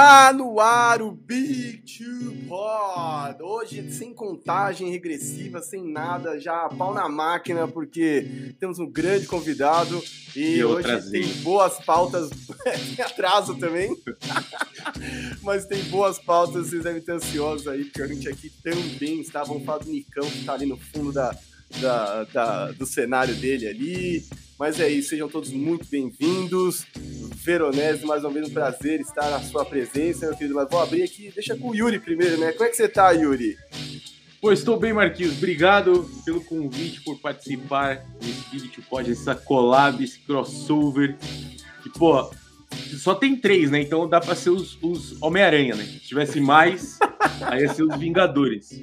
Tá 0.00 0.32
no 0.32 0.58
ar 0.58 1.02
o 1.02 1.12
Big 1.12 1.82
Two 1.82 2.34
Pod. 2.48 3.42
Hoje 3.42 3.92
sem 3.92 4.14
contagem 4.14 4.90
regressiva, 4.90 5.60
sem 5.60 5.86
nada, 5.92 6.40
já 6.40 6.70
pau 6.70 6.94
na 6.94 7.06
máquina, 7.06 7.68
porque 7.68 8.54
temos 8.58 8.78
um 8.78 8.90
grande 8.90 9.26
convidado 9.26 10.02
e, 10.34 10.56
E 10.56 10.64
hoje 10.64 10.88
outras 10.90 11.10
tem 11.10 11.26
boas 11.42 11.84
pautas. 11.84 12.30
tem 12.96 13.04
atraso 13.04 13.56
também, 13.58 13.94
mas 15.44 15.66
tem 15.66 15.82
boas 15.90 16.18
pautas. 16.18 16.68
Vocês 16.68 16.82
devem 16.82 17.00
estar 17.00 17.12
ansiosos 17.16 17.68
aí, 17.68 17.84
porque 17.84 18.00
a 18.00 18.06
gente 18.06 18.26
aqui 18.26 18.48
também 18.64 19.20
está. 19.20 19.44
Vamos 19.44 19.66
falar 19.66 19.80
do 19.84 19.90
Nicão, 19.90 20.26
que 20.30 20.38
está 20.38 20.54
ali 20.54 20.64
no 20.64 20.78
fundo 20.78 21.12
da, 21.12 21.36
da- 21.78 22.24
da- 22.24 22.72
do 22.72 22.86
cenário 22.86 23.34
dele 23.34 23.66
ali. 23.68 24.24
Mas 24.60 24.78
é 24.78 24.86
isso, 24.90 25.08
sejam 25.08 25.26
todos 25.26 25.50
muito 25.50 25.88
bem-vindos. 25.88 26.84
Veronese, 27.36 28.04
mais 28.04 28.22
uma 28.22 28.30
vez 28.30 28.46
um 28.46 28.52
prazer 28.52 29.00
estar 29.00 29.30
na 29.30 29.40
sua 29.40 29.64
presença, 29.64 30.26
meu 30.26 30.36
querido. 30.36 30.54
Mas 30.54 30.68
vou 30.68 30.78
abrir 30.78 31.02
aqui, 31.02 31.32
deixa 31.34 31.56
com 31.56 31.70
o 31.70 31.74
Yuri 31.74 31.98
primeiro, 31.98 32.36
né? 32.36 32.52
Como 32.52 32.66
é 32.66 32.68
que 32.68 32.76
você 32.76 32.86
tá, 32.86 33.10
Yuri? 33.12 33.56
Pô, 34.38 34.52
estou 34.52 34.78
bem, 34.78 34.92
Marquinhos. 34.92 35.38
Obrigado 35.38 36.06
pelo 36.26 36.44
convite, 36.44 37.00
por 37.00 37.18
participar 37.20 38.04
desse 38.20 38.42
Spirit 38.42 38.82
Pod, 38.82 39.10
essa 39.10 39.34
collab, 39.34 40.04
esse 40.04 40.18
crossover. 40.18 41.16
Pô, 41.98 42.30
só 42.98 43.14
tem 43.14 43.36
três, 43.36 43.70
né? 43.70 43.80
Então 43.80 44.06
dá 44.06 44.20
pra 44.20 44.34
ser 44.34 44.50
os, 44.50 44.76
os 44.82 45.16
Homem-Aranha, 45.22 45.74
né? 45.74 45.84
Se 45.84 46.00
tivesse 46.00 46.38
mais, 46.38 46.98
aí 47.40 47.62
ia 47.62 47.72
ser 47.72 47.84
os 47.84 47.96
Vingadores. 47.96 48.78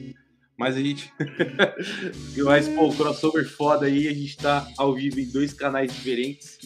Mas 0.57 0.75
a 0.75 0.79
gente. 0.79 1.13
Mas, 2.43 2.67
pô, 2.67 2.91
crossover 2.91 3.47
foda 3.47 3.85
aí. 3.85 4.07
A 4.07 4.13
gente 4.13 4.35
tá 4.37 4.67
ao 4.77 4.93
vivo 4.93 5.19
em 5.19 5.29
dois 5.29 5.53
canais 5.53 5.93
diferentes, 5.93 6.57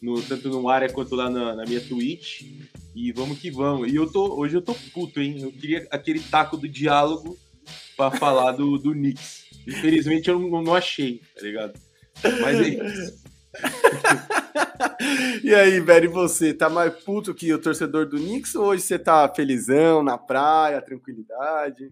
no, 0.00 0.22
tanto 0.22 0.48
no 0.48 0.68
área 0.68 0.88
quanto 0.88 1.16
lá 1.16 1.28
na, 1.28 1.56
na 1.56 1.64
minha 1.64 1.80
Twitch. 1.80 2.42
E 2.94 3.10
vamos 3.10 3.40
que 3.40 3.50
vamos. 3.50 3.92
E 3.92 3.96
eu 3.96 4.10
tô, 4.10 4.38
hoje 4.38 4.56
eu 4.56 4.62
tô 4.62 4.72
puto, 4.92 5.20
hein? 5.20 5.42
Eu 5.42 5.50
queria 5.50 5.86
aquele 5.90 6.20
taco 6.20 6.56
do 6.56 6.68
diálogo 6.68 7.36
pra 7.96 8.12
falar 8.12 8.52
do, 8.52 8.78
do 8.78 8.92
Knicks. 8.92 9.46
Infelizmente 9.66 10.30
eu 10.30 10.38
não, 10.38 10.62
não 10.62 10.74
achei, 10.74 11.20
tá 11.34 11.42
ligado? 11.42 11.72
Mas 12.22 12.60
é 12.60 12.68
isso. 12.68 13.24
e 15.42 15.52
aí, 15.52 15.80
velho, 15.80 16.04
e 16.04 16.08
você? 16.08 16.54
Tá 16.54 16.70
mais 16.70 16.94
puto 17.02 17.34
que 17.34 17.52
o 17.52 17.58
torcedor 17.58 18.06
do 18.06 18.16
Knicks 18.16 18.54
ou 18.54 18.66
hoje 18.66 18.82
você 18.82 18.96
tá 18.96 19.28
felizão, 19.28 20.04
na 20.04 20.16
praia, 20.16 20.80
tranquilidade? 20.80 21.90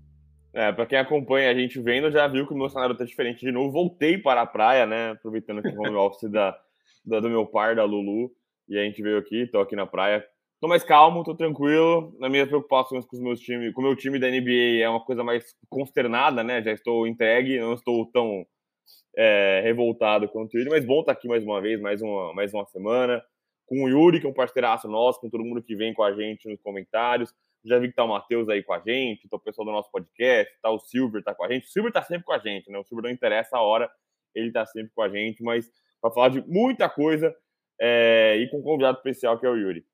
É, 0.55 0.71
pra 0.71 0.85
quem 0.87 0.99
acompanha 0.99 1.51
a 1.51 1.55
gente 1.55 1.81
vendo, 1.81 2.11
já 2.11 2.27
viu 2.29 2.47
que 2.47 2.53
o 2.53 2.57
meu 2.57 2.69
cenário 2.69 2.97
tá 2.97 3.05
diferente 3.05 3.41
de 3.41 3.51
novo. 3.51 3.73
Voltei 3.73 4.19
para 4.19 4.43
a 4.43 4.47
praia, 4.47 4.85
né? 4.87 5.11
Aproveitando 5.13 5.63
que 5.63 5.69
o 5.69 5.81
home 5.81 5.97
office 5.97 6.31
da, 6.31 6.59
da- 7.05 7.21
do 7.21 7.31
meu 7.31 7.47
par, 7.47 7.75
da 7.75 7.85
Lulu. 7.85 8.31
E 8.69 8.79
a 8.79 8.83
gente 8.85 9.03
veio 9.03 9.19
aqui, 9.19 9.47
tô 9.47 9.61
aqui 9.61 9.75
na 9.75 9.87
praia. 9.87 10.25
Tô 10.61 10.69
mais 10.69 10.85
calmo, 10.85 11.25
tô 11.25 11.35
tranquilo. 11.35 12.15
Nas 12.21 12.31
minhas 12.31 12.49
preocupações 12.49 13.05
com 13.07 13.17
os 13.17 13.23
meus 13.23 13.41
times, 13.41 13.73
com 13.73 13.81
o 13.81 13.85
meu 13.85 13.97
time 13.97 14.19
da 14.19 14.29
NBA 14.31 14.83
é 14.83 14.89
uma 14.89 15.05
coisa 15.05 15.25
mais 15.25 15.45
consternada, 15.69 16.45
né? 16.45 16.63
Já 16.63 16.73
estou 16.73 17.07
entregue, 17.07 17.59
não 17.59 17.73
estou 17.75 18.07
tão 18.13 18.45
é, 19.17 19.61
revoltado 19.65 20.29
quanto 20.29 20.57
ele, 20.57 20.71
mas 20.71 20.85
bom 20.85 21.01
estar 21.01 21.13
aqui 21.13 21.27
mais 21.29 21.43
uma 21.45 21.61
vez, 21.61 21.81
mais 21.81 22.01
uma, 22.03 22.33
mais 22.35 22.53
uma 22.55 22.65
semana. 22.67 23.23
Com 23.67 23.85
o 23.85 23.89
Yuri, 23.89 24.21
que 24.21 24.27
é 24.27 24.29
um 24.31 24.35
parceiraço 24.35 24.87
nosso, 24.89 25.21
com 25.21 25.31
todo 25.31 25.45
mundo 25.45 25.63
que 25.63 25.75
vem 25.75 25.95
com 25.95 26.03
a 26.03 26.13
gente 26.13 26.49
nos 26.49 26.61
comentários. 26.61 27.33
Já 27.65 27.79
vi 27.79 27.89
que 27.89 27.95
tá 27.95 28.05
o 28.05 28.09
Matheus 28.09 28.49
aí 28.49 28.63
com 28.63 28.73
a 28.73 28.81
gente, 28.81 29.29
tá 29.29 29.37
o 29.37 29.41
pessoal 29.41 29.65
do 29.65 29.73
nosso 29.73 29.91
podcast, 29.91 30.53
tá 30.61 30.71
o 30.71 30.79
Silver 30.79 31.23
tá 31.23 31.35
com 31.35 31.45
a 31.45 31.53
gente. 31.53 31.67
O 31.67 31.71
Silver 31.71 31.93
tá 31.93 32.03
sempre 32.03 32.25
com 32.25 32.33
a 32.33 32.39
gente, 32.39 32.71
né? 32.71 32.79
O 32.79 32.85
Silver 32.85 33.05
não 33.05 33.11
interessa 33.11 33.57
a 33.57 33.63
hora, 33.63 33.91
ele 34.35 34.51
tá 34.51 34.67
sempre 34.67 34.93
com 34.95 35.03
a 35.03 35.09
gente, 35.09 35.43
mas 35.43 35.71
para 36.01 36.11
falar 36.11 36.31
de 36.31 36.43
muita 36.47 36.89
coisa 36.89 37.35
é, 37.81 38.37
e 38.37 38.51
com 38.51 38.59
um 38.59 38.63
convidado 38.63 38.99
especial 38.99 39.39
que 39.39 39.47
é 39.47 39.49
o 39.49 39.57
Yuri. 39.57 39.87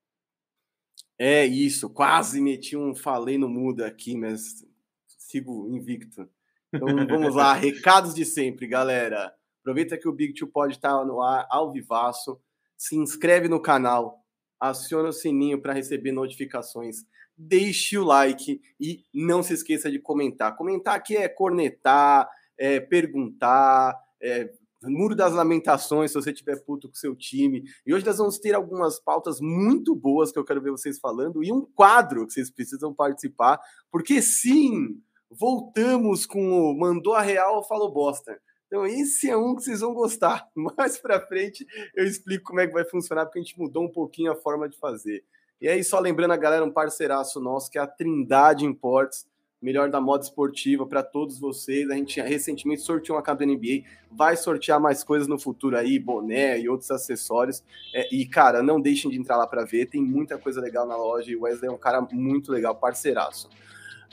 É 1.17 1.45
isso, 1.45 1.89
quase 1.89 2.41
meti 2.41 2.77
um 2.77 2.95
falei 2.95 3.37
no 3.37 3.49
mudo 3.49 3.83
aqui, 3.83 4.15
mas 4.15 4.65
sigo 5.05 5.67
invicto. 5.69 6.29
Então 6.73 6.87
vamos 7.07 7.35
lá, 7.35 7.53
recados 7.53 8.15
de 8.15 8.25
sempre, 8.25 8.67
galera. 8.67 9.33
Aproveita 9.61 9.97
que 9.97 10.07
o 10.07 10.13
Big 10.13 10.33
Two 10.33 10.47
pode 10.47 10.73
estar 10.73 11.03
no 11.05 11.21
ar 11.21 11.45
ao 11.49 11.71
vivaço. 11.71 12.41
Se 12.77 12.95
inscreve 12.95 13.47
no 13.47 13.61
canal, 13.61 14.23
aciona 14.59 15.09
o 15.09 15.13
sininho 15.13 15.61
para 15.61 15.73
receber 15.73 16.11
notificações. 16.11 17.03
Deixe 17.41 17.97
o 17.97 18.03
like 18.03 18.61
e 18.77 19.05
não 19.13 19.41
se 19.41 19.53
esqueça 19.53 19.89
de 19.89 19.97
comentar. 19.97 20.57
Comentar 20.57 20.93
aqui 20.93 21.15
é 21.15 21.29
cornetar, 21.29 22.29
é 22.57 22.81
perguntar, 22.81 23.95
é 24.21 24.51
Muro 24.83 25.15
das 25.15 25.33
Lamentações, 25.33 26.11
se 26.11 26.15
você 26.15 26.33
tiver 26.33 26.57
puto 26.63 26.89
com 26.89 26.95
seu 26.95 27.15
time. 27.15 27.63
E 27.85 27.93
hoje 27.93 28.05
nós 28.05 28.17
vamos 28.17 28.39
ter 28.39 28.53
algumas 28.53 28.99
pautas 28.99 29.39
muito 29.39 29.95
boas 29.95 30.33
que 30.33 30.39
eu 30.39 30.43
quero 30.43 30.61
ver 30.61 30.71
vocês 30.71 30.99
falando 30.99 31.41
e 31.41 31.51
um 31.51 31.61
quadro 31.61 32.27
que 32.27 32.33
vocês 32.33 32.49
precisam 32.49 32.93
participar, 32.93 33.59
porque 33.89 34.21
sim, 34.21 35.01
voltamos 35.29 36.25
com 36.25 36.51
o 36.51 36.77
Mandou 36.77 37.13
a 37.13 37.21
Real, 37.21 37.65
falou 37.67 37.91
bosta. 37.91 38.37
Então 38.67 38.85
esse 38.85 39.29
é 39.29 39.35
um 39.35 39.55
que 39.55 39.63
vocês 39.63 39.79
vão 39.79 39.93
gostar. 39.93 40.47
Mais 40.55 40.97
pra 40.97 41.25
frente 41.25 41.65
eu 41.95 42.05
explico 42.05 42.45
como 42.45 42.59
é 42.59 42.67
que 42.67 42.73
vai 42.73 42.85
funcionar, 42.85 43.25
porque 43.25 43.39
a 43.39 43.41
gente 43.41 43.57
mudou 43.57 43.83
um 43.83 43.91
pouquinho 43.91 44.31
a 44.31 44.35
forma 44.35 44.69
de 44.69 44.77
fazer. 44.77 45.23
E 45.61 45.67
aí, 45.67 45.83
só 45.83 45.99
lembrando 45.99 46.31
a 46.31 46.37
galera, 46.37 46.63
um 46.63 46.71
parceiraço 46.71 47.39
nosso, 47.41 47.69
que 47.69 47.77
é 47.77 47.81
a 47.81 47.87
Trindade 47.87 48.65
Imports, 48.65 49.27
melhor 49.61 49.89
da 49.89 49.99
moda 49.99 50.23
esportiva 50.23 50.85
para 50.85 51.03
todos 51.03 51.37
vocês. 51.37 51.89
A 51.89 51.95
gente 51.95 52.21
recentemente 52.21 52.81
sorteou 52.81 53.17
uma 53.17 53.21
camisa 53.21 53.45
da 53.45 53.51
NBA, 53.53 53.83
vai 54.09 54.37
sortear 54.37 54.79
mais 54.79 55.03
coisas 55.03 55.27
no 55.27 55.37
futuro 55.37 55.77
aí, 55.77 55.99
boné 55.99 56.57
e 56.59 56.69
outros 56.69 56.89
acessórios. 56.91 57.61
É, 57.93 58.07
e, 58.13 58.25
cara, 58.25 58.63
não 58.63 58.79
deixem 58.79 59.11
de 59.11 59.17
entrar 59.17 59.35
lá 59.35 59.45
para 59.45 59.65
ver, 59.65 59.87
tem 59.87 60.01
muita 60.01 60.37
coisa 60.37 60.61
legal 60.61 60.87
na 60.87 60.95
loja 60.95 61.29
e 61.29 61.35
o 61.35 61.41
Wesley 61.41 61.69
é 61.69 61.73
um 61.73 61.77
cara 61.77 62.01
muito 62.09 62.51
legal, 62.51 62.73
parceiraço. 62.75 63.49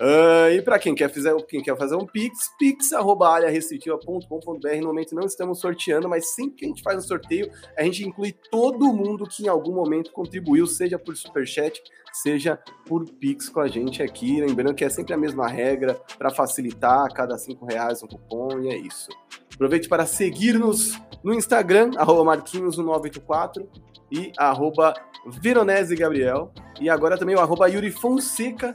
Ah, 0.00 0.50
e 0.50 0.60
para 0.60 0.76
quem 0.78 0.94
quer, 0.94 1.10
quem 1.48 1.62
quer 1.62 1.74
fazer 1.76 1.96
um 1.96 2.06
Pix, 2.06 2.50
pix.arearestritiva.com.br. 2.58 4.80
No 4.80 4.86
momento 4.86 5.14
não 5.14 5.24
estamos 5.24 5.60
sorteando, 5.60 6.06
mas 6.08 6.34
sempre 6.34 6.56
que 6.56 6.66
a 6.66 6.68
gente 6.68 6.82
faz 6.82 6.98
um 6.98 7.06
sorteio, 7.06 7.50
a 7.76 7.82
gente 7.82 8.06
inclui 8.06 8.32
todo 8.50 8.92
mundo 8.92 9.26
que 9.26 9.44
em 9.44 9.48
algum 9.48 9.72
momento 9.72 10.12
contribuiu, 10.12 10.66
seja 10.66 10.98
por 10.98 11.16
superchat, 11.16 11.80
seja 12.12 12.58
por 12.86 13.04
Pix 13.04 13.48
com 13.48 13.60
a 13.60 13.68
gente 13.68 14.02
aqui. 14.02 14.38
Lembrando 14.40 14.74
que 14.74 14.84
é 14.84 14.90
sempre 14.90 15.14
a 15.14 15.16
mesma 15.16 15.48
regra 15.48 15.98
para 16.18 16.30
facilitar, 16.30 17.10
cada 17.12 17.38
cinco 17.38 17.64
reais 17.64 18.02
um 18.02 18.06
cupom 18.06 18.60
e 18.60 18.68
é 18.68 18.76
isso. 18.76 19.08
Aproveite 19.54 19.88
para 19.88 20.04
seguir-nos 20.04 20.92
no 21.24 21.32
Instagram, 21.32 21.92
arroba 21.96 22.36
Marquinhos1984 22.36 23.66
e 24.12 24.30
arroba 24.36 24.92
Veronese 25.30 25.94
Gabriel. 25.96 26.52
E 26.80 26.88
agora 26.88 27.18
também 27.18 27.34
o 27.34 27.40
arroba 27.40 27.68
Yuri 27.68 27.90
Fonseca 27.90 28.74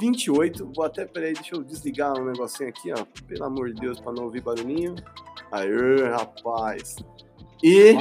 28. 0.00 0.72
Vou 0.74 0.84
até, 0.84 1.04
peraí, 1.04 1.34
deixa 1.34 1.54
eu 1.54 1.62
desligar 1.62 2.18
um 2.18 2.24
negocinho 2.24 2.68
aqui, 2.68 2.92
ó. 2.92 3.04
Pelo 3.26 3.44
amor 3.44 3.72
de 3.72 3.80
Deus, 3.80 4.00
para 4.00 4.12
não 4.12 4.24
ouvir 4.24 4.40
barulhinho. 4.40 4.96
Aê, 5.50 6.08
rapaz. 6.10 6.96
E. 7.62 7.94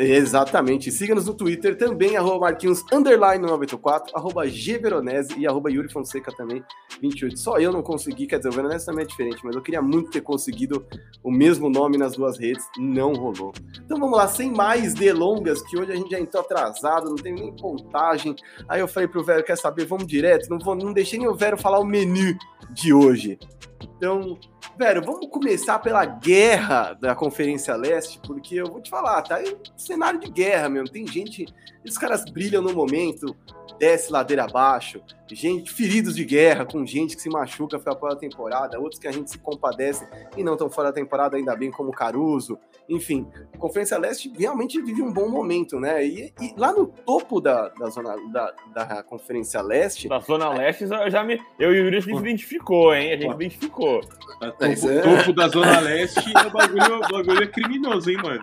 Exatamente. 0.00 0.90
Siga-nos 0.90 1.26
no 1.26 1.34
Twitter 1.34 1.76
também, 1.76 2.16
arroba 2.16 2.46
Marquinhos 2.46 2.84
underline 2.92 3.42
984, 3.42 4.16
arroba 4.16 4.46
Gveronese 4.46 5.38
e 5.38 5.46
arroba 5.46 5.70
Yuri 5.70 5.90
Fonseca 5.90 6.32
também, 6.32 6.62
28. 7.00 7.38
Só 7.38 7.58
eu 7.58 7.72
não 7.72 7.82
consegui, 7.82 8.26
quer 8.26 8.38
dizer, 8.38 8.50
o 8.50 8.52
Veronese 8.52 8.86
também 8.86 9.04
é 9.04 9.06
diferente, 9.06 9.40
mas 9.44 9.54
eu 9.54 9.62
queria 9.62 9.82
muito 9.82 10.10
ter 10.10 10.20
conseguido 10.20 10.86
o 11.22 11.30
mesmo 11.30 11.68
nome 11.68 11.98
nas 11.98 12.16
duas 12.16 12.38
redes, 12.38 12.64
não 12.78 13.12
rolou. 13.12 13.52
Então 13.84 13.98
vamos 13.98 14.16
lá, 14.16 14.28
sem 14.28 14.50
mais 14.50 14.94
delongas, 14.94 15.62
que 15.62 15.78
hoje 15.78 15.92
a 15.92 15.96
gente 15.96 16.10
já 16.10 16.20
entrou 16.20 16.42
atrasado, 16.42 17.08
não 17.08 17.16
tem 17.16 17.34
nem 17.34 17.54
contagem. 17.56 18.34
Aí 18.68 18.80
eu 18.80 18.88
falei 18.88 19.08
pro 19.08 19.24
Vero, 19.24 19.44
quer 19.44 19.56
saber, 19.56 19.86
vamos 19.86 20.06
direto, 20.06 20.48
não, 20.48 20.58
vou, 20.58 20.74
não 20.74 20.92
deixei 20.92 21.18
nem 21.18 21.28
o 21.28 21.34
Vero 21.34 21.56
falar 21.56 21.78
o 21.78 21.84
menu 21.84 22.36
de 22.70 22.92
hoje. 22.92 23.38
Então, 23.82 24.38
Vero, 24.78 25.02
vamos 25.04 25.26
começar 25.28 25.78
pela 25.80 26.04
guerra 26.04 26.94
da 26.94 27.12
Conferência 27.12 27.74
Leste, 27.74 28.20
porque 28.24 28.54
eu 28.54 28.66
vou 28.66 28.80
te 28.80 28.88
falar, 28.88 29.22
tá 29.22 29.36
aí 29.36 29.52
um 29.52 29.78
cenário 29.78 30.20
de 30.20 30.30
guerra 30.30 30.68
mesmo. 30.68 30.88
Tem 30.88 31.04
gente, 31.04 31.44
esses 31.84 31.98
caras 31.98 32.24
brilham 32.24 32.62
no 32.62 32.72
momento, 32.72 33.36
desce 33.76 34.12
ladeira 34.12 34.44
abaixo, 34.44 35.02
gente, 35.28 35.72
feridos 35.72 36.14
de 36.14 36.24
guerra, 36.24 36.64
com 36.64 36.86
gente 36.86 37.16
que 37.16 37.22
se 37.22 37.28
machuca 37.28 37.78
fica 37.78 37.94
fora 37.96 38.14
da 38.14 38.20
temporada, 38.20 38.78
outros 38.78 39.00
que 39.00 39.08
a 39.08 39.12
gente 39.12 39.30
se 39.30 39.38
compadece 39.38 40.06
e 40.36 40.44
não 40.44 40.52
estão 40.52 40.70
fora 40.70 40.88
da 40.88 40.94
temporada 40.94 41.36
ainda 41.36 41.56
bem, 41.56 41.70
como 41.70 41.90
Caruso. 41.90 42.56
Enfim, 42.88 43.26
a 43.52 43.58
Conferência 43.58 43.98
Leste 43.98 44.32
realmente 44.36 44.80
vive 44.80 45.02
um 45.02 45.12
bom 45.12 45.28
momento, 45.28 45.78
né? 45.78 46.04
E, 46.06 46.32
e 46.40 46.54
lá 46.56 46.72
no 46.72 46.86
topo 46.86 47.40
da, 47.40 47.68
da 47.68 47.90
zona 47.90 48.16
da, 48.32 48.54
da 48.72 49.02
Conferência 49.02 49.60
Leste. 49.60 50.08
Da 50.08 50.18
Zona 50.20 50.48
Leste, 50.50 50.84
eu 50.84 51.10
já 51.10 51.22
me. 51.22 51.38
Eu 51.58 51.74
e 51.74 51.80
o 51.80 51.84
Yuri 51.84 51.98
a 51.98 52.00
gente 52.00 52.14
se 52.14 52.20
identificou, 52.20 52.94
hein? 52.94 53.12
A 53.12 53.16
gente 53.16 53.34
identificou. 53.34 54.00
Topo, 54.00 54.56
Mas 54.58 54.84
é. 54.84 55.02
topo 55.02 55.32
da 55.34 55.48
Zona 55.48 55.80
Leste, 55.80 56.30
o 56.30 56.50
bagulho, 56.50 56.96
o 56.96 57.12
bagulho 57.12 57.42
é 57.42 57.46
criminoso, 57.46 58.10
hein, 58.10 58.16
mano? 58.22 58.42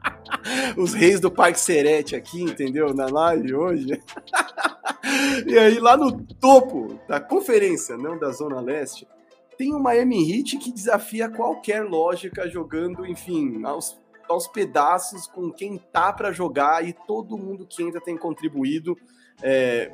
os 0.76 0.94
reis 0.94 1.20
do 1.20 1.30
Parque 1.30 1.60
Serete 1.60 2.16
aqui, 2.16 2.42
entendeu? 2.42 2.94
Na 2.94 3.06
live 3.06 3.54
hoje. 3.54 4.00
e 5.46 5.58
aí, 5.58 5.78
lá 5.78 5.96
no 5.96 6.24
topo 6.40 6.98
da 7.06 7.20
conferência, 7.20 7.96
não 7.96 8.18
da 8.18 8.30
Zona 8.30 8.60
Leste, 8.60 9.06
tem 9.58 9.74
o 9.74 9.80
Miami 9.80 10.30
Heat 10.30 10.56
que 10.56 10.72
desafia 10.72 11.28
qualquer 11.28 11.82
lógica 11.84 12.48
jogando, 12.48 13.04
enfim, 13.04 13.62
aos, 13.64 14.00
aos 14.28 14.46
pedaços 14.46 15.26
com 15.26 15.50
quem 15.50 15.76
tá 15.76 16.12
para 16.12 16.32
jogar 16.32 16.86
e 16.88 16.94
todo 17.06 17.36
mundo 17.36 17.66
que 17.66 17.82
entra 17.82 18.00
tem 18.00 18.16
contribuído. 18.16 18.96
É, 19.42 19.92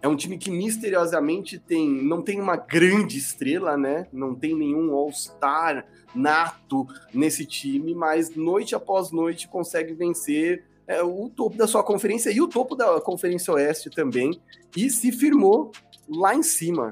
É 0.00 0.08
um 0.08 0.16
time 0.16 0.36
que 0.36 0.50
misteriosamente 0.50 1.58
tem, 1.60 1.88
não 1.88 2.22
tem 2.22 2.40
uma 2.40 2.56
grande 2.56 3.18
estrela, 3.18 3.76
né? 3.76 4.08
Não 4.12 4.34
tem 4.34 4.52
nenhum 4.52 4.92
All-Star 4.92 5.86
nato 6.12 6.86
nesse 7.14 7.46
time, 7.46 7.94
mas 7.94 8.34
noite 8.34 8.74
após 8.74 9.12
noite 9.12 9.46
consegue 9.48 9.94
vencer 9.94 10.64
é, 10.88 11.02
o 11.02 11.30
topo 11.30 11.56
da 11.56 11.68
sua 11.68 11.84
conferência 11.84 12.30
e 12.30 12.40
o 12.40 12.48
topo 12.48 12.74
da 12.74 13.00
Conferência 13.00 13.54
Oeste 13.54 13.90
também, 13.90 14.40
e 14.76 14.90
se 14.90 15.12
firmou 15.12 15.70
lá 16.08 16.34
em 16.34 16.42
cima. 16.42 16.90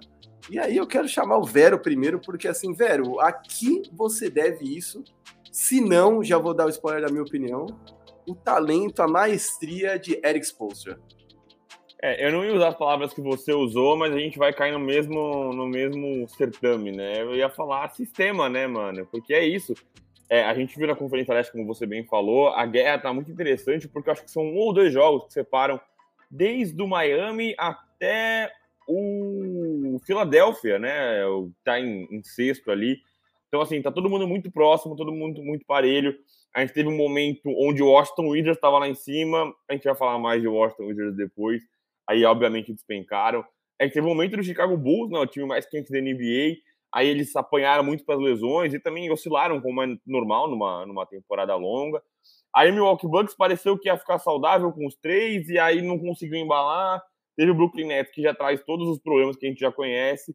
E 0.48 0.58
aí 0.58 0.76
eu 0.76 0.86
quero 0.86 1.08
chamar 1.08 1.38
o 1.38 1.44
Vero 1.44 1.78
primeiro, 1.78 2.20
porque 2.20 2.48
assim, 2.48 2.72
Vero, 2.72 3.20
aqui 3.20 3.82
você 3.92 4.30
deve 4.30 4.64
isso. 4.64 5.04
Se 5.50 5.80
não, 5.80 6.22
já 6.22 6.38
vou 6.38 6.54
dar 6.54 6.66
o 6.66 6.70
spoiler 6.70 7.02
da 7.02 7.08
minha 7.10 7.22
opinião. 7.22 7.66
O 8.26 8.34
talento, 8.34 9.02
a 9.02 9.08
maestria 9.08 9.98
de 9.98 10.20
Eric 10.24 10.46
Spoelstra. 10.46 10.98
É, 12.02 12.26
eu 12.26 12.32
não 12.32 12.44
ia 12.44 12.54
usar 12.54 12.68
as 12.68 12.78
palavras 12.78 13.12
que 13.12 13.20
você 13.20 13.52
usou, 13.52 13.96
mas 13.96 14.14
a 14.14 14.18
gente 14.18 14.38
vai 14.38 14.54
cair 14.54 14.72
no 14.72 14.78
mesmo, 14.78 15.52
no 15.52 15.66
mesmo 15.66 16.26
certame, 16.30 16.92
né? 16.92 17.20
Eu 17.20 17.34
ia 17.34 17.50
falar 17.50 17.90
sistema, 17.90 18.48
né, 18.48 18.66
mano? 18.66 19.06
Porque 19.10 19.34
é 19.34 19.44
isso. 19.44 19.74
É, 20.30 20.44
a 20.44 20.54
gente 20.54 20.78
viu 20.78 20.86
na 20.86 20.94
Conferência 20.94 21.34
Leste, 21.34 21.52
como 21.52 21.66
você 21.66 21.84
bem 21.84 22.04
falou, 22.04 22.48
a 22.48 22.64
guerra 22.64 22.98
tá 23.00 23.12
muito 23.12 23.30
interessante, 23.30 23.88
porque 23.88 24.08
eu 24.08 24.12
acho 24.12 24.24
que 24.24 24.30
são 24.30 24.44
um 24.44 24.56
ou 24.56 24.72
dois 24.72 24.92
jogos 24.92 25.26
que 25.26 25.32
separam 25.32 25.78
desde 26.30 26.80
o 26.80 26.86
Miami 26.86 27.54
até 27.58 28.50
o 28.86 29.59
Philadelphia, 30.04 30.78
né? 30.78 31.20
Tá 31.64 31.78
em, 31.78 32.06
em 32.10 32.22
sexto 32.22 32.70
ali. 32.70 32.98
Então, 33.48 33.60
assim, 33.60 33.82
tá 33.82 33.90
todo 33.90 34.08
mundo 34.08 34.28
muito 34.28 34.50
próximo, 34.50 34.96
todo 34.96 35.12
mundo 35.12 35.42
muito 35.42 35.64
parelho. 35.66 36.16
A 36.54 36.60
gente 36.60 36.72
teve 36.72 36.88
um 36.88 36.96
momento 36.96 37.42
onde 37.58 37.82
o 37.82 37.88
Washington 37.88 38.28
Wizards 38.28 38.56
estava 38.56 38.78
lá 38.78 38.88
em 38.88 38.94
cima. 38.94 39.52
A 39.68 39.72
gente 39.72 39.84
vai 39.84 39.94
falar 39.94 40.18
mais 40.18 40.40
de 40.40 40.48
Washington 40.48 40.86
Wizards 40.86 41.16
depois 41.16 41.62
aí 42.10 42.24
obviamente 42.24 42.72
despencaram. 42.72 43.44
É 43.78 43.86
que 43.86 43.94
teve 43.94 44.04
um 44.04 44.10
momento 44.10 44.36
do 44.36 44.42
Chicago 44.42 44.76
Bulls, 44.76 45.10
né, 45.10 45.18
o 45.18 45.26
time 45.26 45.46
mais 45.46 45.64
quente 45.64 45.92
da 45.92 46.00
NBA, 46.00 46.56
aí 46.92 47.08
eles 47.08 47.34
apanharam 47.36 47.84
muito 47.84 48.04
para 48.04 48.16
as 48.16 48.20
lesões 48.20 48.74
e 48.74 48.80
também 48.80 49.10
oscilaram 49.10 49.60
como 49.60 49.80
é 49.82 49.96
normal 50.04 50.50
numa, 50.50 50.84
numa 50.84 51.06
temporada 51.06 51.54
longa. 51.54 52.02
Aí 52.54 52.68
o 52.68 52.74
Milwaukee 52.74 53.06
Bucks 53.06 53.34
pareceu 53.36 53.78
que 53.78 53.88
ia 53.88 53.96
ficar 53.96 54.18
saudável 54.18 54.72
com 54.72 54.86
os 54.86 54.96
três 54.96 55.48
e 55.48 55.58
aí 55.58 55.80
não 55.80 55.98
conseguiu 55.98 56.36
embalar. 56.38 57.00
Teve 57.36 57.50
o 57.50 57.54
Brooklyn 57.54 57.86
Nets 57.86 58.12
que 58.12 58.22
já 58.22 58.34
traz 58.34 58.62
todos 58.64 58.88
os 58.88 58.98
problemas 58.98 59.36
que 59.36 59.46
a 59.46 59.48
gente 59.48 59.60
já 59.60 59.72
conhece. 59.72 60.34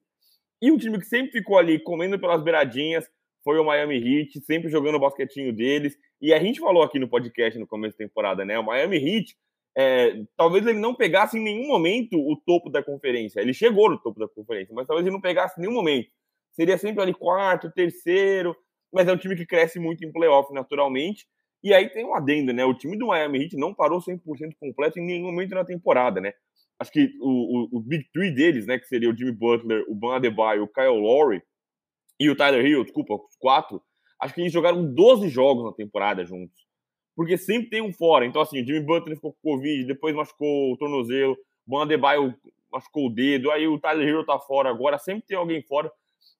E 0.61 0.71
o 0.71 0.77
time 0.77 0.97
que 0.99 1.05
sempre 1.05 1.31
ficou 1.31 1.57
ali 1.57 1.79
comendo 1.79 2.19
pelas 2.19 2.43
beiradinhas 2.43 3.05
foi 3.43 3.59
o 3.59 3.63
Miami 3.63 3.97
Heat, 3.97 4.43
sempre 4.45 4.69
jogando 4.69 4.95
o 4.95 4.99
basquetinho 4.99 5.53
deles. 5.53 5.95
E 6.21 6.33
a 6.33 6.39
gente 6.39 6.59
falou 6.59 6.81
aqui 6.81 6.97
no 6.97 7.07
podcast 7.07 7.59
no 7.59 7.67
começo 7.67 7.97
da 7.97 8.05
temporada, 8.05 8.43
né? 8.43 8.57
O 8.57 8.63
Miami 8.63 8.97
Heat 8.97 9.35
é, 9.77 10.23
talvez 10.37 10.65
ele 10.65 10.79
não 10.79 10.95
pegasse 10.95 11.37
em 11.37 11.43
nenhum 11.43 11.67
momento 11.67 12.17
o 12.17 12.37
topo 12.37 12.69
da 12.69 12.81
conferência. 12.81 13.41
Ele 13.41 13.53
chegou 13.53 13.89
no 13.89 13.99
topo 13.99 14.19
da 14.19 14.27
conferência, 14.27 14.73
mas 14.73 14.87
talvez 14.87 15.05
ele 15.05 15.13
não 15.13 15.21
pegasse 15.21 15.59
em 15.59 15.63
nenhum 15.63 15.73
momento. 15.73 16.09
Seria 16.53 16.77
sempre 16.77 17.03
ali 17.03 17.13
quarto, 17.13 17.71
terceiro, 17.71 18.55
mas 18.91 19.07
é 19.07 19.11
um 19.11 19.17
time 19.17 19.35
que 19.35 19.45
cresce 19.45 19.77
muito 19.77 20.05
em 20.05 20.11
playoff 20.11 20.53
naturalmente. 20.53 21.27
E 21.61 21.73
aí 21.73 21.89
tem 21.89 22.05
um 22.05 22.15
adendo, 22.15 22.53
né? 22.53 22.63
O 22.63 22.73
time 22.73 22.97
do 22.97 23.07
Miami 23.07 23.43
Heat 23.43 23.57
não 23.57 23.73
parou 23.73 23.99
100% 23.99 24.55
completo 24.59 24.99
em 24.99 25.05
nenhum 25.05 25.25
momento 25.25 25.53
na 25.53 25.65
temporada, 25.65 26.21
né? 26.21 26.33
Acho 26.79 26.91
que 26.91 27.13
o, 27.21 27.75
o, 27.75 27.77
o 27.77 27.79
Big 27.79 28.09
Three 28.11 28.31
deles, 28.31 28.65
né? 28.65 28.77
Que 28.77 28.87
seria 28.87 29.09
o 29.09 29.15
Jimmy 29.15 29.31
Butler, 29.31 29.85
o 29.87 29.95
Ban 29.95 30.15
Adebayo, 30.15 30.63
o 30.63 30.67
Kyle 30.67 30.99
Lowry 30.99 31.41
e 32.19 32.29
o 32.29 32.35
Tyler 32.35 32.65
Hill, 32.65 32.83
desculpa, 32.83 33.15
os 33.15 33.35
quatro. 33.37 33.81
Acho 34.21 34.33
que 34.33 34.41
eles 34.41 34.53
jogaram 34.53 34.93
12 34.93 35.29
jogos 35.29 35.65
na 35.65 35.73
temporada 35.73 36.25
juntos 36.25 36.65
porque 37.15 37.37
sempre 37.37 37.69
tem 37.69 37.81
um 37.81 37.93
fora. 37.93 38.25
Então, 38.25 38.41
assim, 38.41 38.61
o 38.61 38.65
Jimmy 38.65 38.81
Butler 38.81 39.15
ficou 39.15 39.33
com 39.33 39.51
Covid, 39.51 39.85
depois 39.85 40.13
machucou 40.13 40.73
o 40.73 40.77
tornozelo, 40.77 41.37
o 41.65 41.79
Adebayo 41.79 42.35
machucou 42.71 43.07
o 43.07 43.09
dedo, 43.09 43.49
aí 43.49 43.67
o 43.67 43.79
Tyler 43.79 44.07
Hero 44.07 44.25
tá 44.25 44.37
fora 44.37 44.69
agora, 44.69 44.97
sempre 44.97 45.25
tem 45.25 45.37
alguém 45.37 45.61
fora. 45.63 45.89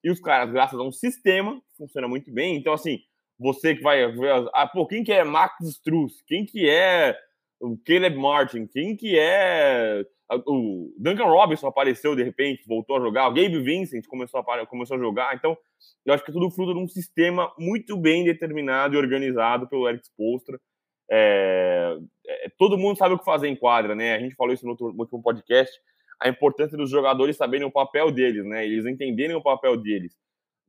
E 0.03 0.11
os 0.11 0.19
caras, 0.19 0.51
graças 0.51 0.77
a 0.77 0.83
um 0.83 0.91
sistema, 0.91 1.59
funciona 1.77 2.07
muito 2.07 2.31
bem. 2.31 2.57
Então, 2.57 2.73
assim, 2.73 2.99
você 3.39 3.75
que 3.75 3.81
vai 3.81 4.11
ver, 4.11 4.49
ah, 4.53 4.67
pô, 4.67 4.85
quem 4.85 5.03
que 5.03 5.13
é 5.13 5.23
Max 5.23 5.55
Struz? 5.61 6.21
Quem 6.27 6.45
que 6.45 6.69
é 6.69 7.17
o 7.59 7.77
Caleb 7.85 8.17
Martin? 8.17 8.67
Quem 8.67 8.95
que 8.95 9.17
é 9.17 10.05
o 10.45 10.93
Duncan 10.97 11.25
Robinson 11.25 11.67
apareceu 11.67 12.15
de 12.15 12.23
repente, 12.23 12.67
voltou 12.67 12.97
a 12.97 12.99
jogar, 12.99 13.27
o 13.27 13.33
Gabe 13.33 13.61
Vincent 13.61 14.05
começou 14.07 14.39
a, 14.39 14.65
começou 14.65 14.97
a 14.97 14.99
jogar, 14.99 15.35
então 15.35 15.55
eu 16.05 16.13
acho 16.13 16.23
que 16.23 16.31
é 16.31 16.33
tudo 16.33 16.49
fruto 16.49 16.73
de 16.73 16.79
um 16.79 16.87
sistema 16.87 17.53
muito 17.57 17.95
bem 17.97 18.23
determinado 18.23 18.95
e 18.95 18.97
organizado 18.97 19.67
pelo 19.67 19.87
Eric 19.87 20.05
Spolstra. 20.05 20.59
É, 21.09 21.97
é, 22.27 22.49
todo 22.57 22.77
mundo 22.77 22.97
sabe 22.97 23.13
o 23.13 23.19
que 23.19 23.25
fazer 23.25 23.47
em 23.47 23.55
quadra, 23.55 23.93
né? 23.93 24.15
A 24.15 24.19
gente 24.19 24.35
falou 24.35 24.53
isso 24.53 24.65
no 24.65 24.71
outro, 24.71 24.91
no 24.91 24.99
último 24.99 25.21
podcast, 25.21 25.71
a 26.19 26.29
importância 26.29 26.77
dos 26.77 26.89
jogadores 26.89 27.37
saberem 27.37 27.67
o 27.67 27.71
papel 27.71 28.11
deles, 28.11 28.45
né? 28.45 28.65
Eles 28.65 28.85
entenderem 28.85 29.35
o 29.35 29.43
papel 29.43 29.77
deles. 29.77 30.15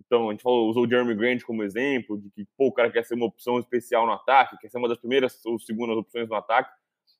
Então, 0.05 0.29
a 0.29 0.33
gente 0.33 0.43
falou, 0.43 0.69
usou 0.69 0.85
o 0.85 0.89
Jeremy 0.89 1.15
Grant 1.15 1.43
como 1.43 1.63
exemplo, 1.63 2.19
de 2.19 2.31
que 2.31 2.45
pô, 2.57 2.67
o 2.69 2.73
cara 2.73 2.91
quer 2.91 3.05
ser 3.05 3.15
uma 3.15 3.27
opção 3.27 3.59
especial 3.59 4.07
no 4.07 4.13
ataque, 4.13 4.59
quer 4.59 4.69
ser 4.69 4.79
uma 4.79 4.89
das 4.89 4.99
primeiras 4.99 5.45
ou 5.45 5.59
segundas 5.59 5.97
opções 5.97 6.29
no 6.29 6.35
ataque. 6.35 6.71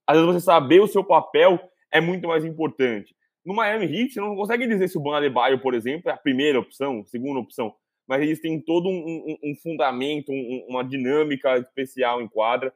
Às 0.07 0.17
vezes 0.17 0.35
você 0.35 0.41
saber 0.41 0.81
o 0.81 0.87
seu 0.87 1.03
papel 1.03 1.59
é 1.91 2.01
muito 2.01 2.29
mais 2.29 2.45
importante. 2.45 3.15
No 3.45 3.55
Miami 3.55 3.87
Heat, 3.87 4.13
você 4.13 4.21
não 4.21 4.37
consegue 4.37 4.67
dizer 4.67 4.89
se 4.89 4.99
o 4.99 5.01
Ban 5.01 5.17
Adebayo, 5.17 5.61
por 5.61 5.75
exemplo, 5.75 6.11
é 6.11 6.15
a 6.15 6.17
primeira 6.17 6.59
opção, 6.59 7.05
segunda 7.05 7.41
opção, 7.41 7.75
mas 8.07 8.23
eles 8.23 8.41
têm 8.41 8.61
todo 8.61 8.89
um, 8.89 8.93
um, 8.93 9.51
um 9.51 9.55
fundamento, 9.57 10.31
um, 10.31 10.67
uma 10.69 10.85
dinâmica 10.85 11.57
especial 11.59 12.21
em 12.21 12.29
quadra. 12.29 12.73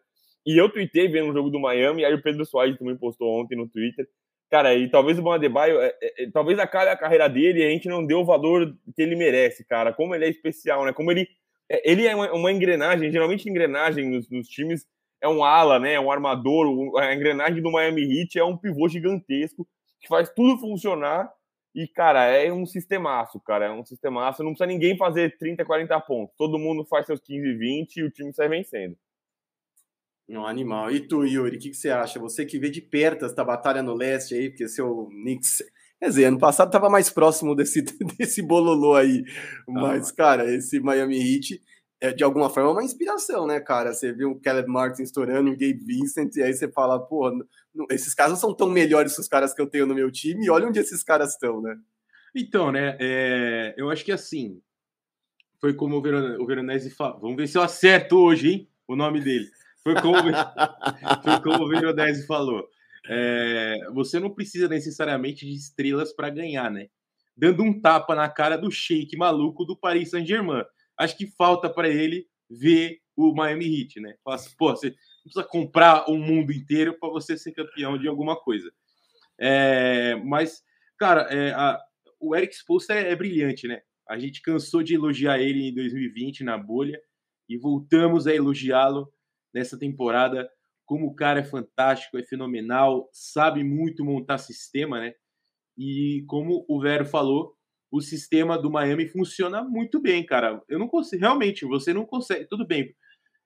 E 0.47 0.57
eu 0.57 0.69
tuitei 0.73 1.09
vendo 1.09 1.31
o 1.31 1.33
jogo 1.33 1.51
do 1.51 1.61
Miami, 1.61 2.05
aí 2.05 2.15
o 2.15 2.23
Pedro 2.23 2.45
Soares 2.45 2.79
também 2.79 2.97
postou 2.97 3.41
ontem 3.41 3.57
no 3.57 3.69
Twitter. 3.69 4.09
Cara, 4.51 4.75
e 4.75 4.91
talvez 4.91 5.17
o 5.17 5.31
Adebayo, 5.31 5.81
é, 5.81 5.95
é, 6.03 6.25
é, 6.25 6.31
talvez 6.33 6.59
acabe 6.59 6.91
a 6.91 6.97
carreira 6.97 7.29
dele 7.29 7.61
e 7.61 7.67
a 7.67 7.71
gente 7.71 7.89
não 7.89 8.05
deu 8.05 8.19
o 8.19 8.25
valor 8.25 8.77
que 8.97 9.01
ele 9.01 9.15
merece, 9.15 9.65
cara. 9.65 9.93
Como 9.93 10.13
ele 10.13 10.25
é 10.25 10.29
especial, 10.29 10.85
né? 10.85 10.93
Como 10.93 11.11
ele, 11.13 11.29
é, 11.71 11.89
ele 11.89 12.05
é 12.05 12.15
uma, 12.17 12.33
uma 12.33 12.51
engrenagem, 12.51 13.13
geralmente 13.13 13.49
engrenagem 13.49 14.11
nos, 14.11 14.29
nos 14.29 14.49
times 14.49 14.85
é 15.21 15.29
um 15.29 15.45
ala, 15.45 15.79
né? 15.79 15.93
É 15.93 16.01
um 16.01 16.11
armador. 16.11 16.99
A 16.99 17.15
engrenagem 17.15 17.63
do 17.63 17.71
Miami 17.71 18.03
Heat 18.03 18.41
é 18.41 18.45
um 18.45 18.57
pivô 18.57 18.89
gigantesco 18.89 19.69
que 20.01 20.09
faz 20.09 20.29
tudo 20.31 20.59
funcionar. 20.59 21.31
E, 21.73 21.87
cara, 21.87 22.25
é 22.25 22.53
um 22.53 22.67
sistemaço, 22.67 23.39
cara. 23.41 23.67
É 23.67 23.71
um 23.71 23.85
sistemaço. 23.85 24.43
Não 24.43 24.51
precisa 24.51 24.67
ninguém 24.67 24.97
fazer 24.97 25.39
30, 25.39 25.65
40 25.65 26.01
pontos. 26.01 26.35
Todo 26.37 26.59
mundo 26.59 26.85
faz 26.85 27.07
seus 27.07 27.21
15, 27.21 27.55
20 27.55 27.97
e 27.99 28.03
o 28.03 28.11
time 28.11 28.33
sai 28.33 28.49
vencendo. 28.49 28.97
Um 30.31 30.47
animal. 30.47 30.91
E 30.91 31.01
tu, 31.01 31.25
Yuri, 31.25 31.57
o 31.57 31.61
que, 31.61 31.71
que, 31.71 31.77
você 31.77 31.91
acha? 31.91 32.21
Você 32.21 32.45
que 32.47 32.59
vê 32.59 32.71
de 32.71 32.81
perto 32.81 33.25
esta 33.25 33.45
batalha 33.45 33.83
no 33.83 33.95
leste 33.95 34.35
aí, 34.35 34.49
porque 34.49 34.69
seu 34.69 35.07
Knicks. 35.07 35.63
Quer 35.99 36.09
dizer, 36.09 36.25
ano 36.27 36.39
passado 36.39 36.69
estava 36.69 36.89
mais 36.89 37.11
próximo 37.11 37.55
desse, 37.55 37.83
desse 38.19 38.41
bololô 38.41 38.95
aí. 38.95 39.25
Mas, 39.69 40.11
ah, 40.11 40.15
cara, 40.15 40.55
esse 40.55 40.81
Miami 40.81 41.19
Heat 41.19 41.61
é, 42.01 42.13
de 42.13 42.25
alguma 42.25 42.49
forma, 42.49 42.71
uma 42.71 42.83
inspiração, 42.83 43.47
né, 43.47 43.61
cara? 43.61 43.93
Você 43.93 44.11
viu 44.13 44.31
o 44.31 44.41
Caleb 44.41 44.69
Martin 44.69 45.03
estourando, 45.03 45.51
o 45.51 45.57
Gabe 45.57 45.85
Vincent, 45.85 46.35
e 46.37 46.43
aí 46.43 46.55
você 46.55 46.67
fala, 46.67 46.99
pô, 46.99 47.31
não, 47.75 47.87
esses 47.91 48.15
caras 48.15 48.33
não 48.33 48.39
são 48.39 48.55
tão 48.55 48.71
melhores 48.71 49.15
que 49.15 49.21
os 49.21 49.29
caras 49.29 49.53
que 49.53 49.61
eu 49.61 49.67
tenho 49.67 49.87
no 49.87 49.95
meu 49.95 50.11
time, 50.11 50.47
e 50.47 50.51
olha 50.51 50.67
onde 50.67 50.81
esses 50.81 51.05
caras 51.05 51.33
estão, 51.33 51.61
né? 51.61 51.77
Então, 52.35 52.73
né, 52.73 52.97
é, 52.99 53.75
eu 53.77 53.91
acho 53.91 54.05
que 54.05 54.13
assim, 54.13 54.63
foi 55.61 55.75
como 55.75 55.97
o, 55.97 56.03
Veron, 56.03 56.43
o 56.43 56.47
Veronese 56.47 56.89
falou, 56.91 57.21
vamos 57.21 57.37
ver 57.37 57.47
se 57.47 57.59
eu 57.59 57.63
acerto 57.63 58.17
hoje, 58.17 58.49
hein, 58.49 58.69
o 58.89 58.97
nome 58.97 59.21
dele. 59.21 59.51
Foi 59.83 59.95
como, 60.01 60.31
foi 61.23 61.43
como 61.43 61.65
o 61.65 61.69
Veronese 61.69 62.27
falou. 62.27 62.69
É, 63.09 63.89
você 63.93 64.21
não 64.21 64.31
precisa 64.31 64.69
necessariamente 64.69 65.47
de 65.47 65.55
estrelas 65.55 66.13
para 66.13 66.31
ganhar, 66.31 66.71
né? 66.71 66.89
Dando 67.37 67.63
um 67.63 67.81
tapa 67.81 68.15
na 68.15 68.29
cara 68.29 68.57
do 68.57 68.71
shake 68.71 69.17
maluco 69.17 69.65
do 69.65 69.77
Paris 69.77 70.11
Saint-Germain 70.11 70.65
acho 71.01 71.17
que 71.17 71.27
falta 71.27 71.71
para 71.71 71.89
ele 71.89 72.27
ver 72.49 72.99
o 73.17 73.35
Miami 73.35 73.65
Heat, 73.65 74.01
né? 74.01 74.15
Fala 74.23 74.37
assim, 74.37 74.55
pô, 74.57 74.71
você 74.71 74.95
precisa 75.23 75.45
comprar 75.45 76.09
o 76.11 76.19
mundo 76.19 76.53
inteiro 76.53 76.99
para 76.99 77.09
você 77.09 77.37
ser 77.37 77.53
campeão 77.53 77.99
de 77.99 78.07
alguma 78.07 78.37
coisa. 78.37 78.71
É, 79.39 80.17
mas, 80.17 80.63
cara, 80.99 81.23
é, 81.31 81.53
a, 81.53 81.81
o 82.19 82.37
Eric 82.37 82.55
Spoelstra 82.55 82.97
é, 82.97 83.13
é, 83.13 83.17
brilhante, 83.17 83.67
né? 83.67 83.81
A 84.09 84.19
gente 84.19 84.43
cansou 84.43 84.83
de 84.83 84.95
elogiar 84.95 85.39
ele 85.39 85.69
em 85.69 85.75
2020 85.75 86.45
na 86.45 86.59
bolha 86.59 87.01
e 87.49 87.57
voltamos 87.57 88.27
a 88.27 88.35
elogiá-lo 88.35 89.11
nessa 89.55 89.79
temporada. 89.79 90.49
Como 90.85 91.07
o 91.07 91.15
cara 91.15 91.41
é 91.41 91.45
fantástico, 91.45 92.19
é 92.19 92.23
fenomenal, 92.23 93.09
sabe 93.13 93.63
muito 93.63 94.05
montar 94.05 94.39
sistema, 94.39 95.01
né? 95.01 95.15
E 95.79 96.25
como 96.27 96.65
o 96.69 96.81
Vero 96.81 97.07
falou, 97.07 97.55
o 97.91 98.01
sistema 98.01 98.59
do 98.59 98.71
Miami 98.71 99.09
funciona 99.09 99.63
muito 99.63 100.01
bem, 100.01 100.25
cara. 100.25 100.63
Eu 100.69 100.79
não 100.79 100.89
consigo, 100.89 101.21
realmente, 101.21 101.65
você 101.65 101.93
não 101.93 102.05
consegue. 102.05 102.47
Tudo 102.47 102.67
bem. 102.67 102.95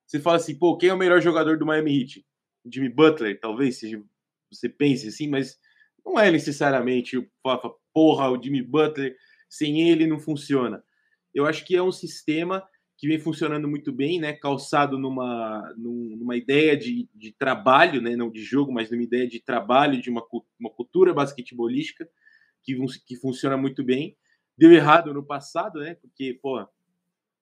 Você 0.07 0.21
fala 0.21 0.37
assim, 0.37 0.59
pô, 0.59 0.77
quem 0.77 0.91
é 0.91 0.95
o 0.95 0.99
melhor 0.99 1.21
jogador 1.21 1.59
do 1.59 1.67
Miami 1.67 2.01
Heat? 2.01 2.27
Jimmy 2.71 2.89
Butler, 2.89 3.39
talvez 3.41 3.79
seja, 3.79 4.03
você 4.51 4.69
pense 4.69 5.09
assim, 5.09 5.29
mas 5.29 5.59
não 6.05 6.19
é 6.19 6.31
necessariamente 6.31 7.17
o 7.17 7.29
porra, 7.93 8.31
o 8.31 8.43
Jimmy 8.43 8.63
Butler, 8.63 9.17
sem 9.49 9.89
ele 9.89 10.07
não 10.07 10.19
funciona. 10.19 10.83
Eu 11.35 11.47
acho 11.47 11.65
que 11.65 11.77
é 11.77 11.83
um 11.83 11.93
sistema 11.93 12.67
que 13.05 13.09
vem 13.09 13.19
funcionando 13.19 13.69
muito 13.69 13.93
bem, 13.93 14.19
né? 14.19 14.33
Calçado 14.33 14.99
numa, 14.99 15.75
numa 15.77 16.39
ideia 16.39 16.75
de, 16.75 17.07
de 17.15 17.33
trabalho, 17.33 18.01
né? 18.01 18.17
Não 18.17 18.31
de 18.31 18.43
jogo, 18.43 18.73
mas 18.73 18.91
numa 18.91 19.03
ideia 19.03 19.29
de 19.29 19.41
trabalho, 19.41 20.01
de 20.01 20.09
uma, 20.09 20.27
uma 20.59 20.71
cultura 20.71 21.13
basquetebolística 21.13 22.09
que, 22.63 22.75
que 23.07 23.17
funciona 23.17 23.59
muito 23.59 23.85
bem. 23.85 24.17
Deu 24.57 24.73
errado 24.73 25.13
no 25.13 25.23
passado, 25.23 25.81
né? 25.81 25.97
Porque, 25.97 26.39
pô, 26.41 26.67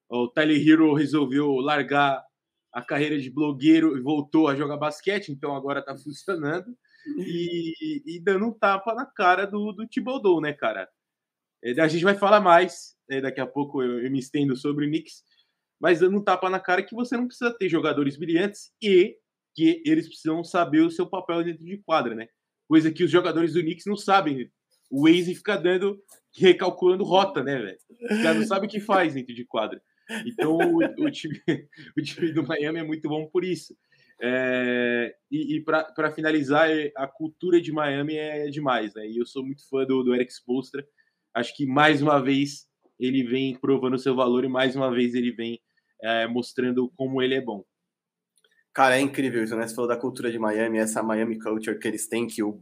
o 0.08 0.26
Tyler 0.26 0.68
Hero 0.68 0.94
resolveu 0.94 1.54
largar 1.58 2.24
a 2.72 2.82
carreira 2.82 3.16
de 3.16 3.30
blogueiro 3.30 3.96
e 3.96 4.00
voltou 4.00 4.48
a 4.48 4.56
jogar 4.56 4.76
basquete, 4.76 5.30
então 5.30 5.54
agora 5.54 5.80
tá 5.80 5.96
funcionando. 5.96 6.76
E, 7.18 8.02
e 8.04 8.20
dando 8.20 8.46
um 8.46 8.52
tapa 8.52 8.96
na 8.96 9.06
cara 9.06 9.46
do, 9.46 9.70
do 9.70 9.86
Thibodeau, 9.86 10.40
né, 10.40 10.52
cara? 10.52 10.88
É, 11.62 11.80
a 11.80 11.86
gente 11.86 12.02
vai 12.02 12.16
falar 12.16 12.40
mais, 12.40 12.96
né, 13.08 13.20
daqui 13.20 13.40
a 13.40 13.46
pouco 13.46 13.80
eu, 13.80 14.00
eu 14.00 14.10
me 14.10 14.18
estendo 14.18 14.56
sobre 14.56 14.86
o 14.86 14.88
Knicks, 14.88 15.22
mas 15.82 15.98
dando 15.98 16.16
um 16.16 16.22
tapa 16.22 16.48
na 16.48 16.60
cara 16.60 16.80
que 16.80 16.94
você 16.94 17.16
não 17.16 17.26
precisa 17.26 17.52
ter 17.58 17.68
jogadores 17.68 18.16
brilhantes 18.16 18.70
e 18.80 19.16
que 19.52 19.82
eles 19.84 20.06
precisam 20.06 20.44
saber 20.44 20.82
o 20.82 20.90
seu 20.92 21.08
papel 21.08 21.42
dentro 21.42 21.64
de 21.64 21.76
quadra, 21.78 22.14
né? 22.14 22.28
Coisa 22.68 22.92
que 22.92 23.02
os 23.02 23.10
jogadores 23.10 23.52
do 23.52 23.60
Knicks 23.60 23.84
não 23.84 23.96
sabem. 23.96 24.48
O 24.88 25.02
Waze 25.06 25.34
fica 25.34 25.56
dando, 25.56 26.00
recalculando 26.38 27.02
rota, 27.02 27.42
né, 27.42 27.58
velho? 27.58 27.78
O 28.04 28.22
cara 28.22 28.34
não 28.34 28.46
sabe 28.46 28.66
o 28.66 28.68
que 28.68 28.78
faz 28.78 29.14
dentro 29.14 29.34
de 29.34 29.44
quadra. 29.44 29.82
Então, 30.24 30.56
o, 30.56 30.78
o, 30.78 31.10
time, 31.10 31.40
o 31.98 32.00
time 32.00 32.32
do 32.32 32.46
Miami 32.46 32.78
é 32.78 32.84
muito 32.84 33.08
bom 33.08 33.26
por 33.26 33.44
isso. 33.44 33.76
É, 34.22 35.12
e, 35.28 35.56
e 35.56 35.64
para 35.64 36.12
finalizar, 36.12 36.70
é, 36.70 36.92
a 36.96 37.08
cultura 37.08 37.60
de 37.60 37.72
Miami 37.72 38.14
é 38.14 38.46
demais, 38.46 38.94
né? 38.94 39.04
E 39.08 39.18
eu 39.18 39.26
sou 39.26 39.44
muito 39.44 39.68
fã 39.68 39.84
do, 39.84 40.04
do 40.04 40.14
Eric 40.14 40.32
Spolstra. 40.32 40.86
Acho 41.34 41.56
que 41.56 41.66
mais 41.66 42.00
uma 42.00 42.22
vez 42.22 42.68
ele 43.00 43.24
vem 43.24 43.58
provando 43.58 43.98
seu 43.98 44.14
valor 44.14 44.44
e 44.44 44.48
mais 44.48 44.76
uma 44.76 44.88
vez 44.94 45.14
ele 45.14 45.32
vem 45.32 45.60
é, 46.02 46.26
mostrando 46.26 46.90
como 46.96 47.22
ele 47.22 47.34
é 47.34 47.40
bom. 47.40 47.64
Cara, 48.72 48.96
é 48.96 49.00
incrível 49.00 49.44
isso, 49.44 49.54
né? 49.54 49.66
Você 49.66 49.74
falou 49.74 49.88
da 49.88 49.96
cultura 49.96 50.30
de 50.30 50.38
Miami, 50.38 50.78
essa 50.78 51.02
Miami 51.02 51.38
culture 51.38 51.78
que 51.78 51.86
eles 51.86 52.08
têm, 52.08 52.26
que 52.26 52.42
o 52.42 52.60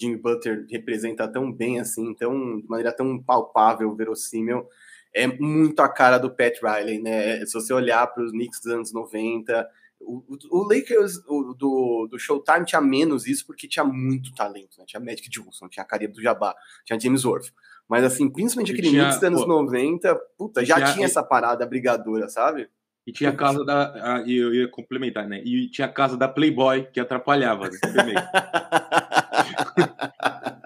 Jimmy 0.00 0.16
Butler 0.16 0.66
representa 0.70 1.28
tão 1.28 1.52
bem 1.52 1.78
assim, 1.78 2.14
tão, 2.14 2.60
de 2.60 2.66
maneira 2.66 2.92
tão 2.92 3.22
palpável, 3.22 3.94
verossímil. 3.94 4.66
É 5.14 5.26
muito 5.26 5.80
a 5.80 5.88
cara 5.88 6.16
do 6.18 6.34
Pat 6.34 6.54
Riley, 6.62 7.00
né? 7.00 7.44
Se 7.44 7.52
você 7.52 7.72
olhar 7.74 8.06
para 8.06 8.24
os 8.24 8.32
Knicks 8.32 8.60
dos 8.62 8.72
anos 8.72 8.92
90, 8.92 9.68
o, 10.00 10.24
o 10.50 10.62
Lakers 10.62 11.18
o, 11.26 11.52
do, 11.52 12.08
do 12.10 12.18
Showtime 12.18 12.64
tinha 12.64 12.80
menos 12.80 13.26
isso 13.26 13.46
porque 13.46 13.68
tinha 13.68 13.84
muito 13.84 14.32
talento, 14.34 14.78
né? 14.78 14.84
Tinha 14.86 15.00
Magic 15.00 15.28
Johnson, 15.28 15.68
tinha 15.68 15.82
a 15.82 15.86
Caribe 15.86 16.14
do 16.14 16.22
Jabá, 16.22 16.54
tinha 16.86 16.98
James 16.98 17.24
Worth. 17.24 17.52
Mas 17.86 18.04
assim, 18.04 18.30
principalmente 18.30 18.72
aquele 18.72 18.88
tinha, 18.88 19.04
mix 19.04 19.16
dos 19.16 19.24
anos 19.24 19.42
pô, 19.42 19.48
90, 19.48 20.14
puta, 20.38 20.64
já 20.64 20.76
tinha, 20.76 20.92
tinha 20.92 21.06
essa 21.06 21.22
parada 21.22 21.66
brigadora, 21.66 22.28
sabe? 22.28 22.70
E 23.06 23.12
tinha 23.12 23.30
a 23.30 23.36
casa 23.36 23.64
da. 23.64 24.22
E 24.26 24.36
eu 24.36 24.54
ia 24.54 24.68
complementar, 24.68 25.26
né? 25.26 25.42
E 25.44 25.68
tinha 25.68 25.86
a 25.86 25.92
casa 25.92 26.16
da 26.16 26.28
Playboy 26.28 26.86
que 26.92 27.00
atrapalhava 27.00 27.68
né? 27.68 27.78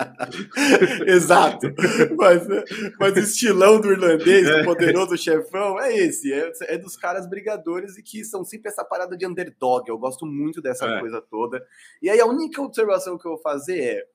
Exato. 1.06 1.72
Mas, 2.16 2.46
mas 2.98 3.14
o 3.14 3.18
estilão 3.18 3.80
do 3.80 3.92
irlandês, 3.92 4.46
do 4.46 4.52
é. 4.52 4.64
poderoso 4.64 5.16
chefão, 5.16 5.80
é 5.80 5.96
esse. 5.96 6.32
É, 6.32 6.50
é, 6.62 6.78
dos 6.78 6.96
caras 6.96 7.28
brigadores 7.28 7.96
e 7.96 8.02
que 8.02 8.24
são 8.24 8.44
sempre 8.44 8.68
essa 8.68 8.84
parada 8.84 9.16
de 9.16 9.26
underdog. 9.26 9.88
Eu 9.88 9.98
gosto 9.98 10.26
muito 10.26 10.60
dessa 10.60 10.86
é. 10.86 11.00
coisa 11.00 11.20
toda. 11.20 11.64
E 12.02 12.10
aí 12.10 12.20
a 12.20 12.26
única 12.26 12.60
observação 12.60 13.18
que 13.18 13.26
eu 13.26 13.32
vou 13.32 13.40
fazer 13.40 13.80
é. 13.80 14.13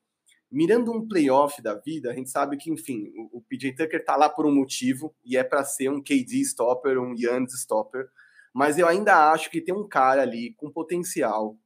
Mirando 0.50 0.92
um 0.92 1.06
playoff 1.06 1.62
da 1.62 1.74
vida, 1.74 2.10
a 2.10 2.14
gente 2.14 2.30
sabe 2.30 2.56
que, 2.56 2.70
enfim, 2.70 3.12
o, 3.16 3.38
o 3.38 3.42
PJ 3.42 3.72
Tucker 3.74 4.04
tá 4.04 4.16
lá 4.16 4.28
por 4.28 4.46
um 4.46 4.54
motivo 4.54 5.14
e 5.24 5.36
é 5.36 5.44
para 5.44 5.64
ser 5.64 5.90
um 5.90 6.02
KD 6.02 6.40
stopper, 6.40 7.00
um 7.00 7.14
Yannis 7.16 7.54
stopper. 7.54 8.08
Mas 8.52 8.78
eu 8.78 8.88
ainda 8.88 9.30
acho 9.30 9.50
que 9.50 9.60
tem 9.60 9.74
um 9.74 9.86
cara 9.86 10.22
ali 10.22 10.54
com 10.54 10.70
potencial 10.70 11.56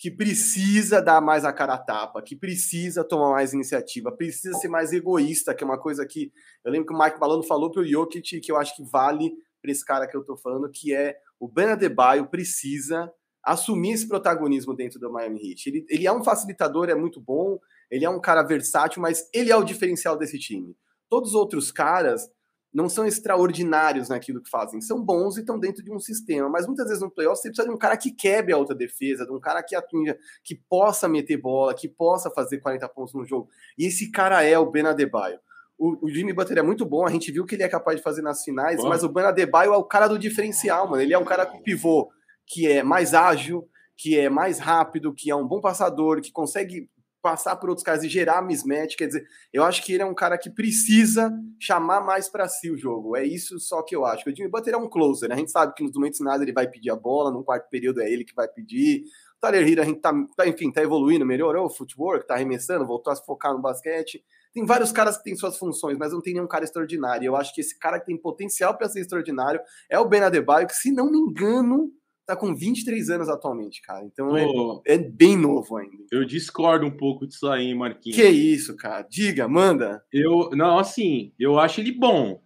que 0.00 0.10
precisa 0.10 1.02
dar 1.02 1.20
mais 1.20 1.44
a 1.44 1.52
cara 1.52 1.74
a 1.74 1.78
tapa, 1.78 2.22
que 2.22 2.34
precisa 2.34 3.04
tomar 3.04 3.32
mais 3.32 3.52
iniciativa, 3.52 4.10
precisa 4.10 4.56
ser 4.56 4.68
mais 4.68 4.94
egoísta, 4.94 5.54
que 5.54 5.62
é 5.62 5.66
uma 5.66 5.78
coisa 5.78 6.06
que 6.06 6.32
eu 6.64 6.72
lembro 6.72 6.86
que 6.86 6.94
o 6.94 6.98
Mike 6.98 7.20
Malone 7.20 7.46
falou 7.46 7.70
para 7.70 7.82
o 7.82 7.86
Jokic, 7.86 8.40
que 8.40 8.50
eu 8.50 8.56
acho 8.56 8.74
que 8.74 8.82
vale 8.82 9.30
para 9.60 9.70
esse 9.70 9.84
cara 9.84 10.06
que 10.06 10.16
eu 10.16 10.22
estou 10.22 10.38
falando, 10.38 10.70
que 10.70 10.94
é 10.94 11.18
o 11.38 11.46
Ben 11.46 11.66
Adebayo 11.66 12.26
precisa 12.28 13.12
assumir 13.44 13.92
esse 13.92 14.08
protagonismo 14.08 14.74
dentro 14.74 14.98
do 14.98 15.12
Miami 15.12 15.50
Heat. 15.50 15.68
Ele, 15.68 15.86
ele 15.90 16.06
é 16.06 16.12
um 16.12 16.24
facilitador, 16.24 16.88
é 16.88 16.94
muito 16.94 17.20
bom, 17.20 17.58
ele 17.90 18.04
é 18.04 18.10
um 18.10 18.20
cara 18.20 18.42
versátil, 18.42 19.02
mas 19.02 19.28
ele 19.34 19.50
é 19.50 19.56
o 19.56 19.64
diferencial 19.64 20.16
desse 20.16 20.38
time. 20.38 20.76
Todos 21.08 21.30
os 21.30 21.34
outros 21.34 21.72
caras 21.72 22.28
não 22.72 22.88
são 22.88 23.04
extraordinários 23.04 24.08
naquilo 24.08 24.40
que 24.40 24.48
fazem, 24.48 24.80
são 24.80 25.04
bons 25.04 25.36
e 25.36 25.40
estão 25.40 25.58
dentro 25.58 25.82
de 25.82 25.92
um 25.92 25.98
sistema, 25.98 26.48
mas 26.48 26.66
muitas 26.66 26.86
vezes 26.86 27.02
no 27.02 27.10
playoff 27.10 27.40
você 27.40 27.48
precisa 27.48 27.68
de 27.68 27.74
um 27.74 27.78
cara 27.78 27.96
que 27.96 28.12
quebre 28.12 28.52
a 28.52 28.56
outra 28.56 28.76
defesa, 28.76 29.26
de 29.26 29.32
um 29.32 29.40
cara 29.40 29.62
que 29.62 29.74
atinja, 29.74 30.16
que 30.44 30.54
possa 30.54 31.08
meter 31.08 31.36
bola, 31.36 31.74
que 31.74 31.88
possa 31.88 32.30
fazer 32.30 32.58
40 32.58 32.88
pontos 32.90 33.12
no 33.12 33.24
jogo. 33.24 33.48
E 33.76 33.86
esse 33.86 34.10
cara 34.12 34.44
é 34.44 34.56
o 34.56 34.70
Ben 34.70 34.86
Adebayo. 34.86 35.40
O, 35.76 36.06
o 36.06 36.10
Jimmy 36.10 36.32
Butler 36.32 36.58
é 36.58 36.62
muito 36.62 36.86
bom, 36.86 37.04
a 37.04 37.10
gente 37.10 37.32
viu 37.32 37.44
que 37.44 37.56
ele 37.56 37.62
é 37.64 37.68
capaz 37.68 37.96
de 37.96 38.02
fazer 38.02 38.22
nas 38.22 38.44
finais, 38.44 38.80
mas 38.84 39.02
o 39.02 39.08
Ben 39.08 39.24
Adebayo 39.24 39.72
é 39.72 39.76
o 39.76 39.84
cara 39.84 40.06
do 40.06 40.18
diferencial, 40.18 40.88
mano. 40.88 41.02
Ele 41.02 41.14
é 41.14 41.18
um 41.18 41.24
cara 41.24 41.46
com 41.46 41.60
pivô 41.62 42.08
que 42.46 42.68
é 42.68 42.82
mais 42.82 43.14
ágil, 43.14 43.66
que 43.96 44.18
é 44.18 44.28
mais 44.28 44.58
rápido, 44.58 45.14
que 45.14 45.30
é 45.30 45.34
um 45.34 45.46
bom 45.46 45.60
passador, 45.60 46.20
que 46.20 46.30
consegue 46.30 46.88
passar 47.22 47.56
por 47.56 47.68
outros 47.68 47.84
caras 47.84 48.02
e 48.02 48.08
gerar 48.08 48.42
mismatch. 48.42 48.96
Quer 48.96 49.06
dizer, 49.06 49.26
eu 49.52 49.62
acho 49.62 49.84
que 49.84 49.92
ele 49.92 50.02
é 50.02 50.06
um 50.06 50.14
cara 50.14 50.38
que 50.38 50.50
precisa 50.50 51.32
chamar 51.58 52.00
mais 52.00 52.28
para 52.28 52.48
si 52.48 52.70
o 52.70 52.76
jogo. 52.76 53.16
É 53.16 53.24
isso 53.24 53.58
só 53.58 53.82
que 53.82 53.94
eu 53.94 54.04
acho. 54.04 54.28
O 54.28 54.34
Jimmy 54.34 54.50
Butler 54.50 54.74
é 54.74 54.78
um 54.78 54.88
closer, 54.88 55.28
né? 55.28 55.34
A 55.34 55.38
gente 55.38 55.50
sabe 55.50 55.74
que 55.74 55.82
nos 55.82 55.94
momentos 55.94 56.20
nada 56.20 56.42
ele 56.42 56.52
vai 56.52 56.68
pedir 56.68 56.90
a 56.90 56.96
bola, 56.96 57.30
no 57.30 57.44
quarto 57.44 57.68
período 57.68 58.00
é 58.00 58.10
ele 58.10 58.24
que 58.24 58.34
vai 58.34 58.48
pedir. 58.48 59.04
O 59.36 59.40
Tyler 59.40 59.66
Hero, 59.66 59.82
a 59.82 59.84
gente 59.84 60.00
tá, 60.00 60.12
tá, 60.36 60.46
enfim, 60.46 60.70
tá 60.70 60.82
evoluindo, 60.82 61.24
melhorou 61.24 61.66
o 61.66 61.70
footwork, 61.70 62.26
tá 62.26 62.34
arremessando, 62.34 62.86
voltou 62.86 63.12
a 63.12 63.16
se 63.16 63.24
focar 63.24 63.52
no 63.52 63.60
basquete. 63.60 64.22
Tem 64.52 64.66
vários 64.66 64.90
caras 64.90 65.16
que 65.16 65.24
têm 65.24 65.36
suas 65.36 65.56
funções, 65.56 65.96
mas 65.96 66.12
não 66.12 66.20
tem 66.20 66.34
nenhum 66.34 66.46
cara 66.46 66.64
extraordinário. 66.64 67.24
Eu 67.24 67.36
acho 67.36 67.54
que 67.54 67.60
esse 67.60 67.78
cara 67.78 68.00
que 68.00 68.06
tem 68.06 68.16
potencial 68.16 68.76
para 68.76 68.88
ser 68.88 69.00
extraordinário 69.00 69.60
é 69.88 69.98
o 69.98 70.08
Ben 70.08 70.22
Adebayo, 70.22 70.66
que 70.66 70.74
se 70.74 70.90
não 70.90 71.10
me 71.10 71.18
engano, 71.18 71.90
tá 72.30 72.36
com 72.36 72.54
23 72.54 73.10
anos 73.10 73.28
atualmente, 73.28 73.82
cara. 73.82 74.04
Então 74.04 74.36
é, 74.36 74.46
é, 74.94 74.98
bem 74.98 75.36
novo 75.36 75.76
ainda. 75.76 76.04
Eu 76.12 76.24
discordo 76.24 76.86
um 76.86 76.90
pouco 76.90 77.26
disso 77.26 77.48
aí, 77.48 77.74
Marquinhos. 77.74 78.16
Que 78.16 78.28
isso, 78.28 78.76
cara? 78.76 79.02
Diga, 79.02 79.48
manda. 79.48 80.04
Eu, 80.12 80.50
não, 80.52 80.78
assim, 80.78 81.32
eu 81.38 81.58
acho 81.58 81.80
ele 81.80 81.92
bom. 81.92 82.40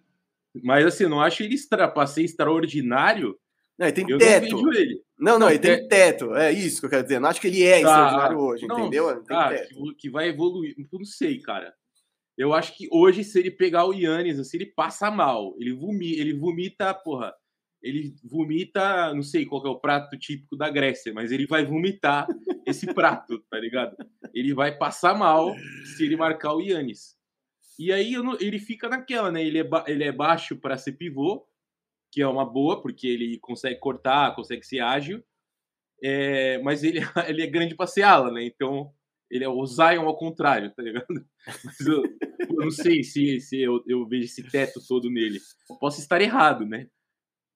Mas 0.62 0.86
assim, 0.86 1.04
eu 1.04 1.10
não 1.10 1.20
acho 1.20 1.42
ele 1.42 1.54
extra, 1.54 1.86
pra 1.88 2.06
ser 2.06 2.22
extraordinário. 2.22 3.38
Não, 3.78 3.86
ele 3.86 3.94
tem 3.94 4.08
eu 4.08 4.18
teto. 4.18 4.62
Não, 4.62 4.72
ele. 4.72 5.02
não, 5.18 5.38
não, 5.38 5.50
ele 5.50 5.58
tem 5.58 5.86
teto. 5.88 6.34
É 6.34 6.50
isso 6.52 6.80
que 6.80 6.86
eu 6.86 6.90
quero 6.90 7.02
dizer. 7.02 7.18
Não 7.18 7.28
acho 7.28 7.40
que 7.40 7.48
ele 7.48 7.62
é 7.62 7.72
tá. 7.72 7.78
extraordinário 7.78 8.38
hoje, 8.38 8.66
não, 8.66 8.80
entendeu? 8.80 9.22
Tá, 9.24 9.54
que, 9.54 9.94
que, 9.98 10.10
vai 10.10 10.28
evoluir. 10.28 10.74
Não 10.92 11.04
sei, 11.04 11.40
cara. 11.40 11.74
Eu 12.38 12.52
acho 12.52 12.76
que 12.76 12.88
hoje, 12.90 13.22
se 13.22 13.38
ele 13.38 13.50
pegar 13.50 13.84
o 13.84 13.92
Yannis, 13.92 14.38
assim, 14.38 14.56
ele 14.56 14.66
passa 14.66 15.10
mal. 15.10 15.54
Ele 15.58 15.72
vomita, 15.72 16.20
ele 16.20 16.34
vomita, 16.34 16.94
porra 16.94 17.34
ele 17.84 18.16
vomita, 18.24 19.12
não 19.12 19.22
sei 19.22 19.44
qual 19.44 19.64
é 19.66 19.68
o 19.68 19.78
prato 19.78 20.18
típico 20.18 20.56
da 20.56 20.70
Grécia, 20.70 21.12
mas 21.12 21.30
ele 21.30 21.46
vai 21.46 21.66
vomitar 21.66 22.26
esse 22.66 22.92
prato, 22.94 23.38
tá 23.50 23.58
ligado? 23.60 23.94
Ele 24.32 24.54
vai 24.54 24.74
passar 24.76 25.14
mal 25.14 25.54
se 25.94 26.02
ele 26.02 26.16
marcar 26.16 26.54
o 26.54 26.62
Yannis. 26.62 27.14
E 27.78 27.92
aí 27.92 28.14
ele 28.40 28.58
fica 28.58 28.88
naquela, 28.88 29.30
né? 29.30 29.44
Ele 29.44 29.60
é, 29.60 29.68
ele 29.86 30.02
é 30.02 30.10
baixo 30.10 30.56
para 30.56 30.78
ser 30.78 30.92
pivô, 30.92 31.46
que 32.10 32.22
é 32.22 32.26
uma 32.26 32.46
boa, 32.46 32.80
porque 32.80 33.06
ele 33.06 33.38
consegue 33.38 33.78
cortar, 33.78 34.34
consegue 34.34 34.64
ser 34.64 34.80
ágil, 34.80 35.22
é, 36.02 36.58
mas 36.62 36.82
ele, 36.82 37.00
ele 37.28 37.42
é 37.42 37.46
grande 37.46 37.74
para 37.74 37.86
ser 37.86 38.02
ala, 38.02 38.32
né? 38.32 38.46
Então 38.46 38.90
ele 39.30 39.44
é 39.44 39.48
o 39.48 39.66
Zion 39.66 40.06
ao 40.06 40.16
contrário, 40.16 40.72
tá 40.74 40.82
ligado? 40.82 41.06
Mas 41.64 41.80
eu, 41.80 42.04
eu 42.04 42.54
não 42.56 42.70
sei 42.70 43.02
se, 43.02 43.40
se 43.40 43.60
eu, 43.60 43.82
eu 43.86 44.06
vejo 44.06 44.24
esse 44.26 44.48
teto 44.48 44.80
todo 44.86 45.10
nele. 45.10 45.40
Posso 45.80 46.00
estar 46.00 46.20
errado, 46.20 46.64
né? 46.64 46.88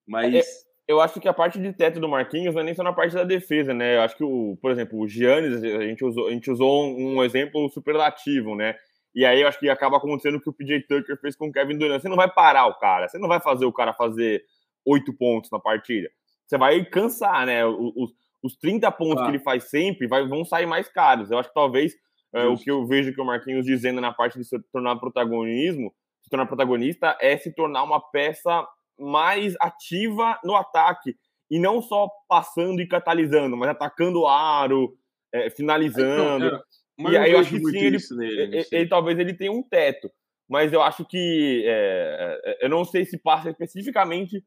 Mas. 0.08 0.34
É, 0.34 0.68
eu 0.88 1.02
acho 1.02 1.20
que 1.20 1.28
a 1.28 1.34
parte 1.34 1.60
de 1.60 1.70
teto 1.70 2.00
do 2.00 2.08
Marquinhos 2.08 2.54
não 2.54 2.62
é 2.62 2.64
nem 2.64 2.74
só 2.74 2.82
na 2.82 2.94
parte 2.94 3.14
da 3.14 3.22
defesa, 3.22 3.74
né? 3.74 3.96
Eu 3.96 4.00
acho 4.00 4.16
que, 4.16 4.24
o, 4.24 4.56
por 4.60 4.70
exemplo, 4.70 4.98
o 4.98 5.06
Giannis, 5.06 5.62
a 5.62 5.82
gente 5.82 6.02
usou, 6.02 6.28
a 6.28 6.30
gente 6.30 6.50
usou 6.50 6.86
um, 6.86 7.22
exemplo 7.22 7.68
superlativo, 7.68 8.54
né? 8.54 8.74
E 9.14 9.24
aí 9.26 9.42
eu 9.42 9.48
acho 9.48 9.58
que 9.58 9.68
acaba 9.68 9.98
acontecendo 9.98 10.36
o 10.36 10.40
que 10.40 10.48
o 10.48 10.52
PJ 10.52 10.86
Tucker 10.86 11.20
fez 11.20 11.36
com 11.36 11.48
o 11.48 11.52
Kevin 11.52 11.76
Durant. 11.76 12.00
Você 12.00 12.08
não 12.08 12.16
vai 12.16 12.32
parar 12.32 12.66
o 12.66 12.78
cara, 12.78 13.06
você 13.06 13.18
não 13.18 13.28
vai 13.28 13.38
fazer 13.38 13.66
o 13.66 13.72
cara 13.72 13.92
fazer 13.92 14.42
oito 14.86 15.12
pontos 15.12 15.50
na 15.50 15.58
partida. 15.58 16.08
Você 16.46 16.56
vai 16.56 16.82
cansar, 16.86 17.44
né? 17.44 17.66
Os, 17.66 18.14
os 18.42 18.56
30 18.56 18.90
pontos 18.92 19.22
ah. 19.22 19.24
que 19.26 19.32
ele 19.32 19.40
faz 19.40 19.64
sempre 19.64 20.06
vai, 20.06 20.26
vão 20.26 20.42
sair 20.44 20.66
mais 20.66 20.88
caros. 20.88 21.30
Eu 21.30 21.38
acho 21.38 21.50
que 21.50 21.54
talvez 21.54 21.92
é, 22.32 22.44
o 22.46 22.56
que 22.56 22.70
eu 22.70 22.86
vejo 22.86 23.12
que 23.12 23.20
o 23.20 23.24
Marquinhos 23.26 23.66
dizendo 23.66 24.00
na 24.00 24.12
parte 24.12 24.38
de 24.38 24.44
se 24.44 24.58
tornar 24.72 24.96
protagonismo, 24.96 25.92
se 26.22 26.30
tornar 26.30 26.46
protagonista, 26.46 27.16
é 27.20 27.36
se 27.36 27.54
tornar 27.54 27.82
uma 27.82 28.00
peça 28.00 28.66
mais 28.98 29.54
ativa 29.60 30.38
no 30.44 30.54
ataque 30.54 31.16
e 31.50 31.58
não 31.58 31.80
só 31.80 32.10
passando 32.28 32.80
e 32.80 32.86
catalisando, 32.86 33.56
mas 33.56 33.70
atacando 33.70 34.20
o 34.20 34.26
aro, 34.26 34.96
é, 35.32 35.50
finalizando. 35.50 36.46
É, 36.46 37.10
e 37.10 37.16
aí 37.16 37.32
eu 37.32 37.38
acho 37.38 37.50
que 37.50 37.60
sim, 37.70 37.78
ele, 37.78 37.98
nele, 38.10 38.42
ele, 38.42 38.66
ele, 38.70 38.88
talvez 38.88 39.18
ele 39.18 39.34
tenha 39.34 39.52
um 39.52 39.62
teto, 39.62 40.10
mas 40.48 40.72
eu 40.72 40.82
acho 40.82 41.04
que 41.04 41.62
é, 41.66 42.40
é, 42.44 42.66
eu 42.66 42.68
não 42.68 42.84
sei 42.84 43.04
se 43.04 43.16
passa 43.16 43.50
especificamente 43.50 44.44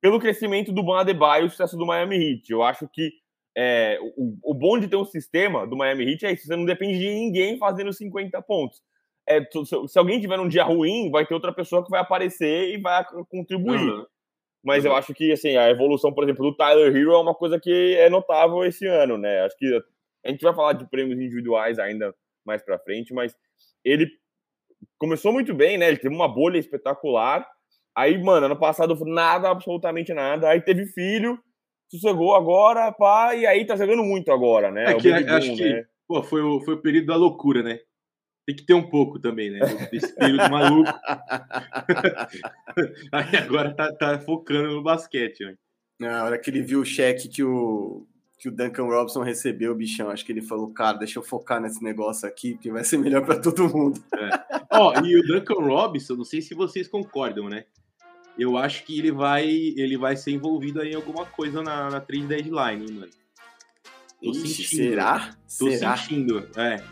pelo 0.00 0.18
crescimento 0.18 0.72
do 0.72 0.82
Ban 0.82 1.00
Adebayo 1.00 1.44
e 1.44 1.46
o 1.46 1.50
sucesso 1.50 1.76
do 1.76 1.86
Miami 1.86 2.16
Heat. 2.16 2.50
Eu 2.50 2.62
acho 2.62 2.88
que 2.88 3.12
é, 3.56 3.98
o, 4.16 4.36
o 4.42 4.54
bom 4.54 4.78
de 4.78 4.88
ter 4.88 4.96
um 4.96 5.04
sistema 5.04 5.66
do 5.66 5.76
Miami 5.76 6.10
Heat 6.10 6.26
é 6.26 6.32
isso, 6.32 6.46
você 6.46 6.56
não 6.56 6.64
depende 6.64 6.98
de 6.98 7.08
ninguém 7.08 7.56
fazendo 7.56 7.92
50 7.92 8.40
pontos. 8.42 8.82
É, 9.28 9.40
se 9.88 9.98
alguém 9.98 10.20
tiver 10.20 10.38
um 10.38 10.48
dia 10.48 10.64
ruim, 10.64 11.10
vai 11.10 11.24
ter 11.24 11.34
outra 11.34 11.52
pessoa 11.52 11.84
que 11.84 11.90
vai 11.90 12.00
aparecer 12.00 12.74
e 12.74 12.80
vai 12.80 13.04
contribuir. 13.28 13.80
Uhum. 13.80 14.06
Mas 14.64 14.84
uhum. 14.84 14.90
eu 14.90 14.96
acho 14.96 15.12
que 15.14 15.32
assim, 15.32 15.56
a 15.56 15.70
evolução, 15.70 16.12
por 16.12 16.24
exemplo, 16.24 16.44
do 16.44 16.56
Tyler 16.56 16.94
Hero 16.94 17.12
é 17.12 17.18
uma 17.18 17.34
coisa 17.34 17.58
que 17.58 17.96
é 17.96 18.08
notável 18.08 18.64
esse 18.64 18.86
ano, 18.86 19.18
né? 19.18 19.40
Acho 19.42 19.56
que 19.56 19.82
a 20.24 20.30
gente 20.30 20.42
vai 20.42 20.54
falar 20.54 20.72
de 20.72 20.88
prêmios 20.88 21.20
individuais 21.20 21.78
ainda 21.78 22.14
mais 22.44 22.62
para 22.62 22.78
frente, 22.78 23.12
mas 23.12 23.36
ele 23.84 24.08
começou 24.98 25.32
muito 25.32 25.54
bem, 25.54 25.78
né? 25.78 25.88
Ele 25.88 25.96
teve 25.98 26.14
uma 26.14 26.28
bolha 26.28 26.58
espetacular. 26.58 27.46
Aí, 27.94 28.16
mano, 28.22 28.46
ano 28.46 28.58
passado 28.58 28.96
nada, 29.04 29.50
absolutamente 29.50 30.14
nada. 30.14 30.48
Aí 30.48 30.60
teve 30.60 30.86
filho, 30.86 31.38
sossegou 31.88 32.34
agora, 32.34 32.90
pá, 32.92 33.34
e 33.34 33.46
aí 33.46 33.66
tá 33.66 33.76
jogando 33.76 34.02
muito 34.02 34.32
agora, 34.32 34.70
né? 34.70 34.92
É 34.92 34.94
que, 34.94 35.12
acho 35.12 35.50
né? 35.50 35.56
que 35.56 35.86
pô, 36.08 36.22
foi, 36.22 36.40
o, 36.40 36.60
foi 36.60 36.74
o 36.74 36.80
período 36.80 37.06
da 37.06 37.16
loucura, 37.16 37.62
né? 37.62 37.80
Tem 38.44 38.56
que 38.56 38.64
ter 38.64 38.74
um 38.74 38.88
pouco 38.88 39.18
também, 39.18 39.50
né? 39.50 39.60
Desse 39.90 40.14
período 40.14 40.50
maluco. 40.50 40.90
aí 43.12 43.36
agora 43.36 43.72
tá, 43.72 43.92
tá, 43.92 44.18
focando 44.18 44.72
no 44.72 44.82
basquete, 44.82 45.44
né? 45.44 45.54
Na 46.00 46.24
hora 46.24 46.38
que 46.38 46.50
ele 46.50 46.62
viu 46.62 46.80
o 46.80 46.84
cheque 46.84 47.28
que 47.28 47.44
o, 47.44 48.04
que 48.38 48.48
o 48.48 48.52
Duncan 48.52 48.84
Robson 48.84 49.22
recebeu, 49.22 49.74
bichão, 49.74 50.10
acho 50.10 50.24
que 50.24 50.32
ele 50.32 50.42
falou, 50.42 50.72
cara, 50.72 50.98
deixa 50.98 51.20
eu 51.20 51.22
focar 51.22 51.60
nesse 51.60 51.82
negócio 51.84 52.28
aqui, 52.28 52.58
que 52.58 52.72
vai 52.72 52.82
ser 52.82 52.98
melhor 52.98 53.24
para 53.24 53.40
todo 53.40 53.68
mundo. 53.68 54.02
É. 54.16 54.30
Ó, 54.72 54.92
e 55.04 55.16
o 55.16 55.22
Duncan 55.22 55.64
Robson, 55.64 56.14
não 56.14 56.24
sei 56.24 56.42
se 56.42 56.52
vocês 56.52 56.88
concordam, 56.88 57.48
né? 57.48 57.64
eu 58.38 58.56
acho 58.56 58.84
que 58.84 58.98
ele 58.98 59.12
vai, 59.12 59.46
ele 59.46 59.96
vai 59.96 60.16
ser 60.16 60.32
envolvido 60.32 60.82
em 60.82 60.94
alguma 60.94 61.26
coisa 61.26 61.62
na, 61.62 61.90
na 61.90 62.00
trade 62.00 62.26
deadline, 62.26 62.84
hein, 62.84 62.92
mano. 62.92 63.12
Tô 64.22 64.30
Ixi, 64.30 64.48
sentindo. 64.48 64.82
Será? 64.82 65.36
Tô 65.58 65.70
será? 65.70 65.96
sentindo, 65.96 66.48
é. 66.56 66.82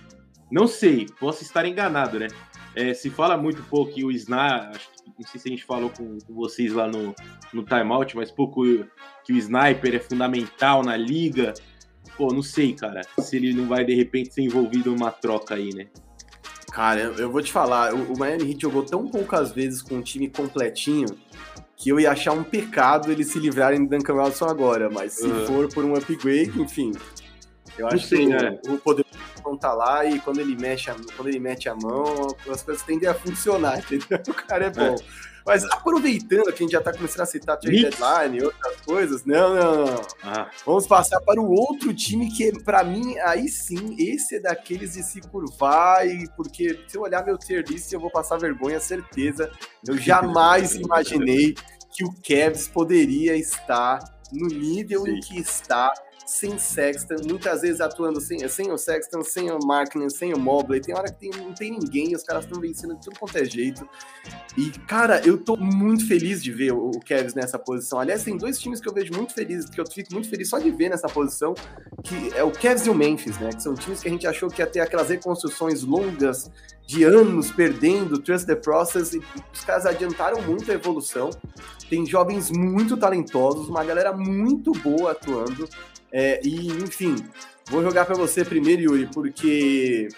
Não 0.51 0.67
sei, 0.67 1.07
posso 1.19 1.43
estar 1.43 1.65
enganado, 1.65 2.19
né? 2.19 2.29
É, 2.75 2.95
se 2.95 3.11
fala 3.11 3.37
muito 3.37 3.63
pouco 3.65 3.93
que 3.93 4.05
o 4.05 4.11
Sniper, 4.11 4.81
não 5.19 5.27
sei 5.27 5.41
se 5.41 5.49
a 5.49 5.51
gente 5.51 5.65
falou 5.65 5.91
com, 5.91 6.19
com, 6.19 6.35
vocês 6.35 6.73
lá 6.73 6.87
no, 6.87 7.15
no 7.53 7.65
timeout, 7.65 8.17
mas 8.17 8.31
pouco 8.31 8.63
que 9.25 9.33
o 9.33 9.37
Sniper 9.37 9.95
é 9.95 9.99
fundamental 10.01 10.83
na 10.83 10.97
liga. 10.97 11.53
Pô, 12.17 12.33
não 12.33 12.43
sei, 12.43 12.75
cara, 12.75 13.03
se 13.19 13.37
ele 13.37 13.53
não 13.53 13.67
vai 13.67 13.85
de 13.85 13.95
repente 13.95 14.33
ser 14.33 14.43
envolvido 14.43 14.91
numa 14.91 15.11
troca 15.11 15.55
aí, 15.55 15.71
né? 15.75 15.89
Cara, 16.73 17.01
eu 17.01 17.31
vou 17.31 17.43
te 17.43 17.51
falar, 17.51 17.93
o 17.93 18.17
Miami 18.17 18.51
Heat 18.51 18.63
jogou 18.63 18.85
tão 18.85 19.09
poucas 19.09 19.53
vezes 19.53 19.83
com 19.83 19.97
um 19.97 20.03
time 20.03 20.29
completinho 20.29 21.09
que 21.77 21.89
eu 21.89 21.99
ia 21.99 22.13
achar 22.13 22.33
um 22.33 22.45
pecado 22.45 23.11
eles 23.11 23.29
se 23.29 23.39
livrarem 23.39 23.85
do 23.85 23.97
Duncan 23.97 24.13
Robinson 24.13 24.45
agora, 24.45 24.91
mas 24.91 25.15
se 25.15 25.27
uhum. 25.27 25.47
for 25.47 25.69
por 25.69 25.85
um 25.85 25.95
upgrade, 25.97 26.53
enfim, 26.61 26.93
eu 27.79 27.89
acho 27.89 28.07
sei, 28.07 28.27
que 28.27 28.27
né? 28.27 28.59
o, 28.69 28.75
o 28.75 28.79
poder 28.79 29.05
não 29.45 29.57
tá 29.57 29.73
lá 29.73 30.05
e 30.05 30.19
quando 30.21 30.41
ele 30.41 30.57
mexe 30.57 30.91
a, 30.91 30.97
quando 31.17 31.29
ele 31.29 31.39
mete 31.39 31.69
a 31.69 31.75
mão, 31.75 32.35
as 32.51 32.63
coisas 32.63 32.83
tendem 32.83 33.09
a 33.09 33.15
funcionar, 33.15 33.79
entendeu? 33.91 34.19
O 34.29 34.35
cara 34.35 34.67
é 34.67 34.71
bom. 34.71 34.95
É. 34.95 35.31
Mas 35.45 35.65
aproveitando 35.65 36.45
que 36.45 36.51
a 36.51 36.57
gente 36.57 36.73
já 36.73 36.79
está 36.79 36.93
começando 36.93 37.23
a 37.23 37.27
citar 37.27 37.59
trade 37.59 37.83
deadline 37.83 38.39
e 38.39 38.45
outras 38.45 38.81
coisas, 38.83 39.25
não, 39.25 39.55
não, 39.55 39.87
não. 39.87 40.03
Ah. 40.23 40.51
Vamos 40.65 40.87
passar 40.87 41.21
para 41.23 41.41
o 41.41 41.51
outro 41.51 41.95
time 41.95 42.31
que, 42.31 42.53
para 42.63 42.85
mim, 42.85 43.19
aí 43.19 43.49
sim, 43.49 43.97
esse 43.99 44.37
é 44.37 44.41
daqueles 44.41 44.93
de 44.93 45.03
se 45.03 45.21
curvar, 45.21 46.07
e 46.07 46.29
porque 46.37 46.85
se 46.87 46.97
eu 46.97 47.03
olhar 47.03 47.25
meu 47.25 47.39
tier 47.39 47.65
list, 47.67 47.91
eu 47.93 48.01
vou 48.01 48.11
passar 48.11 48.39
vergonha, 48.39 48.79
certeza. 48.81 49.51
Eu 49.87 49.97
jamais 49.97 50.75
imaginei 50.79 51.55
que 51.93 52.05
o 52.05 52.15
Cavs 52.23 52.69
poderia 52.69 53.35
estar 53.37 53.99
no 54.33 54.47
nível 54.47 55.03
sim. 55.03 55.11
em 55.11 55.21
que 55.21 55.39
está 55.39 55.93
sem 56.31 56.57
Sexton, 56.59 57.17
muitas 57.29 57.63
vezes 57.63 57.81
atuando 57.81 58.21
sem, 58.21 58.47
sem 58.49 58.71
o 58.71 58.79
Sexton, 58.79 59.21
sem 59.25 59.51
o 59.51 59.59
Markkinen, 59.67 60.09
sem 60.09 60.33
o 60.33 60.39
Mobley. 60.39 60.81
Tem 60.81 60.95
hora 60.95 61.13
que 61.13 61.19
tem, 61.19 61.31
não 61.43 61.53
tem 61.53 61.73
ninguém, 61.73 62.15
os 62.15 62.23
caras 62.23 62.45
estão 62.45 62.61
vencendo 62.61 62.95
de 62.95 63.01
tudo 63.03 63.19
quanto 63.19 63.37
é 63.37 63.45
jeito. 63.45 63.87
E, 64.57 64.71
cara, 64.87 65.21
eu 65.27 65.37
tô 65.37 65.57
muito 65.57 66.07
feliz 66.07 66.41
de 66.41 66.53
ver 66.53 66.73
o, 66.73 66.93
Cavs 67.05 67.35
nessa 67.35 67.59
posição. 67.59 67.99
Aliás, 67.99 68.23
tem 68.23 68.37
dois 68.37 68.61
times 68.61 68.81
que 68.81 68.89
eu 68.89 68.95
vejo 68.95 69.13
muito 69.13 69.35
felizes, 69.35 69.69
que 69.69 69.81
eu 69.81 69.85
fico 69.85 70.13
muito 70.13 70.31
feliz 70.31 70.49
só 70.49 70.61
de 70.61 70.71
ver 70.71 70.89
nessa 70.89 71.09
posição, 71.09 71.53
que 72.05 72.33
é 72.37 72.45
o 72.45 72.53
Cavs 72.53 72.87
e 72.87 72.91
o 72.91 72.95
Memphis, 72.95 73.37
né? 73.41 73.51
Que 73.51 73.61
são 73.61 73.75
times 73.75 74.01
que 74.01 74.07
a 74.07 74.11
gente 74.13 74.27
achou 74.29 74.49
que 74.49 74.63
ia 74.63 74.67
ter 74.69 74.79
aquelas 74.79 75.09
reconstruções 75.09 75.83
longas 75.83 76.49
de 76.87 77.03
anos 77.03 77.51
perdendo, 77.51 78.19
trust 78.19 78.47
the 78.47 78.55
process, 78.55 79.15
e 79.15 79.21
os 79.53 79.65
caras 79.65 79.85
adiantaram 79.85 80.41
muito 80.43 80.71
a 80.71 80.75
evolução. 80.75 81.31
Tem 81.89 82.07
jovens 82.07 82.53
muito 82.53 82.97
talentosos, 82.97 83.69
uma 83.69 83.83
galera 83.83 84.13
muito 84.13 84.71
boa 84.71 85.11
atuando. 85.11 85.69
É, 86.13 86.41
e, 86.45 86.69
enfim, 86.69 87.17
vou 87.69 87.83
jogar 87.83 88.05
para 88.05 88.15
você 88.15 88.45
primeiro, 88.45 88.83
Yuri, 88.83 89.09
porque, 89.13 90.09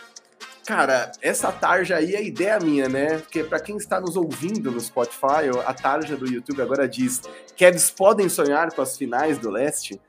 cara, 0.66 1.12
essa 1.20 1.52
tarja 1.52 1.96
aí 1.96 2.14
é 2.14 2.22
ideia 2.22 2.58
minha, 2.58 2.88
né? 2.88 3.18
Porque 3.18 3.44
para 3.44 3.60
quem 3.60 3.76
está 3.76 4.00
nos 4.00 4.16
ouvindo 4.16 4.70
no 4.70 4.80
Spotify, 4.80 5.50
a 5.64 5.74
tarja 5.74 6.16
do 6.16 6.26
YouTube 6.26 6.62
agora 6.62 6.88
diz 6.88 7.20
que 7.56 7.64
eles 7.64 7.90
podem 7.90 8.28
sonhar 8.28 8.72
com 8.72 8.82
as 8.82 8.96
finais 8.96 9.38
do 9.38 9.50
leste. 9.50 10.00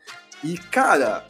E, 0.43 0.57
cara, 0.57 1.25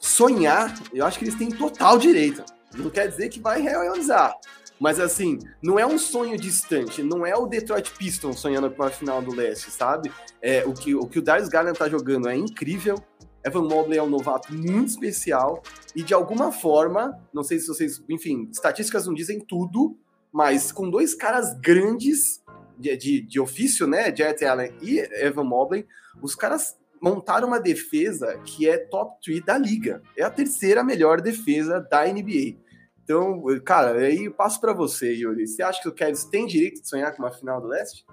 sonhar, 0.00 0.74
eu 0.92 1.04
acho 1.04 1.18
que 1.18 1.24
eles 1.24 1.34
têm 1.34 1.50
total 1.50 1.98
direito. 1.98 2.44
Não 2.74 2.90
quer 2.90 3.08
dizer 3.08 3.28
que 3.28 3.40
vai 3.40 3.60
realizar. 3.60 4.34
Mas 4.78 4.98
assim, 4.98 5.38
não 5.62 5.78
é 5.78 5.86
um 5.86 5.98
sonho 5.98 6.36
distante, 6.36 7.02
não 7.02 7.24
é 7.24 7.34
o 7.34 7.46
Detroit 7.46 7.92
Pistons 7.92 8.40
sonhando 8.40 8.70
com 8.70 8.82
a 8.82 8.90
final 8.90 9.22
do 9.22 9.34
leste, 9.34 9.70
sabe? 9.70 10.10
É, 10.42 10.64
o, 10.66 10.74
que, 10.74 10.94
o 10.94 11.06
que 11.06 11.18
o 11.18 11.22
Darius 11.22 11.48
Garland 11.48 11.78
tá 11.78 11.88
jogando 11.88 12.28
é 12.28 12.36
incrível. 12.36 12.96
Evan 13.44 13.62
Mobley 13.62 13.98
é 13.98 14.02
um 14.02 14.08
novato 14.08 14.52
muito 14.54 14.88
especial 14.88 15.62
e 15.94 16.02
de 16.02 16.14
alguma 16.14 16.50
forma, 16.50 17.20
não 17.32 17.42
sei 17.42 17.58
se 17.58 17.66
vocês, 17.66 18.02
enfim, 18.08 18.48
estatísticas 18.50 19.06
não 19.06 19.14
dizem 19.14 19.38
tudo, 19.38 19.98
mas 20.32 20.72
com 20.72 20.88
dois 20.88 21.14
caras 21.14 21.58
grandes 21.60 22.42
de, 22.78 22.96
de, 22.96 23.20
de 23.20 23.40
ofício, 23.40 23.86
né, 23.86 24.14
Jet 24.14 24.44
Allen 24.44 24.72
e 24.82 24.98
Evan 24.98 25.44
Mobley, 25.44 25.86
os 26.22 26.34
caras 26.34 26.76
montaram 27.00 27.48
uma 27.48 27.60
defesa 27.60 28.38
que 28.38 28.66
é 28.66 28.78
top 28.78 29.20
3 29.22 29.44
da 29.44 29.58
liga. 29.58 30.02
É 30.16 30.22
a 30.22 30.30
terceira 30.30 30.82
melhor 30.82 31.20
defesa 31.20 31.78
da 31.78 32.06
NBA. 32.06 32.56
Então, 33.02 33.44
cara, 33.62 33.98
aí 33.98 34.24
eu 34.24 34.32
passo 34.32 34.58
para 34.58 34.72
você, 34.72 35.12
Yuri. 35.12 35.46
Você 35.46 35.62
acha 35.62 35.82
que 35.82 35.88
o 35.88 35.94
Cavs 35.94 36.24
tem 36.24 36.46
direito 36.46 36.80
de 36.80 36.88
sonhar 36.88 37.14
com 37.14 37.22
uma 37.22 37.30
final 37.30 37.60
do 37.60 37.66
leste? 37.66 38.06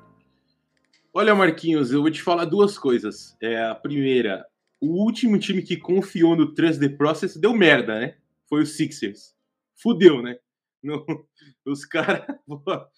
Olha, 1.14 1.34
Marquinhos, 1.34 1.92
eu 1.92 2.02
vou 2.02 2.12
te 2.12 2.22
falar 2.22 2.44
duas 2.44 2.78
coisas. 2.78 3.36
É, 3.42 3.64
a 3.64 3.76
primeira, 3.76 4.46
o 4.82 5.04
último 5.04 5.38
time 5.38 5.62
que 5.62 5.78
confiou 5.78 6.36
no 6.36 6.54
Trust 6.54 6.80
the 6.80 6.90
Process 6.90 7.38
deu 7.38 7.54
merda, 7.54 8.00
né? 8.00 8.18
Foi 8.50 8.64
o 8.64 8.66
Sixers. 8.66 9.36
Fudeu, 9.82 10.24
né? 10.24 10.38
No, 10.82 11.06
os 11.66 11.86
caras. 11.86 12.26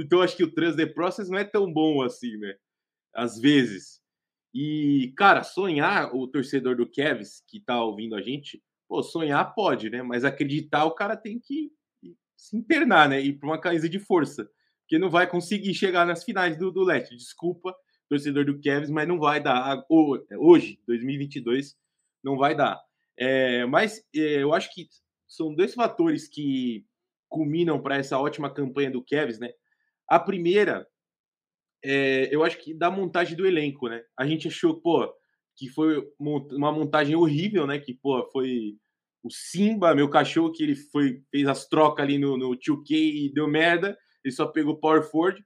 então 0.00 0.20
acho 0.20 0.36
que 0.36 0.42
o 0.42 0.52
Trust 0.52 0.76
the 0.76 0.86
Process 0.86 1.30
não 1.30 1.38
é 1.38 1.44
tão 1.44 1.72
bom 1.72 2.02
assim, 2.02 2.36
né? 2.38 2.56
Às 3.14 3.38
vezes. 3.38 4.02
E, 4.52 5.12
cara, 5.16 5.44
sonhar 5.44 6.12
o 6.12 6.26
torcedor 6.26 6.76
do 6.76 6.90
Cavs 6.90 7.44
que 7.46 7.60
tá 7.60 7.80
ouvindo 7.80 8.16
a 8.16 8.22
gente, 8.22 8.60
pô, 8.88 9.02
sonhar 9.02 9.54
pode, 9.54 9.88
né? 9.88 10.02
Mas 10.02 10.24
acreditar 10.24 10.84
o 10.84 10.94
cara 10.94 11.16
tem 11.16 11.38
que 11.38 11.70
se 12.36 12.56
internar, 12.56 13.08
né? 13.08 13.20
Ir 13.20 13.34
pra 13.34 13.48
uma 13.48 13.60
camisa 13.60 13.88
de 13.88 14.00
força. 14.00 14.50
Porque 14.80 14.98
não 14.98 15.10
vai 15.10 15.28
conseguir 15.28 15.74
chegar 15.74 16.04
nas 16.04 16.24
finais 16.24 16.58
do, 16.58 16.72
do 16.72 16.82
Leste. 16.82 17.14
Desculpa, 17.14 17.74
torcedor 18.08 18.44
do 18.44 18.60
Cavs, 18.60 18.90
mas 18.90 19.06
não 19.06 19.18
vai 19.18 19.42
dar. 19.42 19.84
Hoje, 19.88 20.80
2022, 20.86 21.76
não 22.22 22.36
vai 22.36 22.54
dar. 22.54 22.80
É, 23.18 23.66
mas 23.66 24.02
é, 24.14 24.42
eu 24.42 24.54
acho 24.54 24.72
que 24.72 24.88
são 25.26 25.54
dois 25.54 25.74
fatores 25.74 26.28
que 26.28 26.84
culminam 27.28 27.80
para 27.80 27.96
essa 27.96 28.18
ótima 28.18 28.52
campanha 28.52 28.90
do 28.90 29.04
Cavs, 29.04 29.38
né? 29.38 29.50
A 30.08 30.18
primeira, 30.18 30.86
é, 31.84 32.34
eu 32.34 32.42
acho 32.42 32.58
que 32.58 32.72
da 32.72 32.90
montagem 32.90 33.36
do 33.36 33.46
elenco, 33.46 33.88
né? 33.88 34.02
A 34.16 34.26
gente 34.26 34.48
achou, 34.48 34.80
pô, 34.80 35.12
que 35.56 35.68
foi 35.68 36.02
uma 36.18 36.72
montagem 36.72 37.16
horrível, 37.16 37.66
né? 37.66 37.78
Que, 37.78 37.92
pô, 37.92 38.28
foi 38.32 38.76
o 39.22 39.30
Simba, 39.30 39.94
meu 39.94 40.08
cachorro, 40.08 40.52
que 40.52 40.62
ele 40.62 40.76
foi, 40.76 41.22
fez 41.30 41.46
as 41.46 41.68
trocas 41.68 42.04
ali 42.04 42.18
no, 42.18 42.38
no 42.38 42.50
2K 42.50 42.90
e 42.90 43.32
deu 43.34 43.48
merda. 43.48 43.98
Ele 44.24 44.32
só 44.32 44.46
pegou 44.46 44.78
Power 44.78 45.02
Forward. 45.02 45.44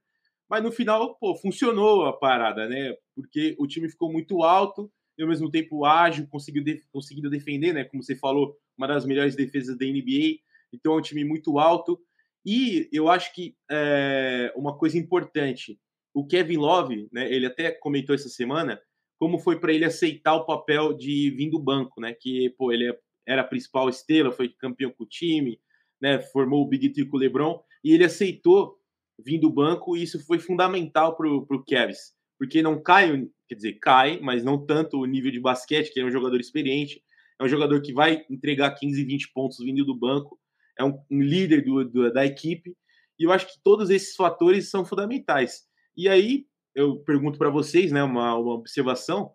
Mas 0.53 0.61
no 0.61 0.71
final, 0.71 1.15
pô, 1.15 1.35
funcionou 1.35 2.05
a 2.05 2.13
parada, 2.13 2.69
né? 2.69 2.95
Porque 3.15 3.55
o 3.57 3.65
time 3.65 3.89
ficou 3.89 4.11
muito 4.11 4.43
alto 4.43 4.87
e 5.17 5.23
ao 5.23 5.27
mesmo 5.27 5.49
tempo 5.49 5.83
ágil, 5.83 6.27
conseguiu 6.27 6.63
de, 6.63 6.79
conseguindo 6.91 7.27
defender, 7.27 7.73
né? 7.73 7.83
Como 7.85 8.03
você 8.03 8.15
falou, 8.15 8.55
uma 8.77 8.87
das 8.87 9.03
melhores 9.03 9.35
defesas 9.35 9.75
da 9.75 9.83
NBA. 9.83 10.37
Então 10.71 10.93
é 10.93 10.97
um 10.97 11.01
time 11.01 11.23
muito 11.23 11.57
alto. 11.57 11.99
E 12.45 12.87
eu 12.93 13.09
acho 13.09 13.33
que 13.33 13.55
é, 13.67 14.53
uma 14.55 14.77
coisa 14.77 14.95
importante, 14.95 15.79
o 16.13 16.23
Kevin 16.23 16.57
Love, 16.57 17.09
né? 17.11 17.33
Ele 17.33 17.47
até 17.47 17.71
comentou 17.71 18.13
essa 18.13 18.29
semana 18.29 18.79
como 19.17 19.39
foi 19.39 19.59
para 19.59 19.73
ele 19.73 19.85
aceitar 19.85 20.35
o 20.35 20.45
papel 20.45 20.93
de 20.93 21.31
vir 21.31 21.49
do 21.49 21.57
banco, 21.57 21.99
né? 21.99 22.13
Que 22.13 22.51
pô, 22.51 22.71
ele 22.71 22.95
era 23.27 23.41
a 23.41 23.47
principal 23.47 23.89
estrela, 23.89 24.31
foi 24.31 24.49
campeão 24.49 24.91
com 24.91 25.03
o 25.03 25.09
time, 25.09 25.59
né? 25.99 26.19
Formou 26.19 26.61
o 26.61 26.67
Big 26.67 26.89
Three 26.89 27.07
com 27.07 27.17
o 27.17 27.19
LeBron 27.19 27.59
e 27.83 27.91
ele 27.91 28.03
aceitou 28.03 28.77
vindo 29.19 29.41
do 29.41 29.53
banco, 29.53 29.95
e 29.95 30.03
isso 30.03 30.23
foi 30.25 30.39
fundamental 30.39 31.15
para 31.15 31.27
o 31.27 31.63
Cavs, 31.65 32.13
porque 32.37 32.61
não 32.61 32.81
cai, 32.81 33.27
quer 33.47 33.55
dizer, 33.55 33.73
cai, 33.79 34.19
mas 34.19 34.43
não 34.43 34.65
tanto 34.65 34.99
o 34.99 35.05
nível 35.05 35.31
de 35.31 35.39
basquete, 35.39 35.91
que 35.91 35.99
é 35.99 36.05
um 36.05 36.11
jogador 36.11 36.39
experiente, 36.39 37.01
é 37.39 37.43
um 37.43 37.49
jogador 37.49 37.81
que 37.81 37.93
vai 37.93 38.25
entregar 38.29 38.71
15, 38.71 39.03
20 39.03 39.31
pontos 39.33 39.57
vindo 39.59 39.85
do 39.85 39.97
banco, 39.97 40.39
é 40.77 40.83
um, 40.83 40.97
um 41.09 41.21
líder 41.21 41.63
do, 41.63 41.83
do, 41.83 42.11
da 42.11 42.25
equipe, 42.25 42.75
e 43.19 43.23
eu 43.23 43.31
acho 43.31 43.47
que 43.47 43.61
todos 43.63 43.89
esses 43.89 44.15
fatores 44.15 44.69
são 44.69 44.83
fundamentais. 44.83 45.63
E 45.95 46.09
aí, 46.09 46.45
eu 46.73 46.99
pergunto 47.03 47.37
para 47.37 47.49
vocês, 47.49 47.91
né, 47.91 48.03
uma, 48.03 48.35
uma 48.35 48.53
observação, 48.53 49.31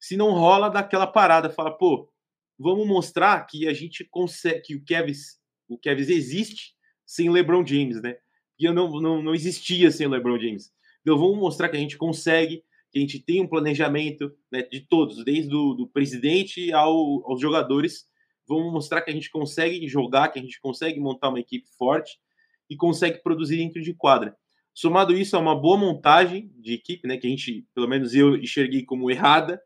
se 0.00 0.16
não 0.16 0.32
rola 0.32 0.68
daquela 0.68 1.06
parada, 1.06 1.50
fala, 1.50 1.70
pô, 1.70 2.10
vamos 2.58 2.86
mostrar 2.86 3.46
que 3.46 3.68
a 3.68 3.72
gente 3.72 4.04
consegue, 4.04 4.62
que 4.62 4.74
o 4.76 4.84
Kevs, 4.84 5.38
o 5.68 5.78
Kevs 5.78 6.08
existe 6.08 6.74
sem 7.06 7.30
LeBron 7.30 7.64
James, 7.66 8.00
né? 8.02 8.16
E 8.60 8.66
eu 8.66 8.74
não, 8.74 8.90
não, 9.00 9.22
não 9.22 9.34
existia 9.34 9.90
sem 9.90 10.06
o 10.06 10.10
LeBron 10.10 10.38
James. 10.38 10.70
Então 11.00 11.18
vamos 11.18 11.38
mostrar 11.38 11.70
que 11.70 11.76
a 11.76 11.80
gente 11.80 11.96
consegue, 11.96 12.62
que 12.92 12.98
a 12.98 13.00
gente 13.00 13.18
tem 13.18 13.40
um 13.40 13.48
planejamento 13.48 14.30
né, 14.52 14.62
de 14.62 14.80
todos, 14.80 15.24
desde 15.24 15.54
o 15.54 15.72
do 15.72 15.88
presidente 15.88 16.70
ao, 16.72 17.26
aos 17.26 17.40
jogadores. 17.40 18.04
Vamos 18.46 18.70
mostrar 18.70 19.00
que 19.00 19.10
a 19.10 19.14
gente 19.14 19.30
consegue 19.30 19.88
jogar, 19.88 20.28
que 20.28 20.38
a 20.38 20.42
gente 20.42 20.60
consegue 20.60 21.00
montar 21.00 21.30
uma 21.30 21.40
equipe 21.40 21.66
forte 21.78 22.18
e 22.68 22.76
consegue 22.76 23.22
produzir 23.22 23.56
dentro 23.56 23.80
de 23.80 23.94
quadra. 23.94 24.36
Somado 24.74 25.16
isso 25.16 25.36
a 25.36 25.40
uma 25.40 25.58
boa 25.58 25.78
montagem 25.78 26.52
de 26.56 26.74
equipe, 26.74 27.08
né, 27.08 27.16
que 27.16 27.26
a 27.26 27.30
gente, 27.30 27.66
pelo 27.74 27.88
menos 27.88 28.14
eu 28.14 28.36
enxerguei 28.36 28.84
como 28.84 29.10
errada, 29.10 29.60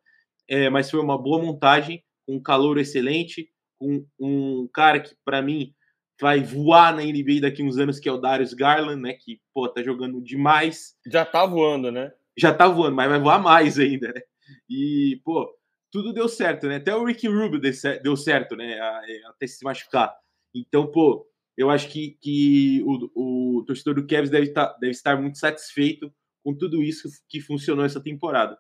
é, 0.49 0.71
mas 0.71 0.91
foi 0.91 1.01
uma 1.01 1.19
boa 1.19 1.43
montagem, 1.43 2.03
com 2.27 2.37
um 2.37 2.43
calor 2.43 2.79
excelente, 2.79 3.51
com 3.77 4.07
um 4.19 4.69
cara 4.73 5.01
que, 5.01 5.15
para 5.25 5.43
mim, 5.43 5.75
vai 6.21 6.41
voar 6.41 6.95
na 6.95 7.03
NBA 7.03 7.41
daqui 7.41 7.63
uns 7.63 7.79
anos, 7.79 7.99
que 7.99 8.09
é 8.09 8.13
o 8.13 8.19
Darius 8.19 8.55
Garland, 8.55 9.01
né? 9.01 9.15
Que, 9.15 9.41
pô, 9.53 9.69
tá 9.69 9.83
jogando 9.83 10.23
demais. 10.23 10.97
Já 11.07 11.25
tá 11.25 11.45
voando, 11.45 11.91
né? 11.91 12.13
Já 12.37 12.53
tá 12.53 12.69
voando, 12.69 12.97
mas 12.97 13.09
vai 13.09 13.21
voar 13.21 13.39
mais 13.39 13.79
ainda, 13.79 14.13
né? 14.13 14.21
E, 14.69 15.21
pô, 15.25 15.53
tudo 15.91 16.13
deu 16.13 16.29
certo, 16.29 16.67
né? 16.67 16.77
Até 16.77 16.95
o 16.95 17.05
Ricky 17.05 17.29
Rubio 17.29 17.61
deu 17.61 18.17
certo, 18.17 18.57
né? 18.57 18.79
Até 19.27 19.47
se 19.47 19.65
machucar. 19.65 20.15
Então, 20.55 20.87
pô, 20.87 21.27
eu 21.57 21.71
acho 21.71 21.89
que, 21.89 22.17
que 22.21 22.83
o, 22.85 23.59
o 23.59 23.65
torcedor 23.65 23.95
do 23.95 24.07
Cavs 24.07 24.31
deve, 24.31 24.49
tá, 24.49 24.77
deve 24.81 24.93
estar 24.93 25.21
muito 25.21 25.39
satisfeito 25.39 26.13
com 26.43 26.55
tudo 26.55 26.83
isso 26.83 27.09
que 27.29 27.41
funcionou 27.41 27.85
essa 27.85 28.01
temporada. 28.01 28.59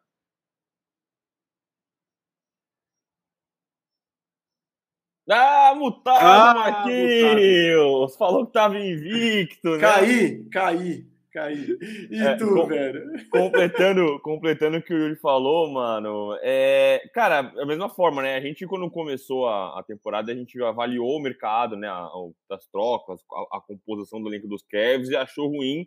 Ah, 5.30 5.74
mutado, 5.74 6.18
ah, 6.20 6.54
Marquinhos! 6.54 8.02
Mutado. 8.02 8.18
Falou 8.18 8.46
que 8.46 8.52
tava 8.52 8.78
invicto, 8.78 9.70
né? 9.70 9.78
Caí, 9.78 10.44
caí, 10.50 11.06
caí. 11.32 11.78
E 12.10 12.18
é, 12.20 12.36
tu, 12.36 12.46
com, 12.46 12.66
velho? 12.66 13.02
Completando, 13.30 14.20
completando 14.20 14.76
o 14.76 14.82
que 14.82 14.92
o 14.92 14.98
Yuri 14.98 15.16
falou, 15.16 15.72
mano, 15.72 16.36
é, 16.42 17.00
cara, 17.14 17.40
da 17.40 17.64
mesma 17.64 17.88
forma, 17.88 18.20
né? 18.20 18.36
A 18.36 18.40
gente, 18.40 18.66
quando 18.66 18.90
começou 18.90 19.48
a, 19.48 19.80
a 19.80 19.82
temporada, 19.82 20.30
a 20.30 20.34
gente 20.34 20.62
avaliou 20.62 21.16
o 21.16 21.22
mercado, 21.22 21.74
né? 21.74 21.88
A, 21.88 22.10
das 22.50 22.66
trocas, 22.66 23.20
a, 23.32 23.56
a, 23.56 23.60
composição 23.62 24.20
do 24.20 24.28
elenco 24.28 24.46
dos 24.46 24.62
Cavs 24.62 25.08
e 25.08 25.16
achou 25.16 25.48
ruim. 25.48 25.86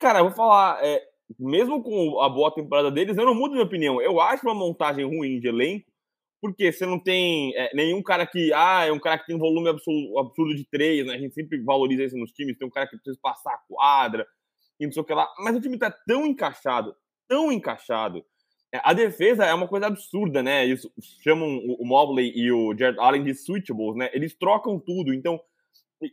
Cara, 0.00 0.18
eu 0.18 0.24
vou 0.24 0.34
falar, 0.34 0.84
é, 0.84 1.00
mesmo 1.38 1.82
com 1.82 2.20
a 2.20 2.28
boa 2.28 2.52
temporada 2.52 2.90
deles, 2.90 3.16
eu 3.16 3.24
não 3.24 3.34
mudo 3.34 3.52
minha 3.52 3.64
opinião. 3.64 4.00
Eu 4.00 4.20
acho 4.20 4.44
uma 4.44 4.54
montagem 4.54 5.04
ruim 5.04 5.38
de 5.38 5.48
elenco, 5.48 5.87
porque 6.40 6.72
você 6.72 6.86
não 6.86 6.98
tem 6.98 7.54
é, 7.56 7.74
nenhum 7.74 8.02
cara 8.02 8.26
que, 8.26 8.52
ah, 8.52 8.84
é 8.86 8.92
um 8.92 8.98
cara 8.98 9.18
que 9.18 9.26
tem 9.26 9.36
um 9.36 9.40
volume 9.40 9.68
absurdo, 9.68 10.18
absurdo 10.18 10.54
de 10.54 10.64
três, 10.64 11.06
né? 11.06 11.14
A 11.14 11.18
gente 11.18 11.34
sempre 11.34 11.62
valoriza 11.62 12.04
isso 12.04 12.16
nos 12.16 12.32
times, 12.32 12.56
tem 12.56 12.66
um 12.66 12.70
cara 12.70 12.86
que 12.86 12.96
precisa 12.96 13.18
passar 13.20 13.52
a 13.52 13.58
quadra 13.68 14.26
e 14.78 14.86
não 14.86 14.92
sei 14.92 15.02
o 15.02 15.04
que 15.04 15.14
lá. 15.14 15.28
Mas 15.38 15.56
o 15.56 15.60
time 15.60 15.78
tá 15.78 15.90
tão 16.06 16.26
encaixado, 16.26 16.94
tão 17.26 17.50
encaixado. 17.50 18.24
É, 18.72 18.80
a 18.84 18.92
defesa 18.92 19.44
é 19.44 19.54
uma 19.54 19.66
coisa 19.66 19.86
absurda, 19.86 20.42
né? 20.42 20.64
Eles 20.64 20.86
chamam 21.22 21.58
o 21.78 21.84
Mobley 21.84 22.32
e 22.34 22.52
o 22.52 22.76
Jared 22.76 22.98
Allen 23.00 23.24
de 23.24 23.34
switchables, 23.34 23.96
né? 23.96 24.10
Eles 24.12 24.34
trocam 24.34 24.78
tudo, 24.78 25.12
então 25.12 25.40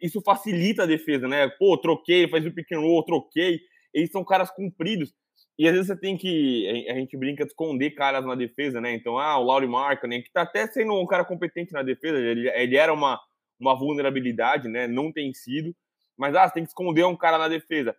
isso 0.02 0.22
facilita 0.22 0.84
a 0.84 0.88
defesa, 0.88 1.28
né? 1.28 1.48
Pô, 1.48 1.78
troquei, 1.78 2.28
faz 2.28 2.46
o 2.46 2.52
pick 2.52 2.72
and 2.72 2.80
roll, 2.80 3.04
troquei. 3.04 3.60
Eles 3.94 4.12
são 4.12 4.24
caras 4.24 4.50
compridos. 4.52 5.14
E 5.58 5.68
às 5.68 5.74
vezes 5.74 5.88
você 5.88 5.98
tem 5.98 6.18
que. 6.18 6.86
A 6.89 6.96
gente 6.96 7.15
brinca 7.15 7.46
de 7.46 7.52
esconder 7.52 7.91
caras 7.91 8.26
na 8.26 8.36
defesa, 8.36 8.82
né? 8.82 8.94
Então, 8.94 9.18
ah, 9.18 9.38
o 9.38 9.44
Laurie 9.44 9.70
Markkanen, 9.70 10.22
que 10.22 10.32
tá 10.32 10.41
até 10.41 10.68
sendo 10.68 10.94
um 10.94 11.06
cara 11.06 11.24
competente 11.24 11.72
na 11.72 11.82
defesa, 11.82 12.18
ele, 12.18 12.50
ele 12.50 12.76
era 12.76 12.94
uma, 12.94 13.20
uma 13.60 13.74
vulnerabilidade, 13.74 14.68
né? 14.68 14.88
Não 14.88 15.12
tem 15.12 15.34
sido. 15.34 15.74
Mas, 16.18 16.36
ah, 16.36 16.48
você 16.48 16.56
tem 16.56 16.63
que 16.63 16.70
esconder 16.70 17.06
um 17.06 17.15
cara 17.15 17.38
na 17.38 17.48
defesa. 17.48 17.96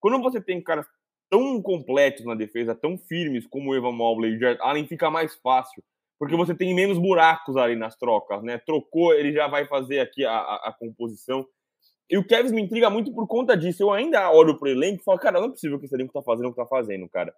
Quando 0.00 0.22
você 0.22 0.40
tem 0.40 0.62
caras 0.62 0.86
tão 1.30 1.60
completos 1.62 2.24
na 2.24 2.34
defesa, 2.34 2.74
tão 2.74 2.96
firmes 2.98 3.46
como 3.46 3.70
o 3.70 3.76
Evan 3.76 3.92
Mobley 3.92 4.32
e 4.32 4.36
o 4.36 4.40
Jared 4.40 4.60
Allen, 4.62 4.86
fica 4.86 5.10
mais 5.10 5.34
fácil. 5.36 5.82
Porque 6.18 6.36
você 6.36 6.54
tem 6.54 6.74
menos 6.74 6.98
buracos 6.98 7.56
ali 7.56 7.76
nas 7.76 7.96
trocas, 7.96 8.42
né? 8.42 8.58
Trocou, 8.58 9.14
ele 9.14 9.32
já 9.32 9.46
vai 9.46 9.66
fazer 9.66 10.00
aqui 10.00 10.24
a, 10.24 10.32
a, 10.32 10.68
a 10.68 10.72
composição. 10.72 11.46
E 12.10 12.16
o 12.16 12.24
Kevin 12.24 12.54
me 12.54 12.62
intriga 12.62 12.88
muito 12.88 13.12
por 13.12 13.26
conta 13.26 13.56
disso. 13.56 13.82
Eu 13.82 13.92
ainda 13.92 14.30
olho 14.32 14.58
pro 14.58 14.68
elenco 14.68 15.00
e 15.00 15.04
falo, 15.04 15.18
cara, 15.18 15.38
não 15.38 15.48
é 15.48 15.50
possível 15.50 15.78
que 15.78 15.84
esse 15.84 15.94
elenco 15.94 16.12
tá 16.12 16.22
fazendo 16.22 16.46
o 16.46 16.50
que 16.50 16.56
tá 16.56 16.66
fazendo, 16.66 17.08
cara. 17.08 17.34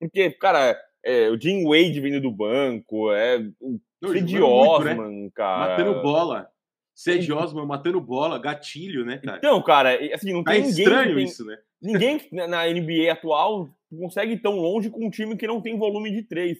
Porque, 0.00 0.30
cara, 0.30 0.78
é, 1.04 1.28
o 1.28 1.38
Jim 1.38 1.64
Wade 1.64 2.00
vindo 2.00 2.20
do 2.20 2.30
banco, 2.30 3.12
é 3.12 3.38
o 3.60 3.78
Cedi 4.08 4.40
Osman, 4.40 5.24
né? 5.24 5.30
cara. 5.34 5.70
Matando 5.70 6.02
bola. 6.02 6.48
Cedi 6.94 7.32
Osman 7.32 7.66
matando 7.66 8.00
bola, 8.00 8.38
gatilho, 8.38 9.04
né, 9.04 9.18
cara? 9.18 9.38
Então, 9.38 9.62
cara, 9.62 9.98
assim, 10.14 10.32
não 10.32 10.44
tem 10.44 10.54
é 10.54 10.58
ninguém. 10.58 10.84
estranho 10.84 11.14
tem, 11.16 11.24
isso, 11.24 11.44
né? 11.44 11.58
Ninguém 11.82 12.20
na 12.32 12.66
NBA 12.66 13.12
atual 13.12 13.68
consegue 13.90 14.32
ir 14.32 14.40
tão 14.40 14.56
longe 14.56 14.90
com 14.90 15.04
um 15.04 15.10
time 15.10 15.36
que 15.36 15.46
não 15.46 15.60
tem 15.60 15.76
volume 15.76 16.10
de 16.10 16.22
três. 16.22 16.58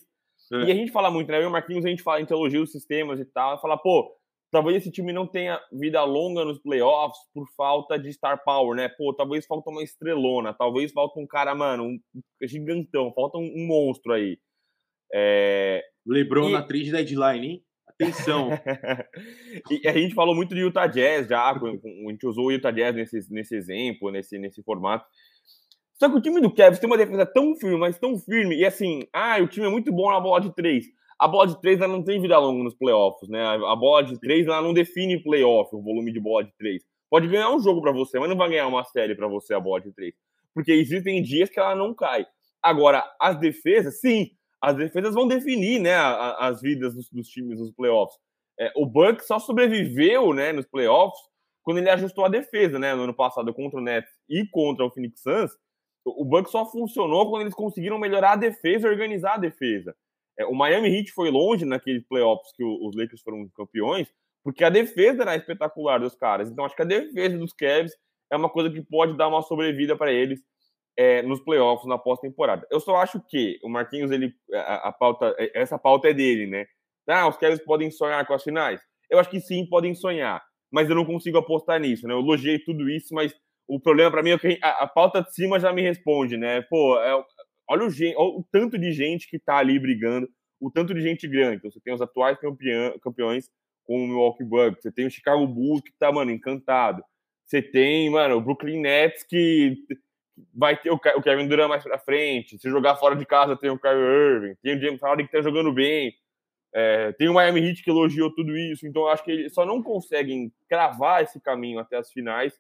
É. 0.53 0.64
E 0.64 0.72
a 0.72 0.74
gente 0.74 0.92
fala 0.92 1.11
muito, 1.11 1.31
né? 1.31 1.38
Eu 1.38 1.44
e 1.44 1.46
o 1.46 1.50
Marquinhos, 1.50 1.85
a 1.85 1.88
gente 1.88 2.03
fala, 2.03 2.18
a 2.18 2.20
gente 2.20 2.33
elogia 2.33 2.61
os 2.61 2.72
sistemas 2.72 3.18
e 3.20 3.24
tal, 3.24 3.61
fala, 3.61 3.79
pô, 3.79 4.12
talvez 4.54 4.76
esse 4.76 4.90
time 4.92 5.12
não 5.12 5.26
tenha 5.26 5.60
vida 5.72 6.04
longa 6.04 6.44
nos 6.44 6.60
playoffs 6.60 7.18
por 7.34 7.44
falta 7.56 7.98
de 7.98 8.12
star 8.12 8.40
power, 8.44 8.76
né? 8.76 8.88
Pô, 8.88 9.12
talvez 9.12 9.44
falta 9.44 9.68
uma 9.68 9.82
estrelona, 9.82 10.54
talvez 10.54 10.92
falta 10.92 11.18
um 11.18 11.26
cara, 11.26 11.56
mano, 11.56 11.84
um 11.84 11.98
gigantão, 12.40 13.12
falta 13.12 13.36
um, 13.36 13.42
um 13.42 13.66
monstro 13.66 14.12
aí. 14.12 14.38
É... 15.12 15.82
LeBron 16.06 16.50
e... 16.50 16.52
na 16.52 16.62
trade 16.62 16.92
deadline, 16.92 17.46
hein? 17.46 17.64
Atenção! 17.88 18.50
e 19.72 19.88
a 19.88 19.92
gente 19.92 20.14
falou 20.14 20.36
muito 20.36 20.54
de 20.54 20.60
Utah 20.60 20.86
Jazz 20.86 21.26
já, 21.26 21.50
a 21.50 21.58
gente 22.10 22.24
usou 22.24 22.46
o 22.46 22.52
Utah 22.52 22.70
Jazz 22.70 22.94
nesse, 22.94 23.32
nesse 23.32 23.56
exemplo, 23.56 24.12
nesse, 24.12 24.38
nesse 24.38 24.62
formato. 24.62 25.04
Só 25.98 26.08
que 26.08 26.16
o 26.16 26.20
time 26.20 26.40
do 26.40 26.54
Cavs 26.54 26.78
tem 26.78 26.88
uma 26.88 26.96
defesa 26.96 27.26
tão 27.26 27.56
firme, 27.56 27.76
mas 27.76 27.98
tão 27.98 28.16
firme, 28.18 28.56
e 28.56 28.64
assim, 28.64 29.00
ah, 29.12 29.38
o 29.42 29.48
time 29.48 29.66
é 29.66 29.70
muito 29.70 29.92
bom 29.92 30.12
na 30.12 30.20
bola 30.20 30.40
de 30.40 30.54
três 30.54 30.86
a 31.18 31.29
bola 31.29 31.46
de 31.48 31.61
três 31.61 31.79
não 31.81 32.03
tem 32.03 32.20
vida 32.20 32.38
longa 32.38 32.64
nos 32.64 32.74
playoffs, 32.74 33.29
né? 33.29 33.42
A 33.44 33.77
bola 33.77 34.03
de 34.03 34.18
três 34.18 34.46
ela 34.46 34.62
não 34.62 34.72
define 34.72 35.22
playoff, 35.22 35.74
o 35.74 35.83
volume 35.83 36.12
de 36.12 36.20
bola 36.20 36.44
de 36.44 36.53
três. 36.59 36.83
Pode 37.11 37.29
ganhar 37.29 37.50
um 37.50 37.61
jogo 37.61 37.81
para 37.81 37.92
você, 37.92 38.18
mas 38.18 38.29
não 38.29 38.37
vai 38.37 38.48
ganhar 38.48 38.66
uma 38.66 38.85
série 38.85 39.14
para 39.14 39.29
você 39.29 39.55
a 39.55 39.61
bola 39.61 39.81
de 39.81 39.92
três. 39.92 40.14
Porque 40.53 40.72
existem 40.72 41.22
dias 41.22 41.48
que 41.48 41.59
ela 41.59 41.74
não 41.74 41.94
cai. 41.94 42.27
Agora, 42.62 43.05
as 43.20 43.38
defesas, 43.38 44.00
sim, 44.00 44.31
as 44.61 44.77
defesas 44.77 45.14
vão 45.14 45.29
definir 45.29 45.81
né, 45.81 45.94
as 45.94 46.61
vidas 46.61 46.94
dos, 46.94 47.09
dos 47.11 47.29
times 47.29 47.59
nos 47.59 47.70
playoffs. 47.72 48.18
É, 48.59 48.72
o 48.77 48.87
Bucks 48.87 49.27
só 49.27 49.38
sobreviveu 49.38 50.33
né, 50.33 50.53
nos 50.53 50.66
playoffs 50.66 51.20
quando 51.62 51.79
ele 51.79 51.90
ajustou 51.90 52.24
a 52.24 52.29
defesa, 52.29 52.79
né? 52.79 52.94
No 52.94 53.05
ano 53.05 53.14
passado 53.14 53.53
contra 53.53 53.79
o 53.79 53.83
Nets 53.83 54.11
e 54.29 54.46
contra 54.46 54.85
o 54.85 54.90
Phoenix 54.90 55.22
Suns. 55.22 55.50
O 56.05 56.24
Bucks 56.24 56.53
só 56.53 56.66
funcionou 56.66 57.31
quando 57.31 57.42
eles 57.42 57.55
conseguiram 57.55 57.98
melhorar 57.98 58.33
a 58.33 58.37
defesa 58.37 58.87
e 58.87 58.90
organizar 58.90 59.35
a 59.35 59.38
defesa. 59.38 59.96
É, 60.38 60.44
o 60.47 60.55
Miami 60.55 60.88
Heat 60.88 61.12
foi 61.12 61.31
longe 61.31 61.64
naqueles 61.64 62.07
playoffs 62.07 62.53
que 62.57 62.64
os 62.64 62.97
Lakers 62.97 63.23
foram 63.23 63.49
campeões, 63.57 64.09
porque 64.42 64.64
a 64.64 64.70
defesa 64.70 65.23
era 65.23 65.37
espetacular 65.37 65.99
dos 65.99 66.14
caras. 66.14 66.51
Então, 66.51 66.64
acho 66.64 66.77
que 66.77 66.83
a 66.83 66.87
defesa 66.87 67.38
dos 67.38 67.53
Cavs 67.53 67.92
é 68.31 68.37
uma 68.37 68.49
coisa 68.49 68.70
que 68.70 68.83
pode 68.83 69.16
dar 69.16 69.29
uma 69.29 69.42
sobrevida 69.42 69.97
para 69.97 70.12
eles 70.12 70.40
é, 70.97 71.23
nos 71.23 71.40
playoffs 71.40 71.87
na 71.88 71.99
pós-temporada. 71.99 72.66
Eu 72.70 72.81
só 72.81 72.97
acho 72.97 73.20
que 73.29 73.59
o 73.62 73.68
Marquinhos, 73.68 74.11
ele, 74.11 74.33
a, 74.53 74.88
a, 74.88 74.92
pauta, 74.92 75.35
é, 75.38 75.61
essa 75.61 75.79
pauta 75.79 76.09
é 76.09 76.14
dele, 76.14 76.47
né? 76.47 76.66
Ah, 77.09 77.29
os 77.29 77.37
Cavs 77.37 77.62
podem 77.64 77.90
sonhar 77.90 78.27
com 78.27 78.35
as 78.35 78.42
finais. 78.42 78.81
Eu 79.11 79.18
acho 79.18 79.31
que 79.31 79.40
sim, 79.40 79.66
podem 79.66 79.94
sonhar, 79.94 80.42
mas 80.73 80.88
eu 80.88 80.97
não 80.97 81.05
consigo 81.05 81.38
apostar 81.38 81.81
nisso, 81.81 82.07
né? 82.07 82.14
Eu 82.14 82.20
elogiei 82.20 82.59
tudo 82.59 82.88
isso, 82.88 83.14
mas 83.14 83.35
o 83.66 83.81
problema 83.81 84.11
para 84.11 84.23
mim 84.23 84.31
é 84.31 84.38
que 84.38 84.59
a, 84.62 84.85
a, 84.85 84.87
pauta 84.87 85.23
de 85.23 85.35
cima 85.35 85.59
já 85.59 85.73
me 85.73 85.83
responde, 85.83 86.37
né? 86.37 86.62
Pô, 86.62 86.99
é, 86.99 87.25
olha 87.68 87.87
o, 87.87 87.88
olha 87.88 88.38
o 88.38 88.44
tanto 88.50 88.79
de 88.79 88.92
gente 88.92 89.29
que 89.29 89.37
está 89.37 89.57
ali 89.59 89.79
brigando, 89.79 90.29
o 90.61 90.70
tanto 90.70 90.94
de 90.94 91.00
gente 91.00 91.27
grande. 91.29 91.57
Então, 91.57 91.70
você 91.70 91.81
tem 91.81 91.92
os 91.92 92.00
atuais 92.00 92.38
campeão, 92.38 92.98
campeões 93.00 93.50
como 93.85 94.05
o 94.05 94.09
Milwaukee 94.09 94.44
Bucks, 94.44 94.83
você 94.83 94.90
tem 94.90 95.07
o 95.07 95.11
Chicago 95.11 95.46
Bulls 95.46 95.83
que 95.83 95.92
tá, 95.98 96.11
mano, 96.11 96.31
encantado. 96.31 97.05
Você 97.44 97.61
tem, 97.61 98.09
mano, 98.09 98.37
o 98.37 98.40
Brooklyn 98.40 98.81
Nets 98.81 99.22
que 99.22 99.77
vai 100.53 100.77
ter 100.81 100.90
o 100.90 100.98
Kevin 100.98 101.46
Durant 101.46 101.68
mais 101.68 101.85
pra 101.85 101.98
frente. 101.98 102.59
Se 102.59 102.70
jogar 102.70 102.96
fora 102.96 103.14
de 103.14 103.27
casa, 103.27 103.57
tem 103.57 103.70
o 103.70 103.79
Kyrie 103.79 104.00
Irving, 104.00 104.55
tem 104.62 104.77
o 104.77 104.81
James 104.81 105.03
Harden 105.03 105.27
que 105.27 105.33
tá 105.33 105.42
jogando 105.42 105.72
bem. 105.72 106.14
É, 106.72 107.12
tem 107.12 107.29
o 107.29 107.35
Miami 107.35 107.61
Heat 107.61 107.85
que 107.85 107.90
elogiou 107.90 108.35
tudo 108.35 108.57
isso. 108.57 108.87
Então, 108.87 109.07
acho 109.07 109.22
que 109.22 109.31
eles 109.31 109.55
só 109.55 109.66
não 109.66 109.83
conseguem 109.83 110.50
cravar 110.68 111.22
esse 111.22 111.38
caminho 111.40 111.79
até 111.79 111.98
as 111.98 112.11
finais 112.11 112.59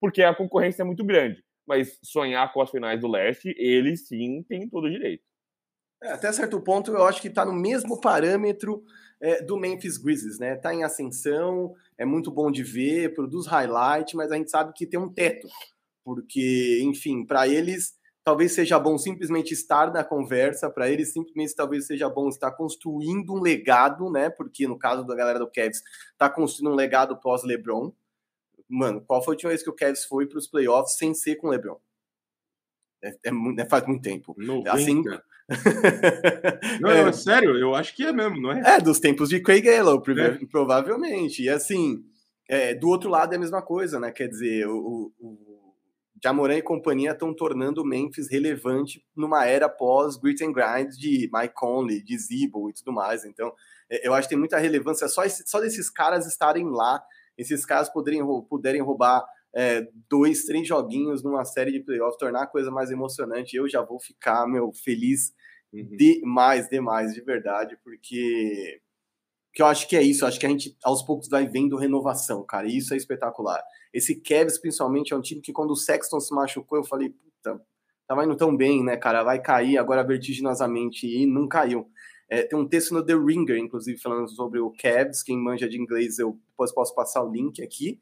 porque 0.00 0.22
a 0.22 0.34
concorrência 0.34 0.82
é 0.82 0.84
muito 0.84 1.04
grande 1.04 1.42
mas 1.68 1.98
sonhar 2.02 2.52
com 2.52 2.62
as 2.62 2.70
finais 2.70 3.00
do 3.00 3.06
leste, 3.06 3.54
ele 3.58 3.96
sim 3.96 4.42
tem 4.48 4.68
todo 4.68 4.84
o 4.84 4.90
direito. 4.90 5.22
É, 6.02 6.12
até 6.12 6.32
certo 6.32 6.60
ponto, 6.60 6.92
eu 6.92 7.04
acho 7.04 7.20
que 7.20 7.28
está 7.28 7.44
no 7.44 7.52
mesmo 7.52 8.00
parâmetro 8.00 8.82
é, 9.20 9.42
do 9.42 9.56
Memphis 9.56 9.98
Grizzlies, 9.98 10.38
né? 10.38 10.54
Está 10.54 10.72
em 10.72 10.84
ascensão, 10.84 11.74
é 11.98 12.04
muito 12.04 12.30
bom 12.30 12.50
de 12.50 12.62
ver, 12.62 13.14
produz 13.14 13.46
highlight, 13.46 14.16
mas 14.16 14.30
a 14.32 14.36
gente 14.36 14.50
sabe 14.50 14.72
que 14.72 14.86
tem 14.86 14.98
um 14.98 15.12
teto, 15.12 15.48
porque, 16.04 16.80
enfim, 16.82 17.26
para 17.26 17.46
eles 17.46 17.98
talvez 18.24 18.52
seja 18.52 18.78
bom 18.78 18.98
simplesmente 18.98 19.54
estar 19.54 19.90
na 19.90 20.04
conversa, 20.04 20.68
para 20.68 20.90
eles 20.90 21.14
simplesmente 21.14 21.54
talvez 21.54 21.86
seja 21.86 22.10
bom 22.10 22.28
estar 22.28 22.50
construindo 22.52 23.32
um 23.32 23.40
legado, 23.40 24.10
né? 24.10 24.28
Porque 24.28 24.68
no 24.68 24.78
caso 24.78 25.02
da 25.04 25.14
galera 25.14 25.38
do 25.38 25.50
Cavs, 25.50 25.82
está 26.12 26.28
construindo 26.28 26.72
um 26.72 26.76
legado 26.76 27.18
pós 27.18 27.42
LeBron. 27.42 27.90
Mano, 28.68 29.02
qual 29.06 29.22
foi 29.22 29.32
a 29.32 29.34
última 29.34 29.50
vez 29.50 29.62
que 29.62 29.70
o 29.70 29.74
Cavs 29.74 30.04
foi 30.04 30.26
para 30.26 30.38
os 30.38 30.46
playoffs 30.46 30.96
sem 30.96 31.14
ser 31.14 31.36
com 31.36 31.48
o 31.48 31.50
LeBron? 31.50 31.78
É, 33.02 33.08
é, 33.08 33.30
é, 33.58 33.68
faz 33.68 33.86
muito 33.86 34.02
tempo. 34.02 34.34
90. 34.36 34.70
Assim, 34.70 35.02
não, 36.80 36.90
é, 36.90 37.08
é, 37.08 37.12
sério, 37.12 37.56
eu 37.56 37.74
acho 37.74 37.94
que 37.96 38.04
é 38.04 38.12
mesmo, 38.12 38.40
não 38.40 38.52
é? 38.52 38.76
É, 38.76 38.80
dos 38.80 39.00
tempos 39.00 39.28
de 39.28 39.40
Craig 39.40 39.62
Gallo, 39.62 40.02
é. 40.18 40.46
provavelmente. 40.46 41.42
E 41.42 41.48
assim, 41.48 42.04
é, 42.48 42.74
do 42.74 42.88
outro 42.88 43.08
lado 43.08 43.32
é 43.32 43.36
a 43.36 43.40
mesma 43.40 43.62
coisa, 43.62 43.98
né? 43.98 44.10
Quer 44.10 44.28
dizer, 44.28 44.66
o, 44.68 45.12
o 45.18 45.74
Jamoran 46.22 46.56
e 46.56 46.62
companhia 46.62 47.12
estão 47.12 47.32
tornando 47.32 47.82
o 47.82 47.86
Memphis 47.86 48.28
relevante 48.30 49.04
numa 49.16 49.46
era 49.46 49.68
pós 49.68 50.16
grit 50.16 50.44
and 50.44 50.52
grind 50.52 50.90
de 50.90 51.30
Mike 51.32 51.54
Conley, 51.54 52.02
de 52.02 52.18
Zibo 52.18 52.68
e 52.68 52.74
tudo 52.74 52.92
mais. 52.92 53.24
Então, 53.24 53.52
eu 53.88 54.12
acho 54.12 54.28
que 54.28 54.34
tem 54.34 54.38
muita 54.38 54.58
relevância 54.58 55.08
só, 55.08 55.24
esse, 55.24 55.46
só 55.46 55.60
desses 55.60 55.88
caras 55.88 56.26
estarem 56.26 56.68
lá, 56.68 57.02
esses 57.38 57.64
caras 57.64 57.88
poderem, 57.88 58.20
puderem 58.48 58.82
roubar 58.82 59.24
é, 59.54 59.88
dois, 60.08 60.44
três 60.44 60.66
joguinhos 60.66 61.22
numa 61.22 61.44
série 61.44 61.72
de 61.72 61.80
playoffs, 61.80 62.18
tornar 62.18 62.42
a 62.42 62.46
coisa 62.46 62.70
mais 62.70 62.90
emocionante, 62.90 63.56
eu 63.56 63.68
já 63.68 63.80
vou 63.80 63.98
ficar, 63.98 64.46
meu, 64.46 64.72
feliz 64.72 65.32
uhum. 65.72 65.96
demais, 65.96 66.68
demais, 66.68 67.14
de 67.14 67.20
verdade, 67.20 67.78
porque, 67.82 68.80
porque 69.48 69.62
eu 69.62 69.66
acho 69.66 69.88
que 69.88 69.96
é 69.96 70.02
isso, 70.02 70.26
acho 70.26 70.38
que 70.38 70.46
a 70.46 70.50
gente 70.50 70.76
aos 70.84 71.02
poucos 71.02 71.28
vai 71.28 71.46
vendo 71.46 71.76
renovação, 71.76 72.44
cara, 72.44 72.66
e 72.66 72.76
isso 72.76 72.92
é 72.92 72.96
espetacular. 72.96 73.62
Esse 73.92 74.20
Cavs, 74.20 74.58
principalmente, 74.58 75.14
é 75.14 75.16
um 75.16 75.22
time 75.22 75.40
que 75.40 75.52
quando 75.52 75.70
o 75.70 75.76
Sexton 75.76 76.20
se 76.20 76.34
machucou, 76.34 76.78
eu 76.78 76.84
falei, 76.84 77.10
puta, 77.10 77.60
tava 78.06 78.24
indo 78.24 78.36
tão 78.36 78.54
bem, 78.54 78.84
né, 78.84 78.96
cara, 78.96 79.22
vai 79.22 79.40
cair 79.40 79.78
agora 79.78 80.04
vertiginosamente, 80.04 81.06
e 81.06 81.26
não 81.26 81.48
caiu. 81.48 81.90
É, 82.28 82.42
tem 82.42 82.58
um 82.58 82.66
texto 82.66 82.92
no 82.92 83.04
The 83.04 83.14
Ringer, 83.14 83.56
inclusive, 83.56 83.98
falando 83.98 84.28
sobre 84.28 84.60
o 84.60 84.70
Cavs, 84.70 85.22
quem 85.22 85.38
manja 85.38 85.68
de 85.68 85.80
inglês, 85.80 86.18
eu 86.18 86.38
depois 86.50 86.72
posso 86.72 86.94
passar 86.94 87.22
o 87.22 87.32
link 87.32 87.62
aqui, 87.62 87.98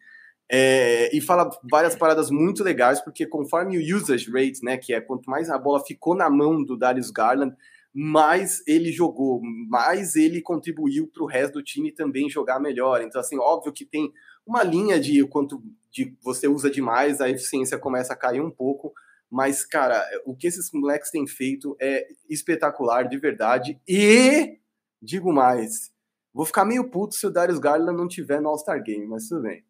é, 0.48 1.14
e 1.16 1.20
fala 1.20 1.50
várias 1.70 1.94
paradas 1.96 2.30
muito 2.30 2.64
legais, 2.64 3.00
porque 3.00 3.26
conforme 3.26 3.78
o 3.78 3.96
usage 3.96 4.30
rate, 4.30 4.64
né, 4.64 4.76
que 4.76 4.92
é 4.92 5.00
quanto 5.00 5.30
mais 5.30 5.48
a 5.50 5.58
bola 5.58 5.84
ficou 5.84 6.14
na 6.14 6.28
mão 6.28 6.62
do 6.64 6.76
Darius 6.76 7.10
Garland, 7.10 7.54
mais 7.98 8.62
ele 8.66 8.92
jogou, 8.92 9.40
mais 9.68 10.16
ele 10.16 10.42
contribuiu 10.42 11.06
para 11.06 11.22
o 11.22 11.26
resto 11.26 11.54
do 11.54 11.62
time 11.62 11.90
também 11.90 12.28
jogar 12.28 12.60
melhor. 12.60 13.00
Então, 13.00 13.18
assim, 13.18 13.38
óbvio 13.38 13.72
que 13.72 13.86
tem 13.86 14.12
uma 14.46 14.62
linha 14.62 15.00
de 15.00 15.26
quanto 15.26 15.62
de 15.90 16.14
você 16.22 16.46
usa 16.46 16.70
demais, 16.70 17.22
a 17.22 17.30
eficiência 17.30 17.78
começa 17.78 18.12
a 18.12 18.16
cair 18.16 18.42
um 18.42 18.50
pouco. 18.50 18.92
Mas, 19.30 19.64
cara, 19.64 20.04
o 20.24 20.36
que 20.36 20.46
esses 20.46 20.70
moleques 20.72 21.10
têm 21.10 21.26
feito 21.26 21.76
é 21.80 22.06
espetacular, 22.28 23.08
de 23.08 23.18
verdade. 23.18 23.80
E, 23.86 24.58
digo 25.02 25.32
mais, 25.32 25.90
vou 26.32 26.46
ficar 26.46 26.64
meio 26.64 26.88
puto 26.90 27.14
se 27.14 27.26
o 27.26 27.30
Darius 27.30 27.58
Garland 27.58 27.96
não 27.96 28.08
tiver 28.08 28.40
no 28.40 28.48
All-Star 28.48 28.82
Game, 28.82 29.06
mas 29.06 29.28
tudo 29.28 29.42
bem. 29.42 29.64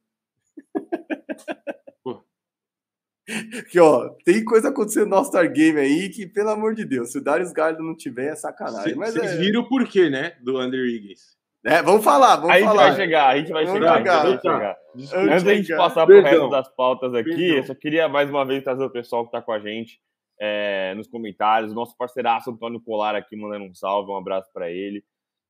que, 3.71 3.81
ó, 3.81 4.11
tem 4.25 4.45
coisa 4.45 4.69
acontecendo 4.69 5.09
no 5.09 5.17
All-Star 5.17 5.51
Game 5.53 5.81
aí 5.81 6.09
que, 6.11 6.27
pelo 6.27 6.51
amor 6.51 6.75
de 6.75 6.85
Deus, 6.85 7.13
se 7.13 7.19
o 7.19 7.23
Darius 7.23 7.53
Garland 7.53 7.83
não 7.83 7.97
tiver, 7.97 8.33
é 8.33 8.37
sacanagem. 8.37 8.95
Vocês 8.95 9.33
é... 9.33 9.37
viram 9.37 9.63
o 9.63 9.69
porquê, 9.69 10.11
né, 10.11 10.37
do 10.43 10.59
Andrew 10.59 10.83
Wiggins. 10.83 11.36
É, 11.67 11.83
vamos 11.83 12.05
falar, 12.05 12.37
vamos 12.37 12.57
a 12.57 12.61
falar. 12.61 12.85
A 12.85 12.91
gente 12.91 12.97
vai 12.97 13.05
chegar, 13.05 13.27
a 13.27 13.39
gente 13.39 13.53
vai 13.53 13.67
chegar. 13.67 13.93
A 13.93 13.97
gente 13.99 14.07
vai 14.07 14.39
chegar. 14.41 14.77
Antes 15.15 15.43
da 15.43 15.55
gente 15.55 15.77
passar 15.77 16.07
para 16.07 16.17
o 16.17 16.23
resto 16.23 16.49
das 16.49 16.69
pautas 16.77 17.13
aqui, 17.13 17.31
Perdão. 17.31 17.57
eu 17.57 17.63
só 17.65 17.75
queria 17.75 18.09
mais 18.09 18.31
uma 18.31 18.45
vez 18.45 18.63
trazer 18.63 18.85
o 18.85 18.91
pessoal 18.91 19.25
que 19.25 19.29
está 19.29 19.43
com 19.43 19.51
a 19.51 19.59
gente 19.59 20.01
é, 20.41 20.95
nos 20.95 21.09
comentários. 21.09 21.73
O 21.73 21.75
nosso 21.75 21.97
parceiraço 21.97 22.51
Antônio 22.51 22.81
Polar 22.81 23.17
aqui 23.17 23.35
mandando 23.35 23.65
um 23.65 23.75
salve, 23.75 24.13
um 24.13 24.17
abraço 24.17 24.49
para 24.55 24.71
ele. 24.71 25.03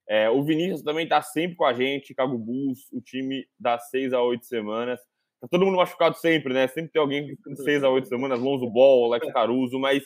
É, 0.09 0.31
o 0.31 0.42
Vinícius 0.42 0.83
também 0.83 1.05
está 1.05 1.20
sempre 1.20 1.55
com 1.55 1.66
a 1.66 1.74
gente, 1.74 2.07
Chicago 2.07 2.38
Bulls, 2.38 2.90
o 2.92 3.00
time 3.02 3.44
das 3.61 3.90
seis 3.90 4.14
a 4.14 4.22
oito 4.22 4.46
semanas. 4.46 4.98
Tá 5.38 5.48
todo 5.50 5.66
mundo 5.66 5.76
machucado 5.76 6.16
sempre, 6.16 6.55
né? 6.55 6.66
Sempre 6.66 6.92
tem 6.92 7.02
alguém 7.02 7.26
de 7.26 7.37
seis 7.62 7.85
a 7.85 7.90
oito 7.90 8.09
semanas, 8.09 8.40
Lonzo 8.40 8.70
Ball, 8.70 9.05
Alex 9.05 9.31
Caruso, 9.33 9.79
mas, 9.79 10.02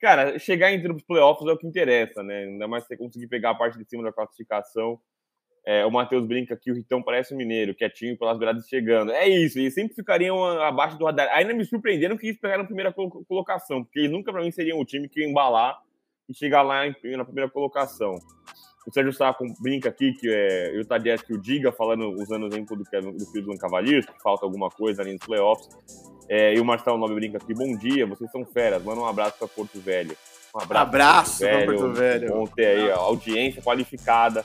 cara, 0.00 0.38
chegar 0.38 0.72
entre 0.72 0.92
os 0.92 1.02
playoffs 1.02 1.48
é 1.48 1.52
o 1.52 1.58
que 1.58 1.66
interessa, 1.66 2.22
né? 2.22 2.44
Ainda 2.44 2.68
mais 2.68 2.86
você 2.86 2.96
conseguir 2.96 3.26
pegar 3.26 3.50
a 3.50 3.54
parte 3.56 3.76
de 3.76 3.84
cima 3.88 4.04
da 4.04 4.12
classificação. 4.12 5.00
É, 5.64 5.84
o 5.84 5.90
Matheus 5.90 6.26
brinca 6.26 6.56
que 6.56 6.70
o 6.70 6.74
Ritão 6.74 7.02
parece 7.02 7.34
um 7.34 7.36
mineiro, 7.36 7.74
quietinho 7.74 8.16
pelas 8.16 8.38
beiradas 8.38 8.66
chegando. 8.66 9.12
É 9.12 9.28
isso, 9.28 9.58
eles 9.58 9.74
sempre 9.74 9.94
ficariam 9.94 10.42
abaixo 10.62 10.98
do 10.98 11.04
radar. 11.04 11.28
Ainda 11.32 11.52
me 11.52 11.64
surpreenderam 11.64 12.16
que 12.16 12.26
eles 12.26 12.40
pegaram 12.40 12.62
a 12.62 12.66
primeira 12.66 12.92
colocação, 12.92 13.84
porque 13.84 13.98
eles 13.98 14.10
nunca, 14.10 14.32
para 14.32 14.42
mim, 14.42 14.50
seriam 14.50 14.80
o 14.80 14.84
time 14.84 15.08
que 15.08 15.20
ia 15.20 15.28
embalar 15.28 15.78
e 16.28 16.34
chegar 16.34 16.62
lá 16.62 16.86
na 16.86 17.24
primeira 17.24 17.50
colocação. 17.50 18.18
O 18.86 18.92
Sérgio 18.92 19.12
Sá 19.12 19.36
brinca 19.60 19.90
aqui 19.90 20.14
que 20.14 20.30
é, 20.30 20.74
eu 20.74 20.82
tá 20.86 20.98
que 20.98 21.34
o 21.34 21.38
Diga, 21.38 21.70
falando, 21.70 22.10
usando 22.12 22.44
o 22.44 22.46
exemplo 22.46 22.74
do, 22.74 22.84
do 22.84 23.26
Cleveland 23.30 23.60
Cavaliers, 23.60 24.06
que 24.06 24.22
falta 24.22 24.46
alguma 24.46 24.70
coisa 24.70 25.02
ali 25.02 25.12
nos 25.12 25.26
playoffs. 25.26 25.68
É, 26.26 26.54
e 26.54 26.60
o 26.60 26.64
Marcelo 26.64 26.96
Nobre 26.96 27.14
brinca 27.14 27.36
aqui, 27.36 27.52
bom 27.52 27.76
dia, 27.76 28.06
vocês 28.06 28.30
são 28.30 28.46
feras, 28.46 28.82
manda 28.82 29.00
um 29.00 29.06
abraço 29.06 29.38
para 29.38 29.48
Porto 29.48 29.78
Velho. 29.78 30.16
Um 30.54 30.60
abraço, 30.60 30.88
abraço 30.88 31.38
para 31.40 31.66
Porto 31.66 31.92
Velho. 31.92 32.28
Bom 32.28 32.46
ter 32.46 32.66
aí 32.66 32.90
a 32.90 32.96
audiência 32.96 33.60
qualificada 33.60 34.42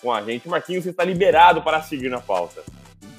com 0.00 0.12
a 0.12 0.22
gente. 0.22 0.48
Marquinhos, 0.48 0.84
você 0.84 0.90
está 0.90 1.04
liberado 1.04 1.62
para 1.62 1.82
seguir 1.82 2.08
na 2.08 2.20
pauta. 2.20 2.62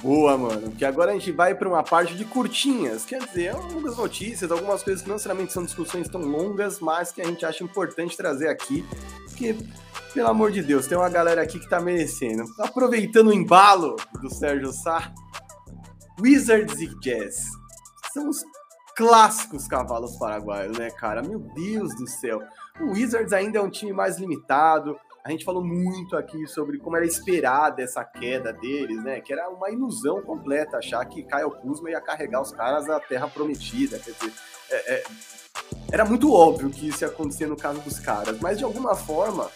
Boa, 0.01 0.37
mano. 0.37 0.71
Que 0.71 0.85
agora 0.85 1.11
a 1.11 1.13
gente 1.13 1.31
vai 1.31 1.53
para 1.53 1.67
uma 1.67 1.83
parte 1.83 2.15
de 2.15 2.23
curtinhas. 2.23 3.05
Quer 3.05 3.23
dizer, 3.25 3.49
algumas 3.49 3.97
notícias, 3.97 4.51
algumas 4.51 4.81
coisas 4.81 5.01
que 5.01 5.09
não 5.09 5.15
necessariamente 5.15 5.51
são 5.51 5.63
discussões 5.63 6.07
tão 6.07 6.21
longas, 6.21 6.79
mas 6.79 7.11
que 7.11 7.21
a 7.21 7.25
gente 7.25 7.45
acha 7.45 7.63
importante 7.63 8.15
trazer 8.15 8.47
aqui. 8.47 8.85
Porque, 9.25 9.55
pelo 10.13 10.29
amor 10.29 10.51
de 10.51 10.61
Deus, 10.61 10.87
tem 10.87 10.97
uma 10.97 11.09
galera 11.09 11.41
aqui 11.41 11.59
que 11.59 11.69
tá 11.69 11.81
merecendo. 11.81 12.43
Aproveitando 12.59 13.27
o 13.27 13.33
embalo 13.33 13.97
do 14.21 14.33
Sérgio 14.33 14.71
Sá, 14.71 15.11
Wizards 16.19 16.79
e 16.79 16.87
Jazz 16.99 17.45
são 18.13 18.29
os 18.29 18.43
clássicos 18.95 19.67
cavalos 19.67 20.17
paraguaios, 20.17 20.77
né, 20.77 20.91
cara? 20.91 21.21
Meu 21.21 21.39
Deus 21.39 21.95
do 21.95 22.07
céu. 22.07 22.41
O 22.81 22.91
Wizards 22.91 23.31
ainda 23.31 23.59
é 23.59 23.61
um 23.61 23.69
time 23.69 23.93
mais 23.93 24.17
limitado, 24.17 24.97
a 25.23 25.31
gente 25.31 25.43
falou 25.43 25.63
muito 25.63 26.15
aqui 26.15 26.47
sobre 26.47 26.77
como 26.77 26.95
era 26.95 27.05
esperada 27.05 27.81
essa 27.81 28.03
queda 28.03 28.53
deles, 28.53 29.03
né? 29.03 29.19
Que 29.19 29.33
era 29.33 29.49
uma 29.49 29.69
ilusão 29.69 30.21
completa 30.21 30.77
achar 30.77 31.03
que 31.05 31.23
Kyle 31.23 31.51
Kuzma 31.61 31.89
ia 31.89 32.01
carregar 32.01 32.41
os 32.41 32.51
caras 32.51 32.89
à 32.89 32.99
Terra 32.99 33.27
Prometida. 33.27 33.99
Quer 33.99 34.11
dizer, 34.11 34.33
é, 34.69 34.93
é, 34.93 35.03
era 35.91 36.05
muito 36.05 36.33
óbvio 36.33 36.69
que 36.69 36.87
isso 36.87 37.03
ia 37.03 37.09
acontecer 37.09 37.47
no 37.47 37.57
caso 37.57 37.81
dos 37.81 37.99
caras, 37.99 38.39
mas 38.39 38.57
de 38.57 38.63
alguma 38.63 38.95
forma 38.95 39.49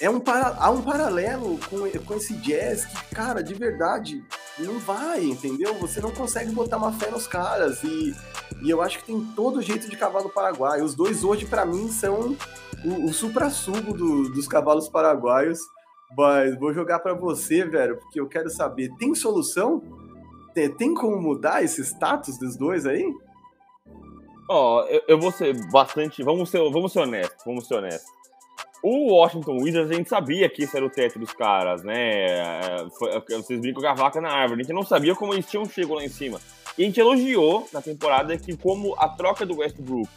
é 0.00 0.08
um 0.08 0.18
para, 0.18 0.56
há 0.58 0.70
um 0.70 0.80
paralelo 0.80 1.58
com, 1.68 1.78
com 2.04 2.14
esse 2.14 2.34
jazz 2.34 2.86
que, 2.86 3.14
cara, 3.14 3.42
de 3.42 3.52
verdade, 3.52 4.24
não 4.58 4.78
vai, 4.78 5.22
entendeu? 5.24 5.74
Você 5.74 6.00
não 6.00 6.10
consegue 6.10 6.50
botar 6.52 6.78
uma 6.78 6.92
fé 6.92 7.10
nos 7.10 7.26
caras 7.26 7.82
e, 7.82 8.16
e 8.62 8.70
eu 8.70 8.80
acho 8.80 8.98
que 8.98 9.04
tem 9.04 9.20
todo 9.36 9.60
jeito 9.60 9.88
de 9.90 9.96
cavalo 9.96 10.30
paraguaio. 10.30 10.84
Os 10.84 10.94
dois 10.94 11.22
hoje, 11.22 11.44
para 11.44 11.66
mim, 11.66 11.90
são 11.90 12.34
o, 12.84 13.06
o 13.06 13.12
supra-sumo 13.12 13.92
do, 13.92 14.30
dos 14.30 14.46
cavalos 14.46 14.88
paraguaios. 14.88 15.58
Mas 16.16 16.58
vou 16.58 16.72
jogar 16.72 16.98
para 16.98 17.14
você, 17.14 17.64
velho, 17.64 17.96
porque 17.96 18.20
eu 18.20 18.28
quero 18.28 18.50
saber: 18.50 18.90
tem 18.98 19.14
solução? 19.14 19.82
Tem, 20.52 20.68
tem 20.68 20.94
como 20.94 21.20
mudar 21.20 21.62
esse 21.62 21.80
status 21.82 22.38
dos 22.38 22.56
dois 22.56 22.84
aí? 22.84 23.04
Ó, 24.48 24.80
oh, 24.80 24.86
eu, 24.88 25.02
eu, 25.06 25.20
vou 25.20 25.30
ser 25.30 25.54
bastante. 25.70 26.22
Vamos 26.24 26.50
ser, 26.50 26.58
vamos 26.70 26.92
ser 26.92 27.00
honestos, 27.00 27.44
vamos 27.46 27.68
ser 27.68 27.74
honestos. 27.76 28.10
O 28.82 29.12
Washington 29.12 29.58
Wizards, 29.62 29.90
a 29.90 29.94
gente 29.94 30.08
sabia 30.08 30.48
que 30.48 30.64
esse 30.64 30.76
era 30.76 30.84
o 30.84 30.90
teto 30.90 31.18
dos 31.18 31.32
caras, 31.32 31.84
né? 31.84 32.88
Foi, 32.98 33.10
vocês 33.36 33.60
brincam 33.60 33.82
com 33.82 33.88
a 33.88 33.94
vaca 33.94 34.20
na 34.20 34.30
árvore. 34.30 34.62
A 34.62 34.64
gente 34.64 34.74
não 34.74 34.82
sabia 34.82 35.14
como 35.14 35.34
eles 35.34 35.46
tinham 35.46 35.64
chego 35.66 35.94
lá 35.94 36.02
em 36.02 36.08
cima. 36.08 36.40
E 36.76 36.82
a 36.82 36.86
gente 36.86 36.98
elogiou 36.98 37.68
na 37.72 37.80
temporada 37.80 38.36
que, 38.36 38.56
como 38.56 38.94
a 38.98 39.08
troca 39.08 39.46
do 39.46 39.58
Westbrook 39.58 40.08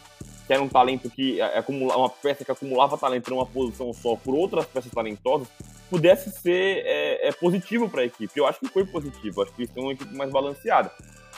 que 0.46 0.52
era 0.52 0.62
um 0.62 0.68
talento 0.68 1.08
que 1.10 1.40
é, 1.40 1.58
acumula, 1.58 1.96
uma 1.96 2.10
peça 2.10 2.44
que 2.44 2.50
acumulava 2.50 2.98
talento 2.98 3.30
numa 3.30 3.46
posição 3.46 3.92
só 3.92 4.16
por 4.16 4.34
outras 4.34 4.66
peças 4.66 4.92
talentosas, 4.92 5.48
pudesse 5.88 6.30
ser 6.30 6.82
é, 6.84 7.28
é 7.28 7.32
positivo 7.32 7.88
para 7.88 8.02
a 8.02 8.04
equipe. 8.04 8.32
Eu 8.36 8.46
acho 8.46 8.60
que 8.60 8.68
foi 8.68 8.84
positivo, 8.84 9.42
acho 9.42 9.52
que 9.52 9.62
eles 9.62 9.70
têm 9.72 9.82
uma 9.82 9.92
equipe 9.92 10.14
mais 10.14 10.30
balanceada. 10.30 10.90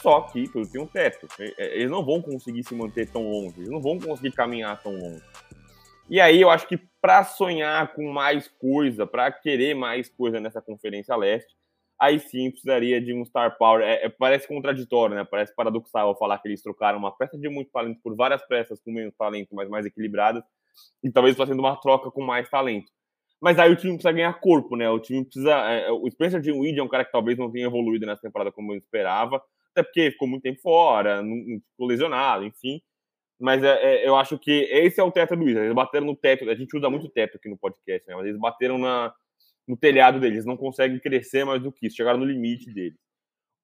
Só 0.03 0.21
que 0.23 0.49
tudo 0.49 0.69
tem 0.69 0.81
um 0.81 0.87
teto. 0.87 1.27
Eles 1.59 1.91
não 1.91 2.05
vão 2.05 2.21
conseguir 2.21 2.63
se 2.65 2.75
manter 2.75 3.09
tão 3.09 3.29
longe, 3.31 3.55
eles 3.59 3.71
não 3.71 3.81
vão 3.81 3.99
conseguir 3.99 4.33
caminhar 4.33 4.81
tão 4.83 4.93
longe. 4.93 5.23
E 6.09 6.21
aí 6.21 6.41
eu 6.41 6.51
acho 6.51 6.69
que 6.69 6.77
para 7.01 7.25
sonhar 7.25 7.93
com 7.95 8.13
mais 8.13 8.49
coisa, 8.49 9.07
para 9.07 9.31
querer 9.31 9.75
mais 9.75 10.09
coisa 10.09 10.39
nessa 10.39 10.61
Conferência 10.61 11.17
Leste, 11.17 11.55
aí 11.99 12.19
sim 12.21 12.51
precisaria 12.51 13.01
de 13.01 13.13
um 13.15 13.25
star 13.25 13.57
power. 13.59 13.83
É, 13.85 14.07
é, 14.07 14.09
parece 14.09 14.47
contraditório, 14.47 15.17
né? 15.17 15.25
Parece 15.25 15.55
paradoxal 15.55 16.17
falar 16.19 16.39
que 16.39 16.49
eles 16.49 16.63
trocaram 16.63 16.99
uma 16.99 17.17
peça 17.17 17.39
de 17.39 17.49
muito 17.49 17.71
talento 17.71 18.01
por 18.03 18.15
várias 18.15 18.47
peças 18.47 18.81
com 18.81 18.93
menos 18.93 19.15
talento, 19.17 19.55
mas 19.55 19.69
mais 19.69 19.87
equilibradas. 19.87 20.43
e 21.03 21.11
talvez 21.11 21.37
fazendo 21.37 21.61
uma 21.61 21.77
troca 21.77 22.11
com 22.11 22.23
mais 22.23 22.49
talento. 22.51 22.91
Mas 23.41 23.59
aí 23.59 23.71
o 23.71 23.77
time 23.77 23.95
precisa 23.95 24.13
ganhar 24.13 24.41
corpo, 24.41 24.77
né? 24.77 24.89
O 24.91 24.99
time 25.01 25.25
precisa. 25.25 25.53
É, 25.71 25.91
o 25.91 26.11
Spencer 26.11 26.41
Dinwiddie 26.41 26.81
é 26.81 26.83
um 26.83 26.89
cara 26.89 27.05
que 27.05 27.13
talvez 27.13 27.39
não 27.39 27.51
tenha 27.51 27.67
evoluído 27.67 28.07
nessa 28.07 28.23
temporada 28.23 28.53
como 28.53 28.73
eu 28.73 28.79
esperava, 28.79 29.43
até 29.73 29.83
porque 29.83 30.11
ficou 30.11 30.29
muito 30.29 30.43
tempo 30.43 30.61
fora, 30.61 31.23
não, 31.23 31.37
ficou 31.73 31.87
lesionado, 31.87 32.45
enfim. 32.45 32.81
Mas 33.39 33.63
é, 33.63 34.05
é, 34.05 34.09
eu 34.09 34.17
acho 34.17 34.39
que 34.39 34.51
esse 34.71 35.01
é 35.01 35.05
o 35.05 35.13
teto 35.13 35.37
do 35.37 35.45
Wizards. 35.45 35.65
Eles 35.65 35.75
bateram 35.75 36.07
no 36.07 36.17
teto, 36.17 36.49
a 36.49 36.55
gente 36.55 36.77
usa 36.77 36.89
muito 36.89 37.09
teto 37.11 37.37
aqui 37.37 37.49
no 37.49 37.59
podcast, 37.59 38.09
né? 38.09 38.17
Mas 38.17 38.27
eles 38.27 38.41
bateram 38.41 38.79
na, 38.79 39.13
no 39.67 39.77
telhado 39.77 40.21
deles, 40.21 40.45
não 40.45 40.57
conseguem 40.57 40.99
crescer 40.99 41.45
mais 41.45 41.63
do 41.63 41.73
que 41.73 41.87
isso, 41.87 41.97
chegaram 41.97 42.19
no 42.19 42.25
limite 42.25 42.73
deles. 42.73 42.99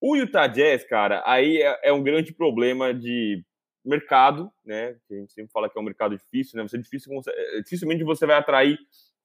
O 0.00 0.16
Utah 0.16 0.48
Jazz, 0.48 0.84
cara, 0.84 1.22
aí 1.24 1.62
é, 1.62 1.80
é 1.84 1.92
um 1.92 2.02
grande 2.02 2.32
problema 2.32 2.92
de 2.92 3.44
mercado, 3.84 4.50
né? 4.64 4.96
A 5.10 5.14
gente 5.14 5.32
sempre 5.32 5.52
fala 5.52 5.68
que 5.68 5.78
é 5.78 5.80
um 5.80 5.84
mercado 5.84 6.16
difícil, 6.16 6.56
né? 6.56 6.68
Você 6.68 6.78
difícil, 6.78 7.12
é, 7.28 7.60
dificilmente 7.60 8.04
você 8.04 8.26
vai 8.26 8.36
atrair 8.36 8.78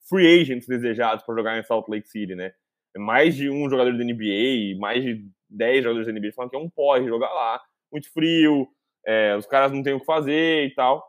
free 0.07 0.41
agents 0.41 0.67
desejados 0.67 1.23
para 1.23 1.35
jogar 1.35 1.57
em 1.57 1.63
Salt 1.63 1.87
Lake 1.89 2.07
City, 2.07 2.35
né? 2.35 2.53
É 2.95 2.99
mais 2.99 3.35
de 3.35 3.49
um 3.49 3.69
jogador 3.69 3.91
da 3.95 4.03
NBA, 4.03 4.77
mais 4.79 5.03
de 5.03 5.27
10 5.49 5.83
jogadores 5.83 6.07
da 6.07 6.13
NBA 6.13 6.31
falam 6.33 6.49
que 6.49 6.55
é 6.55 6.59
um 6.59 6.69
pode 6.69 7.05
jogar 7.05 7.31
lá, 7.33 7.61
muito 7.91 8.11
frio, 8.11 8.67
é, 9.05 9.35
os 9.35 9.45
caras 9.45 9.71
não 9.71 9.81
têm 9.83 9.93
o 9.93 9.99
que 9.99 10.05
fazer 10.05 10.65
e 10.65 10.73
tal. 10.73 11.03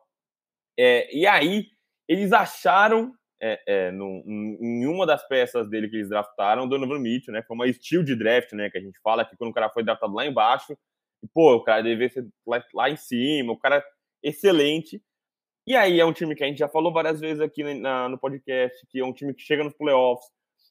É, 0.78 1.14
e 1.14 1.26
aí, 1.26 1.66
eles 2.06 2.32
acharam 2.32 3.12
é, 3.40 3.60
é, 3.66 3.90
no, 3.90 4.22
em 4.26 4.86
uma 4.86 5.06
das 5.06 5.26
peças 5.26 5.68
dele 5.68 5.88
que 5.88 5.96
eles 5.96 6.08
draftaram, 6.08 6.64
o 6.64 6.68
Donovan 6.68 6.98
Mitchell, 6.98 7.32
né? 7.32 7.42
Foi 7.42 7.54
uma 7.54 7.66
estilo 7.66 8.04
de 8.04 8.16
draft, 8.16 8.52
né? 8.52 8.70
Que 8.70 8.78
a 8.78 8.80
gente 8.80 8.98
fala 9.00 9.24
que 9.24 9.36
quando 9.36 9.50
o 9.50 9.54
cara 9.54 9.70
foi 9.70 9.82
draftado 9.82 10.14
lá 10.14 10.26
embaixo, 10.26 10.76
pô, 11.32 11.54
o 11.54 11.62
cara 11.62 11.82
deveria 11.82 12.08
ser 12.08 12.26
lá, 12.46 12.64
lá 12.74 12.90
em 12.90 12.96
cima, 12.96 13.52
o 13.52 13.58
cara 13.58 13.84
excelente. 14.22 15.02
E 15.66 15.76
aí 15.76 16.00
é 16.00 16.04
um 16.04 16.12
time 16.12 16.34
que 16.34 16.42
a 16.42 16.46
gente 16.46 16.58
já 16.58 16.68
falou 16.68 16.92
várias 16.92 17.20
vezes 17.20 17.40
aqui 17.40 17.62
na, 17.74 18.08
no 18.08 18.18
podcast, 18.18 18.86
que 18.88 19.00
é 19.00 19.04
um 19.04 19.12
time 19.12 19.34
que 19.34 19.42
chega 19.42 19.62
nos 19.62 19.74
playoffs, 19.74 20.26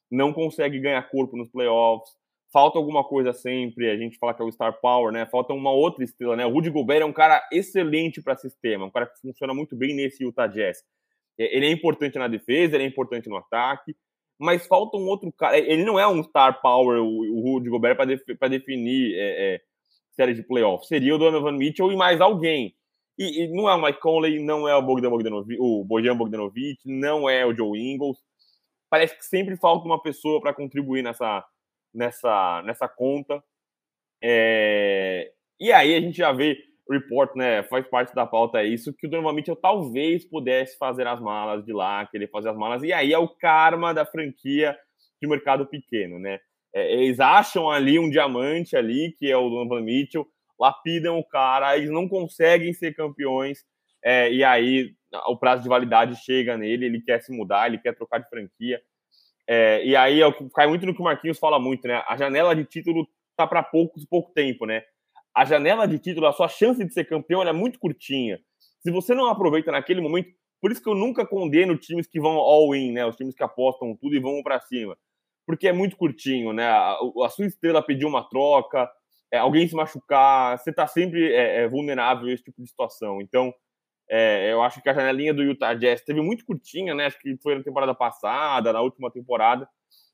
não 0.10 0.34
consegue 0.34 0.80
ganhar 0.80 1.10
corpo 1.10 1.38
nos 1.38 1.50
playoffs, 1.50 2.10
falta 2.52 2.78
alguma 2.80 3.04
coisa 3.04 3.34
sempre, 3.34 3.90
a 3.90 3.98
gente 3.98 4.18
fala 4.18 4.34
que 4.34 4.42
é 4.42 4.46
o 4.46 4.52
Star 4.52 4.80
Power, 4.82 5.12
né? 5.12 5.26
Falta 5.28 5.54
uma 5.54 5.72
outra 5.72 6.04
estrela, 6.04 6.36
né? 6.36 6.46
O 6.46 6.50
Rudy 6.50 6.70
Gobert 6.70 7.02
é 7.02 7.06
um 7.06 7.14
cara 7.14 7.48
excelente 7.52 8.22
para 8.22 8.36
sistema, 8.36 8.86
um 8.86 8.90
cara 8.90 9.06
que 9.06 9.20
funciona 9.20 9.54
muito 9.54 9.76
bem 9.76 9.96
nesse 9.96 10.24
Utah 10.24 10.48
Jazz. 10.48 10.84
É, 11.38 11.56
ele 11.56 11.68
é 11.68 11.72
importante 11.72 12.18
na 12.18 12.28
defesa, 12.28 12.76
ele 12.76 12.84
é 12.84 12.88
importante 12.88 13.30
no 13.30 13.38
ataque, 13.38 13.96
mas 14.40 14.68
falta 14.68 14.98
um 14.98 15.08
outro 15.08 15.32
cara. 15.32 15.58
Ele 15.58 15.84
não 15.84 16.00
é 16.00 16.08
um 16.08 16.24
star 16.24 16.62
power, 16.62 17.02
o, 17.02 17.42
Rudy 17.42 17.70
Gobert, 17.70 17.96
para 17.96 18.06
def, 18.06 18.22
definir 18.50 19.16
é, 19.16 19.56
é, 19.56 19.62
série 20.12 20.34
de 20.34 20.44
playoffs. 20.44 20.88
Seria 20.88 21.16
o 21.16 21.18
Donovan 21.18 21.54
Mitchell 21.54 21.92
e 21.92 21.96
mais 21.96 22.22
alguém. 22.22 22.76
E, 23.18 23.44
e, 23.44 23.48
não 23.48 23.68
é 23.68 23.74
o 23.74 23.82
Mike 23.82 24.00
Conley, 24.00 24.40
não 24.40 24.68
é 24.68 24.76
o 24.76 24.82
Bogdan 24.82 25.10
Bogdanovic, 25.10 25.60
o 25.60 25.84
Bojan 25.84 26.16
Bogdanovic, 26.16 26.80
não 26.86 27.28
é 27.28 27.46
o 27.46 27.56
Joe 27.56 27.80
Ingles. 27.80 28.18
Parece 28.90 29.18
que 29.18 29.26
sempre 29.26 29.58
falta 29.58 29.86
uma 29.86 30.02
pessoa 30.02 30.40
para 30.40 30.54
contribuir 30.54 31.02
nessa, 31.02 31.44
nessa, 31.94 32.62
nessa 32.64 32.88
conta. 32.88 33.44
É... 34.22 35.32
E 35.60 35.72
aí 35.72 35.96
a 35.96 36.00
gente 36.00 36.18
já 36.18 36.32
vê 36.32 36.58
report, 36.90 37.36
né, 37.36 37.64
faz 37.64 37.88
parte 37.88 38.14
da 38.16 38.26
pauta 38.26 38.64
isso, 38.64 38.94
que 38.94 39.08
o 39.08 39.10
Donovan 39.10 39.34
Mitchell 39.34 39.56
talvez 39.56 40.26
pudesse 40.26 40.78
fazer 40.78 41.08
as 41.08 41.20
malas 41.20 41.64
de 41.66 41.74
lá, 41.74 42.06
querer 42.08 42.30
fazer 42.30 42.50
as 42.50 42.58
malas, 42.58 42.84
e 42.84 42.94
aí 42.94 43.14
é 43.14 43.18
o 43.18 43.28
karma 43.28 43.94
da 43.94 44.06
franquia 44.06 44.78
de 45.22 45.28
mercado 45.28 45.66
pequeno, 45.66 46.20
né? 46.20 46.40
É, 46.74 46.94
eles 46.94 47.20
acham 47.20 47.70
ali 47.70 47.98
um 47.98 48.10
diamante 48.10 48.76
ali, 48.76 49.16
que 49.18 49.30
é 49.30 49.38
o 49.38 49.50
Donovan 49.50 49.82
Mitchell, 49.82 50.28
lapidam 50.60 51.18
o 51.18 51.28
cara, 51.28 51.78
eles 51.78 51.90
não 51.90 52.08
conseguem 52.08 52.74
ser 52.74 52.94
campeões, 52.96 53.64
é, 54.04 54.32
e 54.32 54.44
aí 54.44 54.94
o 55.28 55.38
prazo 55.38 55.64
de 55.64 55.70
validade 55.70 56.16
chega 56.24 56.58
nele, 56.58 56.86
ele 56.86 57.02
quer 57.02 57.22
se 57.22 57.32
mudar, 57.32 57.68
ele 57.68 57.78
quer 57.78 57.96
trocar 57.96 58.20
de 58.20 58.30
franquia, 58.30 58.82
é, 59.48 59.84
e 59.86 59.96
aí 59.96 60.22
é 60.22 60.26
cai 60.54 60.68
muito 60.68 60.86
no 60.86 60.94
que 60.94 61.00
o 61.00 61.06
Marquinhos 61.06 61.40
fala 61.40 61.58
muito, 61.58 61.88
né? 61.88 62.04
A 62.08 62.18
janela 62.18 62.54
de 62.54 62.66
título 62.66 63.08
tá 63.36 63.48
para 63.48 63.64
pouco, 63.64 64.00
pouco 64.10 64.34
tempo, 64.34 64.66
né? 64.66 64.84
A 65.38 65.46
janela 65.46 65.88
de 65.88 66.00
título, 66.00 66.26
a 66.26 66.34
sua 66.34 66.48
chance 66.48 66.84
de 66.84 66.92
ser 66.92 67.06
campeão 67.06 67.44
é 67.44 67.54
muito 67.54 67.78
curtinha. 67.78 68.40
Se 68.80 68.90
você 68.90 69.14
não 69.14 69.28
aproveita 69.28 69.72
naquele 69.72 70.02
momento, 70.02 70.30
por 70.60 70.72
isso 70.72 70.82
que 70.82 70.90
eu 70.90 70.96
nunca 70.96 71.28
condeno 71.28 71.78
times 71.78 72.08
que 72.08 72.20
vão 72.20 72.38
all-in, 72.38 72.92
né? 72.92 73.06
Os 73.06 73.16
times 73.16 73.36
que 73.36 73.44
apostam 73.44 73.96
tudo 73.96 74.16
e 74.16 74.20
vão 74.20 74.42
para 74.42 74.60
cima. 74.62 74.98
Porque 75.46 75.68
é 75.68 75.72
muito 75.72 75.96
curtinho, 75.96 76.54
né? 76.54 76.68
A, 76.68 76.98
a 77.24 77.30
sua 77.30 77.46
estrela 77.46 77.84
pediu 77.84 78.08
uma 78.08 78.28
troca, 78.28 78.90
é, 79.32 79.38
alguém 79.38 79.68
se 79.68 79.76
machucar, 79.76 80.58
você 80.58 80.72
está 80.72 80.88
sempre 80.88 81.32
é, 81.32 81.62
é, 81.62 81.68
vulnerável 81.68 82.30
a 82.30 82.34
esse 82.34 82.44
tipo 82.44 82.60
de 82.60 82.68
situação. 82.68 83.22
Então, 83.22 83.54
é, 84.10 84.52
eu 84.52 84.64
acho 84.64 84.82
que 84.82 84.90
a 84.90 84.94
janelinha 84.94 85.36
do 85.36 85.44
Utah 85.44 85.76
Jazz 85.76 86.02
teve 86.02 86.20
muito 86.20 86.44
curtinha, 86.46 86.96
né? 86.96 87.06
Acho 87.06 87.20
que 87.20 87.38
foi 87.44 87.56
na 87.56 87.64
temporada 87.64 87.94
passada, 87.94 88.74
na 88.74 88.82
última 88.82 89.12
temporada, 89.12 89.70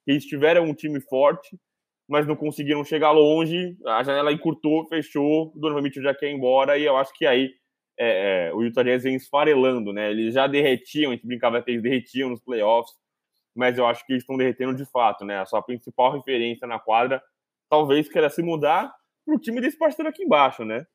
eles 0.06 0.26
tiveram 0.26 0.66
um 0.66 0.74
time 0.74 1.00
forte, 1.00 1.58
mas 2.08 2.28
não 2.28 2.36
conseguiram 2.36 2.84
chegar 2.84 3.12
longe. 3.12 3.78
A 3.86 4.04
janela 4.04 4.32
encurtou, 4.32 4.86
fechou. 4.88 5.52
O 5.56 5.60
Donovan 5.60 5.82
Mitchell 5.82 6.04
já 6.04 6.14
quer 6.14 6.30
ir 6.30 6.36
embora 6.36 6.78
e 6.78 6.84
eu 6.84 6.98
acho 6.98 7.14
que 7.14 7.26
aí 7.26 7.52
é, 7.98 8.48
é, 8.48 8.54
o 8.54 8.64
Utah 8.64 8.84
Jazz 8.84 9.04
vem 9.04 9.16
esfarelando, 9.16 9.94
né? 9.94 10.12
Eles 10.12 10.34
já 10.34 10.48
derretiam, 10.48 11.12
a 11.12 11.16
gente 11.16 11.28
brincava 11.28 11.62
que 11.62 11.72
eles 11.72 11.82
derretiam 11.82 12.30
nos 12.30 12.42
playoffs, 12.42 12.94
mas 13.56 13.78
eu 13.78 13.86
acho 13.86 14.06
que 14.06 14.14
eles 14.14 14.24
estão 14.24 14.38
derretendo 14.38 14.76
de 14.76 14.86
fato, 14.86 15.24
né? 15.24 15.40
A 15.40 15.46
sua 15.46 15.62
principal 15.62 16.12
referência 16.12 16.68
na 16.68 16.80
quadra 16.80 17.22
talvez 17.70 18.10
queira 18.10 18.30
se 18.30 18.42
mudar 18.42 18.94
para 19.26 19.36
o 19.36 19.40
time 19.40 19.62
desse 19.62 19.78
parceiro 19.78 20.10
aqui 20.10 20.24
embaixo, 20.24 20.66
né? 20.66 20.86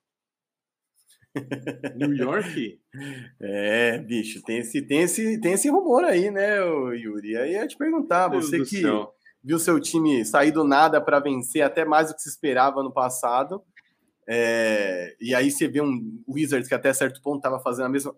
New 1.96 2.14
York? 2.14 2.80
É, 3.40 3.98
bicho, 3.98 4.42
tem 4.42 4.58
esse, 4.58 4.82
tem 4.82 5.00
esse, 5.00 5.40
tem 5.40 5.52
esse 5.52 5.68
rumor 5.68 6.04
aí, 6.04 6.30
né, 6.30 6.58
Yuri? 6.58 7.36
Aí 7.36 7.54
eu 7.54 7.60
ia 7.60 7.66
te 7.66 7.76
perguntar, 7.76 8.28
você 8.28 8.58
que. 8.58 8.80
Céu 8.80 9.14
viu 9.42 9.58
seu 9.58 9.80
time 9.80 10.24
sair 10.24 10.50
do 10.50 10.64
nada 10.64 11.00
para 11.00 11.20
vencer 11.20 11.62
até 11.62 11.84
mais 11.84 12.08
do 12.08 12.14
que 12.14 12.22
se 12.22 12.28
esperava 12.28 12.82
no 12.82 12.92
passado. 12.92 13.62
É, 14.28 15.16
e 15.20 15.34
aí 15.34 15.50
você 15.50 15.66
vê 15.66 15.80
um 15.80 16.22
Wizards 16.28 16.68
que 16.68 16.74
até 16.74 16.92
certo 16.92 17.22
ponto 17.22 17.38
estava 17.38 17.58
fazendo 17.60 17.86
a 17.86 17.88
mesma, 17.88 18.14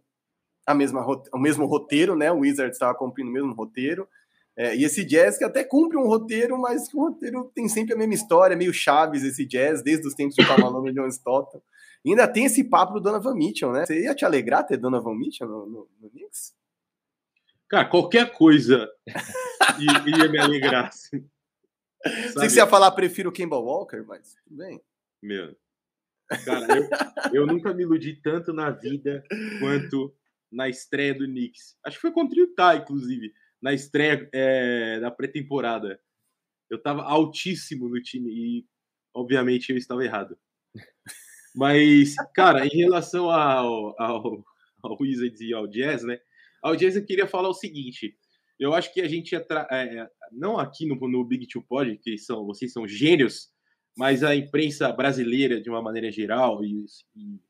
a 0.67 0.75
mesma, 0.75 1.07
o 1.33 1.39
mesmo 1.39 1.67
roteiro, 1.67 2.17
né? 2.17 2.33
O 2.33 2.41
Wizards 2.41 2.77
estava 2.77 2.95
cumprindo 2.95 3.31
o 3.31 3.33
mesmo 3.33 3.53
roteiro. 3.53 4.09
É, 4.57 4.77
e 4.77 4.85
esse 4.85 5.05
Jazz 5.05 5.39
que 5.39 5.45
até 5.45 5.65
cumpre 5.65 5.97
um 5.97 6.07
roteiro, 6.07 6.59
mas 6.59 6.93
o 6.93 7.01
roteiro 7.01 7.51
tem 7.55 7.69
sempre 7.69 7.95
a 7.95 7.97
mesma 7.97 8.15
história, 8.15 8.57
meio 8.57 8.75
Chaves 8.75 9.23
esse 9.23 9.47
Jazz, 9.47 9.83
desde 9.83 10.07
os 10.07 10.15
tempos 10.15 10.37
do 10.37 10.47
Cavalão 10.47 10.87
e 10.87 10.93
John 10.93 11.07
Stockton. 11.07 11.63
E 12.05 12.11
ainda 12.11 12.27
tem 12.27 12.47
esse 12.47 12.65
papo 12.65 12.95
do 12.95 13.01
Donovan 13.01 13.35
Mitchell, 13.35 13.73
né? 13.73 13.87
Você 13.87 14.03
ia 14.03 14.15
te 14.15 14.25
alegrar 14.25 14.67
ter 14.67 14.77
Donovan 14.77 15.15
Mitchell 15.15 15.49
no, 15.49 15.67
no, 15.67 15.89
no 16.01 16.11
Knicks? 16.11 16.53
Cara, 17.71 17.89
qualquer 17.89 18.33
coisa 18.33 18.91
ia 19.79 20.29
me 20.29 20.39
alegrar. 20.39 20.89
Assim. 20.89 21.25
Sei 22.33 22.43
que 22.43 22.51
você 22.51 22.59
ia 22.59 22.67
falar, 22.67 22.91
prefiro 22.91 23.31
Kimball 23.31 23.65
Walker, 23.65 24.03
mas 24.07 24.35
tudo 24.43 24.57
bem. 24.57 24.81
Meu. 25.23 25.57
Cara, 26.45 26.67
eu, 26.77 26.89
eu 27.33 27.47
nunca 27.47 27.73
me 27.73 27.85
iludi 27.85 28.21
tanto 28.21 28.53
na 28.53 28.71
vida 28.71 29.23
quanto 29.61 30.13
na 30.51 30.69
estreia 30.69 31.15
do 31.15 31.27
Knicks. 31.27 31.77
Acho 31.85 31.97
que 31.97 32.03
foi 32.03 32.13
contra 32.13 32.37
o 32.37 32.43
Utah, 32.43 32.75
inclusive, 32.75 33.33
na 33.63 33.73
estreia 33.73 34.29
é, 34.33 34.99
da 34.99 35.11
pré-temporada. 35.11 36.01
Eu 36.69 36.83
tava 36.83 37.03
altíssimo 37.03 37.89
no 37.89 38.03
time 38.03 38.31
e, 38.31 38.67
obviamente, 39.15 39.71
eu 39.71 39.77
estava 39.77 40.05
errado. 40.05 40.37
Mas, 41.55 42.15
cara, 42.35 42.67
em 42.67 42.77
relação 42.77 43.31
ao, 43.31 44.01
ao, 44.01 44.45
ao 44.83 44.97
Wizards 45.01 45.41
e 45.41 45.53
ao 45.53 45.69
Jazz, 45.69 46.03
né? 46.03 46.21
A 46.63 46.69
audiência 46.69 47.03
queria 47.03 47.27
falar 47.27 47.49
o 47.49 47.55
seguinte: 47.55 48.17
eu 48.59 48.75
acho 48.75 48.93
que 48.93 49.01
a 49.01 49.09
gente 49.09 49.35
é, 49.35 49.45
é, 49.71 50.09
não 50.31 50.59
aqui 50.59 50.87
no, 50.87 50.97
no 51.09 51.25
Big 51.25 51.47
Two 51.47 51.63
Pod, 51.63 51.97
que 51.99 52.19
são 52.19 52.45
vocês 52.47 52.73
são 52.73 52.87
gênios, 52.87 53.49
mas 53.97 54.23
a 54.23 54.35
imprensa 54.35 54.93
brasileira 54.93 55.61
de 55.61 55.71
uma 55.71 55.83
maneira 55.83 56.11
geral 56.11 56.65
e, 56.65 56.85
e 57.17 57.41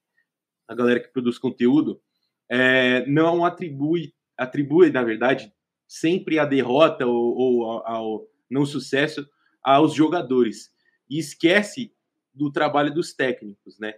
a 0.69 0.75
galera 0.75 1.01
que 1.01 1.13
produz 1.13 1.39
conteúdo 1.39 2.01
é, 2.49 3.05
não 3.07 3.45
atribui 3.45 4.15
atribui 4.37 4.91
na 4.91 5.03
verdade 5.03 5.53
sempre 5.87 6.39
a 6.39 6.45
derrota 6.45 7.07
ou, 7.07 7.37
ou 7.37 7.65
ao, 7.65 7.87
ao 7.87 8.29
não 8.49 8.65
sucesso 8.65 9.29
aos 9.63 9.95
jogadores 9.95 10.71
e 11.09 11.19
esquece 11.19 11.93
do 12.33 12.51
trabalho 12.51 12.95
dos 12.95 13.13
técnicos, 13.13 13.79
né? 13.79 13.95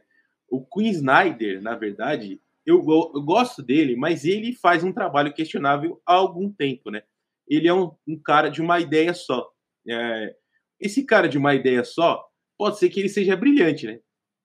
O 0.48 0.64
Queen 0.66 0.90
Snyder, 0.90 1.62
na 1.62 1.74
verdade, 1.74 2.41
eu, 2.64 2.76
eu, 2.78 3.22
gosto 3.22 3.62
dele, 3.62 3.96
mas 3.96 4.24
ele 4.24 4.54
faz 4.54 4.84
um 4.84 4.92
trabalho 4.92 5.32
questionável 5.32 6.00
há 6.06 6.14
algum 6.14 6.50
tempo, 6.50 6.90
né? 6.90 7.02
Ele 7.46 7.66
é 7.66 7.74
um, 7.74 7.92
um 8.06 8.20
cara 8.20 8.48
de 8.48 8.62
uma 8.62 8.78
ideia 8.80 9.12
só. 9.14 9.50
É, 9.88 10.36
esse 10.80 11.04
cara 11.04 11.28
de 11.28 11.36
uma 11.36 11.54
ideia 11.54 11.84
só, 11.84 12.24
pode 12.56 12.78
ser 12.78 12.88
que 12.88 13.00
ele 13.00 13.08
seja 13.08 13.36
brilhante, 13.36 13.86
né? 13.86 14.00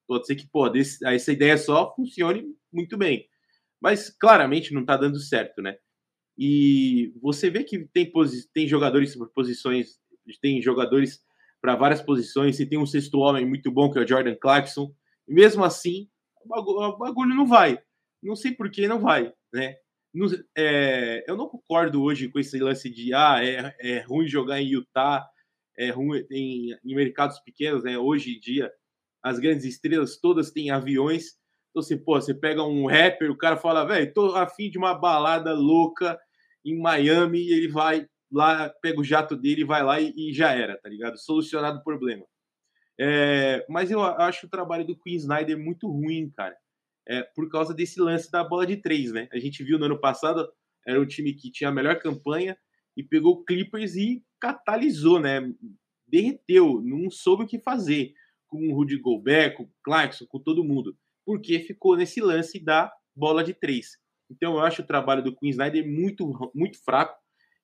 Pode 0.07 0.25
ser 0.25 0.35
que, 0.35 0.47
pô, 0.47 0.67
desse, 0.69 1.05
essa 1.05 1.31
ideia 1.31 1.57
só 1.57 1.93
funcione 1.95 2.45
muito 2.71 2.97
bem. 2.97 3.27
Mas 3.79 4.09
claramente 4.09 4.73
não 4.73 4.83
tá 4.83 4.97
dando 4.97 5.19
certo, 5.19 5.61
né? 5.61 5.77
E 6.37 7.13
você 7.21 7.49
vê 7.49 7.63
que 7.63 7.85
tem, 7.93 8.11
tem 8.53 8.67
jogadores 8.67 9.15
por 9.15 9.29
posições, 9.29 9.99
tem 10.41 10.61
jogadores 10.61 11.23
para 11.61 11.75
várias 11.75 12.01
posições, 12.01 12.59
e 12.59 12.65
tem 12.65 12.77
um 12.77 12.85
sexto 12.85 13.19
homem 13.19 13.45
muito 13.45 13.71
bom, 13.71 13.91
que 13.91 13.99
é 13.99 14.01
o 14.01 14.07
Jordan 14.07 14.35
Clarkson, 14.35 14.93
mesmo 15.27 15.63
assim, 15.63 16.07
o 16.45 16.97
bagulho 16.97 17.35
não 17.35 17.45
vai 17.45 17.79
não 18.21 18.35
sei 18.35 18.51
por 18.51 18.69
que 18.69 18.87
não 18.87 18.99
vai, 18.99 19.31
né? 19.53 19.75
é, 20.55 21.23
eu 21.27 21.35
não 21.35 21.47
concordo 21.47 22.01
hoje 22.01 22.29
com 22.29 22.39
esse 22.39 22.57
lance 22.59 22.89
de 22.89 23.13
ah, 23.13 23.43
é, 23.43 23.75
é 23.79 23.99
ruim 23.99 24.27
jogar 24.27 24.59
em 24.59 24.67
Utah, 24.67 25.27
é 25.77 25.89
ruim 25.89 26.25
em, 26.31 26.75
em 26.83 26.95
mercados 26.95 27.39
pequenos, 27.39 27.83
né? 27.83 27.97
Hoje 27.97 28.35
em 28.35 28.39
dia, 28.39 28.71
as 29.21 29.39
grandes 29.39 29.65
estrelas 29.65 30.17
todas 30.17 30.51
têm 30.51 30.71
aviões. 30.71 31.37
Então, 31.69 31.83
você, 31.83 31.95
pô, 31.95 32.19
você 32.19 32.33
pega 32.33 32.63
um 32.63 32.87
rapper, 32.87 33.29
o 33.29 33.37
cara 33.37 33.57
fala, 33.57 33.85
velho, 33.85 34.11
tô 34.13 34.35
afim 34.35 34.69
de 34.69 34.77
uma 34.77 34.95
balada 34.95 35.53
louca 35.53 36.19
em 36.65 36.79
Miami, 36.79 37.39
e 37.39 37.53
ele 37.53 37.67
vai 37.67 38.07
lá, 38.31 38.69
pega 38.81 38.99
o 38.99 39.03
jato 39.03 39.35
dele, 39.35 39.63
vai 39.63 39.83
lá 39.83 40.01
e, 40.01 40.13
e 40.17 40.33
já 40.33 40.53
era, 40.53 40.77
tá 40.77 40.89
ligado? 40.89 41.17
Solucionado 41.17 41.79
o 41.79 41.83
problema. 41.83 42.25
É, 42.99 43.63
mas 43.69 43.91
eu 43.91 44.01
acho 44.01 44.47
o 44.47 44.49
trabalho 44.49 44.85
do 44.85 44.97
Queen 44.97 45.17
Snyder 45.17 45.57
muito 45.57 45.87
ruim, 45.87 46.31
cara. 46.35 46.57
É, 47.09 47.23
por 47.23 47.49
causa 47.49 47.73
desse 47.73 47.99
lance 48.01 48.29
da 48.29 48.43
bola 48.43 48.65
de 48.67 48.77
três, 48.77 49.11
né? 49.11 49.29
A 49.31 49.39
gente 49.39 49.63
viu 49.63 49.79
no 49.79 49.85
ano 49.85 49.99
passado, 49.99 50.47
era 50.85 50.99
o 50.99 51.05
time 51.05 51.33
que 51.33 51.49
tinha 51.49 51.69
a 51.69 51.73
melhor 51.73 51.97
campanha 51.99 52.57
e 52.95 53.03
pegou 53.03 53.33
o 53.33 53.45
Clippers 53.45 53.95
e 53.95 54.23
catalisou, 54.41 55.19
né? 55.19 55.53
Derreteu, 56.07 56.81
não 56.81 57.09
soube 57.09 57.43
o 57.43 57.47
que 57.47 57.59
fazer 57.59 58.13
com 58.47 58.67
o 58.67 58.73
Rudy 58.73 58.97
Gobert, 58.97 59.55
com 59.55 59.63
o 59.63 59.71
Clarkson, 59.83 60.25
com 60.27 60.39
todo 60.39 60.63
mundo, 60.63 60.97
porque 61.25 61.59
ficou 61.59 61.95
nesse 61.95 62.21
lance 62.21 62.59
da 62.59 62.91
bola 63.15 63.43
de 63.43 63.53
três. 63.53 63.97
Então 64.29 64.53
eu 64.53 64.59
acho 64.59 64.81
o 64.81 64.85
trabalho 64.85 65.23
do 65.23 65.35
Queen 65.35 65.51
Snyder 65.51 65.87
muito, 65.87 66.51
muito 66.53 66.83
fraco 66.83 67.17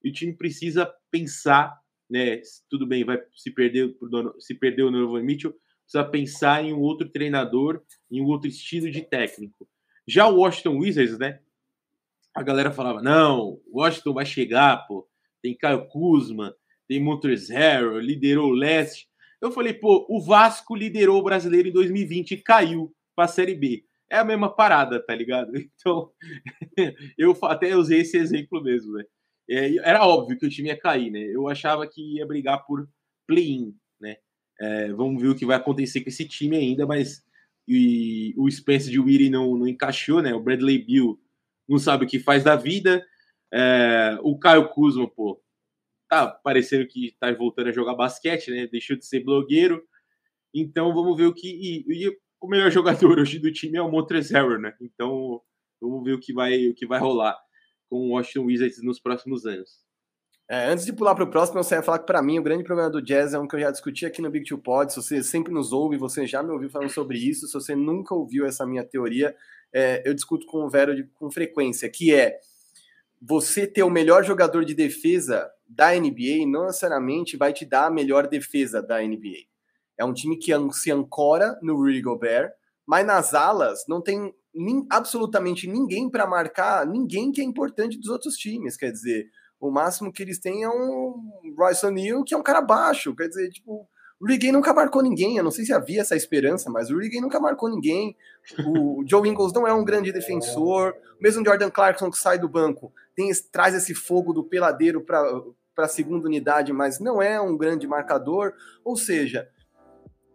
e 0.03 0.09
o 0.09 0.13
time 0.13 0.33
precisa 0.33 0.91
pensar, 1.11 1.73
né? 2.09 2.41
Tudo 2.69 2.85
bem, 2.85 3.03
vai 3.03 3.17
se 3.35 3.51
perder, 3.51 3.95
se 4.39 4.53
perder 4.55 4.83
o 4.83 4.91
Donovan 4.91 5.23
Mitchell, 5.23 5.53
precisa 5.93 6.03
pensar 6.03 6.63
em 6.63 6.73
um 6.73 6.79
outro 6.79 7.07
treinador, 7.07 7.81
em 8.09 8.21
um 8.21 8.25
outro 8.25 8.49
estilo 8.49 8.89
de 8.89 9.01
técnico. 9.01 9.67
Já 10.07 10.27
o 10.27 10.37
Washington 10.37 10.79
Wizards, 10.79 11.19
né? 11.19 11.39
A 12.35 12.41
galera 12.41 12.71
falava: 12.71 13.01
não, 13.01 13.61
Washington 13.71 14.13
vai 14.13 14.25
chegar, 14.25 14.87
pô. 14.87 15.07
Tem 15.41 15.55
Caio 15.55 15.87
Kuzma, 15.87 16.55
tem 16.87 17.01
Montezero, 17.01 17.99
liderou 17.99 18.49
o 18.49 18.55
leste. 18.55 19.07
Eu 19.41 19.51
falei, 19.51 19.73
pô, 19.73 20.05
o 20.09 20.21
Vasco 20.21 20.73
liderou 20.73 21.19
o 21.19 21.23
brasileiro 21.23 21.67
em 21.67 21.73
2020 21.73 22.31
e 22.31 22.37
caiu 22.37 22.93
para 23.13 23.25
a 23.25 23.27
Série 23.27 23.55
B. 23.55 23.83
É 24.09 24.17
a 24.17 24.23
mesma 24.23 24.49
parada, 24.53 25.03
tá 25.05 25.13
ligado? 25.13 25.51
Então, 25.75 26.11
eu 27.17 27.37
até 27.43 27.75
usei 27.75 28.01
esse 28.01 28.17
exemplo 28.17 28.63
mesmo, 28.63 28.93
né? 28.93 29.03
É, 29.49 29.75
era 29.89 30.07
óbvio 30.07 30.37
que 30.39 30.45
o 30.45 30.49
time 30.49 30.69
ia 30.69 30.79
cair, 30.79 31.11
né? 31.11 31.19
Eu 31.19 31.49
achava 31.49 31.85
que 31.85 32.15
ia 32.15 32.25
brigar 32.25 32.65
por 32.65 32.87
play-in, 33.27 33.75
né? 33.99 34.15
É, 34.63 34.93
vamos 34.93 35.21
ver 35.21 35.27
o 35.27 35.35
que 35.35 35.45
vai 35.45 35.57
acontecer 35.57 36.01
com 36.01 36.09
esse 36.09 36.25
time 36.25 36.55
ainda, 36.55 36.85
mas 36.85 37.21
e, 37.67 38.33
o 38.37 38.49
Spence 38.49 38.89
de 38.89 38.97
Weary 38.97 39.29
não, 39.29 39.57
não 39.57 39.67
encaixou, 39.67 40.21
né? 40.21 40.33
O 40.33 40.39
Bradley 40.39 40.79
Bill 40.79 41.19
não 41.67 41.77
sabe 41.77 42.05
o 42.05 42.07
que 42.07 42.17
faz 42.17 42.45
da 42.45 42.55
vida. 42.55 43.05
É, 43.53 44.17
o 44.21 44.39
Caio 44.39 44.69
Kuzma, 44.69 45.05
pô, 45.09 45.41
tá 46.09 46.27
parecendo 46.27 46.87
que 46.87 47.13
tá 47.19 47.31
voltando 47.33 47.69
a 47.69 47.73
jogar 47.73 47.95
basquete, 47.95 48.51
né? 48.51 48.67
Deixou 48.67 48.95
de 48.95 49.05
ser 49.05 49.21
blogueiro. 49.21 49.83
Então 50.53 50.93
vamos 50.93 51.17
ver 51.17 51.25
o 51.25 51.33
que. 51.33 51.47
E, 51.49 52.05
e 52.05 52.17
o 52.39 52.47
melhor 52.47 52.71
jogador 52.71 53.19
hoje 53.19 53.39
do 53.39 53.51
time 53.51 53.77
é 53.77 53.81
o 53.81 53.91
Montrezl, 53.91 54.57
né? 54.59 54.73
Então 54.79 55.41
vamos 55.81 56.05
ver 56.05 56.13
o 56.13 56.19
que 56.19 56.31
vai, 56.31 56.67
o 56.67 56.73
que 56.73 56.85
vai 56.85 56.99
rolar 56.99 57.37
com 57.89 57.97
o 57.97 58.13
Washington 58.13 58.45
Wizards 58.45 58.81
nos 58.81 58.99
próximos 58.99 59.45
anos. 59.45 59.83
É, 60.49 60.65
antes 60.65 60.85
de 60.85 60.91
pular 60.91 61.15
para 61.15 61.23
o 61.23 61.29
próximo, 61.29 61.59
eu 61.59 61.77
ia 61.77 61.81
falar 61.81 61.99
que 61.99 62.05
para 62.05 62.21
mim 62.21 62.37
o 62.37 62.43
grande 62.43 62.63
problema 62.63 62.89
do 62.89 63.01
jazz 63.01 63.33
é 63.33 63.39
um 63.39 63.47
que 63.47 63.55
eu 63.55 63.59
já 63.61 63.71
discuti 63.71 64.05
aqui 64.05 64.21
no 64.21 64.29
Big 64.29 64.45
Two 64.45 64.57
Pod. 64.57 64.91
Se 64.91 65.01
você 65.01 65.23
sempre 65.23 65.53
nos 65.53 65.71
ouve, 65.71 65.97
você 65.97 66.27
já 66.27 66.43
me 66.43 66.51
ouviu 66.51 66.69
falando 66.69 66.89
sobre 66.89 67.17
isso. 67.17 67.47
Se 67.47 67.53
você 67.53 67.75
nunca 67.75 68.13
ouviu 68.13 68.45
essa 68.45 68.65
minha 68.65 68.83
teoria, 68.83 69.35
é, 69.71 70.07
eu 70.07 70.13
discuto 70.13 70.45
com 70.45 70.65
o 70.65 70.69
Vero 70.69 70.95
de, 70.95 71.03
com 71.03 71.31
frequência, 71.31 71.89
que 71.89 72.13
é 72.13 72.37
você 73.21 73.65
ter 73.65 73.83
o 73.83 73.89
melhor 73.89 74.23
jogador 74.23 74.65
de 74.65 74.73
defesa 74.73 75.49
da 75.67 75.91
NBA 75.91 76.45
não 76.45 76.65
necessariamente 76.65 77.37
vai 77.37 77.53
te 77.53 77.65
dar 77.65 77.87
a 77.87 77.89
melhor 77.89 78.27
defesa 78.27 78.81
da 78.81 79.01
NBA. 79.01 79.47
É 79.97 80.03
um 80.03 80.13
time 80.13 80.37
que 80.37 80.51
se 80.73 80.91
ancora 80.91 81.57
no 81.61 81.75
Rudy 81.75 82.01
Gobert, 82.01 82.51
mas 82.85 83.05
nas 83.05 83.33
alas 83.33 83.85
não 83.87 84.01
tem 84.01 84.33
nem, 84.53 84.85
absolutamente 84.89 85.67
ninguém 85.67 86.09
para 86.09 86.27
marcar 86.27 86.85
ninguém 86.85 87.31
que 87.31 87.41
é 87.41 87.43
importante 87.43 87.97
dos 87.97 88.09
outros 88.09 88.35
times. 88.35 88.75
Quer 88.75 88.91
dizer, 88.91 89.29
o 89.67 89.71
máximo 89.71 90.11
que 90.11 90.21
eles 90.21 90.39
têm 90.39 90.63
é 90.63 90.69
um 90.69 91.15
Royce 91.57 91.85
O'Neal, 91.85 92.23
que 92.23 92.33
é 92.33 92.37
um 92.37 92.43
cara 92.43 92.61
baixo. 92.61 93.15
Quer 93.15 93.27
dizer, 93.27 93.49
tipo, 93.49 93.87
o 94.19 94.25
Gay 94.25 94.51
nunca 94.51 94.73
marcou 94.73 95.01
ninguém. 95.01 95.37
Eu 95.37 95.43
não 95.43 95.51
sei 95.51 95.65
se 95.65 95.73
havia 95.73 96.01
essa 96.01 96.15
esperança, 96.15 96.69
mas 96.69 96.91
o 96.91 96.97
Gay 96.97 97.21
nunca 97.21 97.39
marcou 97.39 97.69
ninguém. 97.69 98.15
O 98.65 99.03
Joe 99.07 99.27
Ingles 99.27 99.53
não 99.53 99.67
é 99.67 99.73
um 99.73 99.85
grande 99.85 100.11
defensor. 100.11 100.93
Mesmo 101.19 101.45
Jordan 101.45 101.69
Clarkson, 101.69 102.11
que 102.11 102.17
sai 102.17 102.37
do 102.37 102.49
banco, 102.49 102.91
tem, 103.15 103.31
traz 103.51 103.73
esse 103.73 103.93
fogo 103.93 104.33
do 104.33 104.43
peladeiro 104.43 105.01
para 105.01 105.43
a 105.77 105.87
segunda 105.87 106.27
unidade, 106.27 106.73
mas 106.73 106.99
não 106.99 107.21
é 107.21 107.39
um 107.39 107.57
grande 107.57 107.87
marcador. 107.87 108.53
Ou 108.83 108.97
seja, 108.97 109.47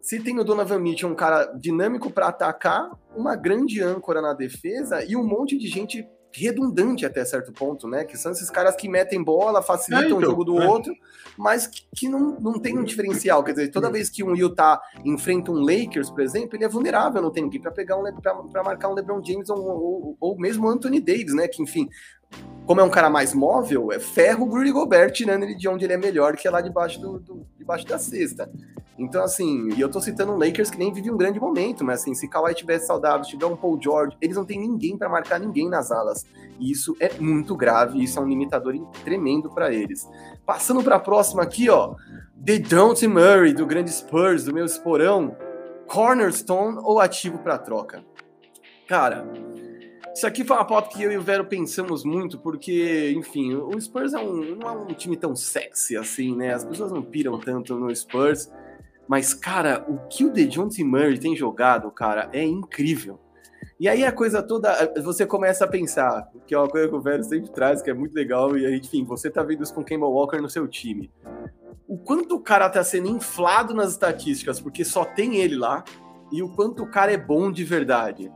se 0.01 0.19
tem 0.19 0.39
o 0.39 0.43
Donovan 0.43 0.79
Mitchell, 0.79 1.09
um 1.09 1.15
cara 1.15 1.45
dinâmico 1.53 2.11
para 2.11 2.29
atacar, 2.29 2.91
uma 3.15 3.35
grande 3.35 3.81
âncora 3.81 4.21
na 4.21 4.33
defesa 4.33 5.03
e 5.03 5.15
um 5.15 5.23
monte 5.23 5.57
de 5.57 5.67
gente 5.67 6.07
redundante 6.31 7.05
até 7.05 7.23
certo 7.25 7.51
ponto, 7.51 7.87
né? 7.87 8.03
Que 8.03 8.17
são 8.17 8.31
esses 8.31 8.49
caras 8.49 8.75
que 8.75 8.87
metem 8.87 9.23
bola, 9.23 9.61
facilitam 9.61 10.03
é, 10.03 10.07
então, 10.07 10.17
o 10.19 10.21
jogo 10.21 10.43
do 10.43 10.61
é. 10.61 10.67
outro, 10.67 10.93
mas 11.37 11.67
que, 11.67 11.83
que, 11.95 12.09
não, 12.09 12.39
não 12.39 12.59
tem 12.59 12.77
um 12.77 12.83
diferencial. 12.83 13.43
Quer 13.43 13.51
dizer, 13.51 13.67
toda 13.69 13.91
vez 13.91 14.09
que 14.09 14.23
um 14.23 14.35
Utah 14.35 14.81
enfrenta 15.03 15.51
um 15.51 15.59
Lakers, 15.59 16.09
por 16.09 16.21
exemplo, 16.21 16.55
ele 16.55 16.65
é 16.65 16.69
vulnerável, 16.69 17.21
não 17.21 17.31
tem 17.31 17.43
ninguém 17.43 17.61
para 17.61 17.71
pegar 17.71 17.97
um 17.97 18.03
para 18.51 18.63
marcar 18.63 18.89
um 18.89 18.93
LeBron 18.93 19.23
James 19.23 19.49
ou, 19.49 19.59
ou, 19.59 20.17
ou 20.19 20.37
mesmo 20.37 20.67
Anthony 20.67 20.99
Davis, 20.99 21.33
né? 21.33 21.47
Que 21.47 21.63
enfim, 21.63 21.89
como 22.65 22.81
é 22.81 22.83
um 22.83 22.89
cara 22.89 23.09
mais 23.09 23.33
móvel, 23.33 23.91
é 23.91 23.99
ferro 23.99 24.45
o 24.45 24.49
Rudy 24.49 24.71
Gobert 24.71 25.11
tirando 25.11 25.41
ele 25.41 25.55
de 25.55 25.67
onde 25.67 25.85
ele 25.85 25.93
é 25.93 25.97
melhor, 25.97 26.35
que 26.35 26.47
é 26.47 26.51
lá 26.51 26.61
debaixo, 26.61 27.01
do, 27.01 27.19
do, 27.19 27.47
debaixo 27.57 27.85
da 27.87 27.97
cesta. 27.97 28.47
Então, 28.95 29.23
assim, 29.23 29.69
e 29.75 29.81
eu 29.81 29.89
tô 29.89 30.01
citando 30.01 30.35
Lakers 30.35 30.69
que 30.69 30.77
nem 30.77 30.93
vive 30.93 31.09
um 31.09 31.17
grande 31.17 31.39
momento, 31.39 31.85
mas 31.85 32.01
assim, 32.01 32.13
se 32.13 32.27
Kawhi 32.27 32.53
tivesse 32.53 32.85
saudável, 32.85 33.23
se 33.23 33.31
tiver 33.31 33.45
um 33.45 33.55
Paul 33.55 33.81
George, 33.81 34.15
eles 34.21 34.35
não 34.35 34.45
tem 34.45 34.59
ninguém 34.59 34.97
para 34.97 35.07
marcar 35.07 35.39
ninguém 35.39 35.69
nas 35.69 35.89
alas. 35.89 36.25
E 36.59 36.69
isso 36.69 36.95
é 36.99 37.11
muito 37.17 37.55
grave, 37.55 38.03
isso 38.03 38.19
é 38.19 38.21
um 38.21 38.27
limitador 38.27 38.75
tremendo 39.03 39.49
para 39.49 39.73
eles. 39.73 40.05
Passando 40.45 40.83
para 40.83 40.97
a 40.97 40.99
próxima 40.99 41.41
aqui, 41.41 41.69
ó, 41.69 41.95
The 42.45 42.59
Don't 42.59 43.07
Murray, 43.07 43.53
do 43.53 43.65
grande 43.65 43.89
Spurs, 43.89 44.43
do 44.43 44.53
meu 44.53 44.65
esporão, 44.65 45.35
cornerstone 45.87 46.77
ou 46.83 46.99
ativo 46.99 47.39
para 47.39 47.57
troca? 47.57 48.03
Cara, 48.85 49.25
isso 50.13 50.27
aqui 50.27 50.43
foi 50.43 50.57
uma 50.57 50.65
pauta 50.65 50.89
que 50.89 51.01
eu 51.01 51.11
e 51.11 51.17
o 51.17 51.21
Vero 51.21 51.45
pensamos 51.45 52.03
muito, 52.03 52.39
porque, 52.39 53.13
enfim, 53.15 53.55
o 53.55 53.79
Spurs 53.79 54.13
é 54.13 54.19
um, 54.19 54.55
não 54.55 54.67
é 54.67 54.71
um 54.71 54.87
time 54.93 55.15
tão 55.15 55.35
sexy 55.35 55.95
assim, 55.95 56.35
né? 56.35 56.53
As 56.53 56.65
pessoas 56.65 56.91
não 56.91 57.01
piram 57.01 57.39
tanto 57.39 57.75
no 57.75 57.95
Spurs. 57.95 58.51
Mas, 59.07 59.33
cara, 59.33 59.85
o 59.87 60.07
que 60.07 60.25
o 60.25 60.31
DeJounte 60.31 60.83
Murray 60.83 61.17
tem 61.17 61.35
jogado, 61.35 61.89
cara, 61.89 62.29
é 62.31 62.43
incrível. 62.43 63.19
E 63.79 63.87
aí 63.87 64.03
a 64.03 64.11
coisa 64.11 64.43
toda, 64.43 64.93
você 65.01 65.25
começa 65.25 65.63
a 65.63 65.67
pensar, 65.67 66.29
que 66.45 66.53
é 66.53 66.57
uma 66.57 66.67
coisa 66.67 66.89
que 66.89 66.95
o 66.95 67.01
Vero 67.01 67.23
sempre 67.23 67.49
traz, 67.49 67.81
que 67.81 67.89
é 67.89 67.93
muito 67.93 68.13
legal, 68.13 68.57
e 68.57 68.77
enfim, 68.77 69.05
você 69.05 69.29
tá 69.29 69.41
vendo 69.41 69.63
isso 69.63 69.73
com 69.73 69.81
o 69.81 69.85
Kemba 69.85 70.05
Walker 70.05 70.39
no 70.41 70.49
seu 70.49 70.67
time. 70.67 71.09
O 71.87 71.97
quanto 71.97 72.35
o 72.35 72.41
cara 72.41 72.69
tá 72.69 72.83
sendo 72.83 73.07
inflado 73.07 73.73
nas 73.73 73.91
estatísticas, 73.91 74.59
porque 74.59 74.83
só 74.83 75.05
tem 75.05 75.37
ele 75.37 75.55
lá, 75.55 75.83
e 76.31 76.43
o 76.43 76.49
quanto 76.49 76.83
o 76.83 76.91
cara 76.91 77.11
é 77.11 77.17
bom 77.17 77.51
de 77.51 77.63
verdade. 77.63 78.31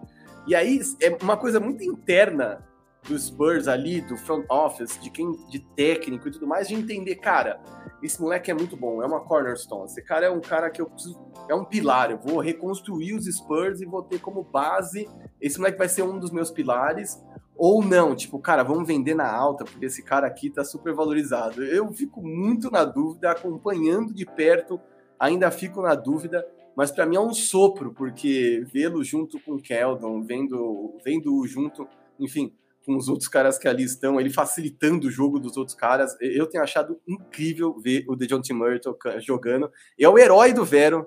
E 0.46 0.56
aí 0.56 0.80
é 1.02 1.18
uma 1.22 1.38
coisa 1.38 1.60
muito 1.60 1.84
interna 1.84 2.64
do 3.08 3.18
Spurs 3.18 3.68
ali, 3.68 4.02
do 4.02 4.18
front 4.18 4.46
office, 4.50 5.00
de 5.02 5.10
quem 5.10 5.32
de 5.48 5.60
técnico 5.76 6.28
e 6.28 6.32
tudo 6.32 6.48
mais, 6.48 6.68
de 6.68 6.76
entender, 6.76 7.16
cara, 7.16 7.60
esse 8.02 8.22
moleque 8.22 8.52
é 8.52 8.54
muito 8.54 8.76
bom, 8.76 9.02
é 9.02 9.06
uma 9.06 9.22
cornerstone. 9.22 9.86
Esse 9.86 10.02
cara 10.02 10.26
é 10.26 10.30
um 10.30 10.42
cara 10.42 10.70
que 10.70 10.82
eu 10.82 10.90
preciso, 10.90 11.20
é 11.50 11.56
um 11.56 11.66
pilar. 11.66 12.12
Eu 12.12 12.18
vou 12.18 12.40
reconstruir 12.40 13.14
os 13.14 13.26
Spurs 13.26 13.82
e 13.82 13.86
vou 13.86 14.04
ter 14.04 14.20
como 14.20 14.44
base. 14.44 15.10
Esse 15.40 15.58
moleque 15.58 15.78
vai 15.78 15.90
ser 15.90 16.04
um 16.04 16.20
dos 16.20 16.32
meus 16.32 16.52
pilares. 16.52 17.22
Ou 17.56 17.84
não, 17.84 18.16
tipo, 18.16 18.40
cara, 18.40 18.64
vamos 18.64 18.88
vender 18.88 19.14
na 19.14 19.32
alta, 19.32 19.64
porque 19.64 19.86
esse 19.86 20.04
cara 20.04 20.26
aqui 20.26 20.50
tá 20.50 20.66
super 20.66 20.94
valorizado. 20.94 21.64
Eu 21.64 21.94
fico 21.94 22.22
muito 22.22 22.70
na 22.72 22.84
dúvida, 22.84 23.32
acompanhando 23.32 24.14
de 24.14 24.26
perto, 24.26 24.82
ainda 25.20 25.52
fico 25.52 25.82
na 25.82 25.94
dúvida, 25.94 26.46
mas 26.76 26.92
para 26.92 27.06
mim 27.06 27.16
é 27.16 27.20
um 27.20 27.34
sopro, 27.34 27.94
porque 27.94 28.64
vê-lo 28.72 29.04
junto 29.04 29.40
com 29.40 29.54
o 29.54 29.62
Keldon, 29.62 30.24
vendo, 30.24 30.98
vendo 31.04 31.46
junto, 31.46 31.88
enfim, 32.20 32.54
com 32.86 32.96
os 32.98 33.08
outros 33.08 33.28
caras 33.28 33.58
que 33.58 33.68
ali 33.68 33.84
estão, 33.84 34.20
ele 34.20 34.30
facilitando 34.30 35.08
o 35.08 35.12
jogo 35.12 35.40
dos 35.40 35.56
outros 35.58 35.76
caras. 35.76 36.16
Eu 36.20 36.48
tenho 36.48 36.64
achado 36.64 37.00
incrível 37.08 37.78
ver 37.80 38.06
o 38.08 38.16
DeJounte 38.16 38.54
Murray 38.54 38.80
jogando. 39.20 39.72
É 40.00 40.08
o 40.08 40.18
herói 40.18 40.54
do 40.54 40.66
Vero 40.66 41.06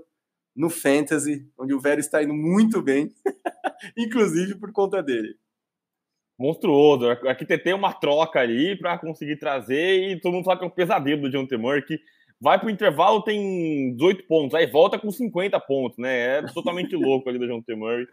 no 0.55 0.71
Fantasy, 0.71 1.47
onde 1.59 1.75
o 1.75 1.81
Vero 1.81 2.01
está 2.01 2.23
indo 2.23 2.33
muito 2.33 2.81
bem, 2.81 3.13
inclusive 3.97 4.55
por 4.55 4.73
conta 4.73 5.03
dele. 5.03 5.37
Monstruoso. 6.39 7.11
Aqui 7.29 7.45
tem 7.59 7.75
uma 7.75 7.93
troca 7.93 8.41
ali 8.41 8.77
para 8.79 8.99
conseguir 8.99 9.37
trazer 9.37 10.11
e 10.11 10.21
todo 10.21 10.33
mundo 10.33 10.45
fala 10.45 10.59
que 10.59 10.65
é 10.65 10.69
um 10.69 10.71
pesadelo 10.71 11.23
do 11.23 11.31
DeJounte 11.31 11.57
Murray, 11.57 11.83
que 11.83 11.99
vai 12.41 12.59
para 12.59 12.69
o 12.69 12.71
intervalo, 12.71 13.23
tem 13.23 13.95
18 13.95 14.27
pontos, 14.27 14.55
aí 14.55 14.67
volta 14.67 14.99
com 14.99 15.11
50 15.11 15.59
pontos, 15.61 15.99
né? 15.99 16.39
É 16.39 16.43
totalmente 16.53 16.95
louco 16.97 17.29
ali 17.29 17.39
do 17.39 17.47
DeJounte 17.47 17.75
Murray. 17.75 18.07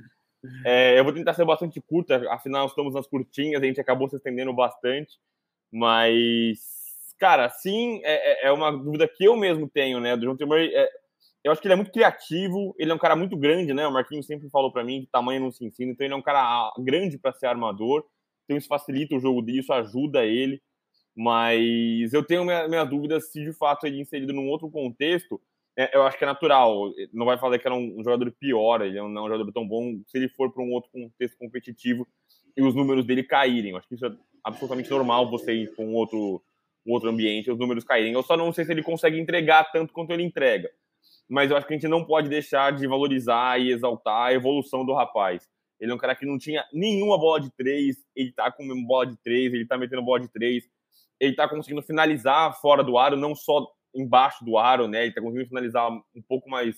É, 0.66 1.00
eu 1.00 1.04
vou 1.04 1.14
tentar 1.14 1.34
ser 1.34 1.46
bastante 1.46 1.80
curta, 1.82 2.22
afinal 2.30 2.66
estamos 2.68 2.94
nas 2.94 3.08
curtinhas, 3.08 3.62
a 3.62 3.66
gente 3.66 3.80
acabou 3.80 4.10
se 4.10 4.18
estendendo 4.18 4.54
bastante, 4.54 5.18
mas, 5.72 6.60
cara, 7.18 7.50
sim, 7.50 8.02
é, 8.04 8.46
é, 8.46 8.48
é 8.48 8.52
uma 8.52 8.72
dúvida 8.72 9.08
que 9.08 9.24
eu 9.24 9.38
mesmo 9.38 9.70
tenho, 9.70 10.00
né? 10.02 10.18
Do 10.18 10.26
John 10.26 10.36
T. 10.36 10.46
Murray, 10.46 10.74
é, 10.74 10.90
eu 11.44 11.52
acho 11.52 11.62
que 11.62 11.68
ele 11.68 11.74
é 11.74 11.78
muito 11.78 11.92
criativo, 11.92 12.76
ele 12.78 12.92
é 12.92 12.94
um 12.94 13.00
cara 13.00 13.16
muito 13.16 13.38
grande, 13.38 13.74
né? 13.74 13.88
O 13.88 13.92
Marquinhos 13.92 14.26
sempre 14.26 14.50
falou 14.50 14.72
para 14.72 14.84
mim 14.84 15.02
que 15.02 15.12
tamanho 15.12 15.42
não 15.42 15.52
se 15.52 15.66
ensina, 15.66 15.92
então 15.92 16.06
ele 16.06 16.14
é 16.14 16.18
um 16.18 16.22
cara 16.22 16.72
grande 16.80 17.18
para 17.18 17.34
ser 17.34 17.48
armador, 17.48 18.06
então 18.44 18.58
isso 18.58 18.68
facilita 18.68 19.16
o 19.16 19.20
jogo 19.20 19.42
dele, 19.42 19.60
isso 19.60 19.72
ajuda 19.72 20.26
ele, 20.26 20.62
mas 21.16 22.14
eu 22.14 22.24
tenho 22.24 22.44
minha, 22.44 22.68
minha 22.68 22.84
dúvida 22.84 23.20
se 23.20 23.44
de 23.44 23.54
fato 23.54 23.86
ele 23.86 23.98
é 23.98 24.02
inserido 24.02 24.34
num 24.34 24.48
outro 24.50 24.70
contexto, 24.70 25.40
é, 25.78 25.96
eu 25.96 26.04
acho 26.04 26.18
que 26.18 26.24
é 26.24 26.28
natural, 26.28 26.92
não 27.12 27.26
vai 27.26 27.38
falar 27.38 27.58
que 27.58 27.68
era 27.68 27.76
um, 27.76 28.00
um 28.00 28.04
jogador 28.04 28.32
pior, 28.40 28.82
ele 28.82 28.98
não 28.98 29.18
é 29.18 29.22
um 29.22 29.30
jogador 29.30 29.52
tão 29.52 29.68
bom, 29.68 30.00
se 30.08 30.18
ele 30.18 30.30
for 30.30 30.52
para 30.52 30.64
um 30.64 30.72
outro 30.72 30.92
contexto 30.92 31.38
competitivo 31.38 32.08
e 32.56 32.62
os 32.62 32.76
números 32.76 33.06
dele 33.06 33.24
caírem, 33.24 33.72
eu 33.72 33.78
acho 33.78 33.88
que 33.88 33.96
isso 33.96 34.06
é 34.06 34.12
absolutamente 34.44 34.90
normal 34.90 35.30
você 35.30 35.54
ir 35.54 35.76
para 35.76 35.84
um 35.84 35.94
outro, 35.96 36.44
um 36.86 36.92
outro 36.92 37.10
ambiente 37.10 37.48
e 37.48 37.52
os 37.52 37.58
números 37.58 37.84
caírem, 37.84 38.14
eu 38.14 38.24
só 38.24 38.38
não 38.38 38.52
sei 38.54 38.66
se 38.66 38.72
ele 38.72 38.84
consegue 38.84 39.20
entregar 39.20 39.72
tanto 39.72 39.94
quanto 39.94 40.12
ele 40.12 40.24
entrega 40.24 40.70
mas 41.30 41.50
eu 41.50 41.58
acho 41.58 41.66
que 41.66 41.74
a 41.74 41.78
gente 41.78 41.88
não 41.88 42.06
pode 42.06 42.30
deixar 42.30 42.72
de 42.72 42.88
valorizar 42.88 43.60
e 43.60 43.72
exaltar 43.72 44.28
a 44.28 44.34
evolução 44.34 44.86
do 44.86 44.94
rapaz. 44.94 45.48
Ele 45.80 45.92
é 45.92 45.96
um 45.96 45.98
cara 45.98 46.16
que 46.16 46.26
não 46.26 46.38
tinha 46.38 46.64
nenhuma 46.72 47.18
bola 47.18 47.42
de 47.42 47.50
três, 47.52 47.98
ele 48.16 48.32
tá 48.32 48.52
com 48.52 48.64
bola 48.86 49.08
de 49.08 49.18
três, 49.18 49.54
ele 49.54 49.66
tá 49.66 49.78
metendo 49.78 50.04
bola 50.04 50.20
de 50.20 50.28
três, 50.28 50.64
ele 51.24 51.36
tá 51.36 51.48
conseguindo 51.48 51.82
finalizar 51.82 52.54
fora 52.60 52.84
do 52.84 52.98
aro, 52.98 53.16
não 53.16 53.36
só 53.36 53.68
embaixo 53.96 54.44
do 54.44 54.58
aro, 54.58 54.88
né? 54.88 55.04
Ele 55.04 55.14
tá 55.14 55.22
conseguindo 55.22 55.48
finalizar 55.48 55.92
um 55.92 56.22
pouco 56.28 56.50
mais 56.50 56.76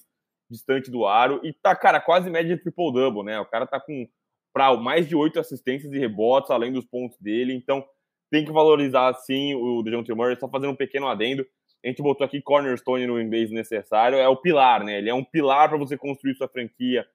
distante 0.50 0.92
do 0.92 1.06
aro 1.06 1.40
e 1.44 1.54
tá, 1.54 1.76
cara, 1.76 2.00
quase 2.00 2.30
média 2.30 2.56
de 2.56 2.62
triple-double, 2.62 3.24
né? 3.24 3.40
O 3.40 3.46
cara 3.46 3.66
tá 3.66 3.80
com 3.80 4.08
para 4.54 4.74
mais 4.78 5.08
de 5.08 5.16
oito 5.16 5.38
assistências 5.38 5.92
e 5.92 6.00
rebotes, 6.00 6.50
além 6.50 6.72
dos 6.72 6.86
pontos 6.86 7.18
dele, 7.20 7.54
então 7.54 7.86
tem 8.32 8.46
que 8.46 8.52
valorizar, 8.54 9.14
sim, 9.16 9.54
o 9.54 9.84
DeJounte 9.84 10.14
Murray, 10.14 10.38
só 10.38 10.48
fazendo 10.48 10.72
um 10.72 10.76
pequeno 10.76 11.08
adendo 11.08 11.46
a 11.86 11.90
gente 11.90 12.02
botou 12.02 12.26
aqui 12.26 12.42
cornerstone 12.42 13.06
no 13.06 13.22
inglês 13.22 13.52
necessário, 13.52 14.18
é 14.18 14.28
o 14.28 14.36
pilar, 14.36 14.84
né? 14.84 14.98
Ele 14.98 15.10
é 15.10 15.14
um 15.14 15.24
pilar 15.24 15.70
para 15.70 15.78
você 15.78 15.96
construir 15.96 16.36
sua 16.36 16.48
franquia 16.48 17.06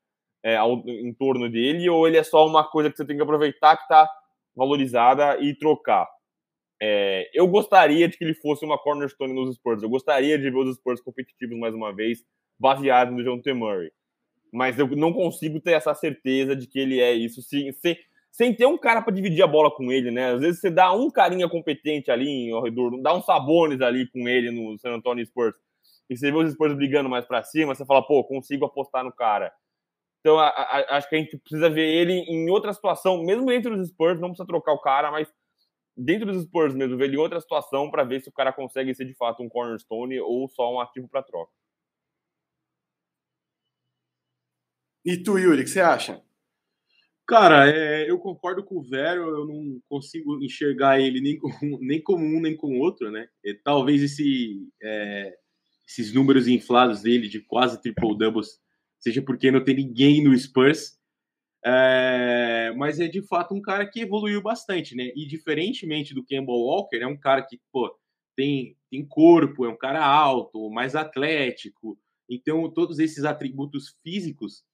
é, 0.45 0.57
ao, 0.57 0.79
em 0.89 1.13
torno 1.13 1.51
dele, 1.51 1.89
ou 1.91 2.07
ele 2.07 2.17
é 2.17 2.23
só 2.23 2.47
uma 2.47 2.63
coisa 2.63 2.89
que 2.89 2.97
você 2.97 3.05
tem 3.05 3.17
que 3.17 3.23
aproveitar 3.23 3.77
que 3.77 3.83
está 3.83 4.09
valorizada 4.55 5.39
e 5.41 5.55
trocar. 5.57 6.07
É, 6.83 7.31
eu 7.35 7.47
gostaria 7.47 8.09
de 8.09 8.17
que 8.17 8.25
ele 8.25 8.35
fosse 8.35 8.65
uma 8.65 8.79
cornerstone 8.79 9.35
nos 9.35 9.55
Spurs. 9.55 9.83
Eu 9.83 9.91
gostaria 9.91 10.39
de 10.39 10.51
ver 10.51 10.57
os 10.57 10.77
Spurs 10.77 11.01
competitivos 11.01 11.59
mais 11.59 11.75
uma 11.75 11.95
vez, 11.95 12.25
baseado 12.59 13.13
no 13.13 13.23
John 13.23 13.41
T. 13.41 13.53
Murray. 13.53 13.93
Mas 14.53 14.79
eu 14.79 14.89
não 14.97 15.13
consigo 15.13 15.61
ter 15.61 15.73
essa 15.73 15.95
certeza 15.95 16.57
de 16.57 16.67
que 16.67 16.79
ele 16.79 17.01
é 17.01 17.13
isso. 17.13 17.43
Se, 17.43 17.73
se, 17.75 17.99
sem 18.33 18.55
ter 18.55 18.67
um 18.67 18.79
cara 18.79 19.03
para 19.03 19.13
dividir 19.13 19.43
a 19.43 19.47
bola 19.47 19.71
com 19.71 19.93
ele, 19.93 20.11
né? 20.11 20.33
Às 20.33 20.41
vezes 20.41 20.61
você 20.61 20.71
dá 20.71 20.93
um 20.93 21.11
carinha 21.11 21.49
competente 21.49 22.11
ali 22.11 22.51
ao 22.51 22.63
redor, 22.63 23.01
dá 23.03 23.15
um 23.15 23.23
Sabones 23.23 23.81
ali 23.81 24.09
com 24.11 24.29
ele 24.29 24.51
no 24.51 24.79
San 24.79 24.93
Antonio 24.93 25.25
Spurs, 25.27 25.55
e 26.09 26.17
você 26.17 26.31
vê 26.31 26.37
os 26.37 26.53
Spurs 26.53 26.75
brigando 26.75 27.09
mais 27.09 27.25
para 27.25 27.43
cima, 27.43 27.75
você 27.75 27.85
fala, 27.85 28.03
pô, 28.03 28.25
consigo 28.25 28.65
apostar 28.65 29.05
no 29.05 29.13
cara. 29.13 29.53
Então, 30.21 30.39
a, 30.39 30.49
a, 30.49 30.97
acho 30.97 31.09
que 31.09 31.17
a 31.17 31.19
gente 31.19 31.39
precisa 31.39 31.71
ver 31.71 31.87
ele 31.87 32.13
em 32.13 32.51
outra 32.51 32.73
situação, 32.73 33.23
mesmo 33.23 33.47
dentro 33.47 33.77
dos 33.77 33.89
Spurs, 33.89 34.21
não 34.21 34.29
precisa 34.29 34.47
trocar 34.47 34.73
o 34.73 34.81
cara, 34.81 35.11
mas 35.11 35.29
dentro 36.01 36.33
dos 36.33 36.45
Spurs 36.45 36.75
mesmo, 36.75 36.97
ver 36.97 37.05
ele 37.05 37.17
em 37.17 37.19
outra 37.19 37.41
situação 37.41 37.91
para 37.91 38.05
ver 38.05 38.21
se 38.23 38.29
o 38.29 38.33
cara 38.33 38.53
consegue 38.53 38.95
ser 38.95 39.05
de 39.05 39.15
fato 39.15 39.43
um 39.43 39.49
cornerstone 39.49 40.19
ou 40.21 40.49
só 40.49 40.73
um 40.75 40.81
ativo 40.81 41.09
para 41.09 41.23
troca. 41.23 41.53
E 45.05 45.17
tu, 45.23 45.39
Yuri, 45.39 45.63
o 45.63 45.65
que 45.65 45.71
você 45.71 45.81
acha? 45.81 46.23
Cara, 47.27 47.71
é, 47.71 48.11
eu 48.11 48.19
concordo 48.19 48.65
com 48.65 48.79
o 48.79 48.83
Vero, 48.83 49.23
eu 49.23 49.47
não 49.47 49.81
consigo 49.89 50.43
enxergar 50.43 51.01
ele 51.01 51.21
nem, 51.21 51.39
com, 51.39 51.49
nem 51.81 52.03
como 52.03 52.25
um 52.25 52.41
nem 52.41 52.57
com 52.57 52.77
o 52.77 52.81
outro, 52.81 53.11
né? 53.11 53.29
E, 53.45 53.55
talvez 53.55 54.03
esse, 54.03 54.69
é, 54.83 55.37
esses 55.87 56.13
números 56.13 56.49
inflados 56.49 57.03
dele 57.03 57.29
de 57.29 57.41
quase 57.41 57.81
triple 57.81 58.19
doubles 58.19 58.61
seja 58.99 59.23
porque 59.23 59.51
não 59.51 59.65
tem 59.65 59.77
ninguém 59.77 60.23
no 60.23 60.37
Spurs, 60.37 61.00
é, 61.65 62.73
mas 62.77 62.99
é 63.01 63.07
de 63.07 63.23
fato 63.23 63.55
um 63.55 63.61
cara 63.61 63.87
que 63.87 64.01
evoluiu 64.01 64.43
bastante, 64.43 64.95
né? 64.95 65.13
E 65.15 65.27
diferentemente 65.27 66.15
do 66.15 66.25
Campbell 66.25 66.55
Walker, 66.55 66.97
é 66.97 67.07
um 67.07 67.17
cara 67.17 67.43
que 67.43 67.61
pô, 67.71 67.95
tem, 68.37 68.77
tem 68.91 69.07
corpo, 69.07 69.65
é 69.65 69.69
um 69.69 69.77
cara 69.77 70.05
alto, 70.05 70.71
mais 70.71 70.95
atlético, 70.97 71.99
então 72.29 72.71
todos 72.71 72.99
esses 72.99 73.25
atributos 73.25 73.97
físicos 74.03 74.65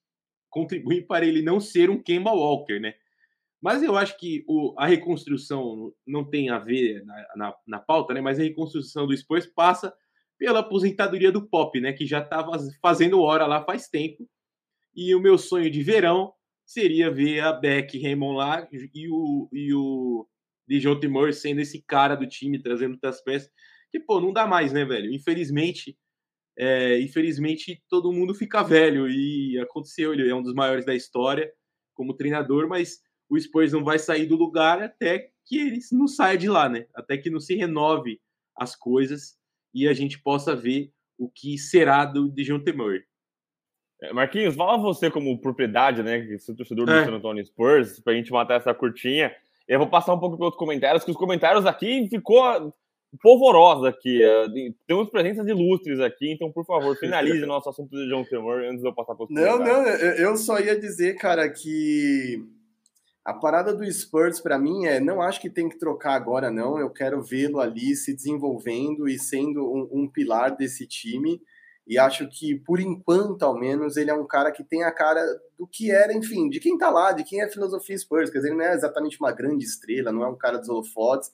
contribuem 0.51 1.05
para 1.05 1.27
ele 1.27 1.43
não 1.43 1.59
ser 1.59 1.91
um 1.91 2.01
Kemba 2.01 2.33
Walker, 2.33 2.79
né? 2.79 2.95
Mas 3.61 3.83
eu 3.83 3.97
acho 3.97 4.17
que 4.19 4.45
o, 4.47 4.75
a 4.79 4.87
reconstrução 4.87 5.93
não 6.07 6.25
tem 6.25 6.51
a 6.51 6.59
ver 6.59 7.05
na, 7.05 7.27
na, 7.37 7.55
na, 7.67 7.79
pauta, 7.81 8.15
né? 8.15 8.21
Mas 8.21 8.39
a 8.39 8.43
reconstrução 8.43 9.07
do 9.07 9.17
Spurs 9.17 9.47
passa 9.47 9.93
pela 10.39 10.61
aposentadoria 10.61 11.33
do 11.33 11.47
Pop, 11.49 11.81
né? 11.81 11.93
Que 11.93 12.07
já 12.07 12.21
estava 12.21 12.53
fazendo 12.81 13.21
hora 13.21 13.47
lá 13.47 13.65
faz 13.65 13.89
tempo. 13.89 14.29
E 14.95 15.15
o 15.15 15.21
meu 15.21 15.37
sonho 15.37 15.71
de 15.71 15.83
verão 15.83 16.33
seria 16.67 17.11
ver 17.11 17.41
a 17.41 17.53
Beck 17.53 17.99
Raymond 17.99 18.37
lá 18.37 18.69
e 18.73 19.09
o, 19.09 19.49
e 19.53 19.73
o 19.73 20.27
Dijon 20.69 20.99
Timor 20.99 21.33
sendo 21.33 21.61
esse 21.61 21.81
cara 21.83 22.17
do 22.17 22.27
time, 22.27 22.61
trazendo 22.61 22.95
outras 22.95 23.23
peças. 23.23 23.51
Que, 23.91 24.01
pô, 24.01 24.21
não 24.21 24.33
dá 24.33 24.47
mais, 24.47 24.73
né, 24.73 24.85
velho? 24.85 25.15
Infelizmente, 25.15 25.97
é, 26.59 27.01
infelizmente, 27.01 27.83
todo 27.89 28.13
mundo 28.13 28.35
fica 28.35 28.63
velho 28.63 29.09
e 29.09 29.59
aconteceu. 29.61 30.13
Ele 30.13 30.29
é 30.29 30.35
um 30.35 30.43
dos 30.43 30.55
maiores 30.55 30.85
da 30.85 30.95
história 30.95 31.51
como 31.95 32.17
treinador, 32.17 32.69
mas 32.69 32.99
o 33.29 33.39
Spurs 33.39 33.73
não 33.73 33.85
vai 33.85 33.99
sair 33.99 34.27
do 34.27 34.37
lugar 34.37 34.83
até 34.83 35.31
que 35.47 35.59
ele 35.59 35.79
não 35.93 36.09
saia 36.09 36.37
de 36.37 36.49
lá, 36.49 36.69
né? 36.69 36.87
Até 36.95 37.17
que 37.17 37.31
não 37.31 37.41
se 37.41 37.55
renove 37.55 38.21
as 38.57 38.75
coisas 38.75 39.37
e 39.73 39.87
a 39.87 39.93
gente 39.93 40.21
possa 40.21 40.57
ver 40.57 40.91
o 41.19 41.31
que 41.31 41.57
será 41.57 42.05
do 42.05 42.29
Dijon 42.29 42.61
Temor. 42.61 43.01
É, 44.03 44.13
Marquinhos, 44.13 44.55
fala 44.55 44.77
você 44.77 45.11
como 45.11 45.41
propriedade, 45.41 46.03
né? 46.03 46.21
Que 46.21 46.35
é 46.35 46.55
torcedor 46.55 46.87
do 46.87 46.93
é. 46.93 47.05
San 47.05 47.13
Antonio 47.13 47.45
Spurs, 47.45 48.01
pra 48.01 48.15
gente 48.15 48.31
matar 48.31 48.57
essa 48.57 48.75
curtinha. 48.75 49.35
Eu 49.67 49.79
vou 49.79 49.89
passar 49.89 50.15
um 50.15 50.21
pouco 50.21 50.37
pelos 50.37 50.55
comentários, 50.55 51.03
que 51.03 51.11
os 51.11 51.17
comentários 51.17 51.67
aqui 51.67 52.07
ficou 52.09 52.73
polvorosa 53.23 53.89
aqui. 53.89 54.23
É, 54.23 54.47
temos 54.87 55.09
presenças 55.11 55.47
ilustres 55.47 56.01
aqui, 56.01 56.31
então, 56.31 56.53
por 56.53 56.65
favor, 56.65 56.97
finalize 56.97 57.45
nosso 57.47 57.69
assunto 57.69 57.91
de 57.97 58.09
John 58.09 58.25
Temor 58.25 58.63
antes 58.63 58.83
de 58.83 58.89
eu 58.89 58.95
passar 58.95 59.15
para 59.15 59.25
os 59.25 59.31
Não, 59.31 59.59
não, 59.59 59.87
eu 59.87 60.37
só 60.37 60.59
ia 60.61 60.79
dizer, 60.79 61.17
cara, 61.17 61.49
que 61.49 62.45
a 63.27 63.35
parada 63.35 63.75
do 63.75 63.91
Spurs, 63.93 64.41
para 64.41 64.57
mim, 64.57 64.87
é 64.87 65.01
não 65.01 65.21
acho 65.21 65.41
que 65.41 65.51
tem 65.51 65.69
que 65.69 65.79
trocar 65.79 66.15
agora, 66.15 66.49
não. 66.49 66.79
Eu 66.79 66.89
quero 66.91 67.21
vê-lo 67.21 67.59
ali 67.59 67.97
se 67.97 68.15
desenvolvendo 68.15 69.09
e 69.09 69.19
sendo 69.19 69.65
um, 69.65 70.03
um, 70.03 70.09
pilar 70.09 70.57
desse 70.57 70.87
time. 70.87 71.43
E 71.87 71.99
acho 71.99 72.29
que, 72.29 72.57
por 72.57 72.81
enquanto, 72.81 73.45
ao 73.45 73.59
menos, 73.59 73.97
ele 73.97 74.11
é 74.11 74.15
um 74.15 74.27
cara 74.27 74.51
que 74.51 74.65
tem 74.65 74.83
a 74.83 74.91
cara 74.91 75.23
do 75.57 75.67
que 75.67 75.91
era, 75.91 76.13
enfim, 76.13 76.49
de 76.49 76.59
quem 76.59 76.77
tá 76.77 76.91
lá, 76.91 77.13
de 77.13 77.23
quem 77.23 77.41
é 77.41 77.49
filosofia 77.49 77.97
Spurs. 77.97 78.31
Quer 78.31 78.39
dizer, 78.39 78.49
ele 78.49 78.59
não 78.59 78.65
é 78.65 78.75
exatamente 78.75 79.21
uma 79.21 79.31
grande 79.31 79.65
estrela, 79.65 80.11
não 80.11 80.25
é 80.25 80.29
um 80.29 80.37
cara 80.37 80.59
dos 80.59 80.69
holofotes 80.69 81.31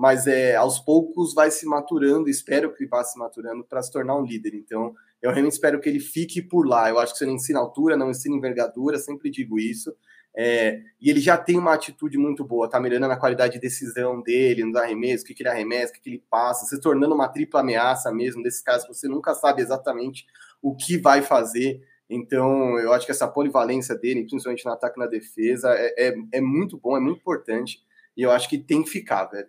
mas 0.00 0.26
é, 0.26 0.56
aos 0.56 0.78
poucos 0.78 1.34
vai 1.34 1.50
se 1.50 1.66
maturando, 1.66 2.30
espero 2.30 2.72
que 2.72 2.86
vá 2.86 3.04
se 3.04 3.18
maturando 3.18 3.62
para 3.64 3.82
se 3.82 3.92
tornar 3.92 4.16
um 4.16 4.24
líder. 4.24 4.54
Então, 4.54 4.94
eu 5.20 5.30
realmente 5.30 5.52
espero 5.52 5.78
que 5.78 5.90
ele 5.90 6.00
fique 6.00 6.40
por 6.40 6.66
lá. 6.66 6.88
Eu 6.88 6.98
acho 6.98 7.12
que 7.12 7.18
você 7.18 7.26
não 7.26 7.34
ensina 7.34 7.58
altura, 7.58 7.98
não 7.98 8.10
ensina 8.10 8.34
envergadura, 8.34 8.98
sempre 8.98 9.30
digo 9.30 9.58
isso. 9.58 9.94
É, 10.36 10.80
e 11.00 11.10
ele 11.10 11.20
já 11.20 11.36
tem 11.36 11.58
uma 11.58 11.74
atitude 11.74 12.16
muito 12.16 12.44
boa, 12.44 12.70
tá 12.70 12.78
melhorando 12.78 13.12
a 13.12 13.16
qualidade 13.16 13.54
de 13.54 13.60
decisão 13.60 14.22
dele, 14.22 14.64
nos 14.64 14.76
arremessos, 14.76 15.22
o 15.22 15.26
que, 15.26 15.34
que 15.34 15.42
ele 15.42 15.48
arremessa, 15.48 15.92
o 15.92 15.96
que, 15.96 16.00
que 16.00 16.10
ele 16.10 16.24
passa, 16.30 16.66
se 16.66 16.80
tornando 16.80 17.14
uma 17.14 17.28
tripla 17.28 17.60
ameaça 17.60 18.12
mesmo, 18.12 18.42
desses 18.42 18.62
casos 18.62 18.86
você 18.86 19.08
nunca 19.08 19.34
sabe 19.34 19.60
exatamente 19.60 20.26
o 20.62 20.74
que 20.74 20.96
vai 20.96 21.22
fazer. 21.22 21.80
Então, 22.08 22.78
eu 22.78 22.92
acho 22.92 23.06
que 23.06 23.12
essa 23.12 23.28
polivalência 23.28 23.94
dele, 23.96 24.24
principalmente 24.24 24.64
no 24.64 24.72
ataque 24.72 24.98
e 24.98 25.02
na 25.02 25.06
defesa, 25.06 25.70
é, 25.74 26.08
é, 26.08 26.14
é 26.34 26.40
muito 26.40 26.78
bom, 26.78 26.96
é 26.96 27.00
muito 27.00 27.20
importante. 27.20 27.80
E 28.16 28.22
eu 28.22 28.30
acho 28.30 28.48
que 28.48 28.58
tem 28.58 28.82
que 28.82 28.90
ficar, 28.90 29.26
velho. 29.26 29.48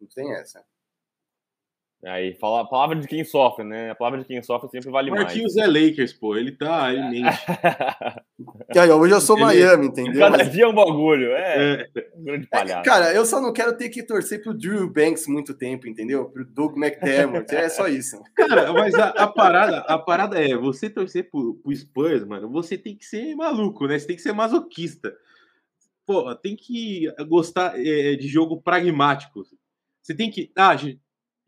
Não 0.00 0.08
tem 0.08 0.34
essa. 0.34 0.64
Aí, 2.02 2.34
fala, 2.40 2.62
a 2.62 2.64
palavra 2.64 2.96
de 2.96 3.06
quem 3.06 3.22
sofre, 3.24 3.62
né? 3.62 3.90
A 3.90 3.94
palavra 3.94 4.20
de 4.20 4.24
quem 4.24 4.42
sofre 4.42 4.70
sempre 4.70 4.90
vale 4.90 5.10
Marquinhos 5.10 5.54
mais. 5.54 5.54
Marquinhos 5.54 5.78
é 5.78 5.88
Lakers, 5.88 6.12
pô. 6.14 6.34
Ele 6.34 6.52
tá, 6.52 6.90
ele 6.94 7.02
mente. 7.20 7.38
e 8.74 8.78
aí, 8.78 8.90
hoje 8.90 9.12
eu 9.12 9.20
sou 9.20 9.36
ele... 9.36 9.44
Miami, 9.44 9.86
entendeu? 9.88 10.18
Cada 10.18 10.42
dia 10.42 10.64
é 10.64 10.66
um 10.66 10.74
bagulho, 10.74 11.32
é. 11.32 11.86
é. 11.94 12.10
Um 12.16 12.24
grande 12.24 12.46
é, 12.46 12.48
palhaço. 12.48 12.80
É, 12.80 12.82
cara, 12.82 13.12
eu 13.12 13.26
só 13.26 13.38
não 13.38 13.52
quero 13.52 13.76
ter 13.76 13.90
que 13.90 14.02
torcer 14.02 14.42
pro 14.42 14.54
Drew 14.54 14.90
Banks 14.90 15.26
muito 15.26 15.52
tempo, 15.52 15.86
entendeu? 15.86 16.24
Pro 16.30 16.42
Doug 16.42 16.74
McDermott, 16.78 17.54
é 17.54 17.68
só 17.68 17.86
isso. 17.86 18.18
Cara, 18.34 18.72
mas 18.72 18.94
a, 18.94 19.08
a, 19.08 19.26
parada, 19.26 19.78
a 19.80 19.98
parada 19.98 20.42
é, 20.42 20.56
você 20.56 20.88
torcer 20.88 21.30
pro, 21.30 21.56
pro 21.62 21.76
Spurs, 21.76 22.24
mano, 22.24 22.48
você 22.48 22.78
tem 22.78 22.96
que 22.96 23.04
ser 23.04 23.34
maluco, 23.34 23.86
né? 23.86 23.98
Você 23.98 24.06
tem 24.06 24.16
que 24.16 24.22
ser 24.22 24.32
masoquista. 24.32 25.14
Pô, 26.06 26.34
tem 26.34 26.56
que 26.56 27.12
gostar 27.28 27.78
é, 27.78 28.16
de 28.16 28.26
jogo 28.26 28.58
pragmático. 28.62 29.42
Você 30.02 30.14
tem 30.14 30.30
que. 30.30 30.50
Ah, 30.56 30.74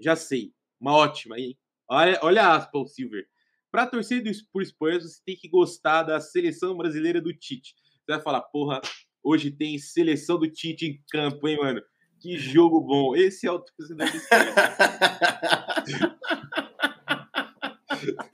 já 0.02 0.16
sei. 0.16 0.52
Uma 0.80 0.96
ótima 0.96 1.36
aí. 1.36 1.56
Olha, 1.88 2.18
olha 2.22 2.42
a 2.42 2.56
aspa, 2.56 2.78
o 2.78 2.86
Silver. 2.86 3.26
Para 3.70 3.86
torcer 3.86 4.22
do, 4.22 4.30
por 4.52 4.64
Spurs, 4.64 5.04
você 5.04 5.20
tem 5.24 5.36
que 5.36 5.48
gostar 5.48 6.02
da 6.02 6.20
seleção 6.20 6.76
brasileira 6.76 7.20
do 7.20 7.32
Tite. 7.32 7.74
Você 8.04 8.12
vai 8.12 8.20
falar, 8.20 8.42
porra, 8.42 8.80
hoje 9.22 9.50
tem 9.50 9.78
seleção 9.78 10.38
do 10.38 10.48
Tite 10.48 10.86
em 10.86 11.00
campo, 11.10 11.48
hein, 11.48 11.58
mano? 11.58 11.82
Que 12.20 12.36
jogo 12.36 12.80
bom. 12.80 13.16
Esse 13.16 13.46
é 13.46 13.50
o 13.50 13.58
torcedor 13.58 14.06
do 14.06 14.12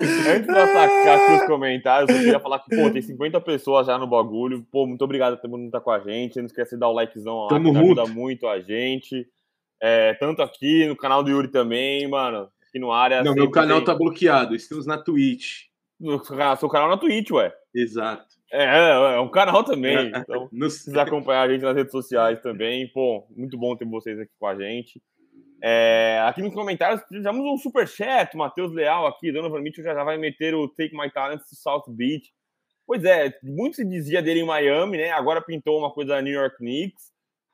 Antes 0.01 0.47
de 0.47 0.59
atacar 0.59 1.19
aqui 1.19 1.43
os 1.43 1.47
comentários, 1.47 2.11
eu 2.11 2.17
queria 2.17 2.41
falar 2.41 2.59
que, 2.61 2.75
pô, 2.75 2.91
tem 2.91 3.03
50 3.03 3.41
pessoas 3.41 3.87
já 3.87 3.99
no 3.99 4.07
bagulho. 4.07 4.67
Pô, 4.71 4.87
muito 4.87 5.03
obrigado 5.03 5.35
a 5.35 5.37
todo 5.37 5.51
mundo 5.51 5.67
que 5.67 5.73
tá 5.73 5.81
com 5.81 5.91
a 5.91 6.01
gente. 6.01 6.39
Não 6.39 6.47
esquece 6.47 6.75
de 6.75 6.81
dar 6.81 6.89
o 6.89 6.93
likezão 6.93 7.43
lá, 7.43 7.49
Tamo 7.49 7.73
que 7.73 7.79
ajuda 7.79 8.07
muito 8.07 8.47
a 8.47 8.61
gente. 8.61 9.27
É, 9.81 10.15
tanto 10.15 10.43
aqui 10.43 10.87
no 10.87 10.97
canal 10.97 11.23
do 11.23 11.31
Yuri 11.31 11.49
também, 11.49 12.07
mano. 12.09 12.49
Aqui 12.69 12.79
no 12.79 12.93
área. 12.93 13.23
Não, 13.23 13.35
meu 13.35 13.51
canal 13.51 13.79
tem- 13.79 13.87
tá 13.87 13.95
bloqueado. 13.95 14.55
Estamos 14.55 14.87
na 14.87 14.99
Twitch. 14.99 15.69
No 15.99 16.23
seu 16.25 16.69
canal 16.69 16.89
na 16.89 16.97
Twitch, 16.97 17.31
ué. 17.31 17.53
Exato. 17.75 18.27
É, 18.53 18.65
é, 18.65 18.91
é 19.17 19.21
um 19.21 19.31
canal 19.31 19.65
também. 19.65 19.97
É. 19.97 20.13
Então, 20.29 20.49
quiser 20.49 21.01
acompanhar 21.01 21.43
a 21.43 21.49
gente 21.53 21.63
nas 21.63 21.77
redes 21.77 21.93
sociais 21.93 22.41
também, 22.41 22.89
pô, 22.93 23.27
muito 23.37 23.59
bom 23.59 23.77
ter 23.77 23.85
vocês 23.85 24.19
aqui 24.19 24.33
com 24.39 24.47
a 24.47 24.57
gente. 24.57 25.03
É, 25.63 26.23
aqui 26.27 26.41
nos 26.41 26.55
comentários, 26.55 27.03
tivemos 27.09 27.45
um 27.45 27.57
superchat, 27.59 28.35
o 28.35 28.39
Matheus 28.39 28.73
Leal 28.73 29.07
aqui, 29.07 29.33
Donovan 29.33 29.61
Mitchell 29.61 29.83
já, 29.85 29.93
já 29.93 30.05
vai 30.05 30.17
meter 30.17 30.55
o 30.55 30.69
Take 30.69 30.97
My 30.97 31.11
Talents 31.11 31.49
to 31.49 31.57
South 31.57 31.85
Beach. 31.89 32.31
Pois 32.87 33.05
é, 33.05 33.35
muito 33.43 33.77
se 33.77 33.85
dizia 33.85 34.23
dele 34.23 34.41
em 34.41 34.47
Miami, 34.47 34.99
né? 34.99 35.11
Agora 35.11 35.43
pintou 35.43 35.79
uma 35.79 35.93
coisa 35.93 36.15
da 36.15 36.23
New 36.23 36.33
York 36.33 36.57
Knicks. 36.59 37.13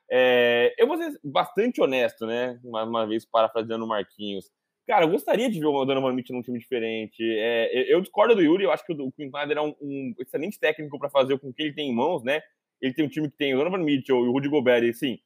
É, 0.09 0.75
eu 0.77 0.87
vou 0.87 0.97
ser 0.97 1.19
bastante 1.23 1.81
honesto, 1.81 2.25
né? 2.27 2.59
Mais 2.63 2.87
uma 2.87 3.05
vez, 3.07 3.25
parafraseando 3.25 3.85
o 3.85 3.87
Marquinhos. 3.87 4.49
Cara, 4.87 5.05
eu 5.05 5.09
gostaria 5.09 5.49
de 5.49 5.59
ver 5.59 5.65
o 5.65 5.85
Donovan 5.85 6.13
Mitchell 6.13 6.35
num 6.35 6.43
time 6.43 6.59
diferente. 6.59 7.23
É, 7.23 7.75
eu- 7.91 7.97
eu 7.97 8.01
discordo 8.01 8.35
do 8.35 8.41
Yuri, 8.41 8.63
eu 8.65 8.71
acho 8.71 8.85
que 8.85 8.93
o 8.93 9.11
Quinn 9.11 9.25
Snyder 9.27 9.57
é 9.57 9.61
um, 9.61 9.75
um 9.81 10.13
excelente 10.19 10.59
técnico 10.59 10.99
para 10.99 11.09
fazer 11.09 11.39
com 11.39 11.49
o 11.49 11.53
que 11.53 11.63
ele 11.63 11.73
tem 11.73 11.89
em 11.89 11.95
mãos, 11.95 12.23
né? 12.23 12.41
Ele 12.81 12.93
tem 12.93 13.05
um 13.05 13.09
time 13.09 13.29
que 13.31 13.37
tem 13.37 13.55
o 13.55 13.57
Donovan 13.57 13.79
Mitchell 13.83 14.23
e 14.25 14.27
o 14.27 14.31
Rudy 14.31 14.47
Gobert, 14.49 14.83
e 14.83 14.89
assim, 14.89 15.19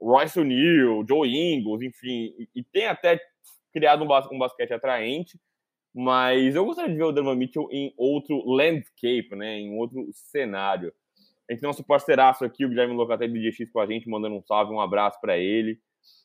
Royce 0.00 0.38
O'Neal, 0.40 1.04
Joe 1.06 1.28
Ingles, 1.28 1.82
enfim, 1.82 2.34
e, 2.38 2.48
e 2.56 2.64
tem 2.64 2.86
até 2.86 3.20
criado 3.72 4.04
um, 4.04 4.06
bas- 4.06 4.30
um 4.32 4.38
basquete 4.38 4.72
atraente, 4.72 5.38
mas 5.94 6.56
eu 6.56 6.64
gostaria 6.66 6.90
de 6.92 6.98
ver 6.98 7.04
o 7.04 7.12
Donovan 7.12 7.36
Mitchell 7.36 7.68
em 7.72 7.94
outro 7.98 8.44
landscape, 8.46 9.34
né? 9.36 9.58
Em 9.60 9.76
outro 9.78 10.08
cenário. 10.14 10.92
A 11.50 11.52
gente 11.52 11.62
tem 11.62 11.66
nosso 11.66 11.82
parceiraço 11.82 12.44
aqui, 12.44 12.64
o 12.64 12.68
Guilherme 12.68 12.94
Locatelli 12.94 13.32
do 13.32 13.40
DX 13.40 13.68
com 13.72 13.80
a 13.80 13.86
gente, 13.86 14.08
mandando 14.08 14.36
um 14.36 14.42
salve, 14.42 14.72
um 14.72 14.80
abraço 14.80 15.20
para 15.20 15.36
ele. 15.36 15.80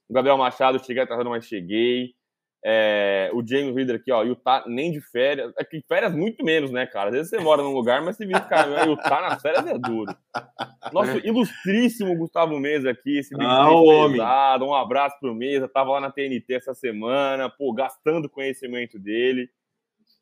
O 0.08 0.14
Gabriel 0.14 0.38
Machado, 0.38 0.78
cheguei 0.86 1.02
atrasado, 1.02 1.32
mas 1.32 1.46
cheguei. 1.46 2.14
É, 2.64 3.32
o 3.34 3.44
James 3.46 3.76
Reader 3.76 3.96
aqui, 3.96 4.12
ó, 4.12 4.22
Utah 4.24 4.64
nem 4.68 4.92
de 4.92 5.02
férias. 5.02 5.52
É 5.58 5.64
que 5.64 5.82
férias 5.88 6.16
muito 6.16 6.46
menos, 6.46 6.70
né, 6.70 6.86
cara? 6.86 7.10
Às 7.10 7.16
vezes 7.16 7.30
você 7.32 7.40
mora 7.40 7.64
num 7.64 7.74
lugar, 7.74 8.04
mas 8.04 8.18
você 8.18 8.26
vira, 8.28 8.40
cara, 8.42 8.86
Utah 8.86 9.22
nas 9.22 9.42
férias 9.42 9.66
é 9.66 9.78
duro. 9.80 10.16
Nosso 10.94 11.18
ilustríssimo 11.26 12.16
Gustavo 12.16 12.60
Mesa 12.60 12.92
aqui, 12.92 13.18
esse 13.18 13.34
Ah, 13.40 13.72
o 13.72 13.84
homem. 13.84 14.18
pesado. 14.18 14.66
Um 14.66 14.76
abraço 14.76 15.16
pro 15.20 15.34
Mesa, 15.34 15.68
tava 15.68 15.92
lá 15.92 16.02
na 16.02 16.12
TNT 16.12 16.54
essa 16.54 16.76
semana, 16.76 17.50
pô, 17.50 17.74
gastando 17.74 18.30
conhecimento 18.30 19.00
dele. 19.00 19.50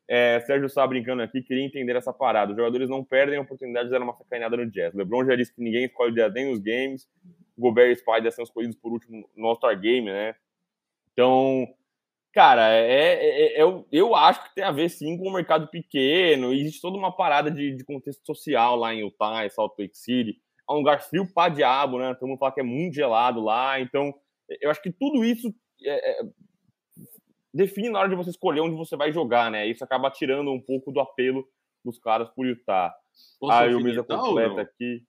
É, 0.06 0.40
Sérgio 0.40 0.68
Sá 0.68 0.86
brincando 0.86 1.22
aqui, 1.22 1.42
queria 1.42 1.64
entender 1.64 1.96
essa 1.96 2.12
parada. 2.12 2.52
Os 2.52 2.56
jogadores 2.56 2.88
não 2.88 3.02
perdem 3.02 3.38
a 3.38 3.42
oportunidade 3.42 3.86
de 3.86 3.92
dar 3.92 4.02
uma 4.02 4.14
sacaneada 4.14 4.56
no 4.56 4.70
Jazz. 4.70 4.94
LeBron 4.94 5.24
já 5.24 5.34
disse 5.34 5.54
que 5.54 5.62
ninguém 5.62 5.86
escolhe 5.86 6.14
nem 6.30 6.50
nos 6.50 6.58
games. 6.58 7.08
Gobert 7.56 7.92
e 7.92 7.96
Spider 7.96 8.32
são 8.32 8.44
escolhidos 8.44 8.76
por 8.76 8.92
último 8.92 9.28
no 9.36 9.46
All-Star 9.46 9.78
Game, 9.80 10.06
né? 10.10 10.34
Então, 11.12 11.66
cara, 12.32 12.68
é, 12.74 13.14
é- 13.14 13.56
é- 13.58 13.62
eu, 13.62 13.86
eu 13.90 14.14
acho 14.14 14.42
que 14.44 14.54
tem 14.54 14.64
a 14.64 14.72
ver 14.72 14.88
sim 14.90 15.16
com 15.16 15.28
o 15.28 15.32
mercado 15.32 15.68
pequeno. 15.68 16.52
Existe 16.52 16.80
toda 16.82 16.98
uma 16.98 17.14
parada 17.16 17.50
de, 17.50 17.74
de 17.74 17.84
contexto 17.84 18.26
social 18.26 18.76
lá 18.76 18.92
em 18.92 19.00
Utah, 19.00 19.46
em 19.46 19.50
Salt 19.50 19.72
Lake 19.78 19.96
City. 19.96 20.36
É 20.68 20.72
um 20.72 20.76
lugar 20.78 21.00
frio 21.02 21.26
pra 21.32 21.48
diabo, 21.48 21.98
né? 21.98 22.14
Todo 22.14 22.28
mundo 22.28 22.38
fala 22.38 22.52
que 22.52 22.60
é 22.60 22.64
muito 22.64 22.94
gelado 22.94 23.40
lá. 23.40 23.80
Então, 23.80 24.12
eu 24.60 24.70
acho 24.70 24.82
que 24.82 24.90
tudo 24.90 25.24
isso 25.24 25.54
é, 25.84 26.20
é, 26.20 26.24
define 27.54 27.88
na 27.90 28.00
hora 28.00 28.08
de 28.08 28.16
você 28.16 28.30
escolher 28.30 28.60
onde 28.60 28.76
você 28.76 28.96
vai 28.96 29.12
jogar, 29.12 29.50
né? 29.50 29.66
Isso 29.66 29.84
acaba 29.84 30.10
tirando 30.10 30.50
um 30.50 30.60
pouco 30.60 30.90
do 30.92 31.00
apelo 31.00 31.46
dos 31.84 31.98
caras 31.98 32.28
por 32.30 32.44
Utah. 32.46 32.92
Posso 33.38 33.52
Aí 33.52 33.74
o 33.74 33.80
mesa 33.80 34.02
completa 34.02 34.62
aqui. 34.62 35.02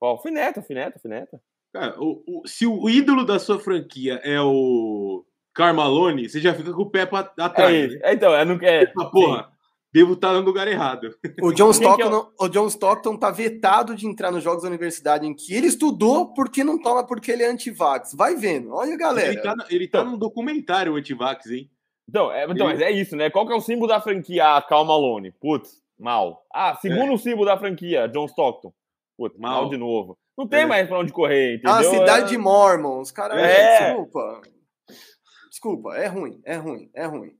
Ó, 0.00 0.18
fineta, 0.18 0.60
fineta, 0.60 0.98
fineta. 0.98 1.40
Cara, 1.72 1.94
o- 2.00 2.22
o- 2.26 2.46
se 2.48 2.66
o 2.66 2.88
ídolo 2.88 3.24
da 3.24 3.38
sua 3.38 3.58
franquia 3.58 4.14
é 4.24 4.40
o 4.40 5.24
Carmalone, 5.54 6.28
você 6.28 6.40
já 6.40 6.54
fica 6.54 6.72
com 6.72 6.82
o 6.82 6.90
pé 6.90 7.06
pra, 7.06 7.32
É 7.38 7.42
atrás. 7.42 7.74
ele. 7.74 7.94
né? 7.98 8.00
É, 8.04 8.12
então, 8.14 8.34
é, 8.34 8.44
não 8.44 8.54
é, 8.62 8.92
Ah, 8.98 9.04
porra, 9.06 9.52
devo 9.92 10.12
estar 10.14 10.32
no 10.34 10.40
lugar 10.40 10.68
errado. 10.68 11.14
O 11.42 11.52
John, 11.52 11.68
é 11.70 11.72
Stockton, 11.72 12.06
o- 12.08 12.10
não- 12.10 12.32
o 12.40 12.48
John 12.48 12.66
Stockton 12.66 13.16
tá 13.16 13.30
vetado 13.30 13.94
de 13.94 14.06
entrar 14.06 14.30
nos 14.30 14.42
jogos 14.42 14.62
da 14.62 14.68
universidade 14.68 15.26
em 15.26 15.34
que 15.34 15.54
ele 15.54 15.66
estudou 15.66 16.32
porque 16.34 16.62
não 16.64 16.80
toma 16.80 17.06
porque 17.06 17.30
ele 17.30 17.42
é 17.42 17.50
anti-vax. 17.50 18.14
Vai 18.14 18.36
vendo. 18.36 18.72
Olha, 18.72 18.96
galera. 18.96 19.32
Ele 19.32 19.40
tá, 19.42 19.54
ele 19.70 19.88
tá 19.88 20.04
num 20.04 20.18
documentário 20.18 20.94
anti-vax, 20.94 21.46
hein? 21.50 21.70
Então, 22.08 22.30
é, 22.32 22.44
então, 22.44 22.66
mas 22.68 22.80
é 22.80 22.90
isso, 22.90 23.16
né? 23.16 23.30
Qual 23.30 23.46
que 23.46 23.52
é 23.52 23.56
o 23.56 23.60
símbolo 23.60 23.88
da 23.88 24.00
franquia 24.00 24.62
Cal 24.68 24.84
Malone? 24.84 25.32
Putz, 25.32 25.82
mal. 25.98 26.44
Ah, 26.54 26.74
segundo 26.76 27.18
símbolo 27.18 27.46
da 27.46 27.58
franquia, 27.58 28.06
John 28.08 28.26
Stockton. 28.26 28.72
Putz, 29.18 29.36
mal, 29.38 29.62
Mal. 29.62 29.70
de 29.70 29.76
novo. 29.76 30.16
Não 30.38 30.46
tem 30.46 30.60
É. 30.60 30.66
mais 30.66 30.86
pra 30.88 30.98
onde 30.98 31.12
correr, 31.12 31.54
entendeu? 31.54 31.72
Ah, 31.72 31.82
cidade 31.82 32.26
É- 32.26 32.28
de 32.28 32.38
Mormons. 32.38 33.10
Cara, 33.10 33.40
É. 33.40 33.86
desculpa. 33.88 34.40
Desculpa, 35.50 35.96
é 35.96 36.06
ruim, 36.06 36.40
é 36.44 36.56
ruim, 36.56 36.90
é 36.94 37.06
ruim. 37.06 37.32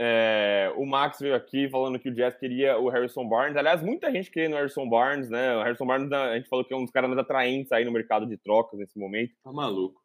É, 0.00 0.72
o 0.76 0.86
Max 0.86 1.18
veio 1.18 1.34
aqui 1.34 1.68
falando 1.68 1.98
que 1.98 2.08
o 2.08 2.14
Jazz 2.14 2.36
queria 2.36 2.78
o 2.78 2.88
Harrison 2.88 3.28
Barnes. 3.28 3.56
Aliás, 3.56 3.82
muita 3.82 4.12
gente 4.12 4.30
queria 4.30 4.48
no 4.48 4.54
Harrison 4.54 4.88
Barnes, 4.88 5.28
né? 5.28 5.56
O 5.56 5.62
Harrison 5.64 5.84
Barnes, 5.84 6.12
a 6.12 6.36
gente 6.36 6.48
falou 6.48 6.64
que 6.64 6.72
é 6.72 6.76
um 6.76 6.82
dos 6.84 6.92
caras 6.92 7.10
mais 7.10 7.18
atraentes 7.20 7.72
aí 7.72 7.84
no 7.84 7.90
mercado 7.90 8.24
de 8.24 8.36
trocas 8.38 8.78
nesse 8.78 8.96
momento. 8.96 9.34
Tá 9.42 9.52
maluco. 9.52 10.00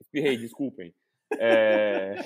Espirrei, 0.00 0.38
desculpem. 0.38 0.94
É... 1.38 2.16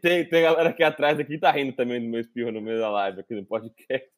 tem, 0.00 0.28
tem, 0.28 0.42
galera 0.42 0.68
aqui 0.68 0.82
atrás 0.82 1.18
aqui 1.18 1.34
que 1.34 1.38
tá 1.38 1.50
rindo 1.50 1.72
também 1.72 2.00
do 2.00 2.08
meu 2.08 2.20
espirro 2.20 2.52
no 2.52 2.60
meio 2.60 2.78
da 2.78 2.90
live 2.90 3.20
aqui 3.20 3.34
no 3.34 3.44
podcast. 3.44 4.08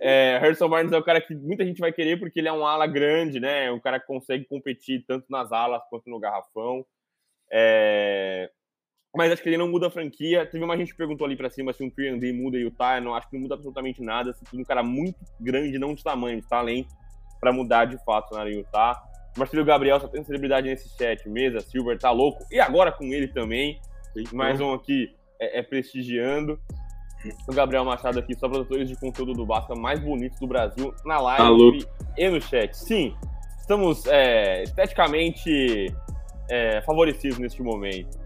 É, 0.00 0.38
Harrison 0.38 0.68
Barnes 0.68 0.92
é 0.92 0.98
o 0.98 1.04
cara 1.04 1.20
que 1.20 1.34
muita 1.34 1.64
gente 1.64 1.78
vai 1.78 1.92
querer 1.92 2.18
porque 2.18 2.40
ele 2.40 2.48
é 2.48 2.52
um 2.52 2.66
ala 2.66 2.86
grande, 2.86 3.38
né? 3.38 3.70
Um 3.70 3.80
cara 3.80 4.00
que 4.00 4.06
consegue 4.06 4.44
competir 4.46 5.04
tanto 5.06 5.26
nas 5.28 5.52
alas 5.52 5.82
quanto 5.90 6.08
no 6.08 6.18
garrafão. 6.18 6.84
É, 7.52 8.50
Mas 9.14 9.30
acho 9.30 9.42
que 9.42 9.48
ele 9.48 9.58
não 9.58 9.68
muda 9.68 9.88
a 9.88 9.90
franquia. 9.90 10.46
Teve 10.46 10.64
uma 10.64 10.76
gente 10.76 10.92
que 10.92 10.96
perguntou 10.96 11.26
ali 11.26 11.36
pra 11.36 11.50
cima 11.50 11.72
se 11.72 11.84
um 11.84 11.90
3D 11.90 12.34
muda 12.34 12.56
Utah. 12.56 12.96
Eu 12.96 13.02
não 13.02 13.14
acho 13.14 13.28
que 13.28 13.36
não 13.36 13.42
muda 13.42 13.54
absolutamente 13.54 14.02
nada. 14.02 14.30
Precisa 14.30 14.50
de 14.50 14.62
um 14.62 14.64
cara 14.64 14.82
muito 14.82 15.18
grande, 15.38 15.78
não 15.78 15.94
de 15.94 16.02
tamanho, 16.02 16.40
de 16.40 16.48
talento, 16.48 16.94
pra 17.38 17.52
mudar 17.52 17.84
de 17.84 18.02
fato 18.04 18.34
na 18.34 18.44
Utah. 18.44 19.00
Marcelo 19.36 19.64
Gabriel 19.64 20.00
só 20.00 20.08
tem 20.08 20.22
celebridade 20.22 20.68
nesse 20.68 20.88
chat. 20.96 21.28
Mesa, 21.28 21.60
Silver, 21.60 21.98
tá 21.98 22.10
louco. 22.10 22.44
E 22.50 22.60
agora 22.60 22.92
com 22.92 23.04
ele 23.04 23.28
também. 23.28 23.80
Mais 24.32 24.60
um 24.60 24.72
aqui 24.72 25.14
é, 25.40 25.58
é 25.58 25.62
prestigiando. 25.62 26.58
O 27.48 27.54
Gabriel 27.54 27.84
Machado 27.84 28.18
aqui, 28.18 28.34
só 28.34 28.48
produtores 28.48 28.88
de 28.88 28.96
conteúdo 28.96 29.32
do 29.32 29.46
Basca 29.46 29.74
mais 29.74 29.98
bonitos 29.98 30.38
do 30.38 30.46
Brasil 30.46 30.94
na 31.04 31.18
live 31.18 31.84
Tá 31.84 31.90
e 32.18 32.28
no 32.28 32.40
chat. 32.40 32.76
Sim, 32.76 33.14
estamos 33.58 34.06
é, 34.06 34.62
esteticamente 34.62 35.92
é, 36.50 36.82
favorecidos 36.82 37.38
neste 37.38 37.62
momento. 37.62 38.18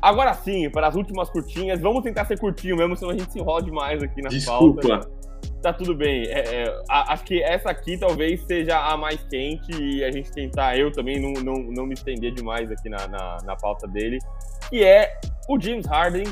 Agora 0.00 0.34
sim, 0.34 0.70
para 0.70 0.88
as 0.88 0.94
últimas 0.94 1.30
curtinhas, 1.30 1.80
vamos 1.80 2.02
tentar 2.02 2.24
ser 2.24 2.38
curtinho 2.38 2.76
mesmo, 2.76 2.96
senão 2.96 3.10
a 3.10 3.16
gente 3.16 3.30
se 3.32 3.38
enrola 3.38 3.62
demais 3.62 4.02
aqui 4.02 4.22
na 4.22 4.30
pauta. 4.46 4.80
Desculpa. 4.80 5.21
Tá 5.62 5.72
tudo 5.72 5.94
bem. 5.94 6.24
É, 6.24 6.64
é, 6.64 6.82
acho 6.88 7.24
que 7.24 7.40
essa 7.40 7.70
aqui 7.70 7.96
talvez 7.96 8.42
seja 8.42 8.76
a 8.78 8.96
mais 8.96 9.22
quente 9.30 9.70
e 9.72 10.02
a 10.02 10.10
gente 10.10 10.32
tentar, 10.32 10.76
eu 10.76 10.90
também 10.90 11.20
não, 11.20 11.32
não, 11.42 11.62
não 11.62 11.86
me 11.86 11.94
estender 11.94 12.32
demais 12.32 12.70
aqui 12.70 12.88
na, 12.88 13.06
na, 13.06 13.36
na 13.44 13.56
pauta 13.56 13.86
dele, 13.86 14.18
que 14.68 14.82
é 14.82 15.20
o 15.48 15.60
James 15.60 15.86
Harden 15.86 16.24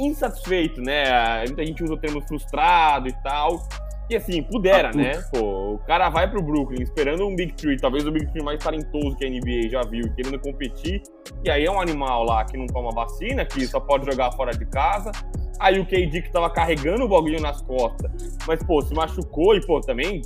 insatisfeito, 0.00 0.80
né? 0.80 1.44
Muita 1.46 1.64
gente 1.64 1.82
usa 1.82 1.94
o 1.94 1.96
termo 1.96 2.20
frustrado 2.26 3.08
e 3.08 3.12
tal. 3.22 3.62
E 4.10 4.16
assim, 4.16 4.42
pudera, 4.42 4.88
Ah, 4.88 4.96
né? 4.96 5.22
Pô, 5.30 5.74
o 5.74 5.78
cara 5.80 6.08
vai 6.08 6.28
pro 6.28 6.42
Brooklyn 6.42 6.82
esperando 6.82 7.26
um 7.26 7.36
Big 7.36 7.52
Three, 7.52 7.76
talvez 7.76 8.06
o 8.06 8.10
Big 8.10 8.26
Three 8.32 8.42
mais 8.42 8.58
talentoso 8.62 9.14
que 9.16 9.26
a 9.26 9.28
NBA 9.28 9.68
já 9.70 9.82
viu, 9.82 10.10
querendo 10.14 10.38
competir. 10.40 11.02
E 11.44 11.50
aí 11.50 11.66
é 11.66 11.70
um 11.70 11.78
animal 11.78 12.24
lá 12.24 12.42
que 12.44 12.56
não 12.56 12.66
toma 12.66 12.90
vacina, 12.90 13.44
que 13.44 13.66
só 13.66 13.78
pode 13.78 14.10
jogar 14.10 14.32
fora 14.32 14.52
de 14.52 14.64
casa. 14.64 15.12
Aí 15.58 15.78
o 15.78 15.86
KD 15.86 16.22
que 16.22 16.32
tava 16.32 16.50
carregando 16.50 17.04
o 17.04 17.08
bagulho 17.08 17.40
nas 17.40 17.60
costas, 17.62 18.10
mas 18.46 18.62
pô, 18.62 18.80
se 18.82 18.94
machucou 18.94 19.54
e 19.54 19.66
pô, 19.66 19.80
também 19.80 20.22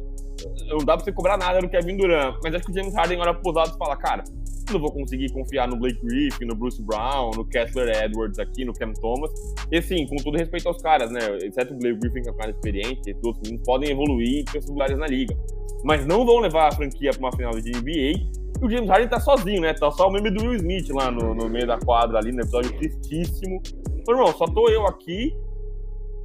não 0.68 0.78
dá 0.78 0.96
pra 0.96 1.04
você 1.04 1.12
cobrar 1.12 1.36
nada 1.36 1.60
do 1.60 1.68
Kevin 1.68 1.96
Durant. 1.96 2.36
Mas 2.42 2.54
acho 2.54 2.64
que 2.64 2.72
o 2.72 2.74
James 2.74 2.94
Harden 2.94 3.20
olha 3.20 3.34
pros 3.34 3.54
lados 3.54 3.74
e 3.74 3.78
fala, 3.78 3.96
cara, 3.96 4.24
eu 4.68 4.74
não 4.74 4.80
vou 4.80 4.92
conseguir 4.92 5.30
confiar 5.32 5.68
no 5.68 5.76
Blake 5.76 6.00
Griffin, 6.04 6.44
no 6.46 6.54
Bruce 6.54 6.82
Brown, 6.82 7.30
no 7.36 7.44
Kessler 7.44 7.88
Edwards 8.04 8.38
aqui, 8.38 8.64
no 8.64 8.72
Cam 8.72 8.92
Thomas. 8.94 9.30
E 9.70 9.78
assim, 9.78 10.06
com 10.06 10.16
todo 10.16 10.36
respeito 10.36 10.68
aos 10.68 10.80
caras, 10.80 11.10
né? 11.10 11.20
Exceto 11.42 11.74
o 11.74 11.78
Blake 11.78 11.98
Griffin, 12.00 12.22
que 12.22 12.28
é 12.28 12.32
um 12.32 12.36
cara 12.36 12.50
experiente, 12.50 13.10
esses 13.10 13.24
outros 13.24 13.42
meninos 13.42 13.66
podem 13.66 13.90
evoluir 13.90 14.40
e 14.40 14.44
ter 14.44 14.62
lugares 14.66 14.96
na 14.96 15.06
liga. 15.06 15.36
Mas 15.84 16.06
não 16.06 16.24
vão 16.24 16.38
levar 16.38 16.68
a 16.68 16.72
franquia 16.72 17.10
pra 17.10 17.20
uma 17.20 17.32
final 17.32 17.52
de 17.52 17.70
NBA. 17.70 17.90
E 18.60 18.64
o 18.64 18.70
James 18.70 18.88
Harden 18.88 19.08
tá 19.08 19.18
sozinho, 19.18 19.60
né? 19.60 19.74
Tá 19.74 19.90
só 19.90 20.08
o 20.08 20.12
meme 20.12 20.30
do 20.30 20.42
Will 20.42 20.54
Smith 20.54 20.88
lá 20.90 21.10
no, 21.10 21.34
no 21.34 21.48
meio 21.48 21.66
da 21.66 21.78
quadra, 21.78 22.18
ali 22.18 22.30
no 22.30 22.40
episódio 22.40 22.72
tristíssimo. 22.78 23.60
Falei, 24.04 24.20
irmão, 24.20 24.36
só 24.36 24.44
tô 24.46 24.68
eu 24.68 24.86
aqui. 24.86 25.36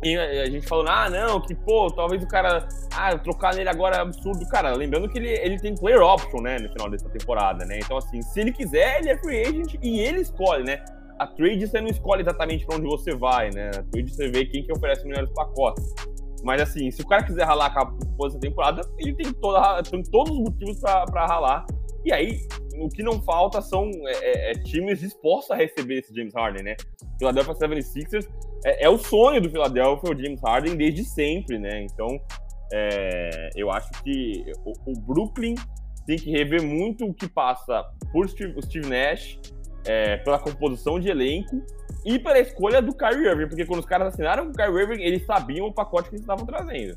E 0.04 0.16
a 0.16 0.46
gente 0.46 0.68
falando, 0.68 0.90
ah, 0.90 1.10
não, 1.10 1.42
que 1.42 1.56
pô, 1.56 1.90
talvez 1.92 2.22
o 2.24 2.28
cara. 2.28 2.68
Ah, 2.96 3.18
trocar 3.18 3.56
nele 3.56 3.70
agora 3.70 3.98
é 3.98 4.00
absurdo. 4.00 4.48
Cara, 4.48 4.76
lembrando 4.76 5.10
que 5.10 5.18
ele, 5.18 5.30
ele 5.30 5.60
tem 5.60 5.74
player 5.76 6.02
option, 6.02 6.42
né, 6.42 6.58
no 6.60 6.70
final 6.70 6.90
dessa 6.90 7.10
temporada, 7.10 7.66
né? 7.66 7.80
Então, 7.84 7.98
assim, 7.98 8.22
se 8.22 8.40
ele 8.40 8.52
quiser, 8.52 9.00
ele 9.00 9.10
é 9.10 9.18
free 9.18 9.42
agent 9.42 9.76
e 9.82 10.00
ele 10.00 10.22
escolhe, 10.22 10.64
né? 10.64 10.84
A 11.20 11.26
trade 11.26 11.66
você 11.66 11.82
não 11.82 11.88
escolhe 11.88 12.22
exatamente 12.22 12.66
para 12.66 12.76
onde 12.76 12.88
você 12.88 13.16
vai, 13.16 13.50
né? 13.50 13.70
A 13.70 13.84
trade 13.84 14.14
você 14.14 14.30
vê 14.30 14.46
quem 14.46 14.64
que 14.64 14.72
oferece 14.72 15.04
melhores 15.04 15.32
pacotes. 15.32 15.84
Mas 16.44 16.62
assim, 16.62 16.92
se 16.92 17.02
o 17.02 17.08
cara 17.08 17.24
quiser 17.24 17.46
ralar 17.46 17.74
com 17.74 18.24
a 18.24 18.28
essa 18.28 18.40
temporada, 18.40 18.82
ele 19.00 19.16
tem, 19.16 19.34
toda, 19.34 19.82
tem 19.82 20.04
todos 20.04 20.32
os 20.32 20.40
motivos 20.40 20.80
para 20.80 21.26
ralar. 21.26 21.66
E 22.06 22.14
aí, 22.14 22.40
o 22.80 22.90
que 22.90 23.04
não 23.04 23.22
falta 23.22 23.62
são 23.62 23.90
é, 24.06 24.12
é, 24.12 24.52
é, 24.52 24.54
times 24.54 25.00
dispostos 25.00 25.52
a 25.52 25.56
receber 25.56 26.00
esse 26.00 26.14
James 26.14 26.34
Harden, 26.34 26.64
né? 26.64 26.76
Philadelphia 27.20 27.54
76ers 27.54 28.28
é, 28.66 28.86
é, 28.86 28.90
o 28.90 28.98
sonho 28.98 29.42
do 29.42 29.50
Philadelphia, 29.50 30.12
o 30.12 30.18
James 30.18 30.42
Harden, 30.42 30.76
desde 30.76 31.04
sempre, 31.04 31.60
né? 31.60 31.84
Então, 31.84 32.20
é, 32.74 33.50
eu 33.56 33.72
acho 33.72 33.90
que 34.04 34.52
o, 34.66 34.74
o, 34.92 35.00
Brooklyn 35.00 35.56
tem 36.06 36.18
que 36.18 36.32
rever 36.32 36.64
muito 36.64 37.06
o 37.06 37.14
que 37.14 37.28
passa 37.28 37.84
por 38.12 38.28
Steve, 38.28 38.58
o 38.58 38.62
Steve 38.62 38.88
Nash, 38.88 39.40
é, 39.86 40.18
pela 40.18 40.40
composição 40.40 41.00
de 41.00 41.10
elenco 41.10 41.64
e 42.06 42.18
pela 42.20 42.40
escolha 42.40 42.82
do 42.82 42.94
Kyrie 42.94 43.28
Irving, 43.28 43.48
porque 43.48 43.66
quando 43.66 43.80
os 43.80 43.86
caras 43.86 44.14
assinaram 44.14 44.46
com 44.46 44.52
o 44.52 44.54
Kyrie 44.54 44.82
Irving, 44.82 45.02
eles 45.02 45.26
sabiam 45.26 45.68
o 45.68 45.74
pacote 45.74 46.10
que 46.10 46.16
eles 46.16 46.22
estavam 46.22 46.46
trazendo. 46.46 46.96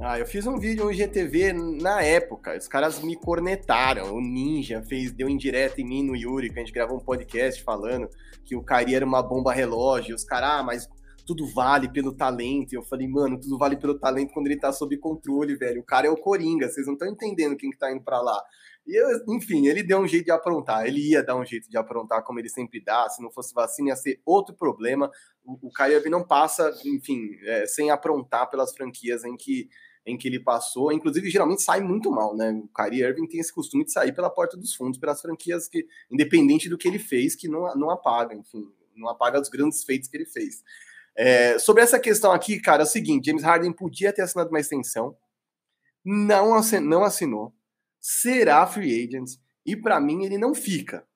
Ah, 0.00 0.18
eu 0.18 0.26
fiz 0.26 0.46
um 0.46 0.58
vídeo 0.58 0.84
no 0.84 0.90
IGTV 0.90 1.52
na 1.52 2.02
época, 2.02 2.56
os 2.56 2.66
caras 2.66 3.00
me 3.00 3.14
cornetaram, 3.14 4.14
o 4.14 4.20
Ninja 4.20 4.82
fez, 4.82 5.12
deu 5.12 5.28
indireta 5.28 5.80
em 5.80 5.84
mim 5.84 6.02
no 6.02 6.16
Yuri, 6.16 6.50
que 6.50 6.58
a 6.58 6.62
gente 6.62 6.72
gravou 6.72 6.96
um 6.96 7.04
podcast 7.04 7.62
falando 7.62 8.08
que 8.44 8.56
o 8.56 8.64
Kyrie 8.64 8.96
era 8.96 9.06
uma 9.06 9.22
bomba 9.22 9.52
relógio, 9.52 10.16
os 10.16 10.24
caras, 10.24 10.50
ah, 10.50 10.62
mas 10.62 10.88
tudo 11.26 11.46
vale 11.46 11.88
pelo 11.88 12.12
talento. 12.12 12.72
E 12.72 12.76
eu 12.76 12.82
falei, 12.82 13.06
mano, 13.08 13.38
tudo 13.38 13.56
vale 13.56 13.76
pelo 13.76 13.98
talento 13.98 14.32
quando 14.32 14.46
ele 14.46 14.58
tá 14.58 14.72
sob 14.72 14.96
controle, 14.98 15.56
velho. 15.56 15.80
O 15.80 15.84
cara 15.84 16.06
é 16.06 16.10
o 16.10 16.16
Coringa, 16.16 16.68
vocês 16.68 16.86
não 16.86 16.94
estão 16.94 17.08
entendendo 17.08 17.56
quem 17.56 17.70
que 17.70 17.78
tá 17.78 17.92
indo 17.92 18.02
pra 18.02 18.20
lá. 18.20 18.42
E 18.86 18.96
eu, 18.96 19.36
enfim, 19.36 19.66
ele 19.68 19.82
deu 19.82 19.98
um 19.98 20.08
jeito 20.08 20.24
de 20.24 20.30
aprontar. 20.32 20.86
Ele 20.86 21.10
ia 21.10 21.22
dar 21.22 21.36
um 21.36 21.44
jeito 21.44 21.70
de 21.70 21.76
aprontar, 21.76 22.24
como 22.24 22.38
ele 22.38 22.48
sempre 22.48 22.82
dá. 22.82 23.08
Se 23.08 23.22
não 23.22 23.30
fosse 23.30 23.54
vacina, 23.54 23.90
ia 23.90 23.96
ser 23.96 24.20
outro 24.24 24.54
problema. 24.54 25.10
O, 25.44 25.70
Kyrie 25.70 26.08
não 26.10 26.24
passa, 26.24 26.72
enfim, 26.84 27.36
é, 27.44 27.66
sem 27.66 27.90
aprontar 27.90 28.50
pelas 28.50 28.72
franquias 28.72 29.24
em 29.24 29.36
que 29.36 29.68
em 30.04 30.18
que 30.18 30.26
ele 30.26 30.40
passou, 30.40 30.92
inclusive 30.92 31.30
geralmente 31.30 31.62
sai 31.62 31.80
muito 31.80 32.10
mal, 32.10 32.36
né? 32.36 32.50
O 32.50 32.68
Kyrie 32.74 33.04
Irving 33.04 33.24
tem 33.28 33.38
esse 33.38 33.54
costume 33.54 33.84
de 33.84 33.92
sair 33.92 34.12
pela 34.12 34.28
porta 34.28 34.56
dos 34.56 34.74
fundos 34.74 34.98
pelas 34.98 35.20
franquias 35.20 35.68
que, 35.68 35.86
independente 36.10 36.68
do 36.68 36.76
que 36.76 36.88
ele 36.88 36.98
fez, 36.98 37.36
que 37.36 37.46
não, 37.46 37.72
não 37.76 37.88
apaga, 37.88 38.34
enfim, 38.34 38.68
não 38.96 39.08
apaga 39.08 39.40
os 39.40 39.48
grandes 39.48 39.84
feitos 39.84 40.08
que 40.08 40.16
ele 40.16 40.26
fez. 40.26 40.64
É, 41.14 41.56
sobre 41.58 41.84
essa 41.84 42.00
questão 42.00 42.32
aqui, 42.32 42.58
cara, 42.58 42.82
é 42.82 42.84
o 42.84 42.88
seguinte: 42.88 43.26
James 43.26 43.44
Harden 43.44 43.72
podia 43.72 44.12
ter 44.12 44.22
assinado 44.22 44.50
uma 44.50 44.58
extensão, 44.58 45.16
não, 46.04 46.60
não 46.82 47.04
assinou 47.04 47.54
será 48.02 48.66
free 48.66 49.04
agent 49.04 49.38
e 49.64 49.76
para 49.76 50.00
mim 50.00 50.24
ele 50.24 50.36
não 50.36 50.54
fica. 50.54 51.06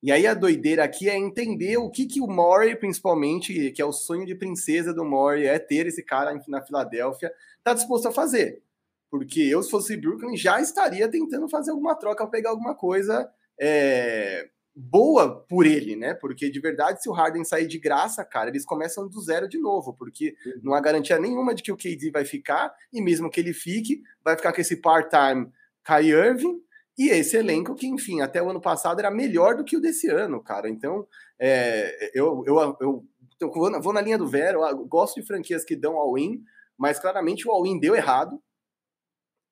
E 0.00 0.12
aí 0.12 0.26
a 0.26 0.34
doideira 0.34 0.84
aqui 0.84 1.08
é 1.08 1.16
entender 1.16 1.78
o 1.78 1.90
que, 1.90 2.06
que 2.06 2.20
o 2.20 2.26
Murray, 2.26 2.76
principalmente, 2.76 3.72
que 3.72 3.82
é 3.82 3.84
o 3.84 3.92
sonho 3.92 4.26
de 4.26 4.34
princesa 4.34 4.92
do 4.92 5.04
Murray, 5.04 5.46
é 5.46 5.58
ter 5.58 5.86
esse 5.86 6.02
cara 6.02 6.38
na 6.46 6.62
Filadélfia, 6.62 7.32
tá 7.64 7.72
disposto 7.72 8.06
a 8.06 8.12
fazer. 8.12 8.62
Porque 9.10 9.40
eu, 9.40 9.62
se 9.62 9.70
fosse 9.70 9.96
Brooklyn, 9.96 10.36
já 10.36 10.60
estaria 10.60 11.08
tentando 11.10 11.48
fazer 11.48 11.70
alguma 11.70 11.94
troca, 11.94 12.26
pegar 12.26 12.50
alguma 12.50 12.74
coisa 12.74 13.30
é, 13.58 14.46
boa 14.76 15.42
por 15.48 15.64
ele, 15.64 15.96
né? 15.96 16.12
Porque 16.12 16.50
de 16.50 16.60
verdade, 16.60 17.02
se 17.02 17.08
o 17.08 17.12
Harden 17.12 17.44
sair 17.44 17.66
de 17.66 17.78
graça, 17.78 18.24
cara, 18.24 18.50
eles 18.50 18.66
começam 18.66 19.08
do 19.08 19.20
zero 19.22 19.48
de 19.48 19.58
novo, 19.58 19.94
porque 19.94 20.36
não 20.62 20.74
há 20.74 20.80
garantia 20.80 21.18
nenhuma 21.18 21.54
de 21.54 21.62
que 21.62 21.72
o 21.72 21.76
KD 21.76 22.10
vai 22.10 22.26
ficar, 22.26 22.74
e 22.92 23.00
mesmo 23.00 23.30
que 23.30 23.40
ele 23.40 23.54
fique, 23.54 24.02
vai 24.22 24.36
ficar 24.36 24.52
com 24.52 24.60
esse 24.60 24.76
part-time 24.76 25.50
Kai 25.84 26.06
Irving 26.06 26.64
e 26.96 27.08
esse 27.08 27.36
elenco 27.36 27.74
que, 27.74 27.86
enfim, 27.86 28.20
até 28.20 28.42
o 28.42 28.50
ano 28.50 28.60
passado 28.60 29.00
era 29.00 29.10
melhor 29.10 29.56
do 29.56 29.64
que 29.64 29.76
o 29.76 29.80
desse 29.80 30.08
ano, 30.08 30.42
cara. 30.42 30.68
Então, 30.68 31.06
é, 31.38 32.10
eu, 32.14 32.44
eu, 32.46 32.76
eu, 32.80 33.04
eu 33.40 33.82
vou 33.82 33.92
na 33.92 34.00
linha 34.00 34.16
do 34.16 34.28
Vero, 34.28 34.60
gosto 34.86 35.20
de 35.20 35.26
franquias 35.26 35.64
que 35.64 35.74
dão 35.74 35.96
all-in, 35.96 36.42
mas 36.78 37.00
claramente 37.00 37.48
o 37.48 37.50
all-in 37.50 37.80
deu 37.80 37.96
errado. 37.96 38.40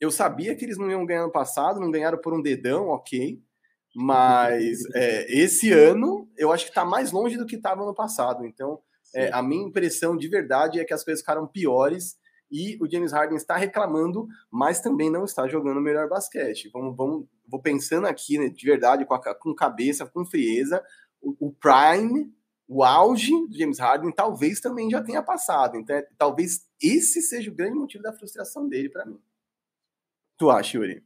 Eu 0.01 0.11
sabia 0.11 0.55
que 0.55 0.65
eles 0.65 0.79
não 0.79 0.91
iam 0.91 1.05
ganhar 1.05 1.25
no 1.25 1.33
passado, 1.33 1.81
não 1.81 1.91
ganharam 1.91 2.19
por 2.19 2.33
um 2.33 2.43
dedão, 2.43 2.89
ok. 2.89 3.41
Mas 3.95 4.85
é, 4.95 5.27
esse 5.33 5.73
ano 5.73 6.29
eu 6.37 6.53
acho 6.53 6.65
que 6.65 6.71
está 6.71 6.85
mais 6.85 7.11
longe 7.11 7.37
do 7.37 7.47
que 7.47 7.57
estava 7.57 7.85
no 7.85 7.95
passado. 7.95 8.47
Então, 8.47 8.81
é, 9.15 9.31
a 9.33 9.43
minha 9.43 9.67
impressão 9.67 10.17
de 10.17 10.29
verdade 10.29 10.79
é 10.79 10.85
que 10.85 10.95
as 10.95 11.05
coisas 11.05 11.21
ficaram 11.21 11.47
piores 11.47 12.17
e 12.53 12.77
o 12.83 12.89
James 12.89 13.13
Harden 13.13 13.37
está 13.37 13.57
reclamando, 13.57 14.29
mas 14.51 14.81
também 14.81 15.11
não 15.11 15.25
está 15.25 15.49
jogando 15.49 15.79
o 15.79 15.83
melhor 15.83 16.07
basquete. 16.07 16.69
Vamos, 16.71 16.95
vamos, 16.95 17.27
vou 17.49 17.61
pensando 17.61 18.07
aqui, 18.07 18.39
né, 18.39 18.51
de 18.51 18.67
verdade, 18.67 19.07
com, 19.07 19.15
a, 19.15 19.35
com 19.35 19.55
cabeça, 19.55 20.07
com 20.07 20.27
frieza, 20.27 20.85
o, 21.21 21.49
o, 21.49 21.53
prime, 21.53 22.31
o 22.69 22.85
auge 22.85 23.31
do 23.49 23.57
James 23.57 23.79
Harden 23.79 24.13
talvez 24.13 24.61
também 24.61 24.91
já 24.91 25.03
tenha 25.03 25.23
passado. 25.23 25.79
Então, 25.79 25.97
é, 25.97 26.07
talvez 26.19 26.69
esse 26.81 27.23
seja 27.23 27.51
o 27.51 27.55
grande 27.55 27.79
motivo 27.79 28.03
da 28.03 28.13
frustração 28.13 28.69
dele 28.69 28.91
para 28.91 29.07
mim. 29.07 29.19
Tu 30.37 30.51
acha, 30.51 30.77
Yuri? 30.77 31.03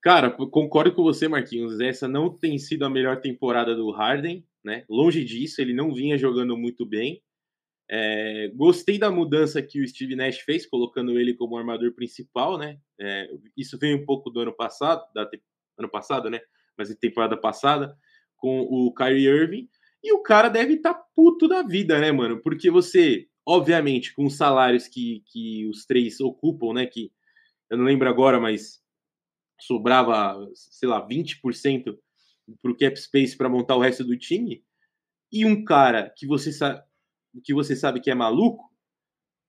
Cara, 0.00 0.30
concordo 0.30 0.94
com 0.94 1.02
você, 1.02 1.26
Marquinhos. 1.26 1.80
Essa 1.80 2.06
não 2.06 2.30
tem 2.30 2.58
sido 2.58 2.84
a 2.84 2.90
melhor 2.90 3.20
temporada 3.20 3.74
do 3.74 3.90
Harden, 3.90 4.46
né? 4.64 4.84
Longe 4.88 5.24
disso, 5.24 5.60
ele 5.60 5.74
não 5.74 5.92
vinha 5.92 6.16
jogando 6.16 6.56
muito 6.56 6.86
bem. 6.86 7.22
É, 7.88 8.50
gostei 8.54 8.98
da 8.98 9.10
mudança 9.10 9.62
que 9.62 9.80
o 9.80 9.86
Steve 9.86 10.16
Nash 10.16 10.40
fez, 10.40 10.66
colocando 10.66 11.18
ele 11.18 11.34
como 11.34 11.56
armador 11.56 11.92
principal, 11.92 12.58
né? 12.58 12.78
É, 13.00 13.30
isso 13.56 13.78
veio 13.78 13.96
um 13.96 14.04
pouco 14.04 14.28
do 14.28 14.40
ano 14.40 14.52
passado, 14.52 15.04
da 15.14 15.28
ano 15.78 15.88
passado, 15.88 16.28
né? 16.28 16.40
Mas 16.76 16.90
em 16.90 16.96
temporada 16.96 17.36
passada, 17.36 17.96
com 18.36 18.60
o 18.60 18.92
Kyrie 18.92 19.26
Irving. 19.26 19.68
E 20.02 20.12
o 20.12 20.22
cara 20.22 20.48
deve 20.48 20.74
estar 20.74 20.94
tá 20.94 21.04
puto 21.14 21.48
da 21.48 21.62
vida, 21.62 22.00
né, 22.00 22.10
mano? 22.10 22.40
Porque 22.42 22.70
você, 22.70 23.28
obviamente, 23.46 24.14
com 24.14 24.26
os 24.26 24.36
salários 24.36 24.88
que, 24.88 25.22
que 25.26 25.66
os 25.68 25.86
três 25.86 26.20
ocupam, 26.20 26.72
né? 26.74 26.86
Que 26.86 27.12
eu 27.70 27.78
não 27.78 27.84
lembro 27.84 28.08
agora, 28.08 28.40
mas 28.40 28.80
sobrava, 29.60 30.48
sei 30.54 30.88
lá, 30.88 31.06
20% 31.06 31.96
para 32.62 32.70
o 32.70 32.76
cap 32.76 32.96
space 32.96 33.36
para 33.36 33.48
montar 33.48 33.76
o 33.76 33.80
resto 33.80 34.04
do 34.04 34.16
time. 34.16 34.64
E 35.32 35.44
um 35.44 35.64
cara 35.64 36.12
que 36.16 36.26
você 36.26 36.52
sabe 36.52 36.82
que 37.42 37.54
você 37.54 37.76
sabe 37.76 38.00
que 38.00 38.10
é 38.10 38.14
maluco, 38.14 38.70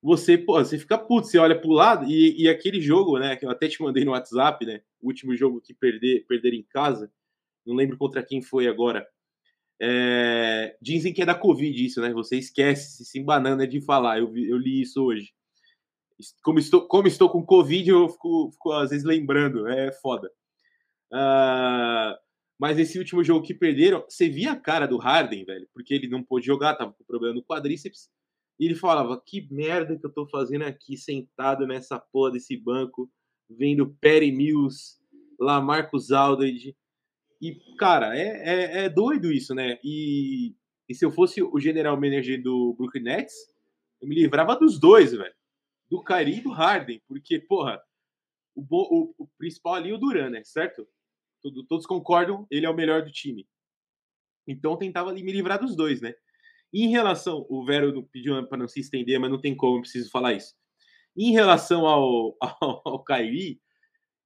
você, 0.02 0.38
pô, 0.38 0.62
você 0.62 0.78
fica 0.78 0.96
puto, 0.96 1.26
você 1.26 1.38
olha 1.38 1.60
pro 1.60 1.70
lado 1.70 2.04
e, 2.06 2.42
e 2.42 2.48
aquele 2.48 2.80
jogo, 2.80 3.18
né, 3.18 3.36
que 3.36 3.44
eu 3.44 3.50
até 3.50 3.68
te 3.68 3.82
mandei 3.82 4.04
no 4.04 4.12
WhatsApp, 4.12 4.64
né, 4.64 4.80
o 5.00 5.08
último 5.08 5.36
jogo 5.36 5.60
que 5.60 5.74
perder, 5.74 6.24
perder 6.26 6.54
em 6.54 6.62
casa, 6.62 7.10
não 7.66 7.74
lembro 7.74 7.96
contra 7.96 8.22
quem 8.22 8.40
foi 8.40 8.68
agora, 8.68 9.06
é, 9.80 10.76
dizem 10.80 11.12
que 11.12 11.22
é 11.22 11.26
da 11.26 11.34
Covid 11.34 11.84
isso, 11.84 12.00
né, 12.00 12.12
você 12.12 12.36
esquece, 12.36 13.04
se 13.04 13.18
embanando 13.18 13.66
de 13.66 13.80
falar, 13.80 14.18
eu, 14.18 14.36
eu 14.36 14.56
li 14.56 14.82
isso 14.82 15.02
hoje. 15.02 15.32
Como 16.42 16.58
estou, 16.58 16.86
como 16.86 17.06
estou 17.06 17.30
com 17.30 17.44
Covid, 17.44 17.90
eu 17.90 18.08
fico, 18.08 18.50
fico 18.52 18.72
às 18.72 18.90
vezes 18.90 19.04
lembrando, 19.04 19.68
é 19.68 19.92
foda. 19.92 20.28
Uh, 21.12 22.12
mas 22.58 22.78
esse 22.78 22.98
último 22.98 23.22
jogo 23.22 23.46
que 23.46 23.54
perderam, 23.54 24.04
você 24.08 24.28
via 24.28 24.52
a 24.52 24.56
cara 24.56 24.86
do 24.86 24.98
Harden, 24.98 25.44
velho, 25.44 25.68
porque 25.72 25.94
ele 25.94 26.08
não 26.08 26.24
pôde 26.24 26.46
jogar, 26.46 26.74
tava 26.74 26.92
com 26.92 27.04
problema 27.04 27.34
no 27.36 27.44
quadríceps. 27.44 28.10
E 28.58 28.64
ele 28.64 28.74
falava: 28.74 29.22
Que 29.24 29.46
merda 29.52 29.96
que 29.96 30.04
eu 30.04 30.12
tô 30.12 30.26
fazendo 30.26 30.62
aqui, 30.62 30.96
sentado 30.96 31.66
nessa 31.66 32.00
porra 32.00 32.32
desse 32.32 32.56
banco, 32.56 33.08
vendo 33.48 33.94
Perry 34.00 34.32
Mills, 34.32 34.98
lá 35.38 35.60
Marcos 35.60 36.10
Aldridge. 36.10 36.76
E, 37.40 37.54
cara, 37.76 38.18
é, 38.18 38.24
é, 38.24 38.84
é, 38.84 38.88
doido 38.88 39.32
isso, 39.32 39.54
né? 39.54 39.78
E, 39.84 40.56
e 40.88 40.94
se 40.94 41.04
eu 41.04 41.12
fosse 41.12 41.40
o 41.40 41.60
general 41.60 41.94
manager 41.94 42.42
do 42.42 42.74
Brooklyn 42.76 43.04
Nets, 43.04 43.34
eu 44.02 44.08
me 44.08 44.16
livrava 44.16 44.56
dos 44.56 44.80
dois, 44.80 45.12
velho. 45.12 45.34
Do 45.88 46.02
Kyrie 46.02 46.38
e 46.38 46.42
do 46.42 46.50
Harden. 46.50 47.00
Porque, 47.06 47.38
porra, 47.38 47.80
o, 48.56 48.62
o, 48.62 49.14
o 49.16 49.28
principal 49.38 49.74
ali 49.74 49.90
é 49.90 49.94
o 49.94 49.98
Duran, 49.98 50.30
né? 50.30 50.42
Certo? 50.42 50.84
Tudo, 51.42 51.64
todos 51.64 51.86
concordam, 51.86 52.46
ele 52.50 52.66
é 52.66 52.70
o 52.70 52.74
melhor 52.74 53.02
do 53.02 53.12
time. 53.12 53.46
Então 54.46 54.76
tentava 54.76 55.12
me 55.12 55.32
livrar 55.32 55.60
dos 55.60 55.76
dois, 55.76 56.00
né? 56.00 56.14
em 56.72 56.88
relação, 56.88 57.46
o 57.48 57.64
Vero 57.64 58.02
pediu 58.12 58.46
para 58.46 58.58
não 58.58 58.68
se 58.68 58.80
estender, 58.80 59.18
mas 59.18 59.30
não 59.30 59.40
tem 59.40 59.56
como, 59.56 59.80
preciso 59.80 60.10
falar 60.10 60.34
isso. 60.34 60.54
Em 61.16 61.32
relação 61.32 61.86
ao, 61.86 62.36
ao, 62.60 62.82
ao 62.84 63.04
Kyrie, 63.04 63.60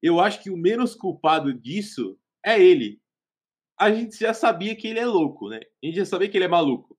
eu 0.03 0.21
acho 0.21 0.43
que 0.43 0.51
o 0.51 0.57
menos 0.57 0.95
culpado 0.95 1.55
disso 1.55 2.19
é 2.45 2.61
ele. 2.61 3.01
A 3.79 3.93
gente 3.93 4.19
já 4.19 4.35
sabia 4.35 4.75
que 4.75 4.89
ele 4.89 4.99
é 4.99 5.07
louco, 5.07 5.49
né? 5.49 5.61
A 5.83 5.87
gente 5.87 5.97
já 5.97 6.05
sabia 6.05 6.29
que 6.29 6.37
ele 6.37 6.45
é 6.45 6.49
maluco. 6.49 6.99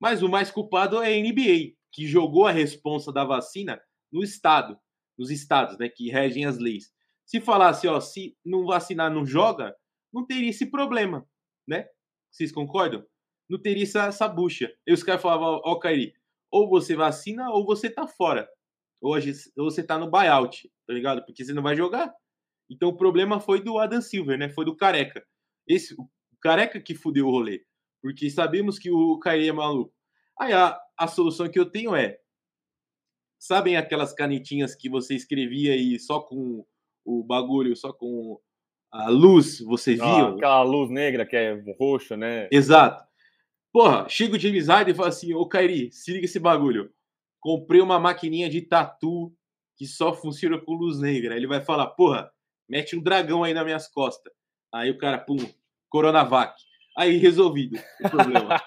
Mas 0.00 0.22
o 0.22 0.28
mais 0.28 0.50
culpado 0.50 1.02
é 1.02 1.14
a 1.14 1.22
NBA, 1.22 1.74
que 1.92 2.06
jogou 2.06 2.46
a 2.46 2.50
responsa 2.50 3.12
da 3.12 3.24
vacina 3.24 3.80
no 4.10 4.22
estado, 4.22 4.78
nos 5.16 5.30
estados, 5.30 5.76
né, 5.78 5.88
que 5.88 6.10
regem 6.10 6.46
as 6.46 6.58
leis. 6.58 6.90
Se 7.30 7.40
falasse, 7.40 7.86
ó, 7.86 8.00
se 8.00 8.36
não 8.44 8.66
vacinar, 8.66 9.08
não 9.08 9.24
joga, 9.24 9.72
não 10.12 10.26
teria 10.26 10.50
esse 10.50 10.66
problema, 10.66 11.24
né? 11.64 11.88
Vocês 12.28 12.50
concordam? 12.50 13.06
Não 13.48 13.56
teria 13.56 13.84
essa, 13.84 14.06
essa 14.06 14.26
bucha. 14.26 14.68
E 14.84 14.92
os 14.92 15.04
caras 15.04 15.22
falavam, 15.22 15.60
ó, 15.64 15.78
Kairi, 15.78 16.12
ou 16.50 16.68
você 16.68 16.96
vacina 16.96 17.48
ou 17.50 17.64
você 17.64 17.88
tá 17.88 18.04
fora. 18.04 18.50
Ou 19.00 19.14
você 19.58 19.80
tá 19.80 19.96
no 19.96 20.10
buyout, 20.10 20.68
tá 20.84 20.92
ligado? 20.92 21.24
Porque 21.24 21.44
você 21.44 21.52
não 21.52 21.62
vai 21.62 21.76
jogar. 21.76 22.12
Então 22.68 22.88
o 22.88 22.96
problema 22.96 23.38
foi 23.38 23.62
do 23.62 23.78
Adam 23.78 24.02
Silver, 24.02 24.36
né? 24.36 24.48
Foi 24.48 24.64
do 24.64 24.74
Careca. 24.74 25.24
Esse, 25.68 25.94
o 25.94 26.10
Careca 26.42 26.80
que 26.80 26.96
fudeu 26.96 27.28
o 27.28 27.30
rolê. 27.30 27.64
Porque 28.02 28.28
sabemos 28.28 28.76
que 28.76 28.90
o 28.90 29.20
Kyrie 29.20 29.50
é 29.50 29.52
maluco. 29.52 29.94
Aí 30.36 30.52
a, 30.52 30.76
a 30.98 31.06
solução 31.06 31.48
que 31.48 31.60
eu 31.60 31.70
tenho 31.70 31.94
é. 31.94 32.18
Sabem 33.38 33.76
aquelas 33.76 34.12
canetinhas 34.12 34.74
que 34.74 34.90
você 34.90 35.14
escrevia 35.14 35.76
e 35.76 35.96
só 36.00 36.18
com 36.18 36.66
o 37.18 37.24
bagulho, 37.24 37.74
só 37.74 37.92
com 37.92 38.38
a 38.92 39.08
luz 39.08 39.60
você 39.60 39.96
ah, 40.00 40.16
viu? 40.16 40.36
aquela 40.36 40.62
luz 40.62 40.90
negra 40.90 41.24
que 41.24 41.36
é 41.36 41.62
roxa, 41.78 42.16
né? 42.16 42.48
Exato. 42.50 43.04
Porra, 43.72 44.08
chega 44.08 44.36
o 44.36 44.38
James 44.38 44.66
Harden 44.68 44.92
e 44.92 44.96
fala 44.96 45.08
assim: 45.08 45.32
Ô 45.32 45.46
Kairi, 45.46 45.92
se 45.92 46.12
liga 46.12 46.24
esse 46.24 46.40
bagulho. 46.40 46.90
Comprei 47.40 47.80
uma 47.80 47.98
maquininha 47.98 48.50
de 48.50 48.60
tatu 48.62 49.32
que 49.76 49.86
só 49.86 50.12
funciona 50.12 50.58
com 50.58 50.72
luz 50.72 50.98
negra. 50.98 51.36
Ele 51.36 51.46
vai 51.46 51.60
falar: 51.60 51.86
Porra, 51.88 52.30
mete 52.68 52.96
um 52.96 53.02
dragão 53.02 53.44
aí 53.44 53.54
nas 53.54 53.64
minhas 53.64 53.88
costas. 53.88 54.32
Aí 54.74 54.90
o 54.90 54.98
cara, 54.98 55.18
pum, 55.18 55.36
Coronavac. 55.88 56.54
Aí 56.96 57.16
resolvido 57.16 57.78
o 58.04 58.10
problema. 58.10 58.60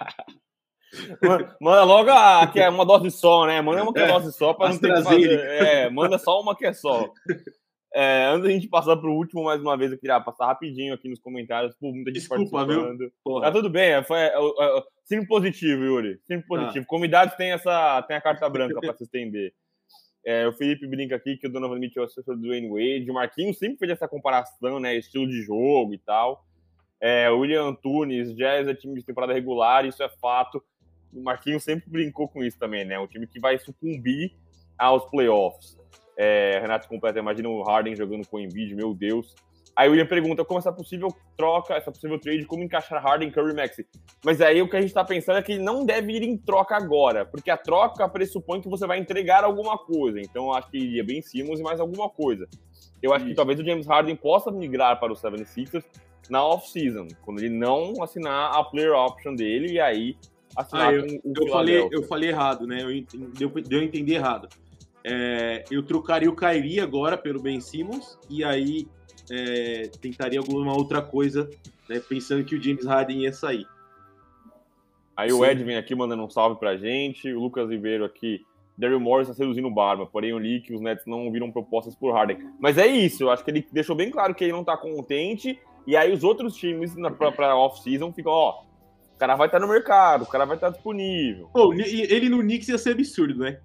manda 1.59 1.83
logo 1.83 2.09
a 2.09 2.47
que 2.47 2.59
é 2.59 2.69
uma 2.69 2.85
dose 2.85 3.11
só, 3.11 3.45
né? 3.45 3.61
Manda 3.61 3.83
uma 3.83 3.93
que 3.93 3.99
é, 3.99 4.03
é 4.03 4.07
dose 4.07 4.31
só 4.31 4.53
para 4.53 4.69
não 4.69 4.79
ter 4.79 4.93
que 4.93 5.03
fazer. 5.03 5.39
É, 5.39 5.89
manda 5.89 6.17
só 6.17 6.39
uma 6.39 6.55
que 6.55 6.65
é 6.65 6.73
só. 6.73 7.11
É, 7.95 8.25
antes 8.25 8.43
da 8.43 8.49
gente 8.49 8.67
passar 8.67 8.97
para 8.97 9.07
o 9.07 9.15
último, 9.15 9.43
mais 9.43 9.61
uma 9.61 9.77
vez, 9.77 9.91
eu 9.91 9.99
queria 9.99 10.19
passar 10.19 10.47
rapidinho 10.47 10.95
aqui 10.95 11.07
nos 11.07 11.19
comentários. 11.19 11.75
Pô, 11.75 11.91
muita 11.91 12.09
gente 12.09 12.21
Desculpa, 12.21 12.65
participando. 12.65 12.97
Viu? 12.97 13.41
Tá 13.41 13.51
tudo 13.51 13.69
bem, 13.69 13.91
é, 13.91 14.03
foi 14.03 14.17
é, 14.17 14.33
é, 14.33 14.83
sempre 15.05 15.27
positivo, 15.27 15.83
Yuri. 15.83 16.19
Sempre 16.25 16.47
positivo. 16.47 16.85
Ah. 16.85 16.89
Convidados 16.89 17.35
tem, 17.35 17.51
essa, 17.51 18.01
tem 18.03 18.17
a 18.17 18.21
carta 18.21 18.49
branca 18.49 18.79
para 18.81 18.93
se 18.97 19.03
estender. 19.03 19.53
É, 20.25 20.47
o 20.47 20.53
Felipe 20.53 20.87
brinca 20.87 21.15
aqui 21.15 21.37
que 21.37 21.45
o 21.45 21.51
Donovan 21.51 21.77
Mitchell 21.77 22.01
é 22.01 22.05
o 22.05 22.09
assessor 22.09 22.35
do 22.35 22.47
Wayne 22.47 22.69
Wade. 22.69 23.11
O 23.11 23.13
Marquinhos 23.13 23.59
sempre 23.59 23.77
fez 23.77 23.91
essa 23.91 24.07
comparação, 24.07 24.79
né? 24.79 24.95
Estilo 24.95 25.27
de 25.27 25.43
jogo 25.43 25.93
e 25.93 25.99
tal. 25.99 26.43
É, 26.99 27.29
William 27.29 27.65
Antunes, 27.65 28.33
Jazz 28.33 28.67
é 28.67 28.73
time 28.73 28.95
de 28.95 29.05
temporada 29.05 29.33
regular, 29.33 29.85
isso 29.85 30.01
é 30.01 30.09
fato. 30.09 30.63
O 31.13 31.21
Marquinhos 31.21 31.63
sempre 31.63 31.91
brincou 31.91 32.27
com 32.27 32.43
isso 32.43 32.57
também, 32.57 32.85
né? 32.85 32.97
Um 32.97 33.05
time 33.05 33.27
que 33.27 33.39
vai 33.39 33.59
sucumbir 33.59 34.33
aos 34.77 35.05
playoffs. 35.11 35.77
É, 36.17 36.59
Renato 36.59 36.87
completa, 36.87 37.19
imagina 37.19 37.49
o 37.49 37.63
Harden 37.63 37.95
jogando 37.95 38.27
com 38.27 38.37
o 38.37 38.39
Embiid, 38.39 38.75
meu 38.75 38.93
Deus. 38.93 39.33
Aí 39.75 39.87
o 39.87 39.91
William 39.91 40.05
pergunta 40.05 40.45
como 40.45 40.59
essa 40.59 40.71
possível 40.71 41.07
troca, 41.35 41.73
essa 41.73 41.91
possível 41.91 42.19
trade, 42.19 42.45
como 42.45 42.63
encaixar 42.63 43.01
Harden, 43.01 43.31
Curry 43.31 43.53
e 43.53 43.55
Maxi. 43.55 43.87
Mas 44.23 44.39
aí 44.39 44.61
o 44.61 44.69
que 44.69 44.75
a 44.75 44.79
gente 44.79 44.89
está 44.89 45.03
pensando 45.03 45.39
é 45.39 45.41
que 45.41 45.53
ele 45.53 45.63
não 45.63 45.83
deve 45.83 46.11
ir 46.13 46.21
em 46.21 46.37
troca 46.37 46.75
agora, 46.75 47.25
porque 47.25 47.49
a 47.49 47.57
troca 47.57 48.07
pressupõe 48.07 48.61
que 48.61 48.69
você 48.69 48.85
vai 48.85 48.99
entregar 48.99 49.43
alguma 49.43 49.77
coisa. 49.77 50.19
Então 50.19 50.45
eu 50.45 50.53
acho 50.53 50.69
que 50.69 50.77
iria 50.77 51.03
bem 51.03 51.21
Simmons 51.23 51.59
e 51.59 51.63
mais 51.63 51.79
alguma 51.79 52.07
coisa. 52.07 52.47
Eu 53.01 53.13
acho 53.13 53.25
Isso. 53.25 53.31
que 53.31 53.35
talvez 53.35 53.59
o 53.59 53.65
James 53.65 53.87
Harden 53.87 54.15
possa 54.15 54.51
migrar 54.51 54.99
para 54.99 55.11
o 55.11 55.15
76ers 55.15 55.83
na 56.29 56.45
off-season, 56.45 57.07
quando 57.23 57.39
ele 57.39 57.49
não 57.49 58.01
assinar 58.01 58.55
a 58.55 58.63
player 58.63 58.93
option 58.93 59.35
dele 59.35 59.73
e 59.73 59.79
aí 59.79 60.15
assinar 60.55 60.89
ah, 60.89 60.93
eu, 60.93 61.07
com 61.07 61.29
o 61.29 61.33
eu 61.35 61.47
falei, 61.47 61.89
eu 61.91 62.03
falei 62.03 62.29
errado, 62.29 62.67
né? 62.67 62.81
Eu, 62.81 63.03
deu, 63.33 63.49
deu 63.49 63.79
a 63.79 63.83
entender 63.83 64.13
errado. 64.13 64.47
É, 65.05 65.65
eu 65.69 65.83
trocaria 65.83 66.29
o 66.29 66.35
Kairi 66.35 66.79
agora 66.79 67.17
pelo 67.17 67.41
Ben 67.41 67.59
Simmons 67.59 68.17
e 68.29 68.43
aí 68.43 68.87
é, 69.29 69.89
tentaria 70.01 70.39
alguma 70.39 70.73
outra 70.73 71.01
coisa, 71.01 71.49
né, 71.89 71.99
pensando 71.99 72.43
que 72.43 72.55
o 72.55 72.61
James 72.61 72.85
Harden 72.85 73.23
ia 73.23 73.33
sair. 73.33 73.65
Aí 75.15 75.29
Sim. 75.29 75.37
o 75.37 75.45
Ed 75.45 75.63
vem 75.63 75.77
aqui 75.77 75.93
mandando 75.93 76.23
um 76.23 76.29
salve 76.29 76.59
pra 76.59 76.77
gente, 76.77 77.31
o 77.31 77.39
Lucas 77.39 77.69
Ribeiro 77.69 78.05
aqui. 78.05 78.45
Daryl 78.75 78.99
Morris 78.99 79.29
está 79.29 79.37
seduzindo 79.37 79.67
o 79.67 79.73
Barba, 79.73 80.07
porém 80.07 80.31
eu 80.31 80.39
li 80.39 80.59
que 80.59 80.73
os 80.73 80.81
Nets 80.81 81.05
não 81.05 81.31
viram 81.31 81.51
propostas 81.51 81.95
por 81.95 82.11
Harden. 82.11 82.49
Mas 82.59 82.77
é 82.77 82.87
isso, 82.87 83.23
eu 83.23 83.29
acho 83.29 83.43
que 83.43 83.51
ele 83.51 83.67
deixou 83.71 83.95
bem 83.95 84.09
claro 84.09 84.33
que 84.33 84.43
ele 84.43 84.53
não 84.53 84.61
está 84.61 84.75
contente, 84.75 85.59
e 85.85 85.95
aí 85.95 86.11
os 86.11 86.23
outros 86.23 86.55
times 86.55 86.95
na 86.95 87.11
própria 87.11 87.55
off-season 87.55 88.11
ficam, 88.11 88.31
ó, 88.31 88.63
o 89.15 89.19
cara 89.19 89.35
vai 89.35 89.47
estar 89.47 89.59
tá 89.59 89.65
no 89.65 89.71
mercado, 89.71 90.23
o 90.23 90.27
cara 90.27 90.45
vai 90.45 90.57
estar 90.57 90.67
tá 90.67 90.73
disponível. 90.73 91.49
Pô, 91.53 91.71
ele 91.73 92.29
no 92.29 92.39
Knicks 92.39 92.67
ia 92.67 92.77
ser 92.79 92.93
absurdo, 92.93 93.41
né? 93.41 93.59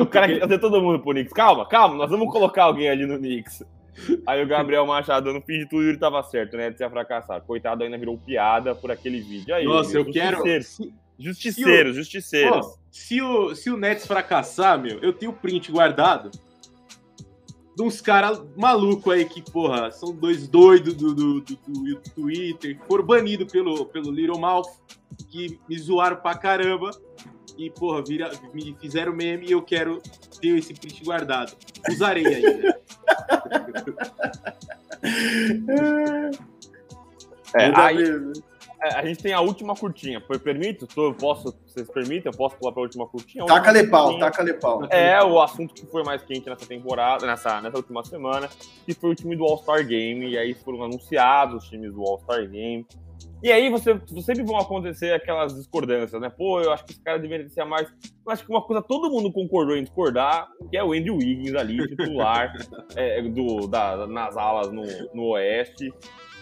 O 0.00 0.06
cara 0.06 0.26
quer 0.26 0.40
fazer 0.40 0.58
todo 0.58 0.82
mundo 0.82 0.98
pro 1.00 1.12
Knicks. 1.12 1.32
Calma, 1.32 1.66
calma, 1.66 1.94
nós 1.94 2.10
vamos 2.10 2.32
colocar 2.32 2.64
alguém 2.64 2.88
ali 2.88 3.06
no 3.06 3.18
Knicks. 3.18 3.62
Aí 4.26 4.42
o 4.42 4.46
Gabriel 4.46 4.86
Machado, 4.86 5.32
no 5.32 5.40
fim 5.40 5.60
de 5.60 5.68
tudo, 5.68 5.84
ele 5.84 5.98
tava 5.98 6.22
certo, 6.22 6.56
né? 6.56 6.70
De 6.70 6.76
ser 6.76 6.90
fracassado. 6.90 7.44
Coitado, 7.46 7.84
ainda 7.84 7.96
virou 7.96 8.18
piada 8.18 8.74
por 8.74 8.90
aquele 8.90 9.20
vídeo. 9.20 9.54
Aí, 9.54 9.64
Nossa, 9.64 9.96
eu 9.96 10.04
quero. 10.04 10.38
Justiceiros, 11.18 11.94
se 11.94 12.02
justiceiros. 12.02 12.66
Pô, 12.66 12.78
se, 12.90 13.22
o, 13.22 13.54
se 13.54 13.70
o 13.70 13.76
Nets 13.76 14.06
fracassar, 14.06 14.78
meu, 14.78 14.98
eu 15.00 15.14
tenho 15.14 15.32
o 15.32 15.34
print 15.34 15.72
guardado 15.72 16.30
de 17.74 17.82
uns 17.82 18.00
caras 18.00 18.42
malucos 18.56 19.12
aí 19.12 19.24
que, 19.24 19.40
porra, 19.40 19.90
são 19.90 20.14
dois 20.14 20.48
doidos 20.48 20.94
do, 20.94 21.14
do, 21.14 21.40
do, 21.40 21.56
do 21.56 22.00
Twitter, 22.14 22.78
foram 22.88 23.04
banidos 23.04 23.50
pelo, 23.52 23.84
pelo 23.86 24.10
Little 24.10 24.38
Mouth, 24.38 24.66
que 25.30 25.58
me 25.68 25.78
zoaram 25.78 26.16
pra 26.16 26.34
caramba 26.34 26.90
e, 27.56 27.70
porra, 27.70 28.02
vira, 28.02 28.30
me 28.52 28.76
fizeram 28.80 29.12
meme 29.12 29.46
e 29.46 29.52
eu 29.52 29.62
quero 29.62 30.00
ter 30.40 30.58
esse 30.58 30.74
print 30.74 31.02
guardado. 31.04 31.56
Usarei 31.90 32.26
ainda. 32.26 32.80
é, 37.54 37.72
aí, 37.74 38.04
é, 38.82 38.94
a 38.94 39.04
gente 39.06 39.22
tem 39.22 39.32
a 39.32 39.40
última 39.40 39.74
curtinha. 39.74 40.20
Permito? 40.20 40.86
Tô, 40.86 41.14
posso, 41.14 41.56
vocês 41.66 41.88
permitem? 41.90 42.30
Eu 42.30 42.36
posso 42.36 42.56
pular 42.56 42.72
para 42.72 42.82
a 42.82 42.84
última 42.84 43.06
curtinha? 43.06 43.46
Taca 43.46 43.70
lepau, 43.70 44.18
taca 44.18 44.42
lepau. 44.42 44.84
É 44.90 45.22
o 45.22 45.40
assunto 45.40 45.74
que 45.74 45.86
foi 45.86 46.02
mais 46.04 46.22
quente 46.22 46.48
nessa 46.48 46.66
temporada, 46.66 47.26
nessa, 47.26 47.60
nessa 47.60 47.76
última 47.76 48.04
semana, 48.04 48.48
que 48.84 48.92
foi 48.92 49.10
o 49.10 49.14
time 49.14 49.34
do 49.34 49.44
All-Star 49.44 49.86
Game. 49.86 50.28
E 50.28 50.36
aí 50.36 50.54
foram 50.54 50.84
anunciados 50.84 51.64
os 51.64 51.68
times 51.68 51.92
do 51.92 52.02
All-Star 52.02 52.46
Game. 52.48 52.86
E 53.42 53.52
aí 53.52 53.68
você, 53.70 54.00
sempre 54.22 54.42
vão 54.42 54.56
acontecer 54.56 55.12
aquelas 55.12 55.54
discordâncias, 55.54 56.20
né? 56.20 56.30
Pô, 56.30 56.60
eu 56.60 56.72
acho 56.72 56.84
que 56.84 56.92
esse 56.92 57.02
cara 57.02 57.18
deveria 57.18 57.48
ser 57.48 57.64
mais. 57.64 57.86
Eu 58.24 58.32
acho 58.32 58.44
que 58.44 58.50
uma 58.50 58.62
coisa 58.62 58.82
todo 58.82 59.10
mundo 59.10 59.30
concordou 59.30 59.76
em 59.76 59.82
discordar, 59.82 60.48
que 60.70 60.76
é 60.76 60.82
o 60.82 60.92
Andrew 60.92 61.16
Wiggins 61.16 61.54
ali, 61.54 61.76
titular 61.86 62.52
é, 62.96 63.22
do, 63.22 63.66
da, 63.66 64.06
nas 64.06 64.36
alas 64.36 64.72
no, 64.72 64.82
no 65.14 65.30
Oeste. 65.32 65.92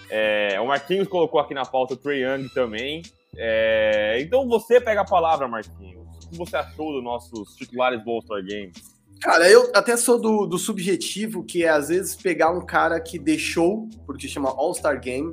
É, 0.09 0.61
o 0.61 0.67
Marquinhos 0.67 1.09
colocou 1.09 1.41
aqui 1.41 1.53
na 1.53 1.65
pauta 1.65 1.95
o 1.95 1.97
Trey 1.97 2.23
Young 2.23 2.49
também. 2.51 3.03
É, 3.37 4.19
então 4.21 4.47
você 4.47 4.81
pega 4.81 5.01
a 5.01 5.05
palavra, 5.05 5.49
Marquinhos. 5.49 6.05
O 6.25 6.31
que 6.31 6.39
você 6.39 6.57
achou 6.57 6.93
dos 6.93 7.03
nossos 7.03 7.57
titulares 7.57 8.03
do 8.05 8.11
All-Star 8.11 8.43
Game? 8.45 8.73
Cara, 9.21 9.49
eu 9.51 9.71
até 9.75 9.97
sou 9.97 10.21
do, 10.21 10.47
do 10.47 10.59
subjetivo, 10.59 11.45
que 11.45 11.65
é 11.65 11.71
às 11.71 11.89
vezes 11.89 12.15
pegar 12.15 12.51
um 12.51 12.65
cara 12.65 13.01
que 13.01 13.19
deixou, 13.19 13.89
porque 14.07 14.29
chama 14.29 14.51
All-Star 14.51 15.01
Game, 15.01 15.33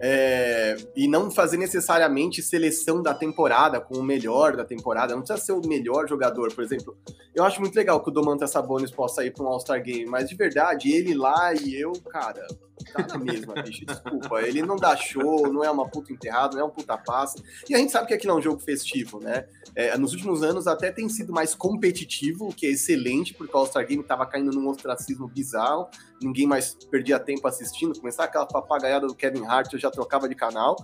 é, 0.00 0.76
e 0.94 1.08
não 1.08 1.30
fazer 1.30 1.56
necessariamente 1.56 2.42
seleção 2.42 3.02
da 3.02 3.14
temporada 3.14 3.80
com 3.80 3.96
o 3.96 4.02
melhor 4.02 4.56
da 4.56 4.64
temporada, 4.64 5.14
não 5.14 5.22
precisa 5.22 5.44
ser 5.44 5.52
o 5.52 5.66
melhor 5.66 6.08
jogador, 6.08 6.52
por 6.52 6.62
exemplo. 6.62 6.96
Eu 7.34 7.44
acho 7.44 7.60
muito 7.60 7.74
legal 7.74 8.02
que 8.02 8.08
o 8.08 8.12
Domantas 8.12 8.50
Sabonis 8.50 8.90
possa 8.90 9.24
ir 9.24 9.32
para 9.32 9.44
um 9.44 9.48
All-Star 9.48 9.82
Game, 9.82 10.06
mas 10.06 10.28
de 10.28 10.34
verdade, 10.34 10.92
ele 10.92 11.14
lá 11.14 11.54
e 11.54 11.74
eu, 11.74 11.92
cara, 12.10 12.46
tá 12.92 13.06
na 13.06 13.18
mesma, 13.18 13.54
bicho, 13.62 13.84
desculpa. 13.84 14.42
Ele 14.42 14.62
não 14.62 14.76
dá 14.76 14.96
show, 14.96 15.52
não 15.52 15.64
é 15.64 15.70
uma 15.70 15.88
puta 15.88 16.12
enterrada, 16.12 16.56
não 16.56 16.62
é 16.62 16.64
um 16.64 16.70
puta 16.70 16.96
passe. 16.96 17.42
E 17.68 17.74
a 17.74 17.78
gente 17.78 17.92
sabe 17.92 18.08
que 18.08 18.14
aqui 18.14 18.26
não 18.26 18.36
é 18.36 18.38
um 18.38 18.42
jogo 18.42 18.60
festivo, 18.60 19.20
né? 19.20 19.46
É, 19.74 19.96
nos 19.96 20.12
últimos 20.12 20.42
anos 20.42 20.66
até 20.66 20.90
tem 20.90 21.08
sido 21.08 21.32
mais 21.32 21.54
competitivo, 21.54 22.48
o 22.48 22.54
que 22.54 22.66
é 22.66 22.70
excelente, 22.70 23.34
porque 23.34 23.54
o 23.54 23.58
All-Star 23.58 23.86
Game 23.86 24.02
tava 24.02 24.26
caindo 24.26 24.50
num 24.52 24.68
ostracismo 24.68 25.28
bizarro, 25.28 25.88
ninguém 26.20 26.46
mais 26.46 26.74
perdia 26.90 27.18
tempo 27.18 27.46
assistindo, 27.46 27.98
começar 27.98 28.24
aquela 28.24 28.46
papagaiada 28.46 29.06
do 29.06 29.14
Kevin 29.14 29.44
Hart, 29.44 29.72
eu 29.72 29.78
já 29.78 29.90
trocava 29.90 30.28
de 30.28 30.34
canal, 30.34 30.76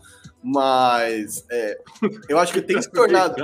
mas 0.43 1.45
é, 1.51 1.81
eu 2.29 2.39
acho 2.39 2.53
que 2.53 2.63
tem 2.63 2.81
se 2.81 2.91
tornado. 2.93 3.37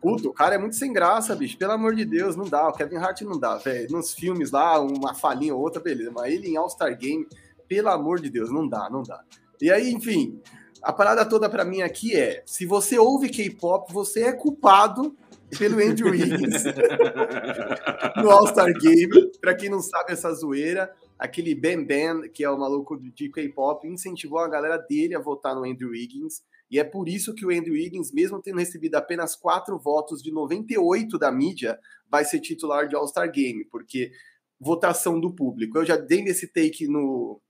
Puto, 0.00 0.28
o 0.28 0.32
cara 0.32 0.54
é 0.54 0.58
muito 0.58 0.76
sem 0.76 0.92
graça, 0.92 1.34
bicho. 1.34 1.58
Pelo 1.58 1.72
amor 1.72 1.94
de 1.94 2.04
Deus, 2.04 2.36
não 2.36 2.44
dá. 2.44 2.68
O 2.68 2.72
Kevin 2.72 2.96
Hart 2.96 3.22
não 3.22 3.38
dá, 3.38 3.56
velho. 3.56 3.90
Nos 3.90 4.12
filmes 4.12 4.50
lá, 4.50 4.78
uma 4.78 5.14
falinha 5.14 5.54
ou 5.54 5.60
outra, 5.60 5.80
beleza. 5.80 6.12
Mas 6.14 6.32
ele 6.32 6.48
em 6.48 6.56
All-Star 6.56 6.96
Game, 6.96 7.26
pelo 7.68 7.88
amor 7.88 8.20
de 8.20 8.30
Deus, 8.30 8.50
não 8.50 8.68
dá, 8.68 8.88
não 8.90 9.02
dá. 9.02 9.22
E 9.60 9.70
aí, 9.70 9.90
enfim, 9.90 10.40
a 10.82 10.92
parada 10.92 11.24
toda 11.24 11.48
para 11.48 11.64
mim 11.64 11.82
aqui 11.82 12.16
é: 12.16 12.42
se 12.46 12.66
você 12.66 12.98
ouve 12.98 13.28
K-pop, 13.28 13.92
você 13.92 14.24
é 14.24 14.32
culpado 14.32 15.16
pelo 15.58 15.80
Andrew 15.80 16.10
Wiggins 16.10 16.64
no 18.22 18.30
All-Star 18.30 18.72
Game. 18.72 19.30
Para 19.40 19.54
quem 19.54 19.68
não 19.68 19.80
sabe 19.80 20.12
essa 20.12 20.32
zoeira, 20.32 20.92
aquele 21.18 21.54
Ben 21.54 21.84
Ben, 21.84 22.28
que 22.32 22.44
é 22.44 22.50
o 22.50 22.58
maluco 22.58 22.98
de 22.98 23.28
K-pop, 23.28 23.86
incentivou 23.86 24.38
a 24.38 24.48
galera 24.48 24.76
dele 24.76 25.14
a 25.14 25.20
votar 25.20 25.54
no 25.54 25.64
Andrew 25.64 25.90
Wiggins. 25.90 26.42
E 26.70 26.80
é 26.80 26.84
por 26.84 27.08
isso 27.08 27.34
que 27.34 27.46
o 27.46 27.50
Andrew 27.50 27.74
Wiggins, 27.74 28.12
mesmo 28.12 28.42
tendo 28.42 28.58
recebido 28.58 28.96
apenas 28.96 29.36
quatro 29.36 29.78
votos 29.78 30.20
de 30.20 30.32
98 30.32 31.16
da 31.16 31.30
mídia, 31.30 31.78
vai 32.10 32.24
ser 32.24 32.40
titular 32.40 32.88
de 32.88 32.96
All-Star 32.96 33.30
Game, 33.30 33.64
porque 33.66 34.10
votação 34.58 35.20
do 35.20 35.32
público. 35.32 35.78
Eu 35.78 35.84
já 35.84 35.96
dei 35.96 36.24
esse 36.24 36.48
take 36.48 36.88
no, 36.88 37.40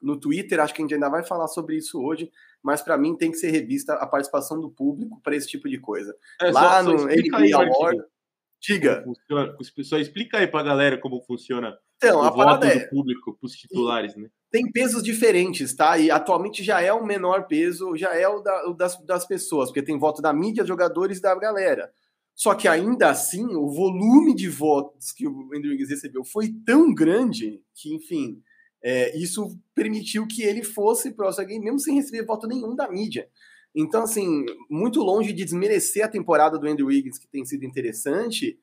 no 0.00 0.18
Twitter, 0.18 0.60
acho 0.60 0.74
que 0.74 0.80
a 0.82 0.84
gente 0.84 0.94
ainda 0.94 1.08
vai 1.08 1.24
falar 1.24 1.48
sobre 1.48 1.76
isso 1.76 2.00
hoje, 2.00 2.30
mas 2.62 2.80
para 2.82 2.96
mim 2.98 3.16
tem 3.16 3.30
que 3.30 3.36
ser 3.36 3.50
revista 3.50 3.94
a 3.94 4.06
participação 4.06 4.60
do 4.60 4.70
público 4.70 5.20
para 5.22 5.34
esse 5.36 5.48
tipo 5.48 5.68
de 5.68 5.78
coisa. 5.78 6.14
É, 6.40 6.50
Lá 6.50 6.82
só- 6.82 6.90
só 6.98 7.04
no 7.04 7.08
NBA 7.10 7.56
Award, 7.56 8.02
diga. 8.60 9.02
funciona- 9.04 9.56
Só 9.84 9.98
explica 9.98 10.38
aí 10.38 10.46
pra 10.46 10.62
galera 10.62 10.98
como 10.98 11.20
funciona 11.22 11.76
Então, 11.96 12.20
o 12.20 12.22
a 12.22 12.30
voto 12.30 12.64
é, 12.64 12.78
do 12.80 12.88
público 12.90 13.36
pros 13.38 13.52
titulares, 13.52 14.14
né? 14.16 14.28
tem 14.50 14.70
pesos 14.70 15.02
diferentes, 15.02 15.74
tá? 15.74 15.98
E 15.98 16.10
atualmente 16.10 16.64
já 16.64 16.80
é 16.80 16.92
o 16.92 17.04
menor 17.04 17.46
peso, 17.46 17.94
já 17.96 18.14
é 18.14 18.26
o, 18.26 18.40
da- 18.40 18.68
o 18.68 18.72
das, 18.74 18.96
das 19.04 19.26
pessoas, 19.26 19.68
porque 19.68 19.82
tem 19.82 19.98
voto 19.98 20.22
da 20.22 20.32
mídia, 20.32 20.64
jogadores 20.64 21.18
e 21.18 21.22
da 21.22 21.34
galera. 21.34 21.90
Só 22.34 22.54
que 22.54 22.68
ainda 22.68 23.10
assim, 23.10 23.44
o 23.56 23.68
volume 23.68 24.32
de 24.34 24.48
votos 24.48 25.10
que 25.12 25.26
o 25.26 25.50
Andrew 25.54 25.72
Wiggins 25.72 25.90
recebeu 25.90 26.22
foi 26.24 26.48
tão 26.64 26.94
grande 26.94 27.60
que, 27.74 27.92
enfim, 27.94 28.40
é, 28.82 29.16
isso 29.16 29.58
permitiu 29.74 30.26
que 30.26 30.42
ele 30.42 30.62
fosse 30.62 31.12
pro 31.12 31.26
All-Star 31.26 31.46
Game, 31.46 31.64
mesmo 31.64 31.78
sem 31.78 31.94
receber 31.94 32.24
voto 32.24 32.46
nenhum 32.46 32.74
da 32.74 32.90
mídia. 32.90 33.28
Então, 33.74 34.02
assim, 34.02 34.44
muito 34.70 35.00
longe 35.00 35.32
de 35.32 35.44
desmerecer 35.44 36.04
a 36.04 36.08
temporada 36.08 36.58
do 36.58 36.66
Andrew 36.66 36.88
Wiggins, 36.88 37.18
que 37.18 37.28
tem 37.28 37.44
sido 37.44 37.64
interessante, 37.64 38.58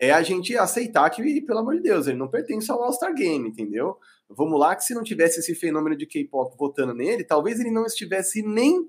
é 0.00 0.12
a 0.12 0.22
gente 0.22 0.56
aceitar 0.56 1.08
que, 1.10 1.40
pelo 1.42 1.58
amor 1.58 1.76
de 1.76 1.82
Deus, 1.82 2.06
ele 2.06 2.18
não 2.18 2.28
pertence 2.28 2.70
ao 2.70 2.82
All-Star 2.82 3.14
Game, 3.14 3.48
entendeu? 3.48 3.96
Vamos 4.28 4.58
lá, 4.58 4.76
que 4.76 4.84
se 4.84 4.94
não 4.94 5.02
tivesse 5.02 5.40
esse 5.40 5.54
fenômeno 5.54 5.96
de 5.96 6.06
K-pop 6.06 6.56
votando 6.56 6.94
nele, 6.94 7.24
talvez 7.24 7.58
ele 7.58 7.70
não 7.70 7.84
estivesse 7.84 8.42
nem 8.42 8.88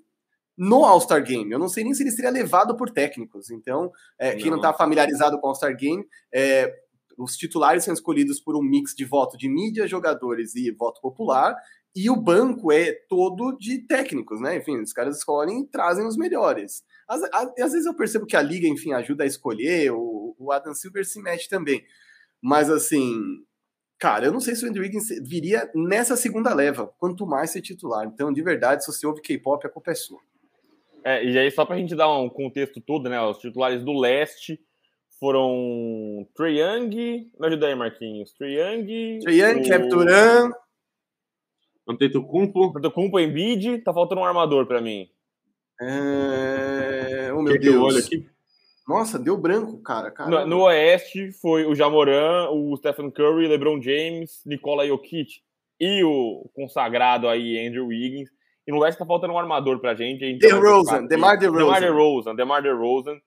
no 0.58 0.84
All-Star 0.84 1.24
Game. 1.24 1.50
Eu 1.52 1.58
não 1.58 1.70
sei 1.70 1.84
nem 1.84 1.94
se 1.94 2.04
ele 2.04 2.12
seria 2.12 2.30
levado 2.30 2.76
por 2.76 2.90
técnicos. 2.90 3.50
Então, 3.50 3.92
é, 4.20 4.36
quem 4.36 4.46
não 4.46 4.52
Não. 4.52 4.58
está 4.58 4.74
familiarizado 4.74 5.40
com 5.40 5.48
o 5.48 5.50
All-Star 5.50 5.76
Game, 5.76 6.06
é, 6.34 6.72
os 7.20 7.36
titulares 7.36 7.84
são 7.84 7.94
escolhidos 7.94 8.40
por 8.40 8.56
um 8.56 8.62
mix 8.62 8.96
de 8.96 9.06
voto 9.06 9.38
de 9.38 9.50
mídia, 9.50 9.88
jogadores 9.88 10.56
e 10.56 10.72
voto 10.72 11.02
popular, 11.02 11.56
e 11.96 12.10
o 12.10 12.16
banco 12.16 12.72
é 12.72 12.94
todo 13.10 13.58
de 13.58 13.80
técnicos, 13.80 14.40
né? 14.40 14.58
Enfim, 14.58 14.80
os 14.80 14.94
caras 14.94 15.18
escolhem 15.18 15.62
e 15.62 15.68
trazem 15.68 16.06
os 16.08 16.16
melhores. 16.16 16.84
Às, 17.08 17.22
às- 17.34 17.74
vezes 17.74 17.86
eu 17.86 17.94
percebo 17.96 18.26
que 18.26 18.38
a 18.38 18.42
liga, 18.42 18.68
enfim, 18.68 18.94
ajuda 18.94 19.24
a 19.24 19.28
escolher, 19.28 19.92
o, 19.92 20.36
o 20.38 20.52
Adam 20.52 20.74
Silver 20.74 21.06
se 21.06 21.22
mexe 21.22 21.50
também. 21.50 21.84
Mas 22.42 22.70
assim, 22.70 23.44
cara, 23.98 24.28
eu 24.28 24.32
não 24.32 24.40
sei 24.40 24.56
se 24.56 24.64
o 24.64 24.70
Andrew 24.70 24.84
Wiggins 24.84 25.10
viria 25.24 25.70
nessa 25.76 26.16
segunda 26.16 26.54
leva, 26.54 26.88
quanto 27.00 27.26
mais 27.26 27.52
ser 27.52 27.62
titular. 27.62 28.06
Então, 28.06 28.32
de 28.32 28.42
verdade, 28.42 28.86
se 28.86 28.92
você 28.92 29.06
ouve 29.06 29.22
K-pop, 29.22 29.66
a 29.66 29.70
culpa 29.70 29.92
é 29.92 29.96
sua. 29.96 30.20
É, 31.04 31.24
e 31.26 31.38
aí, 31.38 31.50
só 31.50 31.66
pra 31.66 31.78
gente 31.78 31.96
dar 31.96 32.10
um 32.18 32.30
contexto 32.30 32.80
todo, 32.80 33.10
né? 33.10 33.20
Os 33.22 33.40
titulares 33.40 33.84
do 33.84 33.94
leste 33.94 34.60
foram 35.20 36.28
Trae 36.36 36.60
Young. 36.60 36.90
Me 37.40 37.48
ajuda 37.48 37.68
aí, 37.68 37.76
Marquinhos. 37.76 38.34
Trae 38.34 38.54
Young. 38.54 39.20
Trae 39.22 39.36
Young, 39.36 39.60
o- 39.62 39.64
Kevin 39.64 39.90
Durant, 39.90 40.54
Antetokounmpo, 41.88 42.66
Antetokounmpo, 42.70 43.20
Embiid. 43.20 43.80
Tá 43.80 43.94
faltando 43.94 44.22
um 44.22 44.26
armador 44.26 44.66
pra 44.66 44.82
mim. 44.82 45.08
é... 45.82 47.32
oh 47.34 47.42
meu 47.42 47.60
que 47.60 47.68
eu 47.68 47.74
Deus. 47.74 48.06
aqui? 48.06 48.28
Nossa, 48.88 49.20
deu 49.20 49.38
branco, 49.38 49.78
cara. 49.84 50.12
No, 50.28 50.48
no 50.48 50.62
oeste 50.64 51.32
foi 51.34 51.64
o 51.66 51.76
Jamoran, 51.76 52.50
o 52.50 52.76
Stephen 52.78 53.12
Curry, 53.12 53.48
LeBron 53.48 53.80
James, 53.80 54.42
Nikola 54.46 54.88
Jokic 54.88 55.42
e 55.80 56.04
o 56.04 56.50
consagrado 56.56 57.28
aí 57.28 57.68
Andrew 57.68 57.88
Wiggins. 57.88 58.30
E 58.68 58.72
no 58.72 58.80
leste 58.80 58.98
tá 58.98 59.06
faltando 59.06 59.34
um 59.34 59.38
armador 59.40 59.80
pra 59.80 59.94
gente. 59.94 60.24
a 60.24 60.28
gente 60.28 60.40
DeRozan. 60.40 61.06
DeMar 61.06 61.38
DeRozan. 61.38 61.60
DeMar 61.66 61.82
DeRozan. 61.82 62.36
DeMar 62.36 62.62
DeRozan. 62.64 63.20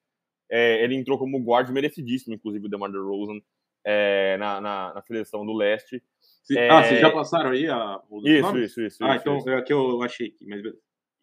É, 0.55 0.85
ele 0.85 0.95
entrou 0.95 1.19
como 1.19 1.43
guard 1.43 1.71
merecidíssimo, 1.71 2.35
inclusive, 2.35 2.67
o 2.67 2.69
DeMar 2.69 2.93
DeRozan, 2.93 3.41
é, 3.85 4.37
na, 4.37 4.61
na, 4.61 4.95
na 4.95 5.03
seleção 5.03 5.47
do 5.47 5.55
leste. 5.55 6.03
Cê- 6.45 6.59
É- 6.59 6.69
Ah, 6.71 6.83
vocês 6.85 7.01
já 7.01 7.11
passaram 7.11 7.51
aí 7.51 7.67
a, 7.69 7.99
Isso, 8.23 8.59
isso, 8.59 8.81
isso. 8.83 9.03
Ah, 9.03 9.17
isso, 9.17 9.23
então 9.23 9.39
isso. 9.39 9.49
é 9.49 9.63
que 9.63 9.73
eu 9.73 10.03
achei 10.03 10.35
mas. 10.47 10.61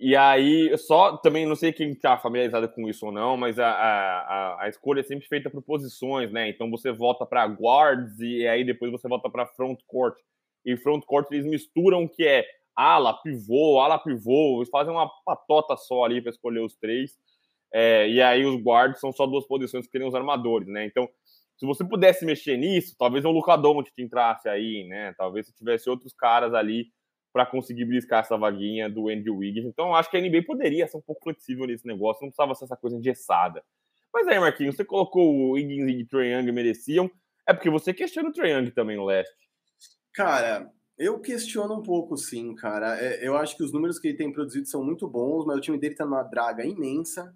E 0.01 0.15
aí, 0.15 0.75
só 0.77 1.17
também 1.17 1.45
não 1.45 1.55
sei 1.57 1.73
quem 1.73 1.93
tá 1.93 2.17
familiarizado 2.17 2.69
com 2.69 2.87
isso 2.89 3.05
ou 3.05 3.11
não, 3.11 3.35
mas 3.35 3.59
a, 3.59 3.69
a, 3.69 4.63
a- 4.63 4.69
escolha 4.69 5.01
é 5.01 5.03
sempre 5.03 5.27
feita 5.27 5.49
por 5.49 5.61
posições, 5.61 6.31
né? 6.31 6.49
Então 6.49 6.71
você 6.71 6.91
vota 6.91 7.25
para 7.25 7.45
guards 7.45 8.17
e 8.19 8.47
aí 8.47 8.63
depois 8.63 8.91
você 8.91 9.07
vota 9.09 9.29
para 9.29 9.45
front 9.45 9.77
court. 9.85 10.17
E 10.65 10.75
front 10.77 11.03
court 11.05 11.29
eles 11.31 11.45
misturam 11.45 12.03
o 12.05 12.09
que 12.09 12.25
é 12.25 12.45
ala, 12.75 13.13
pivô, 13.21 13.79
ala, 13.81 13.99
pivô, 13.99 14.57
eles 14.59 14.69
fazem 14.69 14.91
uma 14.93 15.09
patota 15.25 15.75
só 15.75 16.05
ali 16.05 16.21
para 16.21 16.31
escolher 16.31 16.61
os 16.61 16.75
três. 16.77 17.17
É, 17.73 18.09
e 18.09 18.21
aí 18.21 18.45
os 18.45 18.61
guards 18.61 18.99
são 18.99 19.11
só 19.11 19.25
duas 19.25 19.45
posições 19.47 19.85
que 19.85 19.91
querem 19.91 20.07
os 20.07 20.15
armadores, 20.15 20.67
né? 20.67 20.85
Então, 20.85 21.07
se 21.57 21.65
você 21.65 21.83
pudesse 21.83 22.25
mexer 22.25 22.57
nisso, 22.57 22.95
talvez 22.97 23.25
o 23.25 23.31
Luca 23.31 23.55
Doncic 23.57 23.93
entrasse 23.99 24.47
aí, 24.47 24.87
né? 24.87 25.13
Talvez 25.17 25.47
se 25.47 25.53
tivesse 25.53 25.89
outros 25.89 26.13
caras 26.13 26.53
ali 26.53 26.87
para 27.33 27.45
conseguir 27.45 27.85
briscar 27.85 28.21
essa 28.21 28.37
vaguinha 28.37 28.89
do 28.89 29.09
Andrew 29.09 29.37
Wiggins. 29.37 29.65
Então, 29.65 29.93
acho 29.93 30.09
que 30.09 30.17
a 30.17 30.21
NBA 30.21 30.43
poderia 30.43 30.87
ser 30.87 30.97
um 30.97 31.01
pouco 31.01 31.21
flexível 31.23 31.67
nesse 31.67 31.85
negócio, 31.85 32.23
não 32.23 32.29
precisava 32.29 32.55
ser 32.55 32.65
essa 32.65 32.77
coisa 32.77 32.95
engessada. 32.95 33.63
Mas 34.13 34.27
aí, 34.27 34.39
Marquinhos, 34.39 34.75
você 34.75 34.83
colocou 34.83 35.31
o 35.31 35.51
Wiggins 35.51 35.87
e 35.87 36.01
o 36.01 36.07
Trae 36.07 36.33
Young 36.33 36.51
mereciam, 36.51 37.09
é 37.47 37.53
porque 37.53 37.69
você 37.69 37.93
questiona 37.93 38.29
o 38.29 38.33
Trae 38.33 38.51
Young 38.51 38.71
também 38.71 38.97
no 38.97 39.05
leste. 39.05 39.35
Cara, 40.13 40.71
eu 40.97 41.19
questiono 41.19 41.75
um 41.75 41.83
pouco, 41.83 42.17
sim, 42.17 42.55
cara. 42.55 42.99
É, 42.99 43.25
eu 43.25 43.37
acho 43.37 43.55
que 43.55 43.63
os 43.63 43.71
números 43.71 43.99
que 43.99 44.07
ele 44.09 44.17
tem 44.17 44.31
produzido 44.31 44.65
são 44.65 44.83
muito 44.83 45.07
bons, 45.07 45.45
mas 45.45 45.57
o 45.57 45.61
time 45.61 45.77
dele 45.77 45.95
tá 45.95 46.05
numa 46.05 46.23
draga 46.23 46.65
imensa. 46.65 47.33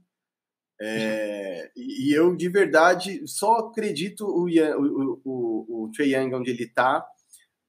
É, 0.86 1.71
e, 1.77 2.09
e 2.09 2.13
eu, 2.13 2.36
de 2.36 2.49
verdade, 2.49 3.25
só 3.25 3.53
acredito 3.59 4.25
o, 4.25 4.47
o, 4.49 5.21
o, 5.23 5.84
o 5.86 5.91
Trae 5.95 6.13
Young 6.13 6.36
onde 6.36 6.51
ele 6.51 6.67
tá, 6.67 7.05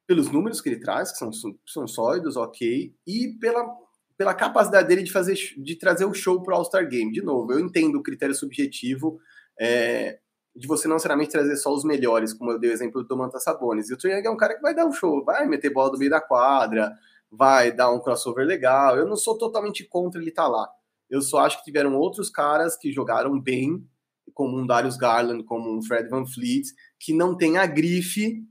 pelos 0.04 0.30
números 0.30 0.60
que 0.60 0.68
ele 0.68 0.80
traz, 0.80 1.12
que 1.12 1.18
são, 1.18 1.30
são 1.64 1.86
sólidos, 1.86 2.36
ok, 2.36 2.92
e 3.06 3.38
pela, 3.40 3.72
pela 4.18 4.34
capacidade 4.34 4.88
dele 4.88 5.04
de 5.04 5.12
fazer 5.12 5.36
de 5.56 5.76
trazer 5.76 6.06
o 6.06 6.12
show 6.12 6.42
pro 6.42 6.56
All-Star 6.56 6.88
Game. 6.88 7.12
De 7.12 7.22
novo, 7.22 7.52
eu 7.52 7.60
entendo 7.60 7.98
o 7.98 8.02
critério 8.02 8.34
subjetivo. 8.34 9.20
é, 9.60 10.18
de 10.56 10.68
você 10.68 10.86
não 10.86 10.94
necessariamente 10.94 11.32
trazer 11.32 11.56
só 11.56 11.72
os 11.72 11.84
melhores, 11.84 12.32
como 12.32 12.52
eu 12.52 12.58
dei 12.60 12.70
o 12.70 12.72
exemplo 12.72 13.02
do 13.02 13.08
Domantas 13.08 13.42
Sabonis. 13.42 13.90
E 13.90 13.94
o 13.94 13.96
Trae 13.96 14.24
é 14.24 14.30
um 14.30 14.36
cara 14.36 14.54
que 14.54 14.62
vai 14.62 14.74
dar 14.74 14.86
um 14.86 14.92
show, 14.92 15.24
vai 15.24 15.46
meter 15.46 15.72
bola 15.72 15.90
do 15.90 15.98
meio 15.98 16.10
da 16.10 16.20
quadra, 16.20 16.92
vai 17.30 17.72
dar 17.72 17.90
um 17.92 18.00
crossover 18.00 18.46
legal. 18.46 18.96
Eu 18.96 19.06
não 19.06 19.16
sou 19.16 19.36
totalmente 19.36 19.84
contra 19.84 20.20
ele 20.20 20.30
estar 20.30 20.46
lá. 20.46 20.68
Eu 21.14 21.22
só 21.22 21.38
acho 21.38 21.58
que 21.58 21.64
tiveram 21.64 21.94
outros 21.94 22.28
caras 22.28 22.76
que 22.76 22.92
jogaram 22.92 23.40
bem, 23.40 23.86
como 24.32 24.58
um 24.58 24.66
Darius 24.66 24.96
Garland, 24.96 25.44
como 25.44 25.76
um 25.76 25.82
Fred 25.82 26.08
Van 26.08 26.26
Fleet, 26.26 26.64
que 26.98 27.12
não 27.14 27.36
tem 27.36 27.56
a 27.56 27.66
grife 27.66 28.42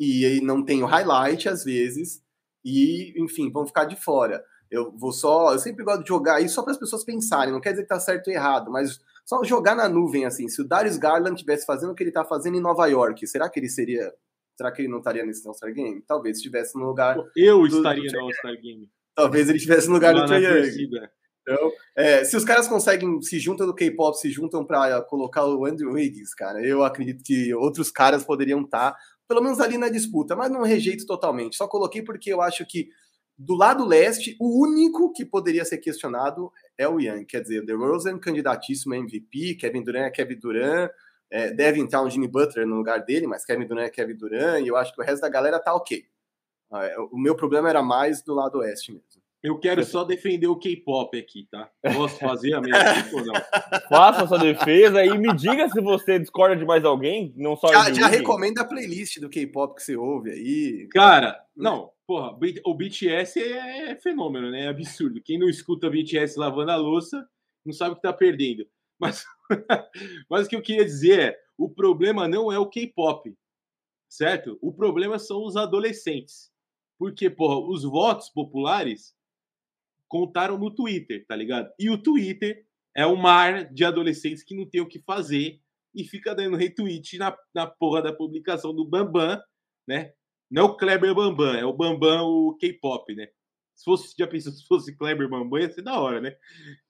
e 0.00 0.40
não 0.42 0.64
tem 0.64 0.82
o 0.82 0.86
highlight 0.86 1.48
às 1.48 1.62
vezes, 1.64 2.20
e 2.64 3.14
enfim, 3.22 3.50
vão 3.52 3.66
ficar 3.66 3.84
de 3.84 3.94
fora. 3.96 4.42
Eu 4.70 4.90
vou 4.96 5.12
só, 5.12 5.52
eu 5.52 5.58
sempre 5.58 5.84
gosto 5.84 6.02
de 6.02 6.08
jogar 6.08 6.40
isso 6.40 6.54
só 6.54 6.62
para 6.62 6.72
as 6.72 6.78
pessoas 6.78 7.04
pensarem, 7.04 7.52
não 7.52 7.60
quer 7.60 7.70
dizer 7.70 7.82
que 7.82 7.88
tá 7.88 8.00
certo 8.00 8.28
ou 8.28 8.32
errado, 8.34 8.70
mas 8.70 8.98
só 9.24 9.44
jogar 9.44 9.74
na 9.76 9.88
nuvem 9.88 10.24
assim. 10.24 10.48
Se 10.48 10.60
o 10.62 10.66
Darius 10.66 10.96
Garland 10.96 11.36
tivesse 11.38 11.64
fazendo 11.66 11.92
o 11.92 11.94
que 11.94 12.02
ele 12.02 12.10
tá 12.10 12.24
fazendo 12.24 12.56
em 12.56 12.60
Nova 12.60 12.86
York, 12.86 13.24
será 13.28 13.48
que 13.48 13.60
ele 13.60 13.68
seria, 13.68 14.12
será 14.56 14.72
que 14.72 14.82
ele 14.82 14.88
não 14.88 14.98
estaria 14.98 15.24
nesse 15.24 15.46
All-Star 15.46 15.72
Game? 15.72 16.02
Talvez 16.02 16.38
estivesse 16.38 16.76
no 16.76 16.84
lugar, 16.86 17.16
Eu 17.36 17.60
do- 17.60 17.66
estaria 17.76 18.10
do- 18.10 18.16
no 18.18 18.24
All-Star 18.24 18.60
Game. 18.60 18.90
talvez 19.14 19.48
ele 19.48 19.58
estivesse 19.58 19.86
no 19.88 19.94
lugar 19.94 20.14
Lá 20.14 20.22
do 20.22 20.26
Trae 20.26 20.42
Young. 20.42 21.08
Então, 21.42 21.72
é, 21.96 22.24
se 22.24 22.36
os 22.36 22.44
caras 22.44 22.68
conseguem, 22.68 23.20
se 23.20 23.38
juntam 23.40 23.66
do 23.66 23.74
K-pop, 23.74 24.16
se 24.16 24.30
juntam 24.30 24.64
para 24.64 25.02
colocar 25.02 25.44
o 25.44 25.66
Andrew 25.66 25.92
Wiggins, 25.92 26.34
cara, 26.34 26.64
eu 26.64 26.84
acredito 26.84 27.24
que 27.24 27.52
outros 27.54 27.90
caras 27.90 28.24
poderiam 28.24 28.62
estar, 28.62 28.96
pelo 29.26 29.42
menos 29.42 29.60
ali 29.60 29.76
na 29.76 29.88
disputa, 29.88 30.36
mas 30.36 30.50
não 30.50 30.62
rejeito 30.62 31.04
totalmente. 31.04 31.56
Só 31.56 31.66
coloquei 31.66 32.02
porque 32.02 32.32
eu 32.32 32.40
acho 32.40 32.64
que 32.64 32.88
do 33.36 33.54
lado 33.54 33.84
leste, 33.84 34.36
o 34.38 34.62
único 34.62 35.12
que 35.12 35.24
poderia 35.24 35.64
ser 35.64 35.78
questionado 35.78 36.52
é 36.78 36.86
o 36.86 37.00
Young. 37.00 37.24
Quer 37.24 37.40
dizer, 37.40 37.62
o 37.62 37.66
DeRozan, 37.66 38.18
candidatíssimo 38.18 38.94
a 38.94 38.98
MVP, 38.98 39.56
Kevin 39.56 39.82
Durant 39.82 40.06
é 40.06 40.10
Kevin 40.10 40.38
Durant, 40.38 40.90
é, 41.30 41.50
deve 41.50 41.80
entrar 41.80 42.02
um 42.02 42.10
Jimmy 42.10 42.28
Butler 42.28 42.66
no 42.66 42.76
lugar 42.76 43.04
dele, 43.04 43.26
mas 43.26 43.44
Kevin 43.44 43.66
Durant 43.66 43.86
é 43.86 43.90
Kevin 43.90 44.16
Durant, 44.16 44.62
e 44.62 44.68
eu 44.68 44.76
acho 44.76 44.94
que 44.94 45.00
o 45.00 45.04
resto 45.04 45.22
da 45.22 45.28
galera 45.28 45.58
tá 45.58 45.74
ok. 45.74 46.04
É, 46.74 46.96
O 47.10 47.18
meu 47.18 47.34
problema 47.34 47.68
era 47.68 47.82
mais 47.82 48.22
do 48.22 48.34
lado 48.34 48.58
oeste 48.58 48.92
mesmo. 48.92 49.21
Eu 49.42 49.58
quero 49.58 49.82
só 49.84 50.04
defender 50.04 50.46
o 50.46 50.56
K-pop 50.56 51.18
aqui, 51.18 51.48
tá? 51.50 51.68
Posso 51.94 52.16
fazer 52.18 52.54
a 52.54 52.60
minha 52.60 52.76
ou 53.12 53.24
não? 53.24 53.34
Faça 53.88 54.26
sua 54.28 54.38
defesa 54.38 55.04
e 55.04 55.18
me 55.18 55.34
diga 55.34 55.68
se 55.68 55.80
você 55.80 56.20
discorda 56.20 56.54
de 56.54 56.64
mais 56.64 56.84
alguém, 56.84 57.34
não 57.36 57.56
só 57.56 57.66
Já, 57.66 57.92
já 57.92 58.06
recomenda 58.06 58.62
a 58.62 58.64
playlist 58.64 59.18
do 59.18 59.28
K-pop 59.28 59.74
que 59.74 59.82
você 59.82 59.96
ouve 59.96 60.30
aí. 60.30 60.88
Cara, 60.92 61.44
não, 61.56 61.90
porra, 62.06 62.38
o 62.64 62.74
BTS 62.74 63.42
é 63.42 63.96
fenômeno, 64.00 64.48
né? 64.48 64.66
É 64.66 64.68
absurdo. 64.68 65.20
Quem 65.20 65.40
não 65.40 65.48
escuta 65.48 65.90
BTS 65.90 66.38
lavando 66.38 66.70
a 66.70 66.76
louça 66.76 67.26
não 67.66 67.72
sabe 67.72 67.92
o 67.92 67.96
que 67.96 68.02
tá 68.02 68.12
perdendo. 68.12 68.64
Mas, 68.96 69.24
mas 70.30 70.46
o 70.46 70.48
que 70.48 70.54
eu 70.54 70.62
queria 70.62 70.84
dizer 70.84 71.18
é: 71.18 71.38
o 71.58 71.68
problema 71.68 72.28
não 72.28 72.52
é 72.52 72.60
o 72.60 72.68
K-pop, 72.68 73.34
certo? 74.08 74.56
O 74.62 74.72
problema 74.72 75.18
são 75.18 75.44
os 75.44 75.56
adolescentes. 75.56 76.52
Porque, 76.96 77.28
porra, 77.28 77.58
os 77.58 77.82
votos 77.82 78.28
populares 78.28 79.12
contaram 80.12 80.58
no 80.58 80.70
Twitter, 80.70 81.24
tá 81.26 81.34
ligado? 81.34 81.72
E 81.78 81.88
o 81.88 81.96
Twitter 81.96 82.66
é 82.94 83.06
um 83.06 83.16
mar 83.16 83.72
de 83.72 83.82
adolescentes 83.82 84.44
que 84.44 84.54
não 84.54 84.68
tem 84.68 84.82
o 84.82 84.86
que 84.86 85.00
fazer 85.00 85.58
e 85.94 86.04
fica 86.04 86.34
dando 86.34 86.54
retweet 86.58 87.16
na, 87.16 87.34
na 87.54 87.66
porra 87.66 88.02
da 88.02 88.12
publicação 88.12 88.74
do 88.74 88.84
Bambam, 88.84 89.40
né? 89.88 90.12
Não 90.50 90.62
é 90.62 90.64
o 90.66 90.76
Kleber 90.76 91.14
Bambam, 91.14 91.54
é 91.54 91.64
o 91.64 91.72
Bambam, 91.72 92.26
o 92.26 92.54
K-pop, 92.58 93.14
né? 93.14 93.28
Se 93.74 93.84
fosse, 93.84 94.14
já 94.18 94.26
pensou, 94.26 94.52
se 94.52 94.66
fosse 94.66 94.94
Kleber 94.94 95.30
Bambam, 95.30 95.58
ia 95.58 95.70
ser 95.70 95.80
da 95.80 95.98
hora, 95.98 96.20
né? 96.20 96.36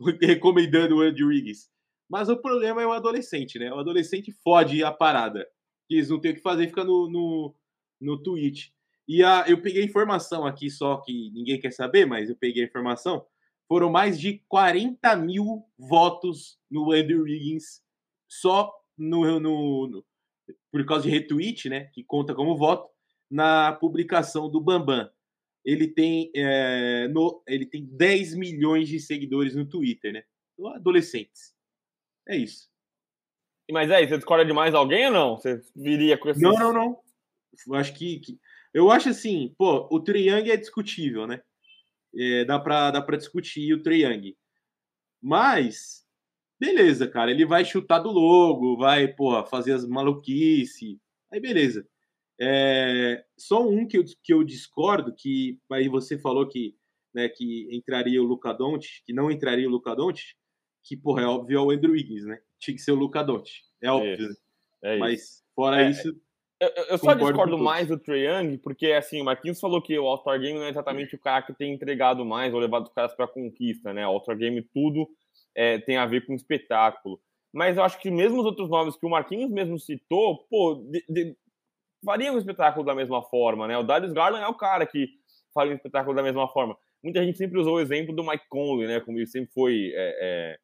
Recomendando 0.20 0.96
o 0.96 1.00
Andrew 1.00 1.28
Wiggins. 1.28 1.70
Mas 2.10 2.28
o 2.28 2.36
problema 2.36 2.82
é 2.82 2.86
o 2.86 2.92
adolescente, 2.92 3.56
né? 3.56 3.72
O 3.72 3.78
adolescente 3.78 4.32
fode 4.42 4.82
a 4.82 4.90
parada. 4.90 5.46
Eles 5.88 6.08
não 6.08 6.20
têm 6.20 6.32
o 6.32 6.34
que 6.34 6.40
fazer, 6.40 6.66
fica 6.66 6.82
no, 6.82 7.08
no, 7.08 7.54
no 8.00 8.20
Twitch. 8.20 8.70
E 9.07 9.22
a, 9.22 9.44
eu 9.48 9.61
peguei 9.61 9.84
informação 9.84 10.46
aqui, 10.46 10.70
só 10.70 10.98
que 10.98 11.30
ninguém 11.32 11.61
quer 11.61 11.72
saber, 11.72 12.07
mas 12.07 12.30
eu 12.30 12.36
peguei 12.36 12.62
a 12.62 12.66
informação. 12.66 13.26
Foram 13.68 13.90
mais 13.90 14.18
de 14.18 14.42
40 14.48 15.16
mil 15.16 15.64
votos 15.78 16.59
no 16.70 16.92
Andrew 16.92 17.22
Wiggins 17.22 17.82
só 18.28 18.72
no, 18.96 19.40
no, 19.40 19.86
no, 19.88 20.05
por 20.70 20.84
causa 20.86 21.05
de 21.05 21.11
retweet, 21.11 21.68
né? 21.68 21.84
Que 21.92 22.05
conta 22.05 22.34
como 22.34 22.57
voto 22.57 22.88
na 23.30 23.72
publicação 23.72 24.50
do 24.50 24.61
Bambam. 24.61 25.09
Ele 25.64 25.86
tem, 25.86 26.30
é, 26.34 27.09
no, 27.09 27.42
ele 27.46 27.66
tem 27.66 27.84
10 27.84 28.34
milhões 28.34 28.88
de 28.88 28.98
seguidores 29.00 29.55
no 29.55 29.66
Twitter, 29.66 30.12
né? 30.12 30.24
Adolescentes. 30.74 31.55
É 32.28 32.36
isso. 32.36 32.70
Mas 33.70 33.90
é, 33.90 34.07
você 34.07 34.16
discorda 34.16 34.44
de 34.44 34.53
mais 34.53 34.74
alguém 34.74 35.07
ou 35.07 35.12
não? 35.12 35.36
Você 35.36 35.61
viria 35.74 36.18
com 36.18 36.28
esse. 36.28 36.40
Não, 36.40 36.53
não, 36.53 36.72
não. 36.72 36.98
Eu 37.66 37.74
acho 37.74 37.94
que, 37.94 38.18
que. 38.20 38.38
Eu 38.72 38.90
acho 38.90 39.08
assim, 39.08 39.54
pô, 39.58 39.88
o 39.90 40.00
Triang 40.00 40.50
é 40.50 40.56
discutível, 40.56 41.26
né? 41.26 41.42
É, 42.14 42.44
dá, 42.44 42.58
pra, 42.58 42.90
dá 42.90 43.02
pra 43.02 43.16
discutir 43.16 43.72
o 43.72 43.82
Triang. 43.82 44.36
Mas, 45.20 46.04
beleza, 46.58 47.08
cara. 47.08 47.30
Ele 47.30 47.44
vai 47.44 47.64
chutar 47.64 47.98
do 48.00 48.10
logo, 48.10 48.76
vai, 48.76 49.08
pô, 49.08 49.44
fazer 49.46 49.72
as 49.72 49.86
maluquice. 49.86 50.98
Aí, 51.30 51.40
beleza. 51.40 51.86
É, 52.40 53.24
só 53.38 53.66
um 53.66 53.86
que 53.86 53.98
eu, 53.98 54.04
que 54.22 54.32
eu 54.32 54.42
discordo, 54.42 55.14
que 55.14 55.60
aí 55.70 55.88
você 55.88 56.18
falou 56.18 56.48
que, 56.48 56.76
né, 57.14 57.28
que 57.28 57.68
entraria 57.70 58.20
o 58.22 58.26
Luca 58.26 58.52
Doncic, 58.52 59.04
que 59.04 59.12
não 59.12 59.30
entraria 59.30 59.68
o 59.68 59.70
Luca 59.70 59.94
Doncic, 59.94 60.34
que, 60.82 60.96
porra, 60.96 61.22
é 61.22 61.26
óbvio, 61.26 61.58
é 61.58 61.60
o 61.60 61.70
Andrew 61.70 61.92
Wiggins, 61.92 62.24
né? 62.24 62.40
Tinha 62.58 62.74
que 62.74 62.82
ser 62.82 62.92
o 62.92 62.96
Luca 62.96 63.22
Doncic. 63.22 63.62
É 63.80 63.90
óbvio. 63.90 64.28
Né? 64.28 64.34
É, 64.82 64.96
é 64.96 64.98
Mas, 64.98 65.44
fora 65.54 65.82
é, 65.82 65.90
isso... 65.90 66.20
Eu, 66.62 66.84
eu 66.90 66.98
só 66.98 67.12
discordo 67.12 67.58
mais 67.58 67.88
do 67.88 67.98
Trae 67.98 68.24
Young, 68.24 68.56
porque, 68.58 68.92
assim, 68.92 69.20
o 69.20 69.24
Marquinhos 69.24 69.58
falou 69.58 69.82
que 69.82 69.98
o 69.98 70.06
All-Star 70.06 70.38
Game 70.38 70.56
não 70.56 70.66
é 70.66 70.70
exatamente 70.70 71.16
o 71.16 71.18
cara 71.18 71.42
que 71.42 71.52
tem 71.52 71.72
entregado 71.72 72.24
mais 72.24 72.54
ou 72.54 72.60
levado 72.60 72.84
os 72.84 72.92
caras 72.92 73.12
pra 73.14 73.26
conquista, 73.26 73.92
né? 73.92 74.06
O 74.06 74.10
All-Star 74.10 74.36
Game 74.36 74.62
tudo 74.72 75.08
é, 75.56 75.78
tem 75.78 75.96
a 75.96 76.06
ver 76.06 76.24
com 76.24 76.34
espetáculo. 76.34 77.20
Mas 77.52 77.76
eu 77.76 77.82
acho 77.82 77.98
que 77.98 78.12
mesmo 78.12 78.38
os 78.38 78.46
outros 78.46 78.70
nomes 78.70 78.96
que 78.96 79.04
o 79.04 79.10
Marquinhos 79.10 79.50
mesmo 79.50 79.76
citou, 79.76 80.46
pô, 80.48 80.86
de, 80.88 81.04
de, 81.08 81.36
faria 82.04 82.32
um 82.32 82.38
espetáculo 82.38 82.86
da 82.86 82.94
mesma 82.94 83.22
forma, 83.22 83.66
né? 83.66 83.76
O 83.76 83.82
Darius 83.82 84.12
Garland 84.12 84.44
é 84.44 84.48
o 84.48 84.54
cara 84.54 84.86
que 84.86 85.08
faria 85.52 85.72
um 85.72 85.76
espetáculo 85.76 86.14
da 86.14 86.22
mesma 86.22 86.46
forma. 86.46 86.76
Muita 87.02 87.24
gente 87.24 87.38
sempre 87.38 87.58
usou 87.58 87.74
o 87.74 87.80
exemplo 87.80 88.14
do 88.14 88.22
Mike 88.22 88.46
Conley, 88.48 88.86
né? 88.86 89.00
Como 89.00 89.18
ele 89.18 89.26
sempre 89.26 89.52
foi 89.52 89.90
é, 89.94 90.18
é, 90.22 90.58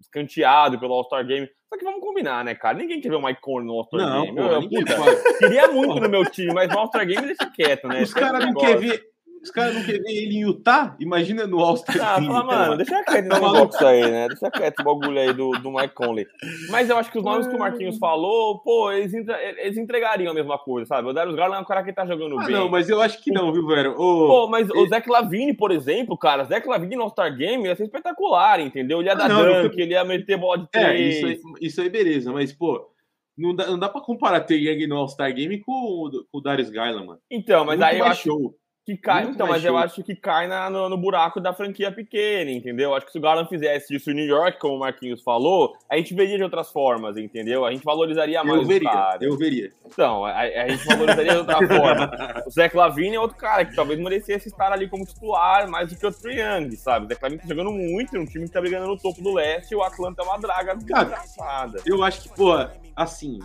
escanteado 0.00 0.78
pelo 0.78 0.94
All-Star 0.94 1.26
Game. 1.26 1.48
Só 1.68 1.78
que 1.78 1.84
vamos 1.84 2.00
combinar, 2.00 2.44
né, 2.44 2.54
cara? 2.54 2.76
Ninguém 2.76 3.00
quer 3.00 3.10
ver 3.10 3.16
o 3.16 3.22
Mike 3.22 3.40
Conley 3.40 3.66
no 3.66 3.74
All-Star 3.74 4.22
Game. 4.22 4.36
Pô, 4.36 4.42
eu, 4.42 4.68
puta, 4.68 5.38
queria 5.38 5.68
muito 5.68 6.00
no 6.00 6.08
meu 6.08 6.24
time, 6.24 6.52
mas 6.52 6.68
no 6.68 6.78
All-Star 6.78 7.06
Game 7.06 7.26
deixa 7.26 7.50
quieto, 7.54 7.86
né? 7.86 8.02
Os 8.02 8.12
caras 8.12 8.44
não 8.44 8.54
querem 8.54 8.76
ver 8.78 9.09
os 9.42 9.50
caras 9.50 9.74
não 9.74 9.82
querem 9.84 10.02
ver 10.02 10.12
ele 10.12 10.36
em 10.36 10.42
Utah? 10.42 10.96
Imagina 11.00 11.46
no 11.46 11.60
All-Star 11.60 11.96
Ah, 12.00 12.22
fala, 12.22 12.44
mano, 12.44 12.76
deixa 12.76 13.02
quieto 13.04 13.26
esse 13.26 13.40
negócio 13.40 13.86
aí, 13.86 14.10
né? 14.10 14.28
Deixa 14.28 14.50
quieto 14.50 14.80
o 14.80 14.84
bagulho 14.84 15.18
aí 15.18 15.32
do, 15.32 15.50
do 15.52 15.72
Mike 15.72 15.94
Conley. 15.94 16.26
Mas 16.68 16.90
eu 16.90 16.98
acho 16.98 17.10
que 17.10 17.18
os 17.18 17.24
nomes 17.24 17.46
que 17.46 17.54
o 17.54 17.58
Marquinhos 17.58 17.98
falou, 17.98 18.58
pô, 18.58 18.92
eles, 18.92 19.12
eles 19.14 19.78
entregariam 19.78 20.30
a 20.30 20.34
mesma 20.34 20.58
coisa, 20.58 20.86
sabe? 20.86 21.08
O 21.08 21.12
Darius 21.12 21.36
Garland 21.36 21.60
é 21.60 21.62
um 21.62 21.66
cara 21.66 21.82
que 21.82 21.92
tá 21.92 22.06
jogando 22.06 22.38
ah, 22.38 22.44
bem. 22.44 22.54
Não, 22.54 22.68
mas 22.68 22.88
eu 22.88 23.00
acho 23.00 23.22
que 23.22 23.32
não, 23.32 23.52
viu, 23.52 23.66
velho? 23.66 23.92
O... 23.92 24.28
Pô, 24.28 24.48
mas 24.48 24.68
o 24.70 24.86
Zach 24.88 25.08
Lavine, 25.08 25.54
por 25.54 25.70
exemplo, 25.70 26.18
cara, 26.18 26.44
Zach 26.44 26.66
Lavine 26.68 26.96
no 26.96 27.02
All-Star 27.02 27.34
Game 27.34 27.64
ia 27.64 27.74
ser 27.76 27.84
espetacular, 27.84 28.60
entendeu? 28.60 29.00
Ele 29.00 29.08
ia 29.08 29.12
ah, 29.12 29.16
dar 29.16 29.28
não, 29.28 29.42
dunk, 29.42 29.76
eu... 29.76 29.84
ele 29.84 29.94
ia 29.94 30.04
meter 30.04 30.36
bola 30.36 30.58
de 30.58 30.70
três. 30.70 31.00
É, 31.00 31.08
isso 31.08 31.26
aí, 31.26 31.40
isso 31.60 31.80
aí 31.80 31.88
beleza, 31.88 32.32
mas, 32.32 32.52
pô, 32.52 32.90
não 33.36 33.54
dá, 33.54 33.66
não 33.66 33.78
dá 33.78 33.88
pra 33.88 34.02
comparar 34.02 34.40
ter 34.40 34.56
Young 34.56 34.86
no 34.86 34.96
All-Star 34.96 35.32
Game 35.34 35.58
com 35.60 35.72
o, 35.72 36.10
com 36.30 36.38
o 36.38 36.40
Darius 36.42 36.68
Garland, 36.68 37.06
mano. 37.06 37.20
Então, 37.30 37.64
mas 37.64 37.78
Muito 37.78 37.90
aí 37.90 37.98
eu 37.98 38.04
acho... 38.04 38.22
Show. 38.24 38.54
Que 38.90 38.96
cai, 38.96 39.22
então, 39.22 39.46
mas 39.46 39.62
show. 39.62 39.70
eu 39.70 39.78
acho 39.78 40.02
que 40.02 40.16
cai 40.16 40.48
na, 40.48 40.68
no, 40.68 40.88
no, 40.88 40.96
buraco 40.96 41.40
da 41.40 41.52
franquia 41.52 41.92
pequena, 41.92 42.50
entendeu? 42.50 42.92
Acho 42.92 43.06
que 43.06 43.12
se 43.12 43.18
o 43.18 43.20
Garland 43.20 43.48
fizesse 43.48 43.94
isso 43.94 44.10
em 44.10 44.14
New 44.14 44.26
York, 44.26 44.58
como 44.58 44.74
o 44.74 44.80
Marquinhos 44.80 45.22
falou, 45.22 45.76
a 45.88 45.96
gente 45.96 46.12
veria 46.12 46.36
de 46.36 46.42
outras 46.42 46.72
formas, 46.72 47.16
entendeu? 47.16 47.64
A 47.64 47.70
gente 47.70 47.84
valorizaria 47.84 48.42
mais 48.42 48.62
eu 48.62 48.66
veria, 48.66 48.88
o 48.88 48.92
cara. 48.92 49.18
Eu 49.20 49.38
veria. 49.38 49.72
Então, 49.86 50.24
a, 50.24 50.40
a 50.40 50.68
gente 50.68 50.84
valorizaria 50.84 51.30
de 51.30 51.38
outra 51.38 51.58
forma. 51.68 52.10
O 52.44 52.50
Zach 52.50 52.76
Lavine 52.76 53.14
é 53.14 53.20
outro 53.20 53.36
cara 53.36 53.64
que 53.64 53.76
talvez 53.76 54.00
merecesse 54.00 54.48
estar 54.48 54.72
ali 54.72 54.88
como 54.88 55.06
titular 55.06 55.70
mais 55.70 55.88
do 55.88 55.96
que 55.96 56.04
o 56.04 56.12
Trae 56.12 56.40
Young, 56.40 56.74
sabe? 56.74 57.06
O 57.06 57.08
Zach 57.08 57.22
Lavine 57.22 57.42
tá 57.42 57.46
jogando 57.46 57.70
muito, 57.70 58.18
um 58.18 58.26
time 58.26 58.46
que 58.46 58.52
tá 58.52 58.60
brigando 58.60 58.88
no 58.88 58.98
topo 58.98 59.22
do 59.22 59.32
leste 59.32 59.70
e 59.70 59.76
o 59.76 59.84
Atlanta 59.84 60.20
é 60.20 60.24
uma 60.24 60.36
draga 60.36 60.74
desgraçada. 60.74 61.80
Eu 61.86 62.02
acho 62.02 62.22
que, 62.22 62.28
pô, 62.30 62.54
assim, 62.96 63.38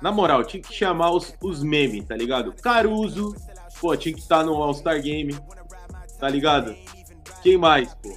na 0.00 0.10
moral, 0.10 0.42
tinha 0.42 0.62
que 0.62 0.72
chamar 0.72 1.10
os, 1.10 1.34
os 1.42 1.62
memes, 1.62 2.04
tá 2.06 2.16
ligado? 2.16 2.54
Caruso, 2.62 3.34
Pô, 3.84 3.94
tinha 3.94 4.14
que 4.14 4.20
estar 4.22 4.42
no 4.42 4.54
All-Star 4.62 4.98
Game, 5.02 5.36
tá 6.18 6.26
ligado? 6.26 6.74
Quem 7.42 7.58
mais, 7.58 7.92
pô? 7.96 8.16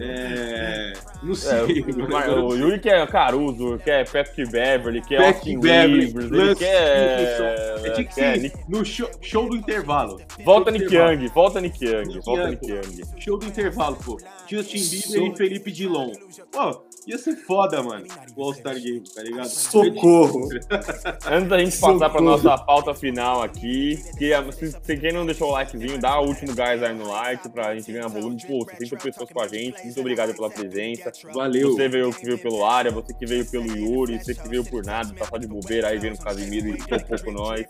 É... 0.00 0.94
Não 1.22 1.32
é, 1.32 1.34
sei. 1.34 1.84
É, 2.24 2.30
o, 2.30 2.46
o 2.46 2.56
Yuri 2.56 2.80
quer 2.80 3.06
Caruso, 3.06 3.78
quer 3.84 4.10
Patrick 4.10 4.50
Beverly, 4.50 5.02
quer 5.02 5.18
Patrick 5.18 5.36
Austin 5.36 5.60
Beverly, 5.60 6.06
Rivers, 6.06 6.32
ele 6.32 6.54
quer... 6.54 7.84
É, 7.84 7.90
tinha 7.90 8.06
que 8.06 8.14
ser 8.14 8.52
no 8.70 8.82
show, 8.82 9.10
show, 9.20 9.50
do 9.50 9.56
intervalo. 9.56 10.18
Volta 10.46 10.70
Nick 10.70 10.94
Young, 10.94 11.28
volta 11.28 11.60
Nick 11.60 11.84
Young, 11.84 12.18
volta 12.24 12.48
Nick 12.48 12.66
Young. 12.66 13.20
Show 13.20 13.36
do 13.36 13.44
intervalo, 13.44 13.96
pô. 13.96 14.18
Justin 14.46 14.78
Bieber 14.78 15.30
e 15.30 15.36
Felipe 15.36 15.72
Dilon. 15.72 16.10
Pô, 16.50 16.86
Ia 17.06 17.18
ser 17.18 17.34
foda, 17.36 17.82
mano, 17.82 18.06
o 18.36 18.42
All-Star 18.42 18.74
Game, 18.74 19.02
tá 19.14 19.22
ligado? 19.22 19.48
Socorro! 19.48 20.48
Antes 21.26 21.48
da 21.48 21.58
gente 21.58 21.74
Socorro. 21.74 21.98
passar 21.98 22.10
pra 22.10 22.20
nossa 22.20 22.58
pauta 22.58 22.94
final 22.94 23.42
aqui, 23.42 23.98
que 24.18 24.30
se, 24.52 24.72
se 24.82 24.96
quem 24.96 25.12
não 25.12 25.24
deixou 25.24 25.48
o 25.48 25.52
likezinho, 25.52 25.98
dá 25.98 26.20
o 26.20 26.26
último 26.26 26.54
gás 26.54 26.82
aí 26.82 26.94
no 26.94 27.08
like 27.08 27.48
pra 27.48 27.74
gente 27.74 27.90
ganhar 27.90 28.08
volume. 28.08 28.36
Pô, 28.46 28.64
60 28.64 28.96
pessoas 28.96 29.30
com 29.30 29.40
a 29.40 29.48
gente, 29.48 29.82
muito 29.82 30.00
obrigado 30.00 30.34
pela 30.34 30.50
presença. 30.50 31.10
Valeu! 31.32 31.72
Você 31.72 31.88
veio 31.88 32.12
que 32.12 32.24
veio 32.24 32.38
pelo 32.38 32.64
área, 32.64 32.90
você 32.90 33.14
que 33.14 33.26
veio 33.26 33.48
pelo 33.50 33.66
Yuri, 33.66 34.18
você 34.18 34.34
que 34.34 34.48
veio 34.48 34.64
por 34.64 34.84
nada, 34.84 35.12
tá 35.14 35.24
só 35.24 35.38
de 35.38 35.46
bobeira 35.46 35.88
aí 35.88 35.98
vendo 35.98 36.16
o 36.16 36.22
Casimiro 36.22 36.68
e 36.68 36.72
um 36.72 36.76
pouco 36.76 37.30
nós. 37.30 37.66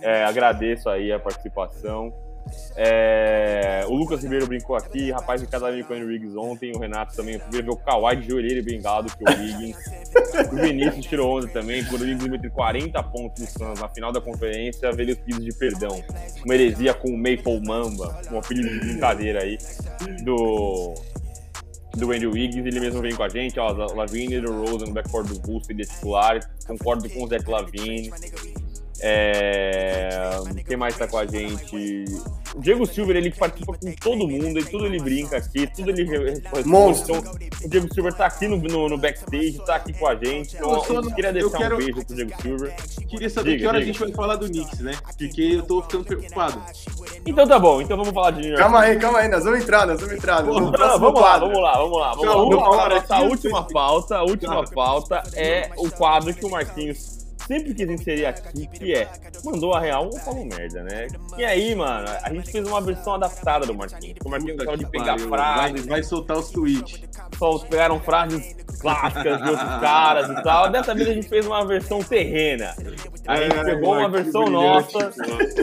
É, 0.00 0.24
agradeço 0.24 0.88
aí 0.88 1.10
a 1.12 1.18
participação. 1.18 2.12
É, 2.76 3.84
o 3.88 3.94
Lucas 3.94 4.22
Ribeiro 4.22 4.46
brincou 4.46 4.76
aqui, 4.76 5.10
rapaz 5.10 5.40
de 5.40 5.46
casamento 5.46 5.86
com 5.86 5.94
o 5.94 6.06
Riggs 6.06 6.36
ontem, 6.36 6.72
o 6.74 6.78
Renato 6.78 7.16
também. 7.16 7.34
Eu 7.34 7.40
fui 7.40 7.62
ver 7.62 7.70
o 7.70 7.76
Kawhi 7.76 8.16
de 8.16 8.28
joelheiro 8.28 8.64
bengado 8.64 9.10
que 9.16 9.24
o 9.24 9.30
Higgins. 9.30 9.76
o 10.52 10.56
Vinícius 10.56 11.06
tirou 11.06 11.38
onda 11.38 11.48
também, 11.48 11.84
quando 11.84 12.02
o 12.02 12.08
Higgins 12.08 12.28
meteu 12.28 12.50
40 12.50 13.02
pontos 13.04 13.42
no 13.42 13.48
Suns 13.48 13.80
na 13.80 13.88
final 13.88 14.12
da 14.12 14.20
conferência, 14.20 14.92
veio 14.92 15.18
os 15.28 15.44
de 15.44 15.52
perdão. 15.54 16.02
Uma 16.44 16.54
heresia 16.54 16.94
com 16.94 17.08
o 17.08 17.16
Maple 17.16 17.60
Mamba, 17.66 18.20
um 18.32 18.38
apelido 18.38 18.68
de 18.68 18.78
brincadeira 18.80 19.42
aí 19.42 19.58
do 20.22 20.94
do 21.98 22.12
Andrew 22.12 22.30
Wiggins, 22.30 22.64
ele 22.64 22.80
mesmo 22.80 23.00
vem 23.00 23.14
com 23.14 23.22
a 23.22 23.28
gente, 23.28 23.58
ó, 23.58 23.74
e 24.32 24.38
Rose 24.38 24.84
no 24.84 24.92
backcourt 24.92 25.26
do 25.26 25.40
Bulls, 25.40 25.66
de 25.66 25.84
titular, 25.84 26.38
concordo 26.66 27.08
com 27.10 27.24
o 27.24 27.28
Zach 27.28 27.48
Lavine, 27.48 28.10
é... 29.00 30.20
Quem 30.66 30.76
mais 30.76 30.96
tá 30.96 31.06
com 31.06 31.18
a 31.18 31.26
gente? 31.26 32.04
O 32.54 32.60
Diego 32.60 32.84
Silver, 32.86 33.16
ele 33.16 33.30
participa 33.30 33.72
com 33.72 33.92
todo 33.92 34.28
mundo, 34.28 34.58
e 34.58 34.64
tudo 34.64 34.84
ele 34.86 35.00
brinca 35.00 35.38
aqui, 35.38 35.66
tudo 35.66 35.90
ele 35.90 36.04
responde. 36.04 36.68
Monstro. 36.68 37.16
Então, 37.16 37.34
o 37.64 37.68
Diego 37.68 37.94
Silver 37.94 38.12
tá 38.12 38.26
aqui 38.26 38.46
no, 38.46 38.56
no, 38.58 38.88
no, 38.88 38.98
backstage, 38.98 39.60
tá 39.64 39.76
aqui 39.76 39.92
com 39.92 40.06
a 40.06 40.14
gente. 40.14 40.56
Então, 40.56 40.74
eu, 40.74 40.84
só, 40.84 41.02
queria 41.14 41.32
deixar 41.32 41.58
quero... 41.58 41.76
um 41.76 41.78
beijo 41.78 42.04
pro 42.04 42.14
Diego 42.14 42.42
Silver. 42.42 42.76
Queria 43.08 43.30
saber 43.30 43.50
diga, 43.50 43.60
que 43.60 43.66
hora 43.66 43.78
diga. 43.78 43.90
a 43.90 43.92
gente 43.92 44.00
vai 44.00 44.12
falar 44.12 44.36
do 44.36 44.46
Knicks, 44.46 44.80
né? 44.80 44.92
Porque 45.16 45.42
eu 45.42 45.62
tô 45.62 45.82
ficando 45.82 46.04
preocupado. 46.04 46.62
Então 47.24 47.46
tá 47.46 47.58
bom, 47.58 47.80
então 47.80 47.96
vamos 47.96 48.12
falar 48.12 48.32
de 48.32 48.40
New 48.40 48.50
York. 48.50 48.62
Calma 48.62 48.80
aí, 48.80 48.98
calma 48.98 49.18
aí, 49.20 49.28
nós 49.28 49.44
vamos 49.44 49.60
entrar, 49.60 49.86
nós 49.86 50.00
vamos 50.00 50.14
entrar. 50.14 50.42
Vamos, 50.42 50.60
não, 50.60 50.98
vamos 50.98 51.20
lá, 51.20 51.38
vamos 51.38 51.60
lá, 51.60 51.78
vamos 51.78 51.98
lá, 51.98 52.14
vamos 52.14 52.26
lá. 52.26 52.34
Vamos 52.34 52.76
lá. 52.76 52.88
Nossa 52.88 53.18
última 53.20 53.62
pauta, 53.64 54.16
a 54.16 54.22
última 54.22 54.64
pauta 54.64 55.22
é 55.34 55.70
o 55.76 55.90
quadro 55.90 56.34
que 56.34 56.44
o 56.44 56.50
Marquinhos 56.50 57.27
sempre 57.48 57.74
quis 57.74 57.88
inserir 57.88 58.26
aqui, 58.26 58.66
que 58.66 58.94
é 58.94 59.08
mandou 59.42 59.72
a 59.72 59.80
real 59.80 60.04
ou 60.04 60.18
falou 60.20 60.44
merda, 60.44 60.82
né? 60.82 61.08
E 61.38 61.44
aí, 61.44 61.74
mano, 61.74 62.06
a 62.22 62.32
gente 62.32 62.52
fez 62.52 62.68
uma 62.68 62.80
versão 62.80 63.14
adaptada 63.14 63.66
do 63.66 63.74
Marquinhos. 63.74 64.18
O 64.22 64.28
Marquinhos 64.28 64.56
gostava 64.58 64.76
de 64.76 64.86
pegar 64.90 65.16
pariu. 65.16 65.28
frases. 65.28 65.80
Vai, 65.80 65.88
vai, 65.88 66.02
soltar 66.02 66.36
os 66.36 66.50
tweets. 66.50 67.00
Só 67.38 67.58
pegaram 67.60 67.98
frases 68.00 68.54
clássicas 68.80 69.42
de 69.42 69.48
outros 69.48 69.80
caras 69.80 70.28
e 70.28 70.42
tal. 70.42 70.70
Dessa 70.70 70.94
vez 70.94 71.08
a 71.08 71.14
gente 71.14 71.28
fez 71.28 71.46
uma 71.46 71.66
versão 71.66 72.00
terrena. 72.00 72.74
A 73.26 73.36
gente 73.36 73.56
é, 73.56 73.64
pegou 73.64 73.94
uma 73.94 74.10
versão 74.10 74.44
nossa, 74.44 75.10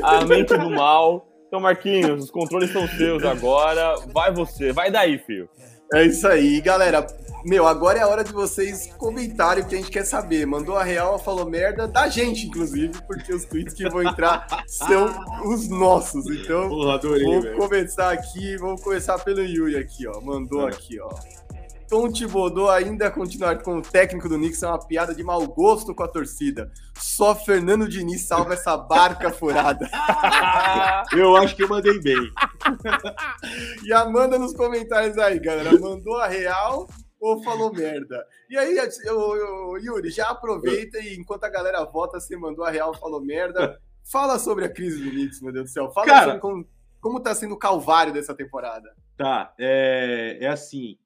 a 0.01 0.25
mente 0.25 0.57
do 0.57 0.71
mal. 0.71 1.27
Então, 1.47 1.59
Marquinhos, 1.59 2.23
os 2.23 2.31
controles 2.31 2.71
são 2.73 2.87
seus 2.87 3.23
agora. 3.23 3.95
Vai 4.11 4.33
você, 4.33 4.73
vai 4.73 4.89
daí, 4.89 5.19
filho. 5.19 5.47
É 5.93 6.03
isso 6.03 6.27
aí, 6.27 6.59
galera 6.61 7.05
Meu, 7.45 7.67
agora 7.67 7.99
é 7.99 8.01
a 8.01 8.07
hora 8.07 8.23
de 8.23 8.33
vocês 8.33 8.91
comentarem 8.97 9.63
o 9.63 9.67
que 9.67 9.75
a 9.75 9.77
gente 9.77 9.91
quer 9.91 10.03
saber. 10.03 10.47
Mandou 10.47 10.75
a 10.75 10.83
real, 10.83 11.19
falou 11.19 11.47
merda, 11.47 11.87
da 11.87 12.07
gente, 12.07 12.47
inclusive, 12.47 12.99
porque 13.05 13.31
os 13.31 13.45
tweets 13.45 13.75
que 13.75 13.87
vão 13.87 14.01
entrar 14.01 14.47
são 14.65 15.13
os 15.45 15.69
nossos. 15.69 16.25
Então, 16.25 16.67
Porra, 16.67 16.95
adorei, 16.95 17.23
vou 17.23 17.41
velho. 17.43 17.55
começar 17.55 18.11
aqui, 18.11 18.57
vamos 18.57 18.81
começar 18.81 19.19
pelo 19.19 19.41
Yuri 19.41 19.77
aqui, 19.77 20.07
ó. 20.07 20.19
Mandou 20.21 20.65
aqui, 20.65 20.99
ó. 20.99 21.07
Tom 21.87 22.11
Thibodeau 22.11 22.67
ainda 22.67 23.11
continuar 23.11 23.61
como 23.61 23.79
técnico 23.79 24.27
do 24.27 24.37
Knicks 24.37 24.63
é 24.63 24.67
uma 24.67 24.79
piada 24.79 25.13
de 25.13 25.23
mau 25.23 25.45
gosto 25.45 25.93
com 25.93 26.01
a 26.01 26.07
torcida. 26.07 26.71
Só 26.97 27.35
Fernando 27.35 27.87
Diniz 27.87 28.23
salva 28.23 28.55
essa 28.55 28.75
barca 28.75 29.29
furada. 29.29 29.87
Eu 31.15 31.35
acho 31.35 31.55
que 31.55 31.61
eu 31.63 31.69
mandei 31.69 31.99
bem. 32.01 32.17
E 33.85 33.93
a 33.93 34.03
manda 34.05 34.39
nos 34.39 34.53
comentários 34.53 35.15
aí, 35.19 35.39
galera. 35.39 35.79
Mandou 35.79 36.17
a 36.17 36.27
real 36.27 36.87
ou 37.25 37.43
falou 37.43 37.71
merda? 37.73 38.25
E 38.49 38.57
aí, 38.57 38.77
eu, 39.05 39.35
eu- 39.35 39.77
Yuri, 39.77 40.09
já 40.09 40.29
aproveita 40.29 40.99
e 40.99 41.15
enquanto 41.15 41.43
a 41.43 41.49
galera 41.49 41.83
vota, 41.83 42.19
você 42.19 42.35
mandou 42.37 42.63
a 42.65 42.69
real 42.69 42.89
ou 42.89 42.97
falou 42.97 43.21
merda. 43.23 43.79
Fala 44.11 44.37
sobre 44.37 44.65
a 44.65 44.69
crise 44.69 45.03
do 45.03 45.09
Knicks, 45.09 45.41
meu 45.41 45.51
Deus 45.51 45.65
do 45.65 45.73
céu. 45.73 45.89
Fala 45.91 46.05
Cara- 46.07 46.25
sobre 46.25 46.39
como, 46.41 46.67
como 47.01 47.19
tá 47.19 47.33
sendo 47.33 47.53
o 47.55 47.59
calvário 47.59 48.13
dessa 48.13 48.35
temporada. 48.35 48.95
Tá, 49.17 49.53
é, 49.59 50.37
é 50.41 50.47
assim. 50.47 50.97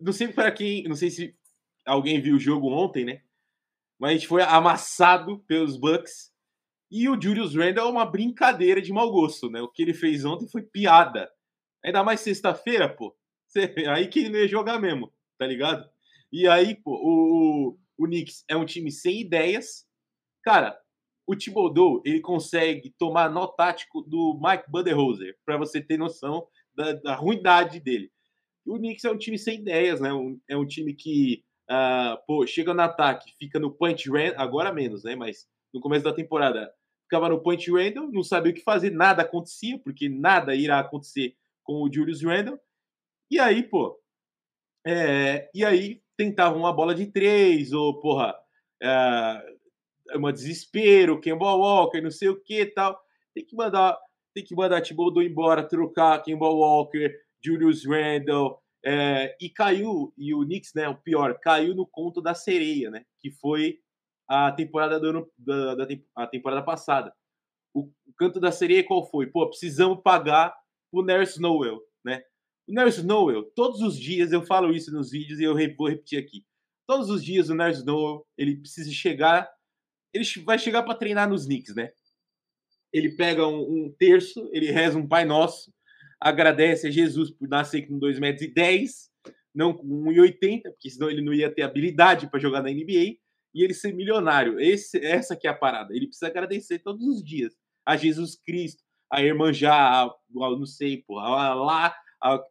Não 0.00 0.12
sei 0.12 0.28
para 0.28 0.50
quem. 0.50 0.82
Não 0.84 0.96
sei 0.96 1.10
se 1.10 1.34
alguém 1.86 2.20
viu 2.20 2.36
o 2.36 2.40
jogo 2.40 2.68
ontem, 2.68 3.04
né? 3.04 3.20
Mas 3.98 4.10
a 4.10 4.14
gente 4.14 4.26
foi 4.28 4.42
amassado 4.42 5.38
pelos 5.46 5.76
Bucks. 5.76 6.32
E 6.90 7.08
o 7.08 7.20
Julius 7.20 7.54
Randle 7.54 7.86
é 7.86 7.90
uma 7.90 8.06
brincadeira 8.06 8.80
de 8.80 8.92
mau 8.92 9.10
gosto, 9.10 9.50
né? 9.50 9.60
O 9.60 9.68
que 9.68 9.82
ele 9.82 9.92
fez 9.94 10.24
ontem 10.24 10.48
foi 10.48 10.62
piada. 10.62 11.30
Ainda 11.84 12.02
mais 12.02 12.20
sexta-feira, 12.20 12.88
pô. 12.88 13.14
Aí 13.94 14.08
que 14.08 14.20
ele 14.20 14.28
não 14.30 14.38
ia 14.38 14.48
jogar 14.48 14.80
mesmo, 14.80 15.12
tá 15.38 15.46
ligado? 15.46 15.88
E 16.32 16.46
aí, 16.46 16.74
pô, 16.74 16.92
o, 16.92 17.78
o, 17.96 18.06
Knicks 18.06 18.44
é 18.48 18.56
um 18.56 18.66
time 18.66 18.90
sem 18.90 19.20
ideias. 19.20 19.86
Cara, 20.42 20.78
o 21.26 21.36
Thibodeau, 21.36 22.02
ele 22.04 22.20
consegue 22.20 22.94
tomar 22.98 23.30
nó 23.30 23.46
tático 23.46 24.02
do 24.02 24.38
Mike 24.42 24.70
Budenholzer, 24.70 25.36
para 25.44 25.56
você 25.56 25.80
ter 25.80 25.96
noção 25.96 26.46
da, 26.74 26.92
da 26.92 27.14
ruindade 27.14 27.80
dele. 27.80 28.10
O 28.66 28.76
Knicks 28.76 29.04
é 29.04 29.10
um 29.10 29.18
time 29.18 29.38
sem 29.38 29.60
ideias, 29.60 30.00
né? 30.00 30.10
É 30.48 30.56
um 30.56 30.66
time 30.66 30.92
que, 30.92 31.42
ah, 31.68 32.20
pô, 32.26 32.46
chega 32.46 32.74
no 32.74 32.82
ataque, 32.82 33.32
fica 33.38 33.58
no 33.58 33.70
point 33.70 34.10
random, 34.10 34.34
agora 34.38 34.72
menos, 34.72 35.04
né? 35.04 35.16
Mas 35.16 35.46
no 35.72 35.80
começo 35.80 36.04
da 36.04 36.12
temporada 36.12 36.70
ficava 37.04 37.28
no 37.30 37.40
point 37.42 37.70
random, 37.70 38.10
não 38.12 38.22
sabia 38.22 38.52
o 38.52 38.54
que 38.54 38.62
fazer, 38.62 38.90
nada 38.90 39.22
acontecia, 39.22 39.78
porque 39.78 40.10
nada 40.10 40.54
irá 40.54 40.78
acontecer 40.78 41.34
com 41.64 41.82
o 41.82 41.92
Julius 41.92 42.22
Randle. 42.22 42.58
E 43.30 43.38
aí, 43.38 43.62
pô, 43.62 43.98
é, 44.86 45.50
e 45.54 45.64
aí 45.64 46.02
tentavam 46.16 46.58
uma 46.58 46.72
bola 46.72 46.94
de 46.94 47.06
três, 47.06 47.72
ou, 47.72 48.00
porra, 48.00 48.34
é, 48.82 49.56
uma 50.16 50.32
desespero, 50.32 51.20
Kemba 51.20 51.54
Walker, 51.54 52.00
não 52.00 52.10
sei 52.10 52.28
o 52.28 52.40
que 52.40 52.66
tal. 52.66 52.98
Tem 53.34 53.44
que 53.44 53.54
mandar, 53.54 53.98
tem 54.34 54.44
que 54.44 54.54
mandar 54.54 54.80
Thibodeau 54.80 55.22
embora, 55.22 55.62
trocar 55.62 56.22
Kemba 56.22 56.48
Walker, 56.48 57.14
Julius 57.44 57.84
Randle, 57.84 58.58
é, 58.84 59.36
e 59.40 59.50
caiu, 59.50 60.12
e 60.16 60.34
o 60.34 60.44
Knicks, 60.44 60.72
né, 60.74 60.88
o 60.88 60.96
pior, 60.96 61.38
caiu 61.40 61.74
no 61.74 61.86
conto 61.86 62.20
da 62.20 62.34
sereia, 62.34 62.90
né, 62.90 63.04
que 63.20 63.30
foi 63.30 63.78
a 64.26 64.52
temporada 64.52 65.00
do 65.00 65.30
da, 65.36 65.74
da 65.74 65.86
a 66.14 66.26
temporada 66.26 66.62
passada. 66.62 67.12
O, 67.74 67.90
o 68.06 68.12
canto 68.16 68.38
da 68.38 68.52
sereia 68.52 68.84
qual 68.84 69.08
foi? 69.08 69.26
Pô, 69.26 69.48
precisamos 69.48 70.00
pagar 70.02 70.54
o 70.92 71.02
Nerse 71.02 71.34
Snowell, 71.34 71.80
né? 72.04 72.22
O 72.68 72.72
Nerse 72.74 73.00
Snowell, 73.00 73.44
todos 73.54 73.80
os 73.80 73.98
dias, 73.98 74.30
eu 74.30 74.42
falo 74.42 74.74
isso 74.74 74.92
nos 74.92 75.10
vídeos 75.10 75.40
e 75.40 75.44
eu 75.44 75.54
vou 75.74 75.88
repetir 75.88 76.18
aqui. 76.18 76.44
Todos 76.86 77.08
os 77.08 77.24
dias 77.24 77.48
o 77.48 77.54
Nerse 77.54 77.80
Snowell, 77.80 78.26
ele 78.36 78.56
precisa 78.56 78.90
chegar, 78.90 79.50
ele 80.12 80.24
vai 80.44 80.58
chegar 80.58 80.82
para 80.82 80.94
treinar 80.94 81.30
nos 81.30 81.46
Knicks, 81.46 81.74
né? 81.74 81.92
Ele 82.92 83.10
pega 83.16 83.46
um, 83.46 83.60
um 83.60 83.94
terço, 83.98 84.50
ele 84.52 84.70
reza 84.70 84.98
um 84.98 85.08
Pai 85.08 85.24
Nosso, 85.24 85.72
agradece 86.20 86.86
a 86.86 86.90
Jesus 86.90 87.30
por 87.30 87.48
nascer 87.48 87.86
com 87.86 87.98
2,10 87.98 88.20
metros, 88.20 88.42
e 88.42 88.52
10, 88.52 89.10
não 89.54 89.72
com 89.72 89.86
1,80, 89.86 90.62
porque 90.64 90.90
senão 90.90 91.10
ele 91.10 91.22
não 91.22 91.32
ia 91.32 91.50
ter 91.50 91.62
habilidade 91.62 92.28
para 92.28 92.38
jogar 92.38 92.62
na 92.62 92.70
NBA, 92.70 93.16
e 93.54 93.64
ele 93.64 93.72
ser 93.72 93.94
milionário. 93.94 94.60
Esse, 94.60 94.98
essa 95.04 95.34
que 95.34 95.46
é 95.46 95.50
a 95.50 95.54
parada. 95.54 95.96
Ele 95.96 96.06
precisa 96.06 96.26
agradecer 96.26 96.80
todos 96.80 97.06
os 97.06 97.24
dias 97.24 97.56
a 97.86 97.96
Jesus 97.96 98.36
Cristo, 98.36 98.82
a 99.10 99.22
Irmanjá, 99.22 99.74
a, 99.74 100.04
a, 100.04 100.50
não 100.50 100.66
sei, 100.66 101.02
porra, 101.06 101.24
a 101.24 101.54
lá, 101.54 101.94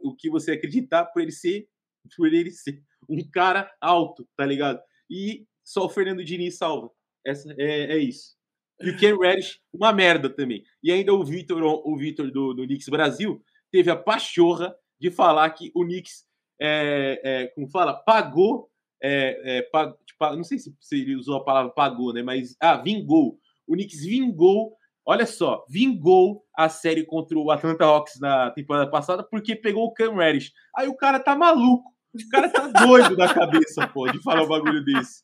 o 0.02 0.16
que 0.16 0.30
você 0.30 0.52
acreditar 0.54 1.06
por 1.06 1.22
ele 1.22 1.32
ser, 1.32 1.68
por 2.16 2.34
ele 2.34 2.52
ser 2.52 2.82
um 3.10 3.22
cara 3.30 3.72
alto, 3.82 4.28
tá 4.36 4.46
ligado? 4.46 4.82
E 5.10 5.46
só 5.64 5.86
o 5.86 5.90
Fernando 5.90 6.24
Diniz 6.24 6.58
salva. 6.58 6.92
Essa, 7.26 7.54
é, 7.58 7.94
é 7.94 7.98
isso. 7.98 8.36
E 8.82 8.90
o 8.90 8.98
Ken 8.98 9.16
Reddish, 9.20 9.60
uma 9.74 9.92
merda 9.92 10.30
também. 10.30 10.64
E 10.84 10.92
ainda 10.92 11.14
o 11.14 11.24
Vitor, 11.24 11.62
o 11.64 11.98
Vitor 11.98 12.32
do, 12.32 12.54
do 12.54 12.66
Knicks 12.66 12.90
Brasil, 12.90 13.44
teve 13.72 13.90
a 13.92 13.96
pachorra 13.96 14.76
de 15.00 15.12
falar 15.12 15.50
que 15.52 15.72
o 15.76 15.84
Knicks, 15.84 16.26
é, 16.60 17.22
é, 17.24 17.48
como 17.48 17.68
fala, 17.68 17.94
pagou, 17.94 18.70
é, 19.02 19.58
é, 19.58 19.62
pag- 19.64 19.96
tipo, 20.06 20.36
não 20.36 20.44
sei 20.44 20.58
se, 20.58 20.76
se 20.80 20.96
ele 21.02 21.16
usou 21.16 21.36
a 21.36 21.44
palavra 21.44 21.72
pagou, 21.72 22.14
né? 22.14 22.24
Mas, 22.24 22.56
ah, 22.60 22.78
vingou. 22.78 23.40
O 23.68 23.74
Knicks 23.74 24.06
vingou, 24.06 24.76
olha 25.08 25.26
só, 25.26 25.64
vingou 25.70 26.44
a 26.56 26.68
série 26.70 27.04
contra 27.06 27.38
o 27.40 27.50
Atlanta 27.50 27.86
Hawks 27.86 28.20
na 28.20 28.52
temporada 28.52 28.92
passada 28.92 29.24
porque 29.24 29.56
pegou 29.56 29.86
o 29.86 29.94
Cam 29.94 30.14
Reddish. 30.16 30.52
Aí 30.76 30.88
o 30.88 30.96
cara 30.96 31.20
tá 31.20 31.36
maluco. 31.36 31.90
O 32.14 32.30
cara 32.32 32.50
tá 32.50 32.68
doido 32.68 33.16
da 33.16 33.34
cabeça, 33.34 33.88
pô, 33.88 34.10
de 34.12 34.22
falar 34.24 34.44
um 34.44 34.48
bagulho 34.48 34.84
desse. 34.84 35.22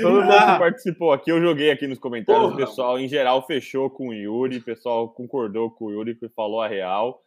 Todo 0.00 0.22
mundo 0.22 0.32
Ah. 0.32 0.52
que 0.54 0.58
participou 0.60 1.12
aqui, 1.12 1.30
eu 1.30 1.40
joguei 1.42 1.70
aqui 1.70 1.86
nos 1.86 1.98
comentários. 1.98 2.42
Porra, 2.42 2.54
o 2.54 2.56
pessoal, 2.56 2.98
em 2.98 3.08
geral, 3.08 3.46
fechou 3.46 3.90
com 3.90 4.08
o 4.08 4.14
Yuri. 4.14 4.58
O 4.58 4.64
pessoal 4.64 5.08
concordou 5.08 5.70
com 5.70 5.86
o 5.86 5.90
Yuri, 5.92 6.14
que 6.14 6.28
falou 6.30 6.62
a 6.62 6.68
real. 6.68 7.20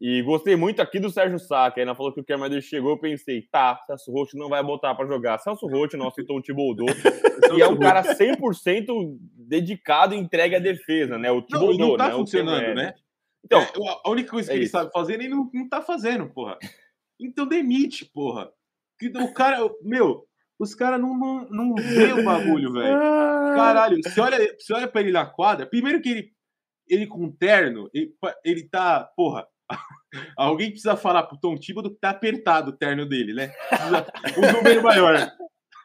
E 0.00 0.22
gostei 0.22 0.56
muito 0.56 0.82
aqui 0.82 0.98
do 0.98 1.08
Sérgio 1.08 1.38
Sá, 1.38 1.70
que 1.70 1.80
ainda 1.80 1.94
falou 1.94 2.12
que 2.12 2.20
o 2.20 2.24
Kermader 2.24 2.60
chegou. 2.60 2.90
Eu 2.90 2.98
pensei, 2.98 3.42
tá, 3.50 3.80
Celso 3.86 4.10
Roth 4.12 4.34
não 4.34 4.48
vai 4.48 4.62
botar 4.62 4.94
pra 4.94 5.06
jogar. 5.06 5.38
Celso 5.38 5.66
Roth 5.66 5.94
não 5.94 6.08
aceitou 6.08 6.36
o 6.36 6.42
Thibodeau. 6.42 6.86
e 7.56 7.62
é 7.62 7.68
um 7.68 7.78
cara 7.78 8.02
100% 8.02 9.16
dedicado 9.48 10.14
e 10.14 10.18
entregue 10.18 10.56
à 10.56 10.58
defesa, 10.58 11.16
né? 11.16 11.30
O 11.30 11.36
Não, 11.36 11.42
Thibodeau, 11.42 11.74
e 11.74 11.78
não 11.78 11.96
tá 11.96 12.08
né? 12.08 12.14
Funcionando, 12.14 12.74
né? 12.74 12.94
Então, 13.44 13.60
É, 13.60 13.68
a 14.04 14.10
única 14.10 14.30
coisa 14.30 14.48
que 14.50 14.54
é 14.54 14.58
ele 14.58 14.66
sabe 14.66 14.90
fazer, 14.90 15.14
ele 15.14 15.28
não, 15.28 15.50
não 15.52 15.68
tá 15.68 15.80
fazendo, 15.80 16.28
porra. 16.28 16.58
Então 17.20 17.46
demite, 17.46 18.04
porra. 18.04 18.50
Que 18.98 19.08
O 19.08 19.32
cara, 19.32 19.58
meu, 19.82 20.26
os 20.58 20.74
caras 20.74 21.00
não, 21.00 21.16
não, 21.16 21.48
não 21.48 21.74
vê 21.74 22.12
o 22.12 22.24
bagulho, 22.24 22.72
velho. 22.72 22.98
Caralho, 23.54 23.98
você 24.02 24.20
olha, 24.20 24.56
você 24.58 24.72
olha 24.72 24.88
pra 24.88 25.00
ele 25.00 25.12
na 25.12 25.26
quadra, 25.26 25.66
primeiro 25.66 26.00
que 26.00 26.08
ele, 26.08 26.32
ele 26.88 27.06
com 27.06 27.30
terno, 27.30 27.90
ele, 27.92 28.14
ele 28.44 28.68
tá, 28.68 29.04
porra, 29.16 29.46
alguém 30.36 30.70
precisa 30.70 30.96
falar 30.96 31.24
pro 31.24 31.38
Tom 31.38 31.56
Thibodeau 31.56 31.92
que 31.92 32.00
tá 32.00 32.10
apertado 32.10 32.70
o 32.70 32.76
terno 32.76 33.06
dele, 33.06 33.32
né? 33.32 33.48
Precisa 33.68 34.06
um 34.38 34.52
número 34.52 34.82
maior. 34.82 35.32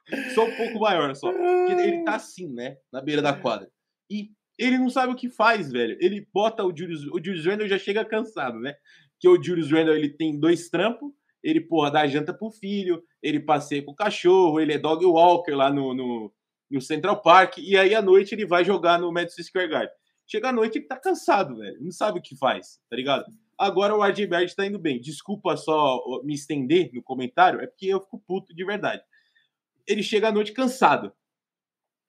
Só 0.34 0.46
um 0.46 0.56
pouco 0.56 0.80
maior, 0.80 1.16
só. 1.16 1.32
Porque 1.32 1.72
ele 1.72 2.04
tá 2.04 2.16
assim, 2.16 2.52
né? 2.52 2.78
Na 2.92 3.00
beira 3.00 3.22
da 3.22 3.32
quadra. 3.32 3.70
E 4.10 4.32
ele 4.58 4.80
não 4.80 4.90
sabe 4.90 5.14
o 5.14 5.16
que 5.16 5.30
faz, 5.30 5.72
velho. 5.72 5.96
Ele 6.02 6.28
bota 6.34 6.66
o 6.66 6.76
Julius... 6.76 7.06
O 7.14 7.24
Julius 7.24 7.46
Randle 7.46 7.68
já 7.68 7.78
chega 7.78 8.04
cansado, 8.04 8.60
né? 8.60 8.74
Que 9.20 9.30
o 9.30 9.42
Julius 9.42 9.72
Randle, 9.72 9.96
ele 9.96 10.10
tem 10.10 10.40
dois 10.40 10.68
trampos. 10.68 11.12
Ele, 11.44 11.62
porra, 11.62 11.92
dá 11.92 12.08
janta 12.08 12.34
pro 12.34 12.50
filho. 12.50 13.04
Ele 13.22 13.40
passeia 13.40 13.84
com 13.84 13.92
o 13.92 13.96
cachorro. 13.96 14.60
Ele 14.60 14.74
é 14.74 14.80
dog 14.80 15.06
walker 15.06 15.52
lá 15.52 15.72
no, 15.72 15.94
no, 15.94 16.34
no 16.72 16.82
Central 16.82 17.22
Park. 17.22 17.60
E 17.60 17.78
aí, 17.78 17.94
à 17.94 18.02
noite, 18.02 18.34
ele 18.34 18.48
vai 18.48 18.66
jogar 18.66 19.00
no 19.00 19.12
Madison 19.12 19.44
Square 19.44 19.70
Garden. 19.70 19.96
Chega 20.26 20.50
à 20.50 20.52
noite, 20.52 20.78
ele 20.78 20.88
tá 20.88 20.98
cansado, 20.98 21.58
velho. 21.58 21.78
Não 21.82 21.92
sabe 21.92 22.20
o 22.20 22.22
que 22.22 22.36
faz, 22.36 22.80
tá 22.90 22.96
ligado? 22.96 23.26
Agora 23.60 23.94
o 23.94 24.02
RJ 24.02 24.26
Barrett 24.26 24.56
tá 24.56 24.66
indo 24.66 24.80
bem. 24.80 25.02
Desculpa 25.02 25.58
só 25.58 26.02
me 26.24 26.34
estender 26.34 26.90
no 26.94 27.04
comentário, 27.04 27.60
é 27.60 27.68
porque 27.68 27.88
eu 27.88 28.00
fico 28.00 28.24
puto 28.26 28.56
de 28.56 28.64
verdade. 28.64 29.04
Ele 29.86 30.02
chega 30.02 30.30
à 30.30 30.32
noite 30.32 30.54
cansado. 30.54 31.12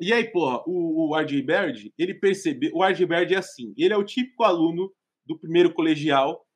E 0.01 0.13
aí, 0.13 0.31
porra, 0.31 0.63
o, 0.65 1.11
o 1.11 1.19
RJ 1.19 1.93
ele 1.99 2.15
percebeu. 2.15 2.71
O 2.73 2.85
RJ 2.85 3.05
Barrett 3.05 3.35
é 3.35 3.39
assim: 3.39 3.75
ele 3.77 3.93
é 3.93 3.97
o 3.97 4.05
típico 4.05 4.45
aluno 4.45 4.93
do 5.27 5.37
primeiro 5.37 5.75
colegial, 5.75 6.47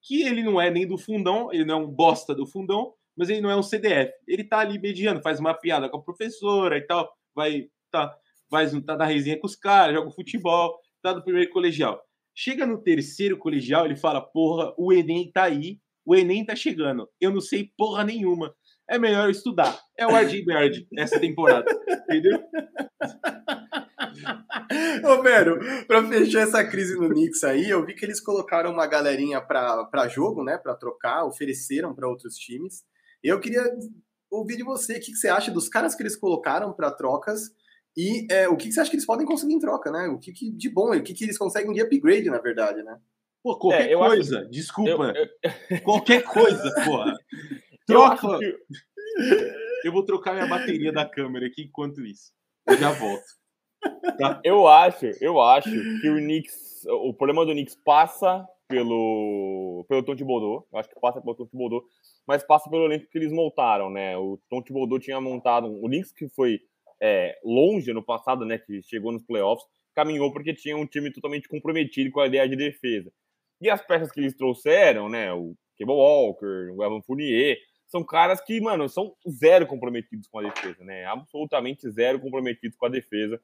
que 0.00 0.22
ele 0.22 0.44
não 0.44 0.60
é 0.60 0.70
nem 0.70 0.86
do 0.86 0.96
fundão, 0.96 1.52
ele 1.52 1.64
não 1.64 1.74
é 1.74 1.84
um 1.84 1.90
bosta 1.90 2.34
do 2.34 2.46
fundão, 2.46 2.94
mas 3.16 3.28
ele 3.28 3.40
não 3.40 3.50
é 3.50 3.56
um 3.56 3.62
CDF. 3.64 4.12
Ele 4.28 4.44
tá 4.44 4.60
ali 4.60 4.78
mediano, 4.78 5.20
faz 5.22 5.40
uma 5.40 5.54
piada 5.54 5.88
com 5.88 5.96
a 5.96 6.02
professora 6.02 6.78
e 6.78 6.82
tal, 6.82 7.12
vai, 7.34 7.68
tá, 7.90 8.16
vai 8.48 8.68
tá 8.80 8.96
na 8.96 9.06
resenha 9.06 9.40
com 9.40 9.46
os 9.46 9.56
caras, 9.56 9.96
joga 9.96 10.10
futebol, 10.12 10.78
tá 11.02 11.12
do 11.12 11.22
primeiro 11.22 11.50
colegial. 11.50 12.00
Chega 12.34 12.66
no 12.66 12.82
terceiro 12.82 13.38
colegial, 13.38 13.84
ele 13.84 13.96
fala: 13.96 14.20
porra, 14.20 14.74
o 14.76 14.92
Enem 14.92 15.30
tá 15.30 15.44
aí, 15.44 15.78
o 16.04 16.14
Enem 16.14 16.44
tá 16.44 16.56
chegando, 16.56 17.08
eu 17.20 17.30
não 17.30 17.40
sei 17.40 17.70
porra 17.76 18.04
nenhuma. 18.04 18.54
É 18.88 18.98
melhor 18.98 19.30
estudar. 19.30 19.80
É 19.98 20.06
o 20.06 20.14
RJ 20.14 20.44
Barrett 20.44 20.86
essa 20.98 21.18
temporada, 21.18 21.64
entendeu? 22.02 22.38
Ô, 25.04 25.22
Vero, 25.22 25.58
pra 25.86 26.06
fechar 26.06 26.42
essa 26.42 26.62
crise 26.64 26.94
no 26.94 27.08
Knicks 27.08 27.44
aí, 27.44 27.70
eu 27.70 27.84
vi 27.86 27.94
que 27.94 28.04
eles 28.04 28.20
colocaram 28.20 28.72
uma 28.72 28.86
galerinha 28.86 29.40
pra, 29.40 29.84
pra 29.84 30.08
jogo, 30.08 30.44
né? 30.44 30.58
Pra 30.58 30.74
trocar, 30.74 31.24
ofereceram 31.24 31.94
pra 31.94 32.08
outros 32.08 32.36
times. 32.36 32.84
Eu 33.22 33.40
queria 33.40 33.64
ouvir 34.30 34.56
de 34.56 34.62
você 34.62 34.96
o 34.96 35.00
que, 35.00 35.12
que 35.12 35.16
você 35.16 35.28
acha 35.28 35.50
dos 35.50 35.68
caras 35.68 35.94
que 35.94 36.02
eles 36.02 36.16
colocaram 36.16 36.72
para 36.72 36.90
trocas 36.90 37.50
e 37.96 38.26
é, 38.30 38.48
o 38.48 38.56
que, 38.56 38.66
que, 38.66 38.72
você 38.72 38.80
acha 38.80 38.90
que 38.90 38.96
eles 38.96 39.06
podem 39.06 39.26
conseguir 39.26 39.54
em 39.54 39.58
troca, 39.58 39.90
né? 39.90 40.08
O 40.08 40.18
que, 40.18 40.32
que 40.32 40.50
de 40.50 40.68
bom, 40.68 40.94
o 40.94 41.02
que, 41.02 41.14
que 41.14 41.24
eles 41.24 41.38
conseguem 41.38 41.72
de 41.72 41.80
upgrade, 41.80 42.28
na 42.28 42.38
verdade, 42.38 42.82
né? 42.82 42.98
Pô, 43.42 43.56
qualquer 43.58 43.90
é, 43.90 43.96
coisa, 43.96 44.40
acho... 44.40 44.50
desculpa. 44.50 45.12
Eu, 45.14 45.28
eu... 45.72 45.80
Qualquer 45.84 46.22
coisa, 46.22 46.74
porra. 46.84 47.14
Troca. 47.86 48.26
Eu, 48.26 48.38
que... 48.40 48.58
eu 49.84 49.92
vou 49.92 50.02
trocar 50.02 50.32
minha 50.32 50.46
bateria 50.46 50.90
da 50.90 51.06
câmera 51.06 51.46
aqui 51.46 51.62
enquanto 51.62 52.04
isso. 52.04 52.32
Eu 52.66 52.78
já 52.78 52.90
volto. 52.90 53.24
Tá? 54.18 54.40
Eu 54.42 54.66
acho, 54.66 55.06
eu 55.20 55.40
acho 55.40 55.70
que 56.00 56.08
o 56.08 56.16
Knicks, 56.16 56.86
o 56.86 57.12
problema 57.12 57.44
do 57.44 57.52
Knicks 57.52 57.76
passa 57.84 58.46
pelo 58.66 59.84
pelo 59.88 60.02
Tom 60.02 60.16
Thibodeau, 60.16 60.66
eu 60.72 60.78
acho 60.78 60.88
que 60.88 60.98
passa 60.98 61.20
pelo 61.20 61.34
Tom 61.34 61.46
Thibodeau, 61.46 61.84
mas 62.26 62.42
passa 62.42 62.70
pelo 62.70 62.86
elenco 62.86 63.06
que 63.10 63.18
eles 63.18 63.30
montaram, 63.30 63.90
né? 63.90 64.16
O 64.16 64.38
Tom 64.48 64.62
Thibodeau 64.62 64.98
tinha 64.98 65.20
montado 65.20 65.66
o 65.66 65.86
Knicks 65.86 66.12
que 66.12 66.28
foi 66.30 66.60
é, 67.00 67.38
longe 67.44 67.92
no 67.92 68.02
passado, 68.02 68.44
né? 68.44 68.58
Que 68.58 68.82
chegou 68.82 69.12
nos 69.12 69.24
playoffs, 69.24 69.66
caminhou 69.94 70.32
porque 70.32 70.54
tinha 70.54 70.76
um 70.76 70.86
time 70.86 71.10
totalmente 71.10 71.48
comprometido 71.48 72.10
com 72.10 72.20
a 72.20 72.26
ideia 72.26 72.48
de 72.48 72.56
defesa. 72.56 73.12
E 73.60 73.70
as 73.70 73.84
peças 73.84 74.10
que 74.10 74.20
eles 74.20 74.36
trouxeram, 74.36 75.08
né? 75.08 75.32
O 75.32 75.54
Cable 75.78 75.94
Walker, 75.94 76.70
o 76.72 76.84
Evan 76.84 77.00
Fournier, 77.02 77.58
são 77.86 78.04
caras 78.04 78.40
que, 78.40 78.60
mano, 78.60 78.88
são 78.88 79.14
zero 79.28 79.66
comprometidos 79.66 80.26
com 80.28 80.38
a 80.38 80.42
defesa, 80.42 80.84
né? 80.84 81.04
Absolutamente 81.04 81.88
zero 81.90 82.20
comprometidos 82.20 82.76
com 82.76 82.86
a 82.86 82.88
defesa. 82.90 83.40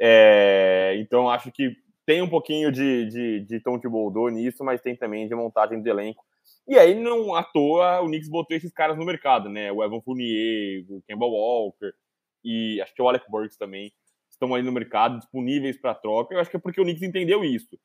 É, 0.00 0.96
então, 0.98 1.30
acho 1.30 1.50
que 1.52 1.76
tem 2.04 2.22
um 2.22 2.28
pouquinho 2.28 2.70
de, 2.70 3.06
de, 3.06 3.40
de 3.40 3.60
Tom 3.60 3.78
Thibodeau 3.78 4.28
nisso, 4.28 4.64
mas 4.64 4.80
tem 4.80 4.96
também 4.96 5.28
de 5.28 5.34
montagem 5.34 5.80
de 5.80 5.88
elenco. 5.88 6.24
E 6.68 6.78
aí, 6.78 6.94
não 6.94 7.34
à 7.34 7.42
toa, 7.42 8.00
o 8.00 8.06
Knicks 8.06 8.28
botou 8.28 8.56
esses 8.56 8.72
caras 8.72 8.96
no 8.96 9.04
mercado, 9.04 9.48
né? 9.48 9.70
O 9.72 9.82
Evan 9.82 10.00
Fournier, 10.00 10.84
o 10.88 11.02
Campbell 11.08 11.28
Walker 11.28 11.92
e 12.46 12.80
acho 12.80 12.94
que 12.94 13.02
o 13.02 13.08
Alec 13.08 13.28
Burks 13.28 13.56
também 13.56 13.92
estão 14.30 14.54
aí 14.54 14.62
no 14.62 14.72
mercado, 14.72 15.18
disponíveis 15.18 15.80
para 15.80 15.94
troca. 15.94 16.34
Eu 16.34 16.40
acho 16.40 16.50
que 16.50 16.56
é 16.56 16.60
porque 16.60 16.80
o 16.80 16.84
Knicks 16.84 17.02
entendeu 17.02 17.44
isso. 17.44 17.78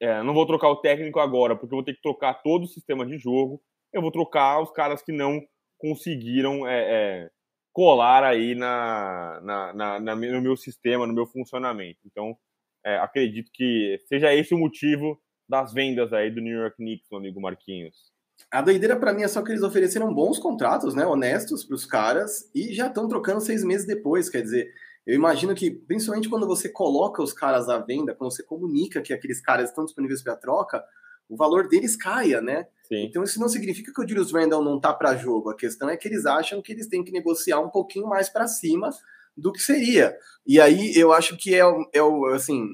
É, 0.00 0.22
não 0.22 0.34
vou 0.34 0.46
trocar 0.46 0.68
o 0.68 0.80
técnico 0.80 1.18
agora, 1.20 1.56
porque 1.56 1.72
eu 1.72 1.78
vou 1.78 1.84
ter 1.84 1.94
que 1.94 2.02
trocar 2.02 2.42
todo 2.42 2.64
o 2.64 2.68
sistema 2.68 3.06
de 3.06 3.16
jogo. 3.18 3.62
Eu 3.92 4.02
vou 4.02 4.10
trocar 4.10 4.60
os 4.60 4.70
caras 4.70 5.02
que 5.02 5.12
não 5.12 5.40
conseguiram 5.78 6.66
é, 6.66 6.80
é, 6.80 7.30
colar 7.72 8.24
aí 8.24 8.54
na, 8.54 9.40
na, 9.42 9.72
na, 9.72 10.00
na, 10.00 10.16
no 10.16 10.42
meu 10.42 10.56
sistema, 10.56 11.06
no 11.06 11.14
meu 11.14 11.26
funcionamento. 11.26 12.00
Então, 12.04 12.36
é, 12.84 12.96
acredito 12.96 13.50
que 13.52 13.98
seja 14.06 14.34
esse 14.34 14.54
o 14.54 14.58
motivo 14.58 15.20
das 15.48 15.72
vendas 15.72 16.12
aí 16.12 16.30
do 16.30 16.40
New 16.40 16.60
York 16.60 16.76
Knicks, 16.76 17.08
meu 17.10 17.20
amigo 17.20 17.40
Marquinhos. 17.40 18.11
A 18.50 18.60
doideira 18.60 18.96
para 18.96 19.12
mim 19.12 19.22
é 19.22 19.28
só 19.28 19.42
que 19.42 19.50
eles 19.50 19.62
ofereceram 19.62 20.12
bons 20.12 20.38
contratos, 20.38 20.94
né, 20.94 21.06
honestos 21.06 21.64
para 21.64 21.74
os 21.74 21.84
caras 21.84 22.50
e 22.54 22.74
já 22.74 22.88
estão 22.88 23.08
trocando 23.08 23.40
seis 23.40 23.64
meses 23.64 23.86
depois. 23.86 24.28
Quer 24.28 24.42
dizer, 24.42 24.72
eu 25.06 25.14
imagino 25.14 25.54
que, 25.54 25.70
principalmente 25.70 26.28
quando 26.28 26.46
você 26.46 26.68
coloca 26.68 27.22
os 27.22 27.32
caras 27.32 27.68
à 27.68 27.78
venda, 27.78 28.14
quando 28.14 28.32
você 28.32 28.42
comunica 28.42 29.00
que 29.00 29.12
aqueles 29.12 29.40
caras 29.40 29.70
estão 29.70 29.84
disponíveis 29.84 30.22
para 30.22 30.36
troca, 30.36 30.82
o 31.28 31.36
valor 31.36 31.66
deles 31.66 31.96
caia, 31.96 32.40
né? 32.40 32.66
Sim. 32.86 33.06
Então 33.06 33.22
isso 33.22 33.40
não 33.40 33.48
significa 33.48 33.92
que 33.92 34.00
o 34.02 34.06
Julius 34.06 34.32
Randle 34.32 34.62
não 34.62 34.78
tá 34.78 34.92
para 34.92 35.16
jogo. 35.16 35.50
A 35.50 35.56
questão 35.56 35.88
é 35.88 35.96
que 35.96 36.06
eles 36.06 36.26
acham 36.26 36.60
que 36.60 36.72
eles 36.72 36.88
têm 36.88 37.02
que 37.02 37.10
negociar 37.10 37.58
um 37.60 37.70
pouquinho 37.70 38.06
mais 38.06 38.28
para 38.28 38.46
cima 38.46 38.90
do 39.36 39.50
que 39.50 39.60
seria. 39.60 40.14
E 40.46 40.60
aí 40.60 40.92
eu 40.94 41.12
acho 41.12 41.36
que 41.38 41.54
é, 41.54 41.62
é 41.92 42.02
o 42.02 42.26
assim 42.26 42.66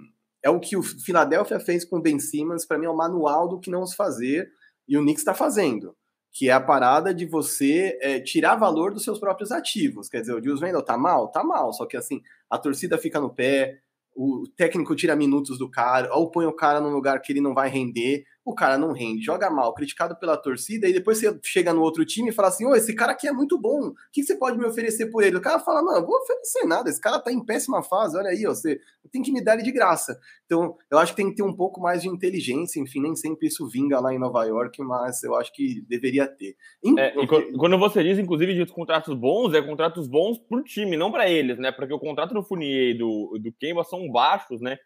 é 0.43 0.51
o 0.51 0.61
que 0.61 0.77
o 0.77 0.83
Philadelphia 0.83 1.61
fez 1.61 1.85
com 1.85 1.99
o 1.99 2.03
Ben 2.03 2.19
Simmons. 2.19 2.65
Para 2.65 2.79
mim 2.79 2.87
é 2.87 2.91
o 2.91 2.97
manual 2.97 3.49
do 3.49 3.61
que 3.61 3.71
não 3.71 3.87
se 3.87 3.97
fazer 3.97 4.51
e 4.89 4.97
o 4.97 5.01
Knicks 5.03 5.21
está 5.21 5.35
fazendo. 5.35 5.95
Que 6.33 6.49
é 6.49 6.53
a 6.53 6.61
parada 6.61 7.13
de 7.13 7.27
você 7.27 7.99
é, 8.01 8.21
tirar 8.21 8.57
valor 8.57 8.93
dos 8.93 9.03
seus 9.03 9.19
próprios 9.19 9.51
ativos. 9.51 10.09
Quer 10.09 10.21
dizer, 10.21 10.33
o 10.33 10.43
Julius 10.43 10.61
Randle 10.61 10.83
tá 10.83 10.97
mal? 10.97 11.29
Tá 11.29 11.43
mal. 11.43 11.73
Só 11.73 11.87
que 11.87 11.97
assim, 11.97 12.21
a 12.51 12.59
torcida 12.59 12.97
fica 12.97 13.21
no 13.21 13.35
pé, 13.35 13.81
o 14.15 14.45
técnico 14.57 14.97
tira 14.97 15.15
minutos 15.15 15.59
do 15.59 15.71
cara, 15.71 16.13
ou 16.15 16.31
põe 16.31 16.45
o 16.45 16.53
cara 16.53 16.81
num 16.81 16.91
lugar 16.91 17.21
que 17.21 17.33
ele 17.33 17.41
não 17.41 17.55
vai 17.55 17.69
render 17.69 18.25
o 18.51 18.55
cara 18.55 18.79
não 18.79 18.93
rende, 18.93 19.25
joga 19.25 19.51
mal, 19.51 19.75
criticado 19.75 20.17
pela 20.19 20.37
torcida, 20.37 20.89
e 20.89 20.93
depois 20.93 21.19
você 21.19 21.39
chega 21.45 21.73
no 21.73 21.83
outro 21.83 22.05
time 22.05 22.31
e 22.31 22.33
fala 22.33 22.49
assim: 22.49 22.67
ô, 22.67 22.75
esse 22.75 22.95
cara 22.95 23.13
aqui 23.13 23.29
é 23.29 23.33
muito 23.33 23.59
bom, 23.59 23.89
o 23.89 23.95
que 24.13 24.23
você 24.23 24.37
pode 24.37 24.59
me 24.59 24.65
oferecer 24.65 25.11
por 25.11 25.23
ele? 25.23 25.37
O 25.37 25.41
cara 25.41 25.59
fala: 25.59 25.83
não, 25.83 26.05
vou 26.05 26.17
oferecer 26.19 26.67
nada, 26.67 26.89
esse 26.89 27.01
cara 27.01 27.19
tá 27.19 27.33
em 27.33 27.45
péssima 27.45 27.83
fase, 27.83 28.17
olha 28.17 28.31
aí, 28.31 28.43
você 28.45 28.79
tem 29.11 29.23
que 29.23 29.33
me 29.33 29.43
dar 29.43 29.55
ele 29.55 29.63
de 29.63 29.73
graça. 29.73 30.19
Então, 30.45 30.77
eu 30.91 30.99
acho 30.99 31.13
que 31.13 31.17
tem 31.17 31.31
que 31.31 31.37
ter 31.37 31.43
um 31.43 31.55
pouco 31.55 31.81
mais 31.81 32.03
de 32.03 32.09
inteligência, 32.09 32.81
enfim, 32.81 33.01
nem 33.01 33.15
sempre 33.15 33.49
isso 33.49 33.69
vinga 33.69 34.01
lá 34.01 34.13
em 34.13 34.19
Nova 34.19 34.45
York, 34.45 34.83
mas 34.83 35.23
eu 35.23 35.35
acho 35.35 35.53
que 35.53 35.83
deveria 35.89 36.27
ter. 36.27 36.57
É, 36.99 37.15
quando 37.57 37.79
você 37.79 38.03
diz, 38.03 38.19
inclusive, 38.19 38.55
de 38.55 38.73
contratos 38.73 39.15
bons, 39.15 39.55
é 39.55 39.63
contratos 39.63 40.07
bons 40.07 40.39
pro 40.39 40.63
time, 40.63 40.97
não 40.97 41.11
para 41.11 41.29
eles, 41.29 41.59
né? 41.59 41.73
Porque 41.73 41.93
o 41.93 41.99
contrato 41.99 42.35
do 42.35 42.43
Funier 42.43 42.95
e 42.95 42.99
do, 42.99 43.39
do 43.43 43.53
Kemba 43.53 43.85
são 43.85 44.11
baixos, 44.11 44.61
né? 44.61 44.79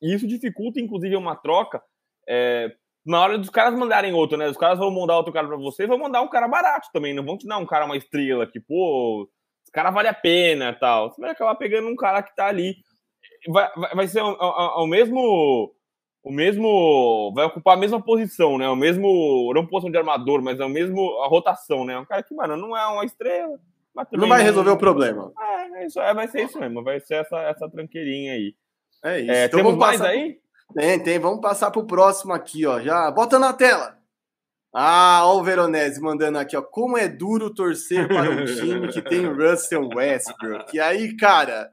E 0.00 0.14
isso 0.14 0.26
dificulta, 0.26 0.80
inclusive, 0.80 1.16
uma 1.16 1.36
troca. 1.36 1.82
É, 2.28 2.74
na 3.06 3.20
hora 3.20 3.38
dos 3.38 3.48
caras 3.48 3.78
mandarem 3.78 4.12
outro, 4.12 4.36
né? 4.36 4.48
Os 4.48 4.56
caras 4.56 4.78
vão 4.78 4.90
mandar 4.90 5.16
outro 5.16 5.32
cara 5.32 5.46
para 5.46 5.56
você, 5.56 5.86
vão 5.86 5.96
mandar 5.96 6.22
um 6.22 6.28
cara 6.28 6.48
barato 6.48 6.88
também, 6.92 7.14
não 7.14 7.24
vão 7.24 7.38
te 7.38 7.46
dar 7.46 7.58
um 7.58 7.66
cara 7.66 7.84
uma 7.84 7.96
estrela 7.96 8.46
que, 8.46 8.58
pô, 8.58 9.30
esse 9.62 9.70
cara 9.70 9.90
vale 9.90 10.08
a 10.08 10.14
pena 10.14 10.72
tal. 10.72 11.10
Você 11.10 11.20
vai 11.20 11.30
acabar 11.30 11.54
pegando 11.54 11.88
um 11.88 11.96
cara 11.96 12.22
que 12.22 12.34
tá 12.34 12.46
ali. 12.46 12.76
Vai, 13.48 13.70
vai, 13.76 13.94
vai 13.94 14.08
ser 14.08 14.22
o 14.22 14.86
mesmo. 14.86 15.72
O 16.22 16.32
mesmo. 16.32 17.32
Vai 17.34 17.46
ocupar 17.46 17.76
a 17.76 17.80
mesma 17.80 18.02
posição, 18.02 18.58
né? 18.58 18.68
O 18.68 18.74
mesmo. 18.76 19.52
Não 19.54 19.66
posição 19.66 19.90
de 19.90 19.98
armador, 19.98 20.42
mas 20.42 20.58
é 20.58 20.64
o 20.64 20.68
mesmo. 20.68 21.22
A 21.22 21.28
rotação, 21.28 21.84
né? 21.84 21.96
Um 21.98 22.04
cara 22.04 22.22
que, 22.24 22.34
mano, 22.34 22.56
não 22.56 22.76
é 22.76 22.86
uma 22.86 23.04
estrela. 23.04 23.58
não 24.12 24.28
vai 24.28 24.42
resolver 24.42 24.70
o 24.70 24.76
problema. 24.76 25.32
É, 25.38 25.82
é, 25.82 25.86
isso, 25.86 26.00
é, 26.00 26.12
vai 26.12 26.26
ser 26.26 26.44
isso 26.44 26.58
mesmo. 26.58 26.82
Vai 26.82 26.98
ser 26.98 27.14
essa, 27.14 27.38
essa 27.42 27.68
tranqueirinha 27.68 28.32
aí. 28.32 28.54
É 29.04 29.20
isso. 29.20 29.30
É, 29.30 29.44
então 29.46 29.60
temos 29.60 29.76
mais 29.76 30.00
aí? 30.00 30.40
Tem, 30.74 31.02
tem. 31.02 31.18
Vamos 31.18 31.40
passar 31.40 31.70
para 31.70 31.80
o 31.80 31.86
próximo 31.86 32.32
aqui, 32.32 32.66
ó. 32.66 32.80
Já 32.80 33.10
bota 33.10 33.38
na 33.38 33.52
tela. 33.52 33.96
Ah, 34.74 35.22
ó 35.24 35.38
o 35.38 35.42
Veronese 35.42 36.00
mandando 36.00 36.38
aqui, 36.38 36.56
ó. 36.56 36.62
Como 36.62 36.98
é 36.98 37.08
duro 37.08 37.54
torcer 37.54 38.06
para 38.06 38.30
um 38.30 38.44
time 38.44 38.88
que 38.92 39.00
tem 39.00 39.26
Russell 39.26 39.88
Westbrook. 39.88 40.76
E 40.76 40.80
aí, 40.80 41.16
cara, 41.16 41.70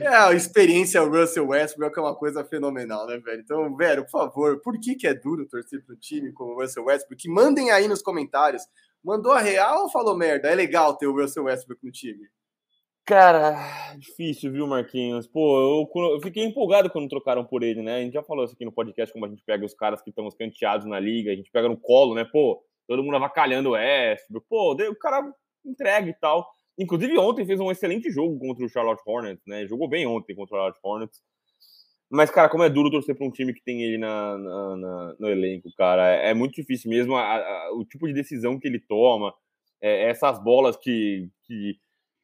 é, 0.00 0.08
a 0.08 0.32
experiência 0.32 1.02
Russell 1.02 1.46
Westbrook 1.46 1.98
é 1.98 2.02
uma 2.02 2.16
coisa 2.16 2.42
fenomenal, 2.42 3.06
né, 3.06 3.18
velho? 3.18 3.40
Então, 3.42 3.76
velho, 3.76 4.04
por 4.04 4.10
favor, 4.10 4.60
por 4.62 4.80
que, 4.80 4.94
que 4.94 5.06
é 5.06 5.12
duro 5.12 5.46
torcer 5.46 5.84
para 5.84 5.94
um 5.94 5.98
time 5.98 6.32
como 6.32 6.52
o 6.52 6.60
Russell 6.60 6.84
Westbrook? 6.84 7.28
Mandem 7.28 7.70
aí 7.70 7.86
nos 7.86 8.00
comentários. 8.00 8.62
Mandou 9.04 9.32
a 9.32 9.40
real 9.40 9.82
ou 9.82 9.90
falou 9.90 10.16
merda? 10.16 10.48
É 10.48 10.54
legal 10.54 10.96
ter 10.96 11.06
o 11.06 11.14
Russell 11.14 11.44
Westbrook 11.44 11.84
no 11.84 11.92
time. 11.92 12.26
Cara, 13.10 13.56
difícil, 13.98 14.52
viu, 14.52 14.68
Marquinhos? 14.68 15.26
Pô, 15.26 15.88
eu, 15.92 16.12
eu, 16.12 16.20
fiquei 16.20 16.44
empolgado 16.44 16.88
quando 16.88 17.08
trocaram 17.08 17.44
por 17.44 17.64
ele, 17.64 17.82
né? 17.82 17.96
A 17.96 18.00
gente 18.02 18.12
já 18.12 18.22
falou 18.22 18.44
isso 18.44 18.54
aqui 18.54 18.64
no 18.64 18.70
podcast, 18.70 19.12
como 19.12 19.26
a 19.26 19.28
gente 19.28 19.42
pega 19.42 19.66
os 19.66 19.74
caras 19.74 20.00
que 20.00 20.10
estão 20.10 20.28
escanteados 20.28 20.86
na 20.86 21.00
liga, 21.00 21.32
a 21.32 21.34
gente 21.34 21.50
pega 21.50 21.68
no 21.68 21.76
colo, 21.76 22.14
né? 22.14 22.24
Pô, 22.24 22.62
todo 22.86 23.02
mundo 23.02 23.16
avacalhando 23.16 23.70
o 23.70 23.72
Westbrook. 23.72 24.46
Pô, 24.48 24.74
o 24.74 24.94
cara 24.94 25.28
entrega 25.66 26.08
e 26.08 26.14
tal. 26.20 26.48
Inclusive, 26.78 27.18
ontem 27.18 27.44
fez 27.44 27.58
um 27.58 27.72
excelente 27.72 28.12
jogo 28.12 28.38
contra 28.38 28.64
o 28.64 28.68
Charlotte 28.68 29.02
Hornets, 29.04 29.44
né? 29.44 29.66
Jogou 29.66 29.88
bem 29.88 30.06
ontem 30.06 30.36
contra 30.36 30.54
o 30.54 30.58
Charlotte 30.60 30.80
Hornets. 30.80 31.20
Mas, 32.08 32.30
cara, 32.30 32.48
como 32.48 32.62
é 32.62 32.70
duro 32.70 32.92
torcer 32.92 33.16
para 33.16 33.26
um 33.26 33.32
time 33.32 33.52
que 33.52 33.64
tem 33.64 33.82
ele 33.82 33.98
na, 33.98 34.38
na, 34.38 34.76
na, 34.76 35.16
no 35.18 35.28
elenco, 35.28 35.68
cara. 35.76 36.14
É, 36.14 36.30
é 36.30 36.34
muito 36.34 36.54
difícil 36.54 36.88
mesmo 36.88 37.16
a, 37.16 37.24
a, 37.24 37.72
o 37.74 37.84
tipo 37.84 38.06
de 38.06 38.14
decisão 38.14 38.56
que 38.56 38.68
ele 38.68 38.78
toma, 38.78 39.34
é, 39.82 40.08
essas 40.10 40.40
bolas 40.40 40.76
que, 40.76 41.28
que 41.42 41.74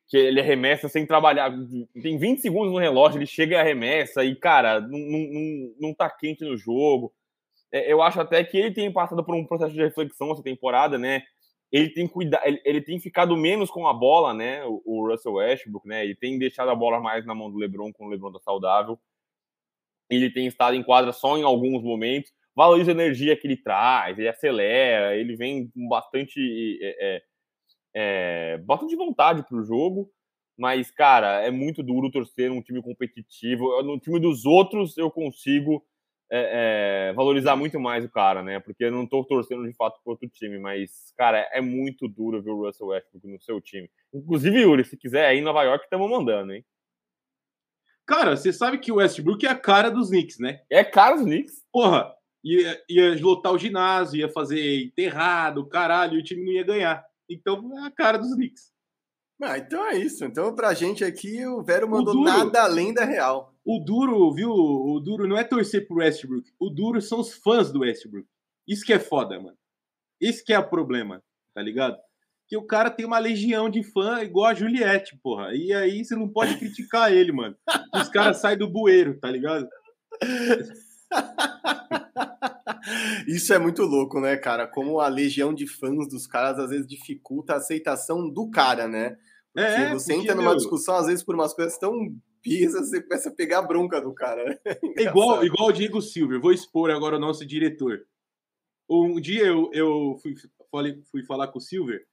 que 0.09 0.17
ele 0.17 0.41
arremessa 0.41 0.89
sem 0.89 1.07
trabalhar. 1.07 1.53
Tem 2.01 2.17
20 2.17 2.41
segundos 2.41 2.73
no 2.73 2.79
relógio, 2.79 3.19
ele 3.19 3.27
chega 3.27 3.57
e 3.57 3.59
arremessa, 3.59 4.25
e, 4.25 4.37
cara, 4.37 4.81
não, 4.81 4.99
não, 4.99 5.75
não 5.81 5.95
tá 5.95 6.09
quente 6.09 6.45
no 6.45 6.57
jogo. 6.57 7.13
É, 7.73 7.93
eu 7.93 8.01
acho 8.01 8.21
até 8.21 8.43
que 8.45 8.57
ele 8.57 8.73
tem 8.73 8.93
passado 8.93 9.25
por 9.25 9.35
um 9.35 9.45
processo 9.45 9.73
de 9.75 9.83
reflexão 9.83 10.31
essa 10.33 10.43
temporada, 10.43 10.97
né? 10.97 11.23
Ele 11.73 11.91
tem 11.91 12.07
cuidado, 12.07 12.47
ele, 12.47 12.61
ele, 12.65 12.81
tem 12.81 13.01
ficado 13.01 13.37
menos 13.37 13.71
com 13.71 13.89
a 13.89 13.93
bola, 13.93 14.33
né? 14.33 14.65
O, 14.65 14.83
o, 14.85 15.11
Russell 15.11 15.35
Westbrook, 15.35 15.87
né? 15.87 16.05
Ele 16.05 16.15
tem 16.15 16.39
deixado 16.39 16.71
a 16.71 16.75
bola 16.75 17.01
mais 17.01 17.27
na 17.27 17.35
mão 17.35 17.51
do 17.51 17.59
LeBron 17.59 17.93
quando 17.93 18.09
o 18.09 18.13
LeBron 18.13 18.33
tá 18.33 18.39
saudável. 18.39 18.99
Ele 20.09 20.31
tem 20.31 20.47
estado 20.47 20.77
em 20.77 20.83
quadra 20.85 21.13
só 21.13 21.37
em 21.37 21.43
alguns 21.43 21.83
momentos. 21.83 22.33
Valoriza 22.55 22.93
a 22.93 22.95
energia 22.95 23.37
que 23.37 23.47
ele 23.47 23.57
traz, 23.57 24.17
ele 24.17 24.29
acelera, 24.29 25.17
ele 25.17 25.37
vem 25.37 25.69
com 25.69 25.89
bastante 25.89 26.79
é, 26.81 27.17
é, 27.17 27.23
é, 27.99 28.59
bota 28.59 28.87
de 28.87 28.95
vontade 28.95 29.43
pro 29.49 29.65
jogo, 29.65 30.13
mas, 30.59 30.91
cara, 30.91 31.41
é 31.41 31.51
muito 31.51 31.83
duro 31.83 32.11
torcer 32.11 32.51
num 32.51 32.61
time 32.61 32.83
competitivo. 32.83 33.83
No 33.83 33.99
time 33.99 34.21
dos 34.21 34.45
outros, 34.45 34.99
eu 34.99 35.11
consigo 35.11 35.83
é, 36.31 37.09
é, 37.09 37.13
valorizar 37.15 37.57
muito 37.57 37.81
mais 37.81 38.05
o 38.05 38.11
cara, 38.11 38.43
né? 38.43 38.61
Porque 38.61 38.85
eu 38.85 38.93
não 38.93 39.07
tô 39.07 39.25
torcendo 39.25 39.67
de 39.67 39.75
fato 39.75 39.99
pro 40.03 40.13
outro 40.13 40.29
time, 40.29 40.59
mas, 40.59 41.13
cara, 41.17 41.39
é 41.53 41.61
muito 41.63 42.07
duro 42.07 42.43
ver 42.43 42.51
o 42.51 42.67
Russell 42.67 42.89
Westbrook 42.89 43.27
no 43.27 43.41
seu 43.41 43.61
time. 43.63 43.91
Inclusive, 44.13 44.61
Yuri, 44.61 44.85
se 44.85 44.97
quiser 44.97 45.27
aí 45.27 45.39
em 45.39 45.43
Nova 45.43 45.63
York, 45.63 45.85
estamos 45.85 46.11
mandando, 46.11 46.53
hein? 46.53 46.65
Cara, 48.07 48.37
você 48.37 48.53
sabe 48.53 48.79
que 48.79 48.93
o 48.93 48.97
Westbrook 48.97 49.47
é 49.47 49.51
a 49.51 49.59
cara 49.59 49.91
dos 49.91 50.11
Knicks, 50.11 50.39
né? 50.39 50.61
É 50.71 50.85
cara 50.85 51.17
dos 51.17 51.25
Knicks. 51.25 51.65
Porra, 51.73 52.15
ia, 52.45 52.83
ia 52.89 53.21
lotar 53.21 53.53
o 53.53 53.59
ginásio, 53.59 54.21
ia 54.21 54.29
fazer 54.29 54.85
enterrado, 54.85 55.67
caralho, 55.67 56.17
e 56.17 56.21
o 56.21 56.23
time 56.23 56.45
não 56.45 56.53
ia 56.53 56.63
ganhar. 56.63 57.05
Então 57.29 57.79
é 57.79 57.87
a 57.87 57.91
cara 57.91 58.19
dos 58.19 58.35
Knicks. 58.35 58.73
Ah, 59.43 59.59
então 59.59 59.87
é 59.87 59.99
isso. 59.99 60.25
Então, 60.25 60.55
pra 60.55 60.73
gente 60.73 61.05
aqui, 61.05 61.45
o 61.47 61.63
Vero 61.63 61.89
mandou 61.89 62.15
o 62.15 62.17
duro, 62.19 62.25
nada 62.25 62.63
além 62.63 62.95
da 62.95 63.05
real. 63.05 63.55
O 63.65 63.79
duro, 63.81 64.33
viu? 64.33 64.51
O 64.51 64.99
duro 65.01 65.29
não 65.29 65.37
é 65.37 65.45
torcer 65.45 65.87
pro 65.87 65.97
Westbrook. 65.97 66.51
O 66.59 66.71
duro 66.71 67.03
são 67.03 67.21
os 67.21 67.35
fãs 67.35 67.71
do 67.71 67.81
Westbrook. 67.81 68.27
Isso 68.67 68.85
que 68.85 68.93
é 68.93 68.99
foda, 68.99 69.39
mano. 69.39 69.57
Esse 70.21 70.43
que 70.43 70.53
é 70.53 70.59
o 70.59 70.69
problema, 70.69 71.23
tá 71.55 71.61
ligado? 71.61 71.99
Que 72.49 72.57
o 72.57 72.67
cara 72.67 72.91
tem 72.91 73.05
uma 73.05 73.19
legião 73.19 73.69
de 73.69 73.83
fã 73.83 74.23
igual 74.23 74.47
a 74.47 74.55
Juliette, 74.55 75.19
porra. 75.23 75.55
E 75.55 75.73
aí 75.73 76.03
você 76.05 76.17
não 76.17 76.29
pode 76.29 76.57
criticar 76.57 77.13
ele, 77.13 77.33
mano. 77.33 77.57
Os 77.95 78.09
caras 78.09 78.39
saem 78.39 78.57
do 78.57 78.71
bueiro, 78.71 79.19
tá 79.19 79.31
ligado? 79.31 79.69
Isso 83.27 83.53
é 83.53 83.59
muito 83.59 83.83
louco, 83.83 84.21
né, 84.21 84.37
cara? 84.37 84.67
Como 84.67 85.01
a 85.01 85.09
legião 85.09 85.53
de 85.53 85.67
fãs 85.67 86.09
dos 86.09 86.27
caras 86.27 86.59
às 86.59 86.71
vezes 86.71 86.87
dificulta 86.87 87.55
a 87.55 87.57
aceitação 87.57 88.29
do 88.29 88.51
cara, 88.51 88.87
né? 88.87 89.17
Porque 89.53 89.71
é, 89.71 89.93
você 89.93 90.13
porque, 90.13 90.25
entra 90.25 90.35
numa 90.35 90.51
meu... 90.51 90.57
discussão, 90.57 90.97
às 90.97 91.07
vezes, 91.07 91.25
por 91.25 91.35
umas 91.35 91.55
coisas 91.55 91.79
tão 91.79 91.93
pisas, 92.43 92.91
você 92.91 93.03
começa 93.03 93.29
a 93.29 93.35
pegar 93.35 93.59
a 93.59 93.67
bronca 93.67 94.01
do 94.01 94.15
cara. 94.15 94.61
É 94.99 95.03
igual, 95.03 95.45
igual 95.45 95.69
o 95.69 95.73
Diego 95.73 96.01
Silver, 96.01 96.41
vou 96.41 96.53
expor 96.53 96.91
agora 96.91 97.17
o 97.17 97.21
nosso 97.21 97.45
diretor. 97.45 98.07
Um 98.89 99.21
dia 99.21 99.47
eu, 99.47 99.69
eu 99.73 100.17
fui, 100.23 100.35
falei, 100.71 101.03
fui 101.11 101.25
falar 101.25 101.49
com 101.49 101.59
o 101.59 101.61
Silver 101.61 102.07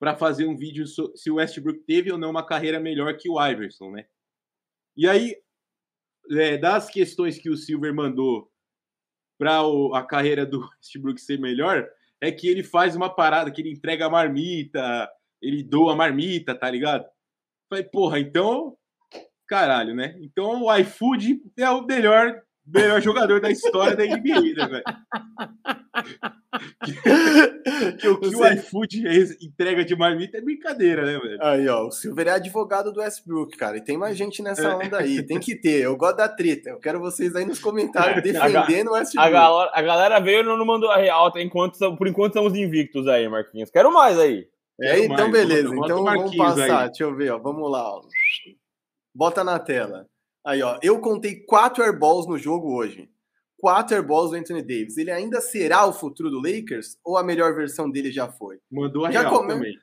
para 0.00 0.16
fazer 0.16 0.46
um 0.46 0.56
vídeo 0.56 0.86
se 0.86 1.30
o 1.30 1.36
Westbrook 1.36 1.80
teve 1.80 2.10
ou 2.10 2.18
não 2.18 2.30
uma 2.30 2.44
carreira 2.44 2.80
melhor 2.80 3.16
que 3.16 3.28
o 3.28 3.40
Iverson, 3.40 3.90
né? 3.90 4.06
E 4.96 5.08
aí, 5.08 5.36
é, 6.30 6.56
das 6.56 6.88
questões 6.88 7.38
que 7.38 7.48
o 7.48 7.56
Silver 7.56 7.94
mandou 7.94 8.50
para 9.38 9.60
a 9.94 10.02
carreira 10.02 10.44
do 10.44 10.60
Westbrook 10.76 11.20
ser 11.20 11.38
melhor, 11.38 11.88
é 12.20 12.32
que 12.32 12.48
ele 12.48 12.62
faz 12.62 12.96
uma 12.96 13.08
parada, 13.08 13.50
que 13.50 13.60
ele 13.60 13.70
entrega 13.70 14.06
a 14.06 14.10
marmita, 14.10 15.08
ele 15.40 15.62
doa 15.62 15.92
a 15.92 15.96
marmita, 15.96 16.54
tá 16.54 16.68
ligado? 16.68 17.06
Falei, 17.70 17.84
porra, 17.84 18.18
então, 18.18 18.76
caralho, 19.46 19.94
né? 19.94 20.16
Então 20.20 20.64
o 20.64 20.76
iFood 20.76 21.40
é 21.56 21.70
o 21.70 21.86
melhor, 21.86 22.42
melhor 22.66 23.00
jogador 23.00 23.40
da 23.40 23.50
história 23.50 23.96
da 23.96 24.04
NBA, 24.04 24.54
né, 24.56 24.66
velho? 24.66 24.84
que, 27.98 28.08
o 28.08 28.18
que 28.18 28.34
o 28.34 28.46
iFood 28.52 29.36
entrega 29.42 29.84
de 29.84 29.94
marmita 29.94 30.38
é 30.38 30.40
brincadeira, 30.40 31.04
né, 31.04 31.18
velho? 31.18 31.38
Aí, 31.42 31.68
ó, 31.68 31.86
o 31.86 31.90
Silver 31.90 32.28
é 32.28 32.30
advogado 32.32 32.90
do 32.92 33.00
Westbrook, 33.00 33.56
cara, 33.56 33.76
e 33.76 33.84
tem 33.84 33.98
mais 33.98 34.16
gente 34.16 34.42
nessa 34.42 34.68
é. 34.68 34.74
onda 34.74 34.98
aí, 34.98 35.22
tem 35.22 35.38
que 35.38 35.54
ter, 35.54 35.82
eu 35.82 35.96
gosto 35.96 36.16
da 36.16 36.28
treta, 36.28 36.70
eu 36.70 36.78
quero 36.78 37.00
vocês 37.00 37.36
aí 37.36 37.44
nos 37.44 37.58
comentários 37.60 38.22
defendendo 38.22 38.88
o 38.88 38.92
Westbrook. 38.92 39.28
A 39.28 39.30
galera, 39.30 39.70
a 39.74 39.82
galera 39.82 40.20
veio 40.20 40.40
e 40.40 40.42
não 40.42 40.64
mandou 40.64 40.90
a 40.90 40.96
real, 40.96 41.30
tá? 41.30 41.42
enquanto, 41.42 41.78
por 41.96 42.08
enquanto 42.08 42.32
estamos 42.32 42.54
invictos 42.54 43.06
aí, 43.06 43.28
Marquinhos. 43.28 43.70
Quero 43.70 43.92
mais 43.92 44.18
aí. 44.18 44.48
É, 44.80 45.04
então 45.04 45.30
beleza, 45.30 45.74
então 45.74 46.04
vamos 46.04 46.36
passar, 46.36 46.82
aí. 46.82 46.86
deixa 46.86 47.04
eu 47.04 47.14
ver, 47.14 47.32
ó, 47.32 47.38
vamos 47.38 47.70
lá, 47.70 47.96
ó. 47.96 48.00
Bota 49.14 49.42
na 49.42 49.58
tela. 49.58 50.06
Aí, 50.46 50.62
ó, 50.62 50.78
eu 50.80 50.98
contei 51.00 51.44
quatro 51.44 51.82
airballs 51.82 52.26
no 52.26 52.38
jogo 52.38 52.74
hoje 52.74 53.08
quatro 53.58 53.96
airballs 53.96 54.30
do 54.30 54.36
Anthony 54.36 54.62
Davis. 54.62 54.96
Ele 54.96 55.10
ainda 55.10 55.40
será 55.40 55.84
o 55.86 55.92
futuro 55.92 56.30
do 56.30 56.40
Lakers 56.40 56.96
ou 57.04 57.18
a 57.18 57.22
melhor 57.22 57.54
versão 57.54 57.90
dele 57.90 58.10
já 58.10 58.28
foi? 58.28 58.58
Mandou 58.70 59.04
a 59.04 59.10
já 59.10 59.20
real 59.20 59.32
come... 59.34 59.48
também. 59.48 59.74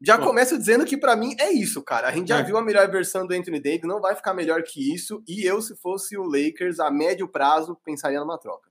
Já 0.00 0.16
Bom. 0.16 0.26
começo 0.26 0.56
dizendo 0.56 0.84
que 0.84 0.96
para 0.96 1.16
mim 1.16 1.34
é 1.40 1.52
isso, 1.52 1.82
cara. 1.82 2.08
A 2.08 2.12
gente 2.12 2.28
já 2.28 2.38
é. 2.38 2.42
viu 2.42 2.56
a 2.56 2.62
melhor 2.62 2.88
versão 2.90 3.26
do 3.26 3.34
Anthony 3.34 3.60
Davis, 3.60 3.82
não 3.82 4.00
vai 4.00 4.14
ficar 4.14 4.32
melhor 4.32 4.62
que 4.62 4.94
isso. 4.94 5.22
E 5.26 5.44
eu, 5.44 5.60
se 5.60 5.76
fosse 5.76 6.16
o 6.16 6.22
Lakers, 6.24 6.78
a 6.80 6.90
médio 6.90 7.28
prazo, 7.28 7.76
pensaria 7.84 8.20
numa 8.20 8.38
troca. 8.38 8.68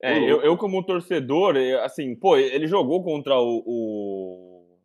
É, 0.00 0.18
eu, 0.18 0.42
eu, 0.42 0.56
como 0.56 0.84
torcedor, 0.84 1.56
assim, 1.82 2.14
pô, 2.14 2.36
ele 2.36 2.66
jogou 2.66 3.02
contra 3.02 3.34
o, 3.40 3.62
o 3.66 4.78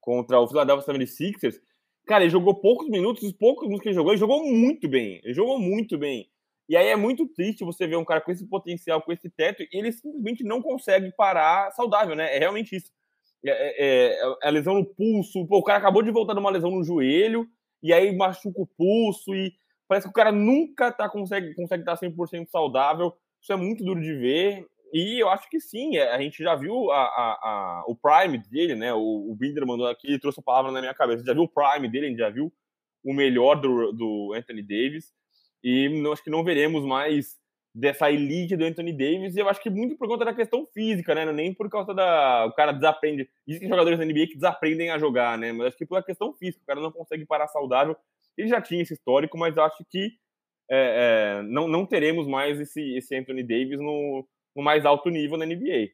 contra 0.00 0.40
o 0.40 0.46
Philadelphia 0.46 0.94
76ers. 0.94 1.60
Cara, 2.06 2.22
ele 2.22 2.30
jogou 2.30 2.54
poucos 2.54 2.88
minutos, 2.88 3.24
os 3.24 3.32
poucos 3.32 3.64
minutos 3.64 3.82
que 3.82 3.88
ele 3.88 3.96
jogou, 3.96 4.12
ele 4.12 4.20
jogou 4.20 4.46
muito 4.46 4.88
bem. 4.88 5.20
Ele 5.24 5.34
jogou 5.34 5.58
muito 5.58 5.98
bem. 5.98 6.30
E 6.68 6.76
aí 6.76 6.88
é 6.88 6.96
muito 6.96 7.28
triste 7.28 7.64
você 7.64 7.86
ver 7.86 7.96
um 7.96 8.04
cara 8.04 8.20
com 8.20 8.32
esse 8.32 8.46
potencial, 8.46 9.00
com 9.00 9.12
esse 9.12 9.30
teto, 9.30 9.62
e 9.62 9.68
ele 9.72 9.92
simplesmente 9.92 10.42
não 10.42 10.60
consegue 10.60 11.12
parar 11.16 11.70
saudável, 11.72 12.16
né? 12.16 12.34
É 12.34 12.38
realmente 12.38 12.74
isso. 12.74 12.90
É, 13.44 13.50
é, 13.50 14.12
é, 14.12 14.36
a 14.42 14.50
lesão 14.50 14.74
no 14.74 14.84
pulso, 14.84 15.46
pô, 15.46 15.58
o 15.58 15.62
cara 15.62 15.78
acabou 15.78 16.02
de 16.02 16.10
voltar 16.10 16.32
de 16.32 16.40
uma 16.40 16.50
lesão 16.50 16.70
no 16.70 16.82
joelho, 16.82 17.46
e 17.82 17.92
aí 17.92 18.14
machuca 18.16 18.60
o 18.60 18.66
pulso, 18.66 19.34
e 19.34 19.52
parece 19.86 20.06
que 20.06 20.10
o 20.10 20.14
cara 20.14 20.32
nunca 20.32 20.90
tá, 20.90 21.08
consegue, 21.08 21.54
consegue 21.54 21.82
estar 21.82 21.96
100% 21.96 22.48
saudável. 22.48 23.14
Isso 23.40 23.52
é 23.52 23.56
muito 23.56 23.84
duro 23.84 24.00
de 24.00 24.12
ver. 24.14 24.66
E 24.92 25.22
eu 25.22 25.28
acho 25.28 25.48
que 25.48 25.60
sim, 25.60 25.96
é, 25.96 26.12
a 26.12 26.20
gente 26.20 26.42
já 26.42 26.54
viu 26.56 26.90
a, 26.90 27.02
a, 27.02 27.32
a 27.42 27.84
o 27.86 27.94
prime 27.94 28.38
dele, 28.38 28.74
né? 28.74 28.92
O, 28.92 29.30
o 29.30 29.36
Binder 29.36 29.66
mandou 29.66 29.86
aqui, 29.86 30.18
trouxe 30.18 30.40
a 30.40 30.42
palavra 30.42 30.72
na 30.72 30.80
minha 30.80 30.94
cabeça. 30.94 31.24
Já 31.24 31.32
viu 31.32 31.42
o 31.42 31.48
prime 31.48 31.88
dele, 31.88 32.06
a 32.06 32.08
gente 32.08 32.18
já 32.18 32.30
viu 32.30 32.52
o 33.04 33.12
melhor 33.12 33.56
do, 33.56 33.92
do 33.92 34.32
Anthony 34.34 34.62
Davis. 34.62 35.12
E 35.68 35.88
não, 35.88 36.12
acho 36.12 36.22
que 36.22 36.30
não 36.30 36.44
veremos 36.44 36.84
mais 36.84 37.36
dessa 37.74 38.08
elite 38.08 38.56
do 38.56 38.64
Anthony 38.64 38.92
Davis, 38.92 39.34
e 39.34 39.40
eu 39.40 39.48
acho 39.48 39.60
que 39.60 39.68
muito 39.68 39.96
por 39.96 40.06
conta 40.06 40.24
da 40.24 40.32
questão 40.32 40.64
física, 40.64 41.12
né? 41.12 41.30
Nem 41.32 41.52
por 41.52 41.68
causa 41.68 41.92
da. 41.92 42.46
O 42.46 42.52
cara 42.52 42.70
desaprende. 42.70 43.28
Existem 43.44 43.68
jogadores 43.68 43.98
da 43.98 44.04
NBA 44.04 44.28
que 44.28 44.36
desaprendem 44.36 44.90
a 44.90 44.98
jogar, 44.98 45.36
né? 45.36 45.50
Mas 45.50 45.66
acho 45.66 45.76
que 45.76 45.84
pela 45.84 46.04
questão 46.04 46.32
física, 46.34 46.62
o 46.62 46.66
cara 46.66 46.80
não 46.80 46.92
consegue 46.92 47.26
parar 47.26 47.48
saudável. 47.48 47.96
Ele 48.38 48.46
já 48.46 48.62
tinha 48.62 48.80
esse 48.80 48.94
histórico, 48.94 49.36
mas 49.36 49.58
acho 49.58 49.84
que 49.90 50.12
é, 50.70 51.40
é, 51.40 51.42
não, 51.42 51.66
não 51.66 51.84
teremos 51.84 52.28
mais 52.28 52.60
esse, 52.60 52.96
esse 52.96 53.16
Anthony 53.16 53.42
Davis 53.42 53.80
no, 53.80 54.24
no 54.54 54.62
mais 54.62 54.86
alto 54.86 55.10
nível 55.10 55.36
na 55.36 55.46
NBA. 55.46 55.90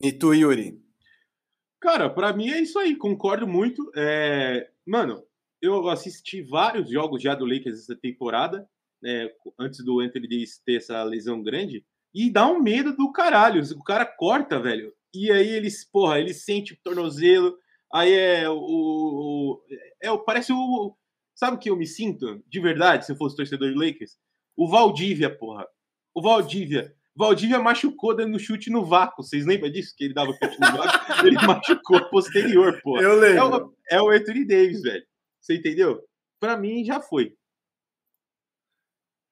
E 0.00 0.10
tu, 0.10 0.32
Yuri? 0.32 0.82
Cara, 1.82 2.08
para 2.08 2.32
mim 2.32 2.48
é 2.48 2.60
isso 2.60 2.78
aí, 2.78 2.96
concordo 2.96 3.46
muito. 3.46 3.92
É... 3.94 4.70
Mano, 4.86 5.22
eu 5.66 5.88
assisti 5.88 6.42
vários 6.42 6.90
jogos 6.90 7.22
já 7.22 7.34
do 7.34 7.44
Lakers 7.44 7.80
essa 7.80 7.96
temporada, 7.96 8.68
né, 9.02 9.30
antes 9.58 9.84
do 9.84 10.00
Anthony 10.00 10.28
Davis 10.28 10.60
ter 10.64 10.76
essa 10.76 11.02
lesão 11.02 11.42
grande, 11.42 11.84
e 12.14 12.30
dá 12.30 12.46
um 12.46 12.62
medo 12.62 12.96
do 12.96 13.12
caralho. 13.12 13.62
O 13.76 13.84
cara 13.84 14.06
corta, 14.06 14.58
velho, 14.58 14.92
e 15.14 15.30
aí 15.30 15.48
eles, 15.48 15.84
porra, 15.84 16.18
ele 16.18 16.34
sente 16.34 16.72
o 16.72 16.78
tornozelo, 16.82 17.56
aí 17.92 18.12
é 18.12 18.48
o, 18.48 18.56
o 18.58 19.62
é, 20.02 20.16
parece 20.18 20.52
o 20.52 20.96
sabe 21.34 21.56
o 21.56 21.58
que 21.58 21.68
eu 21.68 21.76
me 21.76 21.86
sinto 21.86 22.42
de 22.48 22.60
verdade 22.60 23.04
se 23.04 23.12
eu 23.12 23.16
fosse 23.16 23.36
torcedor 23.36 23.72
do 23.72 23.78
Lakers? 23.78 24.16
O 24.56 24.68
Valdívia, 24.68 25.28
porra. 25.28 25.66
O 26.14 26.22
Valdívia. 26.22 26.94
Valdívia 27.14 27.58
machucou 27.58 28.14
dando 28.14 28.38
chute 28.38 28.70
no 28.70 28.84
vácuo. 28.84 29.22
Vocês 29.22 29.46
lembram 29.46 29.70
disso? 29.70 29.94
Que 29.96 30.04
ele 30.04 30.14
dava 30.14 30.32
chute 30.32 30.58
no 30.58 30.76
vácuo? 30.76 31.12
ele 31.26 31.36
machucou 31.36 32.08
posterior, 32.10 32.80
porra. 32.82 33.02
Eu 33.02 33.18
lembro. 33.18 33.38
É 33.38 33.44
o, 33.44 33.74
é 33.90 34.02
o 34.02 34.10
Anthony 34.10 34.46
Davis, 34.46 34.82
velho. 34.82 35.04
Você 35.46 35.54
entendeu? 35.54 36.02
Para 36.40 36.56
mim 36.56 36.84
já 36.84 37.00
foi. 37.00 37.36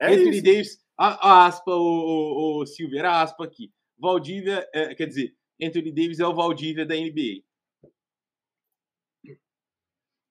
É 0.01 0.07
Anthony 0.07 0.31
isso. 0.31 0.45
Davis, 0.45 0.85
a, 0.97 1.07
a 1.29 1.47
aspa, 1.47 1.73
o, 1.73 1.83
o, 1.83 2.63
o 2.63 2.67
Silver, 2.67 3.05
a 3.05 3.23
aspa 3.23 3.45
aqui. 3.45 3.73
Valdívia, 3.99 4.69
é, 4.73 4.95
quer 4.95 5.07
dizer, 5.07 5.35
Anthony 5.61 5.93
Davis 5.93 6.21
é 6.21 6.27
o 6.27 6.35
Valdívia 6.35 6.87
da 6.87 6.95
NBA. 6.95 7.43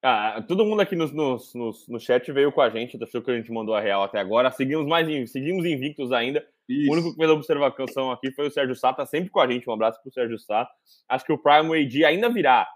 Ah, 0.01 0.41
todo 0.45 0.65
mundo 0.65 0.81
aqui 0.81 0.95
no, 0.95 1.07
no, 1.07 1.37
no, 1.55 1.71
no 1.89 1.99
chat 1.99 2.29
veio 2.31 2.51
com 2.51 2.61
a 2.61 2.69
gente, 2.69 3.01
achou 3.01 3.21
que 3.21 3.31
a 3.31 3.35
gente 3.35 3.51
mandou 3.51 3.73
a 3.73 3.79
real 3.79 4.03
até 4.03 4.19
agora. 4.19 4.51
Seguimos 4.51 4.85
mais 4.85 5.31
seguimos 5.31 5.65
invictos 5.65 6.11
ainda. 6.11 6.45
Isso. 6.67 6.89
O 6.89 6.93
único 6.93 7.11
que 7.11 7.17
fez 7.17 7.29
a 7.29 7.33
observação 7.33 8.11
aqui 8.11 8.31
foi 8.31 8.47
o 8.47 8.51
Sérgio 8.51 8.75
Sá, 8.75 8.93
tá 8.93 9.05
sempre 9.05 9.29
com 9.29 9.39
a 9.39 9.49
gente. 9.49 9.69
Um 9.69 9.73
abraço 9.73 10.01
pro 10.01 10.11
Sérgio 10.11 10.37
Sá. 10.39 10.69
Acho 11.09 11.25
que 11.25 11.31
o 11.31 11.37
Prime 11.37 11.85
AD 11.85 12.05
ainda 12.05 12.29
virá. 12.29 12.67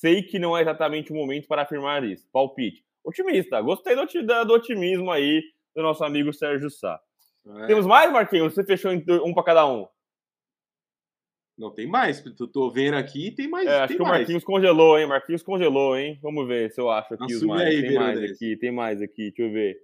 Sei 0.00 0.22
que 0.22 0.38
não 0.38 0.56
é 0.56 0.62
exatamente 0.62 1.12
o 1.12 1.14
momento 1.14 1.46
para 1.46 1.60
afirmar 1.60 2.02
isso. 2.04 2.26
Palpite. 2.32 2.82
Otimista. 3.04 3.60
Gostei 3.60 3.94
do, 3.94 4.06
do 4.46 4.54
otimismo 4.54 5.10
aí 5.10 5.42
do 5.76 5.82
nosso 5.82 6.02
amigo 6.02 6.32
Sérgio 6.32 6.70
Sá. 6.70 6.98
É. 7.46 7.66
Temos 7.66 7.84
mais, 7.84 8.10
Marquinhos? 8.10 8.54
Você 8.54 8.64
fechou 8.64 8.92
um 8.92 9.34
para 9.34 9.42
cada 9.42 9.66
um? 9.70 9.86
Não, 11.58 11.70
tem 11.70 11.86
mais. 11.86 12.24
Eu 12.24 12.48
tô 12.48 12.70
vendo 12.70 12.94
aqui 12.94 13.30
tem 13.32 13.46
mais. 13.46 13.68
É, 13.68 13.80
acho 13.80 13.88
tem 13.88 13.96
que 13.98 14.02
mais. 14.02 14.14
o 14.14 14.18
Marquinhos 14.20 14.42
congelou, 14.44 14.98
hein? 14.98 15.06
Marquinhos 15.06 15.42
congelou, 15.42 15.94
hein? 15.94 16.18
Vamos 16.22 16.48
ver 16.48 16.70
se 16.70 16.80
eu 16.80 16.88
acho 16.88 17.12
aqui 17.12 17.34
os 17.34 17.42
mais. 17.42 17.68
Aí, 17.68 17.82
tem 17.82 17.94
mais 17.94 18.22
aqui, 18.22 18.56
tem 18.56 18.72
mais 18.72 19.02
aqui. 19.02 19.30
Deixa 19.30 19.42
eu 19.42 19.52
ver. 19.52 19.76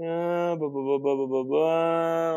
Ah, 0.00 0.56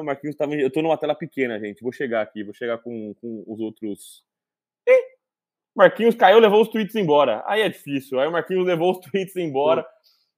Marquinhos 0.04 0.36
tá. 0.36 0.44
Eu 0.46 0.70
tô 0.70 0.82
numa 0.82 0.98
tela 0.98 1.16
pequena, 1.16 1.58
gente. 1.58 1.82
Vou 1.82 1.94
chegar 1.94 2.22
aqui, 2.22 2.44
vou 2.44 2.54
chegar 2.54 2.80
com, 2.80 3.14
com 3.14 3.46
os 3.48 3.62
outros. 3.62 4.26
Marquinhos 5.76 6.16
caiu, 6.16 6.40
levou 6.40 6.62
os 6.62 6.70
tweets 6.70 6.96
embora. 6.96 7.44
Aí 7.46 7.62
é 7.62 7.70
difícil. 7.70 8.20
Aí 8.20 8.28
o 8.28 8.32
Marquinhos 8.32 8.66
levou 8.66 8.92
os 8.92 9.00
tweets 9.00 9.36
embora. 9.36 9.86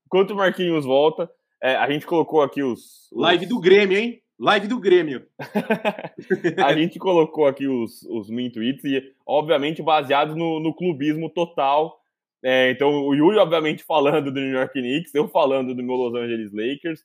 Enquanto 0.05 0.31
o 0.31 0.35
Marquinhos 0.35 0.85
volta, 0.85 1.29
é, 1.61 1.75
a 1.75 1.89
gente 1.89 2.05
colocou 2.05 2.41
aqui 2.41 2.63
os, 2.63 3.11
os, 3.11 3.21
Live 3.21 3.45
do 3.45 3.59
Grêmio, 3.59 3.97
hein? 3.97 4.21
Live 4.39 4.67
do 4.67 4.79
Grêmio. 4.79 5.25
a 6.63 6.73
gente 6.73 6.97
colocou 6.97 7.45
aqui 7.45 7.67
os, 7.67 8.03
os 8.03 8.29
min 8.29 8.49
tweets 8.49 8.83
e, 8.85 9.13
obviamente, 9.25 9.81
baseados 9.81 10.35
no, 10.35 10.59
no 10.59 10.73
clubismo 10.73 11.29
total. 11.29 11.99
É, 12.43 12.71
então, 12.71 12.89
o 12.89 13.13
Yuri, 13.13 13.37
obviamente, 13.37 13.83
falando 13.83 14.31
do 14.31 14.39
New 14.39 14.53
York 14.53 14.73
Knicks, 14.73 15.13
eu 15.13 15.27
falando 15.27 15.75
do 15.75 15.83
meu 15.83 15.95
Los 15.95 16.15
Angeles 16.15 16.51
Lakers. 16.53 17.03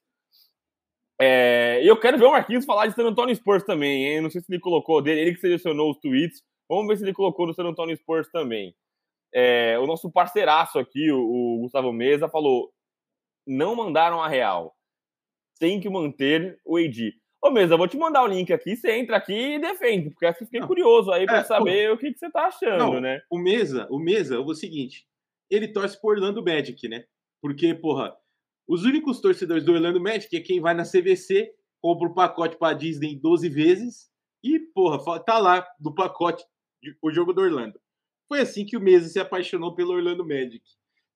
É, 1.20 1.80
e 1.82 1.86
eu 1.86 1.96
quero 1.98 2.18
ver 2.18 2.26
o 2.26 2.32
Marquinhos 2.32 2.64
falar 2.64 2.86
de 2.86 2.94
San 2.94 3.04
Antonio 3.04 3.34
Spurs 3.34 3.64
também, 3.64 4.06
hein? 4.06 4.20
Não 4.20 4.30
sei 4.30 4.40
se 4.40 4.52
ele 4.52 4.60
colocou 4.60 5.00
dele, 5.00 5.20
ele 5.20 5.34
que 5.34 5.40
selecionou 5.40 5.90
os 5.90 5.98
tweets. 5.98 6.42
Vamos 6.68 6.86
ver 6.86 6.96
se 6.96 7.04
ele 7.04 7.12
colocou 7.12 7.46
no 7.46 7.54
San 7.54 7.64
Antonio 7.64 7.96
Spurs 7.96 8.30
também. 8.30 8.74
É, 9.34 9.78
o 9.78 9.86
nosso 9.86 10.10
parceiraço 10.10 10.78
aqui, 10.78 11.10
o, 11.10 11.18
o, 11.20 11.58
Gustavo 11.60 11.92
Mesa, 11.92 12.28
falou: 12.28 12.70
não 13.46 13.74
mandaram 13.74 14.22
a 14.22 14.28
real. 14.28 14.76
Tem 15.58 15.80
que 15.80 15.88
manter 15.88 16.60
o 16.64 16.76
AD. 16.76 17.14
Ô, 17.42 17.50
Mesa, 17.50 17.76
vou 17.76 17.88
te 17.88 17.96
mandar 17.96 18.22
o 18.22 18.26
link 18.26 18.52
aqui, 18.52 18.76
você 18.76 18.92
entra 18.92 19.16
aqui 19.16 19.54
e 19.54 19.58
defende, 19.58 20.10
porque 20.10 20.26
eu 20.26 20.34
fiquei 20.34 20.60
não. 20.60 20.68
curioso 20.68 21.10
aí 21.10 21.26
para 21.26 21.38
é, 21.38 21.44
saber 21.44 21.88
pô, 21.88 21.94
o 21.94 21.98
que, 21.98 22.12
que, 22.12 22.18
você 22.18 22.30
tá 22.30 22.46
achando, 22.46 22.78
não, 22.78 23.00
né? 23.00 23.20
O 23.28 23.36
Mesa, 23.36 23.88
o 23.90 23.98
Mesa, 23.98 24.38
o 24.40 24.54
seguinte, 24.54 25.06
ele 25.50 25.66
torce 25.66 26.00
por 26.00 26.14
Orlando 26.14 26.44
Magic, 26.44 26.86
né? 26.88 27.04
Porque, 27.40 27.74
porra, 27.74 28.16
os 28.68 28.84
únicos 28.84 29.20
torcedores 29.20 29.64
do 29.64 29.72
Orlando 29.72 30.00
Magic 30.00 30.34
é 30.36 30.40
quem 30.40 30.60
vai 30.60 30.72
na 30.72 30.84
CVC, 30.84 31.52
compra 31.80 32.08
o 32.08 32.14
pacote 32.14 32.56
para 32.56 32.76
Disney 32.76 33.16
12 33.16 33.48
vezes 33.48 34.08
e, 34.42 34.60
porra, 34.60 35.20
tá 35.20 35.38
lá 35.38 35.66
do 35.80 35.92
pacote 35.92 36.44
o 37.00 37.10
jogo 37.10 37.32
do 37.32 37.40
Orlando. 37.40 37.80
Foi 38.28 38.40
assim 38.40 38.64
que 38.64 38.76
o 38.76 38.80
Mesa 38.80 39.08
se 39.08 39.20
apaixonou 39.20 39.74
pelo 39.74 39.92
Orlando 39.92 40.26
Magic. 40.26 40.62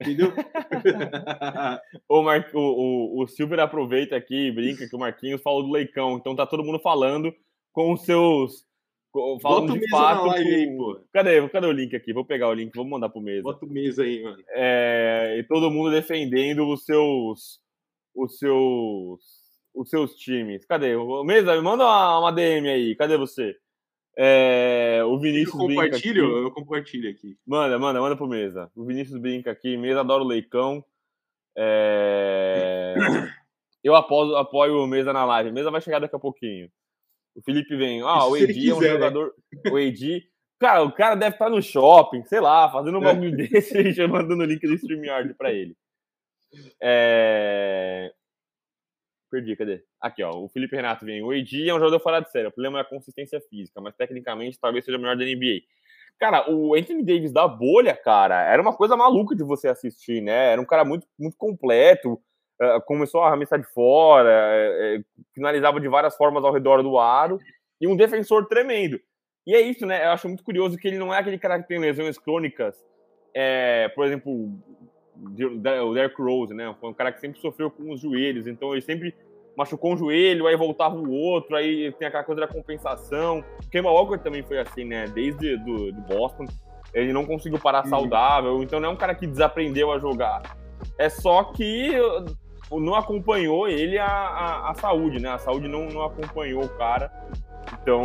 Entendeu? 0.01 0.31
o, 2.09 2.23
Mar... 2.23 2.51
o, 2.53 2.59
o, 2.61 3.23
o 3.23 3.27
Silver 3.27 3.61
aproveita 3.61 4.15
aqui 4.15 4.49
e 4.49 4.53
brinca 4.53 4.87
que 4.87 4.95
o 4.95 4.99
Marquinhos 4.99 5.41
falou 5.43 5.63
do 5.63 5.73
Leicão. 5.73 6.17
Então 6.17 6.37
tá 6.37 6.47
todo 6.47 6.65
mundo 6.65 6.79
falando 6.79 7.35
com 7.73 7.93
os 7.93 8.03
seus. 8.03 8.67
Falando 9.41 9.69
Bota 9.69 9.81
de 9.81 9.89
fato. 9.89 10.25
Com... 10.25 10.31
Aí, 10.33 10.77
pô. 10.77 11.01
Cadê, 11.13 11.49
cadê 11.49 11.67
o 11.67 11.73
link 11.73 11.97
aqui? 11.97 12.13
Vou 12.13 12.25
pegar 12.25 12.49
o 12.49 12.55
link, 12.55 12.75
vou 12.75 12.85
mandar 12.85 13.09
pro 13.09 13.23
mesa. 13.23 13.43
Bota 13.43 13.65
o 13.65 13.69
mesa 13.69 14.03
aí, 14.03 14.23
mano. 14.23 14.43
É... 14.51 15.37
E 15.39 15.45
todo 15.45 15.71
mundo 15.71 15.91
defendendo 15.91 16.69
os 16.69 16.85
seus. 16.85 17.61
Os 18.15 18.39
seus. 18.39 19.21
Os 19.75 19.89
seus 19.89 20.15
times. 20.17 20.67
Cadê? 20.67 20.95
Mesa, 21.25 21.57
me 21.57 21.63
manda 21.63 21.85
uma, 21.85 22.19
uma 22.19 22.31
DM 22.33 22.69
aí. 22.69 22.95
Cadê 22.95 23.17
você? 23.17 23.57
É, 24.19 25.03
o 25.05 25.19
Vinícius 25.19 25.55
eu 25.55 25.69
compartilho, 25.69 26.27
aqui. 26.27 26.45
eu 26.45 26.51
compartilho 26.51 27.11
aqui. 27.11 27.37
Manda, 27.47 27.79
manda, 27.79 28.01
manda 28.01 28.17
pro 28.17 28.27
mesa. 28.27 28.71
O 28.75 28.85
Vinícius 28.85 29.21
brinca 29.21 29.51
aqui, 29.51 29.77
mesa 29.77 30.01
adora 30.01 30.23
o 30.23 30.27
Leicão. 30.27 30.83
É... 31.57 32.95
eu 33.85 33.95
apoio, 33.95 34.37
apoio 34.37 34.83
o 34.83 34.87
mesa 34.87 35.13
na 35.13 35.25
live. 35.25 35.53
Mesa 35.53 35.71
vai 35.71 35.81
chegar 35.83 35.99
daqui 35.99 36.17
a 36.17 36.19
pouquinho. 36.19 36.71
O 37.35 37.43
Felipe 37.43 37.77
vem, 37.77 38.01
ah, 38.01 38.27
o 38.27 38.37
Edi 38.37 38.71
é 38.71 38.75
um 38.75 38.81
né? 38.81 38.89
jogador. 38.89 39.35
O 39.71 39.79
Edi. 39.79 40.27
Cara, 40.59 40.83
o 40.83 40.91
cara 40.91 41.15
deve 41.15 41.35
estar 41.35 41.51
no 41.51 41.61
shopping, 41.61 42.25
sei 42.25 42.41
lá, 42.41 42.71
fazendo 42.71 42.99
um 42.99 43.03
é. 43.03 43.05
bagulho 43.05 43.37
desse 43.37 43.77
e 43.77 43.93
já 43.93 44.09
mandando 44.09 44.43
o 44.43 44.47
link 44.47 44.67
do 44.67 44.73
StreamYard 44.73 45.35
pra 45.35 45.53
ele. 45.53 45.77
É... 46.83 48.11
Perdi, 49.37 49.55
cadê? 49.55 49.83
Aqui, 50.01 50.23
ó. 50.23 50.31
O 50.31 50.49
Felipe 50.49 50.75
Renato 50.75 51.05
vem. 51.05 51.23
O 51.23 51.33
Edi 51.33 51.69
é 51.69 51.75
um 51.75 51.79
jogador 51.79 52.01
fora 52.01 52.21
de 52.21 52.31
série. 52.31 52.49
O 52.49 52.53
problema 52.53 52.79
é 52.79 52.83
a 52.83 52.85
consistência 52.85 53.39
física, 53.39 53.81
mas 53.83 53.95
tecnicamente 53.95 54.59
talvez 54.59 54.85
seja 54.85 54.97
o 54.97 55.01
melhor 55.01 55.17
da 55.17 55.25
NBA. 55.25 55.61
Cara, 56.19 56.51
o 56.51 56.75
Anthony 56.75 57.05
Davis 57.05 57.33
da 57.33 57.47
bolha, 57.47 57.95
cara, 57.95 58.43
era 58.51 58.63
uma 58.63 58.75
coisa 58.75 58.97
maluca 58.97 59.37
de 59.37 59.45
você 59.45 59.69
assistir, 59.69 60.23
né? 60.23 60.53
Era 60.53 60.61
um 60.61 60.65
cara 60.65 60.87
muito, 60.87 61.07
muito 61.19 61.37
completo. 61.37 62.15
Uh, 62.59 62.81
começou 62.87 63.21
a 63.21 63.29
arremessar 63.29 63.61
de 63.61 63.67
fora, 63.67 64.31
uh, 64.31 65.05
finalizava 65.35 65.79
de 65.79 65.89
várias 65.89 66.17
formas 66.17 66.43
ao 66.43 66.53
redor 66.55 66.83
do 66.83 66.99
aro. 66.99 67.39
E 67.79 67.87
um 67.87 67.95
defensor 67.95 68.47
tremendo. 68.47 68.99
E 69.47 69.55
é 69.55 69.61
isso, 69.61 69.85
né? 69.85 70.07
Eu 70.07 70.13
acho 70.13 70.27
muito 70.27 70.43
curioso 70.43 70.79
que 70.79 70.89
ele 70.89 70.97
não 70.97 71.13
é 71.13 71.19
aquele 71.19 71.39
cara 71.39 71.61
que 71.61 71.69
tem 71.69 71.79
lesões 71.79 72.19
crônicas. 72.19 72.83
É, 73.35 73.91
por 73.91 74.07
exemplo, 74.07 74.33
o 75.15 75.95
Derrick 75.95 76.21
Rose, 76.21 76.55
né? 76.55 76.75
Foi 76.81 76.91
um 76.91 76.95
cara 76.95 77.13
que 77.13 77.21
sempre 77.21 77.41
sofreu 77.41 77.71
com 77.71 77.91
os 77.93 78.01
joelhos, 78.01 78.47
então 78.47 78.73
ele 78.73 78.83
sempre 78.83 79.15
machucou 79.57 79.95
um 79.95 79.97
joelho, 79.97 80.47
aí 80.47 80.57
voltava 80.57 80.97
o 80.97 81.11
outro, 81.11 81.57
aí 81.57 81.91
tem 81.93 82.09
aquela 82.09 82.25
coisa 82.25 82.43
da 82.43 82.49
compensação. 82.49 83.43
O 83.65 83.71
Kemba 83.71 83.91
Walker 83.91 84.19
também 84.19 84.43
foi 84.43 84.59
assim, 84.59 84.85
né? 84.85 85.07
Desde 85.07 85.57
do, 85.57 85.93
do 85.93 86.01
Boston, 86.03 86.45
ele 86.93 87.13
não 87.13 87.25
conseguiu 87.25 87.59
parar 87.59 87.85
uhum. 87.85 87.91
saudável, 87.91 88.63
então 88.63 88.79
não 88.79 88.91
é 88.91 88.93
um 88.93 88.97
cara 88.97 89.15
que 89.15 89.27
desaprendeu 89.27 89.91
a 89.91 89.99
jogar. 89.99 90.57
É 90.99 91.09
só 91.09 91.45
que 91.45 91.93
não 92.71 92.95
acompanhou 92.95 93.69
ele 93.69 93.99
a, 93.99 94.07
a, 94.07 94.71
a 94.71 94.75
saúde, 94.75 95.21
né? 95.21 95.31
A 95.31 95.39
saúde 95.39 95.69
não, 95.69 95.87
não 95.87 96.03
acompanhou 96.03 96.65
o 96.65 96.69
cara. 96.69 97.11
Então, 97.81 98.03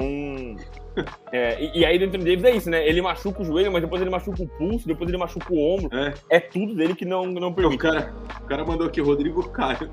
é, 1.31 1.63
e, 1.63 1.80
e, 1.80 1.85
aí 1.85 1.97
dentro 1.97 2.19
Davis 2.19 2.43
é 2.43 2.55
isso, 2.55 2.69
né? 2.69 2.88
Ele 2.88 3.01
machuca 3.01 3.41
o 3.41 3.45
joelho, 3.45 3.72
mas 3.72 3.81
depois 3.81 4.01
ele 4.01 4.11
machuca 4.11 4.43
o 4.43 4.47
pulso, 4.47 4.88
depois 4.88 5.09
ele 5.09 5.18
machuca 5.18 5.53
o 5.53 5.57
ombro. 5.57 5.89
É, 5.95 6.13
é 6.30 6.39
tudo 6.39 6.76
dele 6.76 6.95
que 6.95 7.05
não, 7.05 7.26
não 7.26 7.53
permite. 7.53 7.76
O 7.76 7.80
cara, 7.80 8.13
o 8.41 8.45
cara 8.45 8.65
mandou 8.65 8.88
aqui, 8.88 9.01
Rodrigo 9.01 9.47
Caio. 9.51 9.89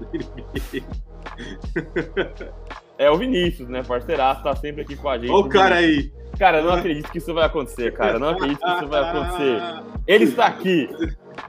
é 2.98 3.10
o 3.10 3.16
Vinícius, 3.16 3.68
né? 3.68 3.82
Parceiraço, 3.82 4.42
tá 4.42 4.54
sempre 4.56 4.82
aqui 4.82 4.96
com 4.96 5.08
a 5.08 5.18
gente. 5.18 5.30
Olha 5.30 5.46
o 5.46 5.48
cara 5.48 5.76
aí. 5.76 6.12
Cara, 6.38 6.62
não 6.62 6.72
acredito 6.72 7.10
que 7.10 7.18
isso 7.18 7.34
vai 7.34 7.44
acontecer, 7.44 7.92
cara. 7.92 8.18
Não 8.18 8.28
acredito 8.28 8.60
que 8.60 8.70
isso 8.70 8.86
vai 8.86 9.02
acontecer. 9.02 9.60
Ele 10.06 10.24
está 10.24 10.46
aqui. 10.46 10.88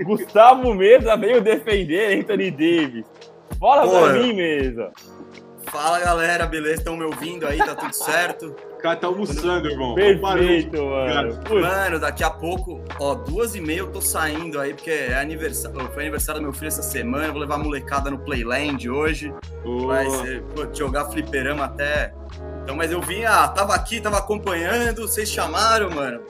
Gustavo 0.01 0.73
Mesa 0.73 1.15
veio 1.15 1.41
defender 1.41 2.19
Anthony 2.19 2.51
Davis. 2.51 3.05
Fala 3.59 3.83
Porra. 3.83 4.13
pra 4.13 4.13
mim, 4.13 4.33
Mesa. 4.33 4.91
Fala 5.65 5.99
galera, 5.99 6.45
beleza? 6.45 6.75
Estão 6.75 6.97
me 6.97 7.03
ouvindo 7.03 7.45
aí? 7.45 7.57
Tá 7.57 7.75
tudo 7.75 7.93
certo? 7.93 8.55
O 8.79 8.81
cara 8.81 8.95
tá 8.95 9.07
almoçando, 9.07 9.67
irmão. 9.67 9.93
Perfeito, 9.93 10.81
mano. 10.81 11.37
Mano, 11.49 11.99
daqui 11.99 12.23
a 12.23 12.29
pouco, 12.29 12.81
ó, 12.97 13.13
duas 13.13 13.53
e 13.53 13.59
meia 13.59 13.79
eu 13.79 13.91
tô 13.91 13.99
saindo 13.99 14.57
aí, 14.57 14.73
porque 14.73 14.89
é 14.89 15.19
aniversário, 15.19 15.77
foi 15.93 16.03
aniversário 16.03 16.39
do 16.39 16.45
meu 16.45 16.53
filho 16.53 16.69
essa 16.69 16.81
semana. 16.81 17.25
Eu 17.25 17.33
vou 17.33 17.41
levar 17.41 17.55
a 17.55 17.57
molecada 17.57 18.09
no 18.09 18.17
Playland 18.17 18.89
hoje. 18.89 19.33
Oh. 19.65 19.87
Vai 19.87 20.09
ser, 20.09 20.43
pô, 20.43 20.65
jogar 20.73 21.09
fliperama 21.09 21.65
até. 21.65 22.13
Então, 22.63 22.73
mas 22.73 22.89
eu 22.89 23.01
vim, 23.01 23.25
ah, 23.25 23.49
tava 23.49 23.75
aqui, 23.75 23.99
tava 23.99 24.17
acompanhando, 24.17 25.01
vocês 25.01 25.29
chamaram, 25.29 25.89
mano. 25.89 26.21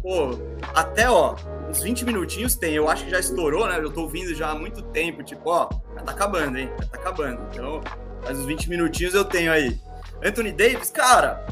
Pô, 0.00 0.38
até, 0.76 1.10
ó, 1.10 1.34
uns 1.68 1.82
20 1.82 2.04
minutinhos 2.04 2.54
tem. 2.54 2.72
Eu 2.72 2.88
acho 2.88 3.04
que 3.04 3.10
já 3.10 3.18
estourou, 3.18 3.66
né? 3.66 3.80
Eu 3.80 3.90
tô 3.90 4.02
ouvindo 4.02 4.32
já 4.32 4.50
há 4.50 4.54
muito 4.54 4.80
tempo, 4.80 5.24
tipo, 5.24 5.50
ó, 5.50 5.68
já 5.96 6.02
tá 6.02 6.12
acabando, 6.12 6.56
hein? 6.56 6.70
Já 6.82 6.86
tá 6.86 6.98
acabando. 6.98 7.40
Então, 7.50 7.80
mais 8.22 8.38
uns 8.38 8.46
20 8.46 8.70
minutinhos 8.70 9.12
eu 9.12 9.24
tenho 9.24 9.50
aí. 9.50 9.76
Anthony 10.24 10.52
Davis, 10.52 10.90
cara, 10.90 11.44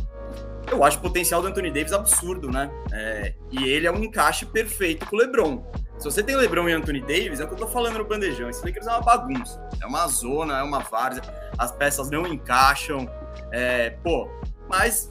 eu 0.70 0.84
acho 0.84 0.98
o 0.98 1.00
potencial 1.00 1.40
do 1.40 1.48
Anthony 1.48 1.70
Davis 1.70 1.92
absurdo, 1.92 2.50
né? 2.50 2.70
É, 2.92 3.34
e 3.50 3.64
ele 3.64 3.86
é 3.86 3.92
um 3.92 4.02
encaixe 4.02 4.46
perfeito 4.46 5.06
com 5.06 5.16
o 5.16 5.18
LeBron. 5.18 5.64
Se 5.98 6.04
você 6.04 6.22
tem 6.22 6.36
LeBron 6.36 6.68
e 6.68 6.72
Anthony 6.72 7.00
Davis, 7.00 7.40
é 7.40 7.44
o 7.44 7.48
que 7.48 7.54
eu 7.54 7.58
tô 7.58 7.68
falando 7.68 7.98
no 7.98 8.04
bandejão. 8.04 8.50
Esse 8.50 8.64
Lakers 8.64 8.86
é 8.86 8.90
uma 8.90 9.00
bagunça. 9.00 9.60
É 9.80 9.86
uma 9.86 10.06
zona, 10.08 10.58
é 10.58 10.62
uma 10.62 10.80
várzea. 10.80 11.22
As 11.56 11.70
peças 11.72 12.10
não 12.10 12.26
encaixam. 12.26 13.08
É, 13.52 13.90
pô, 14.02 14.28
mas 14.68 15.08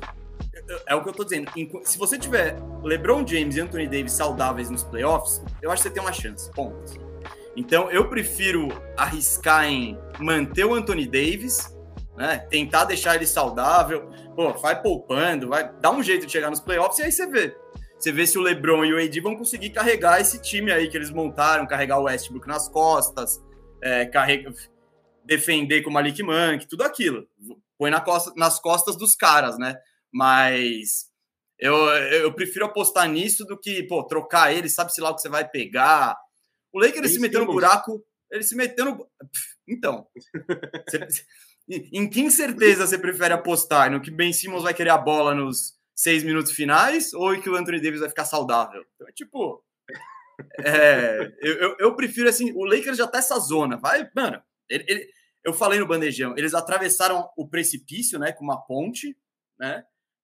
é 0.88 0.96
o 0.96 1.02
que 1.02 1.10
eu 1.10 1.14
tô 1.14 1.24
dizendo. 1.24 1.50
Se 1.84 1.98
você 1.98 2.18
tiver 2.18 2.58
LeBron 2.84 3.26
James 3.26 3.56
e 3.56 3.62
Anthony 3.62 3.88
Davis 3.88 4.14
saudáveis 4.14 4.70
nos 4.70 4.84
playoffs, 4.84 5.42
eu 5.62 5.72
acho 5.72 5.84
que 5.84 5.90
você 5.90 5.94
tem 5.94 6.04
uma 6.04 6.14
chance. 6.14 6.52
Ponto. 6.52 7.02
Então 7.56 7.90
eu 7.92 8.10
prefiro 8.10 8.70
arriscar 8.98 9.66
em 9.66 9.98
manter 10.20 10.66
o 10.66 10.74
Anthony 10.74 11.06
Davis, 11.06 11.73
né? 12.16 12.38
Tentar 12.50 12.86
deixar 12.86 13.16
ele 13.16 13.26
saudável, 13.26 14.10
pô, 14.36 14.54
vai 14.54 14.82
poupando, 14.82 15.50
vai 15.50 15.72
dar 15.80 15.92
um 15.92 16.04
jeito 16.04 16.26
de 16.26 16.32
chegar 16.32 16.50
nos 16.50 16.60
playoffs 16.60 17.00
e 17.00 17.04
aí 17.04 17.12
você 17.12 17.28
vê. 17.28 17.56
Você 17.98 18.12
vê 18.12 18.28
se 18.28 18.38
o 18.38 18.42
LeBron 18.42 18.84
e 18.84 18.94
o 18.94 19.02
AD 19.02 19.20
vão 19.22 19.38
conseguir 19.38 19.70
carregar 19.70 20.20
esse 20.20 20.42
time 20.42 20.72
aí 20.72 20.90
que 20.90 20.98
eles 20.98 21.10
montaram, 21.10 21.66
carregar 21.66 22.00
o 22.00 22.04
Westbrook 22.04 22.48
nas 22.48 22.68
costas, 22.68 23.42
é, 23.82 24.06
carrega, 24.06 24.54
defender 25.24 25.82
com 25.82 25.90
o 25.90 25.94
Malik 25.94 26.22
Monk, 26.22 26.68
tudo 26.68 26.84
aquilo. 26.84 27.26
Põe 27.78 27.90
na 27.90 28.02
costa, 28.02 28.34
nas 28.36 28.60
costas 28.60 28.98
dos 28.98 29.16
caras, 29.16 29.58
né? 29.58 29.78
Mas 30.12 31.06
eu, 31.58 31.76
eu 31.76 32.34
prefiro 32.34 32.66
apostar 32.66 33.08
nisso 33.08 33.46
do 33.46 33.58
que, 33.58 33.84
pô, 33.84 34.04
trocar 34.04 34.54
ele, 34.54 34.70
sabe-se 34.70 35.00
lá 35.00 35.10
o 35.10 35.16
que 35.16 35.22
você 35.22 35.30
vai 35.30 35.48
pegar, 35.48 36.18
o 36.74 36.80
Lakers 36.80 37.12
se 37.12 37.20
meteu 37.20 37.46
no 37.46 37.52
buraco, 37.52 38.04
ele 38.32 38.44
se 38.44 38.56
meteu 38.56 38.86
no. 38.86 39.08
Então. 39.68 40.08
você... 40.90 41.08
em 41.70 42.10
que 42.10 42.22
incerteza 42.22 42.86
você 42.86 42.98
prefere 42.98 43.34
apostar? 43.34 43.90
No 43.92 44.02
que 44.02 44.12
Ben 44.12 44.34
Simmons 44.34 44.64
vai 44.64 44.74
querer 44.74 44.90
a 44.90 44.98
bola 44.98 45.34
nos 45.34 45.74
seis 45.96 46.24
minutos 46.24 46.52
finais 46.52 47.14
ou 47.14 47.40
que 47.40 47.50
o 47.50 47.56
Anthony 47.56 47.80
Davis 47.80 48.00
vai 48.00 48.10
ficar 48.10 48.26
saudável? 48.26 48.84
Então, 48.96 49.08
é 49.08 49.12
tipo. 49.12 49.64
É, 50.66 51.32
eu, 51.42 51.54
eu, 51.54 51.76
eu, 51.80 51.96
prefiro 51.96 52.28
assim. 52.28 52.52
O 52.54 52.66
Lakers 52.66 52.98
já 52.98 53.06
tá 53.06 53.20
essa 53.20 53.38
zona. 53.38 53.78
Vai, 53.78 54.10
mano. 54.16 54.42
Ele, 54.68 54.84
ele, 54.88 55.10
eu 55.44 55.54
falei 55.54 55.80
no 55.80 55.88
bandejão, 55.88 56.34
eles 56.38 56.54
atravessaram 56.54 57.30
o 57.38 57.48
precipício, 57.48 58.18
né, 58.18 58.32
com 58.32 58.44
uma 58.44 58.62
ponte, 58.62 59.16
né? 59.60 59.84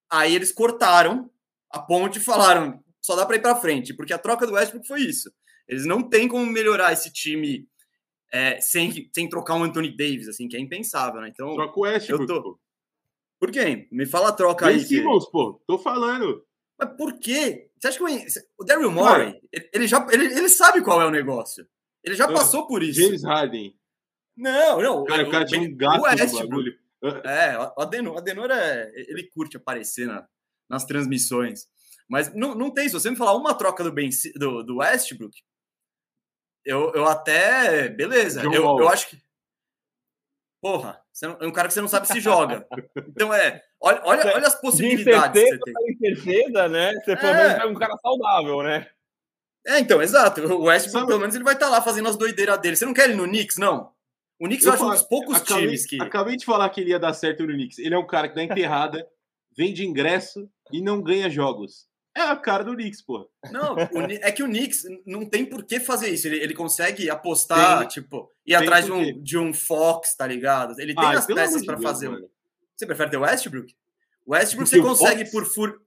Aí 0.10 0.34
eles 0.34 0.52
cortaram 0.52 1.30
a 1.72 1.80
ponte 1.80 2.18
e 2.18 2.22
falaram, 2.22 2.84
só 3.02 3.16
dá 3.16 3.26
para 3.26 3.36
ir 3.36 3.41
para 3.41 3.56
frente, 3.56 3.94
porque 3.94 4.14
a 4.14 4.18
troca 4.18 4.48
do 4.48 4.53
Westbrook 4.53 4.88
foi 4.88 5.02
isso. 5.02 5.32
Eles 5.68 5.86
não 5.86 6.02
têm 6.02 6.28
como 6.28 6.45
melhorar 6.45 6.94
esse 6.94 7.11
time 7.11 7.68
é, 8.31 8.60
sem, 8.61 9.10
sem 9.14 9.27
trocar 9.27 9.56
um 9.56 9.64
Anthony 9.64 9.95
Davis, 9.95 10.27
assim, 10.27 10.47
que 10.47 10.56
é 10.56 10.60
impensável, 10.60 11.22
né? 11.22 11.30
Então, 11.30 11.53
troca 11.56 11.80
o 11.80 11.84
Westbrook, 11.84 12.27
tô... 12.27 12.43
pô. 12.43 12.60
Por 13.39 13.51
quem? 13.51 13.88
Me 13.91 14.06
fala 14.06 14.30
a 14.30 14.34
troca 14.34 14.65
ben 14.65 14.76
aí. 14.76 14.81
Simmons, 14.81 15.26
que... 15.26 15.31
pô. 15.31 15.61
Tô 15.65 15.77
falando. 15.77 16.45
Mas 16.77 16.95
por 16.95 17.18
quê? 17.19 17.69
Você 17.77 17.88
acha 17.88 17.97
que 17.97 18.03
o 18.57 18.64
Daryl 18.64 18.91
Morey, 18.91 19.39
ele 19.73 19.88
já 19.88 20.06
ele, 20.11 20.26
ele 20.26 20.49
sabe 20.49 20.81
qual 20.81 21.01
é 21.01 21.06
o 21.06 21.11
negócio. 21.11 21.68
Ele 22.03 22.15
já 22.15 22.27
passou 22.27 22.68
por 22.68 22.84
isso. 22.84 23.01
James 23.01 23.23
Harden. 23.23 23.76
Não, 24.35 24.81
não. 24.81 25.03
Cara, 25.03 25.27
o 25.27 25.31
cara 25.31 25.45
tinha 25.45 25.61
um 25.61 25.76
gato 25.76 25.97
no 25.97 26.39
bagulho. 26.39 26.80
É, 27.23 27.57
o 27.57 27.81
Adenor, 27.81 28.18
Adenor 28.18 28.51
é, 28.51 28.91
ele 28.95 29.30
curte 29.30 29.57
aparecer 29.57 30.07
na, 30.07 30.27
nas 30.69 30.85
transmissões. 30.85 31.68
Mas 32.10 32.34
não, 32.34 32.56
não 32.56 32.72
tem, 32.72 32.88
se 32.88 32.93
você 32.93 33.10
me 33.10 33.15
falar 33.15 33.35
uma 33.35 33.53
troca 33.53 33.84
do, 33.84 33.91
ben, 33.91 34.10
do, 34.35 34.64
do 34.64 34.77
Westbrook, 34.77 35.38
eu, 36.70 36.94
eu 36.94 37.06
até. 37.08 37.90
Beleza, 37.90 38.44
eu, 38.44 38.54
eu 38.54 38.88
acho 38.88 39.10
que. 39.10 39.18
Porra, 40.62 41.02
não, 41.24 41.38
é 41.40 41.48
um 41.48 41.52
cara 41.52 41.68
que 41.68 41.74
você 41.74 41.82
não 41.82 41.88
sabe 41.88 42.08
se 42.08 42.20
joga. 42.20 42.68
Então 43.08 43.34
é. 43.34 43.64
Olha, 43.82 44.02
olha, 44.04 44.36
olha 44.36 44.48
as 44.48 44.60
possibilidades. 44.60 45.41
De 45.41 45.50
certeza, 45.50 45.60
você 45.66 45.96
tem. 45.96 46.16
certeza, 46.16 46.70
né? 46.70 46.94
Você 46.94 47.16
pelo 47.16 47.34
menos 47.34 47.54
é 47.54 47.66
um 47.66 47.74
cara 47.74 47.98
saudável, 47.98 48.62
né? 48.62 48.88
É, 49.66 49.80
então, 49.80 50.02
exato. 50.02 50.41
O 50.41 50.64
Westbrook, 50.64 51.08
pelo 51.08 51.20
menos, 51.20 51.34
ele 51.34 51.44
vai 51.44 51.54
estar 51.54 51.68
tá 51.68 51.72
lá 51.72 51.82
fazendo 51.82 52.08
as 52.08 52.16
doideiras 52.16 52.60
dele. 52.60 52.76
Você 52.76 52.86
não 52.86 52.94
quer 52.94 53.06
ele 53.06 53.16
no 53.16 53.28
Knicks, 53.28 53.58
não? 53.58 53.91
O 54.40 54.46
Knicks 54.46 54.66
eu, 54.66 54.72
eu 54.72 54.76
acho 54.76 54.86
um 54.86 54.91
dos 54.91 55.04
poucos 55.04 55.38
acabei, 55.38 55.66
times 55.66 55.86
que. 55.86 56.02
Acabei 56.02 56.38
de 56.38 56.46
falar 56.46 56.70
que 56.70 56.82
ele 56.82 56.91
ia 56.91 57.00
dar 57.00 57.14
certo 57.14 57.46
no 57.48 57.54
Knicks. 57.54 57.80
Ele 57.80 57.96
é 57.96 57.98
um 57.98 58.08
cara 58.08 58.30
que 58.30 58.36
dá 58.36 58.44
enterrada, 58.44 59.08
vende 59.58 59.86
ingresso 59.86 60.48
e 60.72 60.82
não 60.82 61.02
ganha 61.02 61.30
jogos. 61.30 61.89
É 62.15 62.22
a 62.22 62.36
cara 62.36 62.64
do 62.64 62.73
Knicks, 62.73 63.02
pô. 63.02 63.30
Não, 63.52 63.76
o, 63.76 64.02
é 64.02 64.31
que 64.31 64.44
o 64.44 64.48
Knicks 64.48 64.84
não 65.06 65.26
tem 65.26 65.45
por 65.45 65.64
que 65.64 65.80
fazer 65.80 66.10
isso. 66.10 66.27
Ele, 66.27 66.38
ele 66.38 66.53
consegue 66.53 67.10
apostar, 67.10 67.80
tem, 67.80 67.88
tipo, 67.88 68.30
ir 68.45 68.56
atrás 68.56 68.86
de 68.86 68.91
um, 68.91 69.22
de 69.22 69.38
um 69.38 69.53
Fox, 69.53 70.15
tá 70.15 70.26
ligado? 70.26 70.80
Ele 70.80 70.94
tem 70.94 71.06
ah, 71.06 71.18
as 71.18 71.26
peças 71.26 71.65
para 71.65 71.80
fazer. 71.80 72.10
Mano. 72.10 72.30
Você 72.76 72.86
prefere 72.86 73.11
ter 73.11 73.18
o 73.18 73.22
Westbrook? 73.22 73.76
O 74.26 74.34
Westbrook 74.34 74.69
você 74.69 74.81
consegue 74.81 75.26
Fox? 75.26 75.31
por 75.31 75.45
fur. 75.45 75.81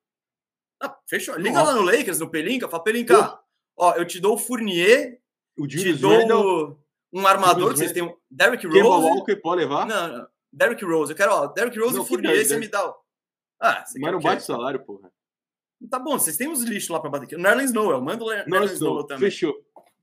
Ah, 0.80 0.96
fechou. 1.06 1.36
Liga 1.36 1.58
Nossa. 1.58 1.72
lá 1.72 1.80
no 1.80 1.82
Lakers, 1.82 2.18
no 2.18 2.30
Pelinka, 2.30 2.68
fala, 2.68 2.82
Pelinka, 2.82 3.38
ó, 3.76 3.94
eu 3.94 4.04
te 4.04 4.20
dou 4.20 4.34
o 4.34 4.38
Fournier, 4.38 5.18
o 5.56 5.66
te 5.66 5.92
dou 5.94 6.78
um 7.12 7.26
armador, 7.26 7.72
que 7.72 7.78
vocês 7.78 7.92
têm 7.92 8.02
um 8.02 8.16
Derrick 8.30 8.66
Rose. 8.66 9.06
Walker 9.06 9.36
pode 9.36 9.62
levar? 9.62 9.86
Não, 9.86 10.18
não. 10.18 10.26
Derrick 10.52 10.84
Rose. 10.84 11.12
Eu 11.12 11.16
quero, 11.16 11.32
ó, 11.32 11.46
Derrick 11.46 11.78
Rose 11.78 11.96
não, 11.96 12.04
e 12.04 12.06
Fournier, 12.08 12.44
você 12.44 12.58
me 12.58 12.68
dá. 12.68 12.94
Ah, 13.60 13.84
você 13.84 13.98
Mas 13.98 14.12
não 14.12 14.20
bate 14.20 14.42
salário, 14.42 14.84
porra. 14.84 15.10
Tá 15.90 15.98
bom, 15.98 16.18
vocês 16.18 16.36
têm 16.36 16.48
uns 16.48 16.62
lixos 16.62 16.90
lá 16.90 17.00
pra 17.00 17.10
bater 17.10 17.24
aqui. 17.24 17.36
Nerlens 17.36 17.72
Noel, 17.72 18.00
manda 18.00 18.24
o 18.24 18.28
Nerlens 18.28 18.80
Noel 18.80 19.04
também. 19.04 19.30
Fechou. 19.30 19.54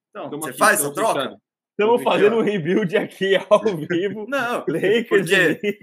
Então, 0.09 0.29
você 0.29 0.49
aqui, 0.49 0.57
faz 0.57 0.79
essa 0.79 0.93
troca? 0.93 1.37
Estamos 1.71 2.03
fazendo 2.03 2.35
um 2.35 2.41
rebuild 2.41 2.95
aqui 2.97 3.35
ao 3.49 3.63
vivo. 3.87 4.25
Não, 4.27 4.65
Lakers 4.67 5.07
porque... 5.07 5.79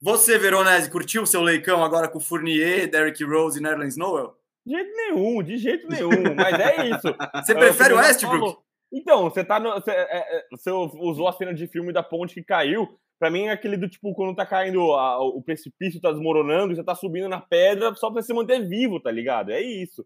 Você, 0.00 0.36
Veronese, 0.36 0.90
curtiu 0.90 1.22
o 1.22 1.26
seu 1.26 1.40
leicão 1.42 1.84
agora 1.84 2.08
com 2.08 2.18
Fournier, 2.18 2.90
Derrick 2.90 3.22
Rose 3.22 3.58
e 3.58 3.62
Nerlens 3.62 3.96
Noel? 3.96 4.36
De 4.66 4.72
jeito 4.74 4.96
nenhum, 4.96 5.42
de 5.42 5.56
jeito 5.58 5.88
nenhum. 5.88 6.34
Mas 6.34 6.58
é 6.58 6.88
isso. 6.88 7.14
Você 7.44 7.54
prefere 7.54 7.94
o 7.94 7.98
Westbrook? 7.98 8.60
Então, 8.92 9.30
você 9.30 9.42
tá 9.42 9.58
no, 9.58 9.72
você, 9.72 9.90
é, 9.90 10.38
é, 10.38 10.46
você 10.50 10.70
usou 10.70 11.26
a 11.26 11.32
cena 11.32 11.54
de 11.54 11.66
filme 11.66 11.94
da 11.94 12.02
ponte 12.02 12.34
que 12.34 12.42
caiu. 12.42 12.98
Pra 13.22 13.30
mim 13.30 13.44
é 13.44 13.52
aquele 13.52 13.76
do 13.76 13.88
tipo, 13.88 14.12
quando 14.14 14.34
tá 14.34 14.44
caindo, 14.44 14.80
a, 14.94 15.24
o 15.24 15.40
precipício 15.40 16.00
tá 16.00 16.10
desmoronando, 16.10 16.74
você 16.74 16.82
tá 16.82 16.92
subindo 16.92 17.28
na 17.28 17.40
pedra 17.40 17.94
só 17.94 18.10
pra 18.10 18.20
se 18.20 18.34
manter 18.34 18.66
vivo, 18.66 18.98
tá 18.98 19.12
ligado? 19.12 19.52
É 19.52 19.60
isso. 19.60 20.04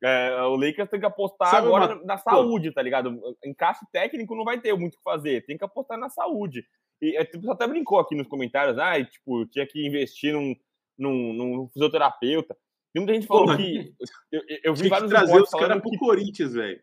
É, 0.00 0.40
o 0.42 0.54
Lakers 0.54 0.88
tem 0.88 1.00
que 1.00 1.06
apostar 1.06 1.50
Sabe 1.50 1.66
agora 1.66 1.96
uma... 1.96 2.04
na 2.04 2.16
saúde, 2.16 2.70
tá 2.70 2.80
ligado? 2.80 3.20
Encaixe 3.44 3.84
técnico 3.90 4.36
não 4.36 4.44
vai 4.44 4.60
ter 4.60 4.72
muito 4.78 4.94
o 4.94 4.96
que 4.98 5.02
fazer, 5.02 5.44
tem 5.44 5.58
que 5.58 5.64
apostar 5.64 5.98
na 5.98 6.08
saúde. 6.08 6.64
E 7.02 7.16
é, 7.16 7.24
você 7.24 7.50
até 7.50 7.66
brincou 7.66 7.98
aqui 7.98 8.14
nos 8.14 8.28
comentários, 8.28 8.78
ah, 8.78 9.04
tipo, 9.04 9.44
tinha 9.46 9.66
que 9.66 9.84
investir 9.84 10.32
num, 10.32 10.54
num, 10.96 11.32
num 11.32 11.68
fisioterapeuta. 11.70 12.56
Tem 12.94 13.02
muita 13.02 13.12
gente 13.12 13.26
falando 13.26 13.56
Pô, 13.56 13.56
que. 13.56 13.92
Eu, 14.30 14.42
eu 14.62 14.72
vi 14.76 14.88
vários 14.88 15.10
trazer 15.10 15.42
os 15.42 15.50
caras 15.50 15.82
pro 15.82 15.90
que... 15.90 15.98
Corinthians, 15.98 16.54
velho. 16.54 16.80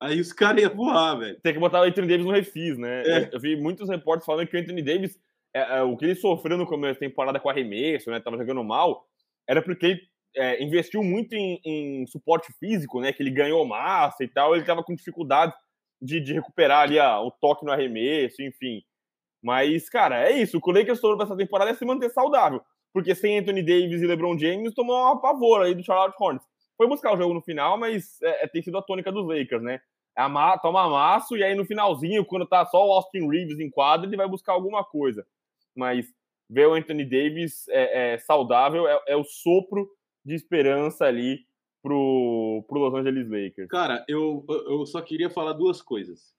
Aí 0.00 0.20
os 0.20 0.32
caras 0.32 0.62
iam 0.62 0.74
voar, 0.74 1.16
velho. 1.16 1.40
Tem 1.40 1.52
que 1.52 1.58
botar 1.58 1.80
o 1.80 1.84
Anthony 1.84 2.06
Davis 2.06 2.24
no 2.24 2.32
refis, 2.32 2.78
né? 2.78 3.02
É. 3.02 3.30
Eu 3.32 3.40
vi 3.40 3.56
muitos 3.56 3.88
repórteres 3.88 4.26
falando 4.26 4.46
que 4.46 4.56
o 4.56 4.60
Anthony 4.60 4.82
Davis, 4.82 5.18
é, 5.52 5.78
é, 5.78 5.82
o 5.82 5.96
que 5.96 6.04
ele 6.04 6.14
sofreu 6.14 6.56
no 6.56 6.66
começo 6.66 7.00
da 7.00 7.06
temporada 7.06 7.40
com 7.40 7.48
arremesso, 7.48 8.10
né? 8.10 8.20
Tava 8.20 8.38
jogando 8.38 8.62
mal, 8.62 9.04
era 9.48 9.60
porque 9.60 9.86
ele 9.86 10.00
é, 10.36 10.62
investiu 10.62 11.02
muito 11.02 11.34
em, 11.34 11.60
em, 11.64 12.06
suporte 12.06 12.52
físico, 12.60 13.00
né? 13.00 13.12
Que 13.12 13.22
ele 13.22 13.30
ganhou 13.30 13.66
massa 13.66 14.22
e 14.22 14.28
tal, 14.28 14.54
ele 14.54 14.64
tava 14.64 14.84
com 14.84 14.94
dificuldade 14.94 15.52
de, 16.00 16.20
de 16.20 16.32
recuperar 16.32 16.82
ali 16.82 16.98
a, 16.98 17.20
o 17.20 17.32
toque 17.32 17.64
no 17.64 17.72
arremesso, 17.72 18.40
enfim. 18.40 18.82
Mas, 19.42 19.88
cara, 19.88 20.28
é 20.28 20.32
isso. 20.32 20.58
O 20.58 20.60
que 20.60 20.70
o 20.70 20.72
Lakers 20.72 21.00
pra 21.00 21.24
essa 21.24 21.36
temporada 21.36 21.70
é 21.70 21.74
se 21.74 21.84
manter 21.84 22.10
saudável. 22.10 22.62
Porque 22.92 23.14
sem 23.14 23.38
Anthony 23.38 23.62
Davis 23.62 24.00
e 24.00 24.06
LeBron 24.06 24.38
James, 24.38 24.74
tomou 24.74 24.96
uma 24.96 25.20
pavor 25.20 25.62
aí 25.62 25.74
do 25.74 25.84
Charlotte 25.84 26.16
Hornets 26.20 26.46
foi 26.78 26.86
buscar 26.86 27.12
o 27.12 27.16
jogo 27.16 27.34
no 27.34 27.42
final, 27.42 27.76
mas 27.76 28.22
é, 28.22 28.44
é, 28.44 28.46
tem 28.46 28.62
sido 28.62 28.78
a 28.78 28.82
tônica 28.82 29.10
dos 29.10 29.26
Lakers, 29.26 29.62
né? 29.62 29.80
É 30.16 30.22
ama, 30.22 30.56
toma 30.58 30.84
amasso 30.84 31.36
e 31.36 31.42
aí 31.42 31.54
no 31.54 31.64
finalzinho, 31.64 32.24
quando 32.24 32.46
tá 32.46 32.64
só 32.64 32.86
o 32.86 32.92
Austin 32.92 33.28
Reeves 33.28 33.58
em 33.58 33.68
quadro, 33.68 34.08
ele 34.08 34.16
vai 34.16 34.28
buscar 34.28 34.52
alguma 34.52 34.84
coisa. 34.84 35.26
Mas 35.76 36.06
ver 36.48 36.68
o 36.68 36.74
Anthony 36.74 37.04
Davis 37.04 37.66
é, 37.68 38.14
é 38.14 38.18
saudável 38.18 38.88
é, 38.88 39.02
é, 39.08 39.16
o 39.16 39.24
sopro 39.24 39.90
de 40.24 40.34
esperança 40.34 41.04
ali 41.04 41.44
pro, 41.82 42.64
pro 42.68 42.78
Los 42.78 42.94
Angeles 42.94 43.28
Lakers. 43.28 43.68
Cara, 43.68 44.04
eu, 44.08 44.44
eu 44.48 44.86
só 44.86 45.02
queria 45.02 45.28
falar 45.28 45.54
duas 45.54 45.82
coisas. 45.82 46.32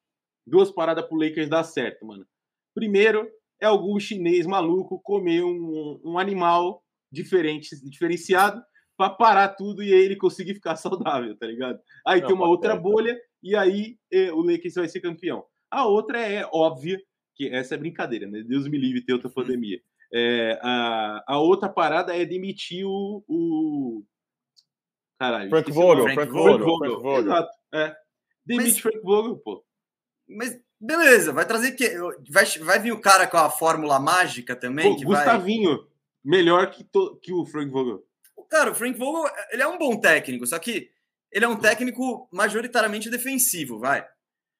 Duas 0.47 0.71
paradas 0.71 1.05
pro 1.05 1.17
Lakers 1.17 1.49
dar 1.49 1.63
certo, 1.63 2.05
mano. 2.05 2.25
Primeiro, 2.73 3.29
é 3.61 3.65
algum 3.65 3.99
chinês 3.99 4.47
maluco 4.47 5.01
comer 5.01 5.43
um, 5.43 5.99
um 6.03 6.17
animal 6.17 6.81
diferente, 7.11 7.75
diferenciado 7.89 8.63
para 8.99 9.11
parar 9.11 9.47
tudo 9.47 9.81
e 9.81 9.93
aí 9.93 10.01
ele 10.01 10.17
conseguir 10.17 10.53
ficar 10.55 10.75
saudável, 10.77 11.33
tá 11.37 11.47
ligado? 11.47 11.79
Aí 12.05 12.19
Não, 12.19 12.27
tem 12.27 12.35
uma 12.35 12.49
outra 12.49 12.75
bolha 12.75 13.17
e 13.41 13.55
aí 13.55 13.97
eh, 14.11 14.29
o 14.33 14.41
Lakers 14.41 14.75
vai 14.75 14.89
ser 14.89 14.99
campeão. 14.99 15.45
A 15.71 15.85
outra 15.85 16.19
é 16.19 16.45
óbvia, 16.51 17.01
que 17.33 17.47
essa 17.47 17.75
é 17.75 17.77
brincadeira, 17.77 18.27
né? 18.27 18.43
Deus 18.45 18.67
me 18.67 18.77
livre 18.77 19.01
ter 19.01 19.13
outra 19.13 19.29
pandemia. 19.29 19.79
É, 20.11 20.59
a, 20.61 21.23
a 21.25 21.39
outra 21.39 21.69
parada 21.69 22.13
é 22.13 22.25
demitir 22.25 22.85
o. 22.85 23.23
o... 23.25 24.03
Caralho. 25.17 25.49
Frank 25.49 25.71
Vogel, 25.71 26.03
Frank, 26.03 26.15
Frank 26.15 26.31
Vogel. 26.33 26.77
Frank 26.77 27.01
Vogel. 27.01 27.19
Exato. 27.19 27.57
É. 27.73 27.95
Demite 28.45 28.69
mas, 28.69 28.79
Frank 28.79 28.99
Vogel, 29.01 29.37
pô. 29.37 29.63
Mas 30.27 30.59
beleza, 30.77 31.31
vai 31.31 31.45
trazer 31.45 31.71
que. 31.71 31.87
Vai, 32.29 32.45
vai 32.61 32.79
vir 32.79 32.91
o 32.91 32.99
cara 32.99 33.27
com 33.27 33.37
a 33.37 33.49
fórmula 33.49 33.97
mágica 33.97 34.55
também? 34.55 34.97
Pô, 34.97 35.05
Gustavinho, 35.05 35.77
vai... 35.77 35.87
melhor 36.25 36.69
que, 36.71 36.83
to, 36.83 37.17
que 37.21 37.31
o 37.31 37.45
Frank 37.45 37.71
Vogel. 37.71 38.03
Cara, 38.49 38.71
o 38.71 38.75
Frank 38.75 38.97
Vogel, 38.97 39.31
ele 39.51 39.61
é 39.61 39.67
um 39.67 39.77
bom 39.77 39.99
técnico, 39.99 40.45
só 40.47 40.57
que 40.57 40.89
ele 41.31 41.45
é 41.45 41.47
um 41.47 41.55
técnico 41.55 42.27
majoritariamente 42.31 43.09
defensivo, 43.09 43.79
vai. 43.79 44.05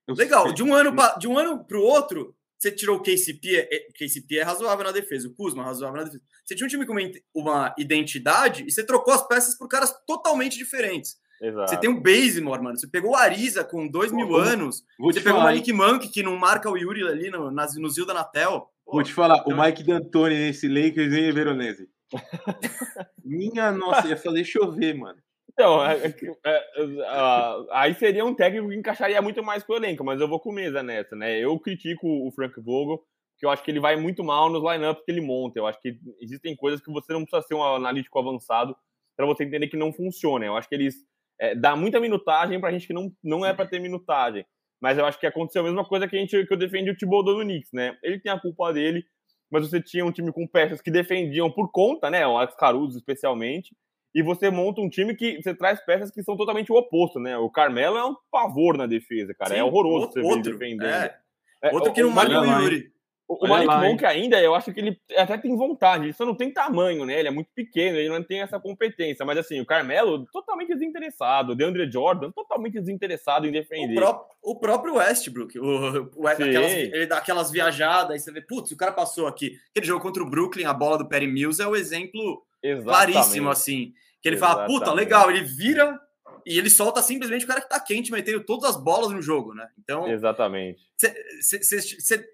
Legal, 0.08 0.54
de 0.54 0.64
um 0.64 0.74
ano 0.74 0.96
para 0.96 1.16
de 1.18 1.28
um 1.28 1.38
ano 1.38 1.64
pro 1.66 1.82
outro, 1.82 2.36
você 2.58 2.72
tirou 2.72 2.98
o 2.98 3.02
KCP, 3.02 3.68
é, 3.72 3.88
KCP 3.98 4.38
é 4.38 4.44
razoável 4.44 4.84
na 4.84 4.92
defesa, 4.92 5.28
o 5.28 5.34
Kuzma 5.34 5.64
é 5.64 5.66
razoável 5.66 5.98
na 5.98 6.04
defesa. 6.04 6.24
Você 6.44 6.56
tinha 6.56 6.66
um 6.66 6.70
time 6.70 6.86
com 6.86 6.96
uma 7.34 7.74
identidade 7.78 8.66
e 8.68 8.72
você 8.72 8.84
trocou 8.84 9.14
as 9.14 9.26
peças 9.28 9.58
por 9.58 9.68
caras 9.68 9.94
totalmente 10.06 10.58
diferentes. 10.58 11.18
Exato. 11.42 11.70
Você 11.70 11.78
tem 11.78 11.90
o 11.90 12.02
Bazemore, 12.02 12.62
mano. 12.62 12.78
Você 12.78 12.88
pegou 12.88 13.12
o 13.12 13.16
Ariza 13.16 13.64
com 13.64 13.88
dois 13.88 14.12
mil 14.12 14.36
anos. 14.36 14.84
você 15.00 15.22
pegou 15.22 15.40
o 15.40 15.44
Malik 15.44 15.72
Monk, 15.72 16.10
que 16.10 16.22
não 16.22 16.36
marca 16.36 16.70
o 16.70 16.78
Yuri 16.78 17.08
ali 17.08 17.30
no, 17.30 17.50
no, 17.50 17.66
no 17.78 17.90
Zilda 17.90 18.14
Natel. 18.14 18.70
Vou 18.86 19.04
te 19.04 19.14
falar, 19.14 19.38
então... 19.38 19.58
o 19.58 19.62
Mike 19.62 19.84
D'Antoni 19.84 20.36
nesse 20.36 20.68
Lakers 20.68 21.14
e 21.14 21.32
Veronese. 21.32 21.88
Minha 23.24 23.72
nossa, 23.72 24.08
ia 24.08 24.18
fazer 24.18 24.44
chover, 24.44 24.96
mano. 24.96 25.20
Então, 25.52 25.86
é, 25.86 25.98
é, 25.98 26.16
é, 26.46 26.82
uh, 27.02 27.68
aí 27.72 27.94
seria 27.94 28.24
um 28.24 28.34
técnico 28.34 28.70
que 28.70 28.76
encaixaria 28.76 29.22
muito 29.22 29.44
mais 29.44 29.64
com 29.64 29.74
o 29.74 29.76
elenco, 29.76 30.06
mas 30.06 30.22
eu 30.22 30.28
vou 30.28 30.40
com 30.40 30.54
mesa 30.54 30.82
nessa, 30.82 31.16
né? 31.16 31.38
Eu 31.38 31.60
critico 31.60 32.08
o 32.08 32.32
Frank 32.32 32.60
Vogel, 32.62 33.04
que 33.38 33.46
eu 33.46 33.50
acho 33.50 33.64
que 33.64 33.72
ele 33.72 33.80
vai 33.80 33.96
muito 33.96 34.24
mal 34.24 34.50
nos 34.50 34.64
lineups 34.64 35.04
que 35.04 35.12
ele 35.12 35.22
monta. 35.22 35.60
Eu 35.60 35.68
acho 35.68 35.80
que 35.82 36.00
existem 36.22 36.56
coisas 36.56 36.82
que 36.82 36.92
você 36.92 37.12
não 37.12 37.26
precisa 37.26 37.46
ser 37.46 37.56
um 37.56 37.64
analítico 37.64 38.18
avançado 38.18 38.76
para 39.18 39.26
você 39.26 39.44
entender 39.44 39.68
que 39.68 39.78
não 39.78 39.92
funciona. 39.92 40.46
Eu 40.46 40.56
acho 40.56 40.70
que 40.70 40.76
eles 40.76 40.96
é, 41.40 41.56
dá 41.56 41.76
muita 41.76 42.00
minutagem 42.00 42.60
para 42.60 42.72
gente 42.72 42.88
que 42.88 42.94
não, 42.94 43.12
não 43.24 43.46
é 43.46 43.54
para 43.54 43.68
ter 43.68 43.80
minutagem. 43.80 44.46
Mas 44.82 44.98
eu 44.98 45.06
acho 45.06 45.20
que 45.20 45.28
aconteceu 45.28 45.62
a 45.62 45.66
mesma 45.66 45.84
coisa 45.84 46.08
que, 46.08 46.16
a 46.16 46.20
gente, 46.20 46.46
que 46.46 46.54
eu 46.54 46.58
defendi 46.58 46.90
o 46.92 46.96
Thibodeau 46.96 47.38
no 47.38 47.44
Knicks, 47.44 47.72
né? 47.74 47.98
Ele 48.02 48.20
tem 48.20 48.32
a 48.32 48.40
culpa 48.40 48.72
dele, 48.72 49.06
mas 49.50 49.70
você 49.70 49.82
tinha 49.82 50.06
um 50.06 50.12
time 50.12 50.32
com 50.32 50.48
peças 50.48 50.82
que 50.82 50.92
defendiam 50.92 51.52
por 51.52 51.72
conta, 51.72 52.10
né? 52.10 52.26
O 52.28 52.38
Alex 52.38 52.56
Caruso, 52.56 52.98
especialmente. 52.98 53.76
E 54.14 54.24
você 54.24 54.50
monta 54.50 54.82
um 54.82 54.90
time 54.90 55.16
que 55.16 55.42
você 55.42 55.54
traz 55.54 55.84
peças 55.86 56.10
que 56.10 56.24
são 56.24 56.36
totalmente 56.36 56.72
o 56.72 56.76
oposto, 56.76 57.20
né? 57.20 57.38
O 57.38 57.50
Carmelo 57.50 57.98
é 57.98 58.04
um 58.04 58.16
pavor 58.32 58.78
na 58.78 58.88
defesa, 58.88 59.34
cara. 59.34 59.54
É 59.54 59.56
Sim, 59.56 59.62
é 59.62 59.64
horroroso 59.64 60.08
outro, 60.08 60.22
você 60.22 60.36
ver 60.36 60.52
defendendo. 60.52 60.86
É. 60.86 61.20
É, 61.62 61.74
outro 61.74 61.94
que 61.94 62.02
não 62.02 62.10
malha 62.10 62.42
o 62.42 62.62
Yuri. 62.62 62.92
O, 63.30 63.46
o 63.46 63.48
Malik 63.48 63.72
Monk 63.72 64.04
ainda, 64.04 64.42
eu 64.42 64.56
acho 64.56 64.74
que 64.74 64.80
ele 64.80 65.00
até 65.16 65.38
tem 65.38 65.56
vontade, 65.56 66.06
ele 66.06 66.14
só 66.14 66.26
não 66.26 66.34
tem 66.34 66.52
tamanho, 66.52 67.06
né? 67.06 67.20
Ele 67.20 67.28
é 67.28 67.32
muito 67.32 67.52
pequeno, 67.54 67.96
ele 67.96 68.10
não 68.10 68.24
tem 68.24 68.42
essa 68.42 68.60
competência. 68.60 69.24
Mas 69.24 69.38
assim, 69.38 69.62
o 69.62 69.66
Carmelo, 69.68 70.26
totalmente 70.34 70.74
desinteressado. 70.74 71.52
O 71.52 71.56
DeAndre 71.56 71.90
Jordan, 71.92 72.32
totalmente 72.32 72.80
desinteressado 72.80 73.46
em 73.46 73.52
defender. 73.52 73.94
O, 73.94 73.96
pró 73.96 74.28
o 74.42 74.60
próprio 74.60 74.96
Westbrook, 74.96 75.60
o, 75.60 76.10
o 76.16 76.28
aquelas, 76.28 76.72
ele 76.72 77.06
dá 77.06 77.20
aquelas 77.20 77.52
viajadas, 77.52 78.14
aí 78.14 78.20
você 78.20 78.32
vê, 78.32 78.42
putz, 78.42 78.72
o 78.72 78.78
cara 78.78 78.92
passou 78.92 79.28
aqui. 79.28 79.60
Aquele 79.70 79.86
jogo 79.86 80.02
contra 80.02 80.24
o 80.24 80.30
Brooklyn, 80.30 80.66
a 80.66 80.74
bola 80.74 80.98
do 80.98 81.08
Perry 81.08 81.28
Mills 81.28 81.62
é 81.62 81.68
o 81.68 81.76
exemplo 81.76 82.44
Exatamente. 82.64 83.14
claríssimo, 83.14 83.50
assim. 83.52 83.94
Que 84.24 84.30
ele 84.30 84.38
Exatamente. 84.38 84.74
fala, 84.74 84.80
puta, 84.80 84.92
legal, 84.92 85.30
ele 85.30 85.44
vira 85.44 86.00
e 86.48 86.58
ele 86.58 86.70
solta 86.70 87.00
simplesmente 87.04 87.46
o 87.46 87.48
cara 87.48 87.62
que 87.62 87.70
tá 87.70 87.80
quente, 87.80 88.12
metendo 88.12 88.44
todas 88.44 88.72
as 88.72 88.84
bolas 88.84 89.12
no 89.12 89.22
jogo, 89.22 89.54
né? 89.54 89.70
Então. 89.78 90.08
Exatamente. 90.08 90.82
Você 90.98 92.26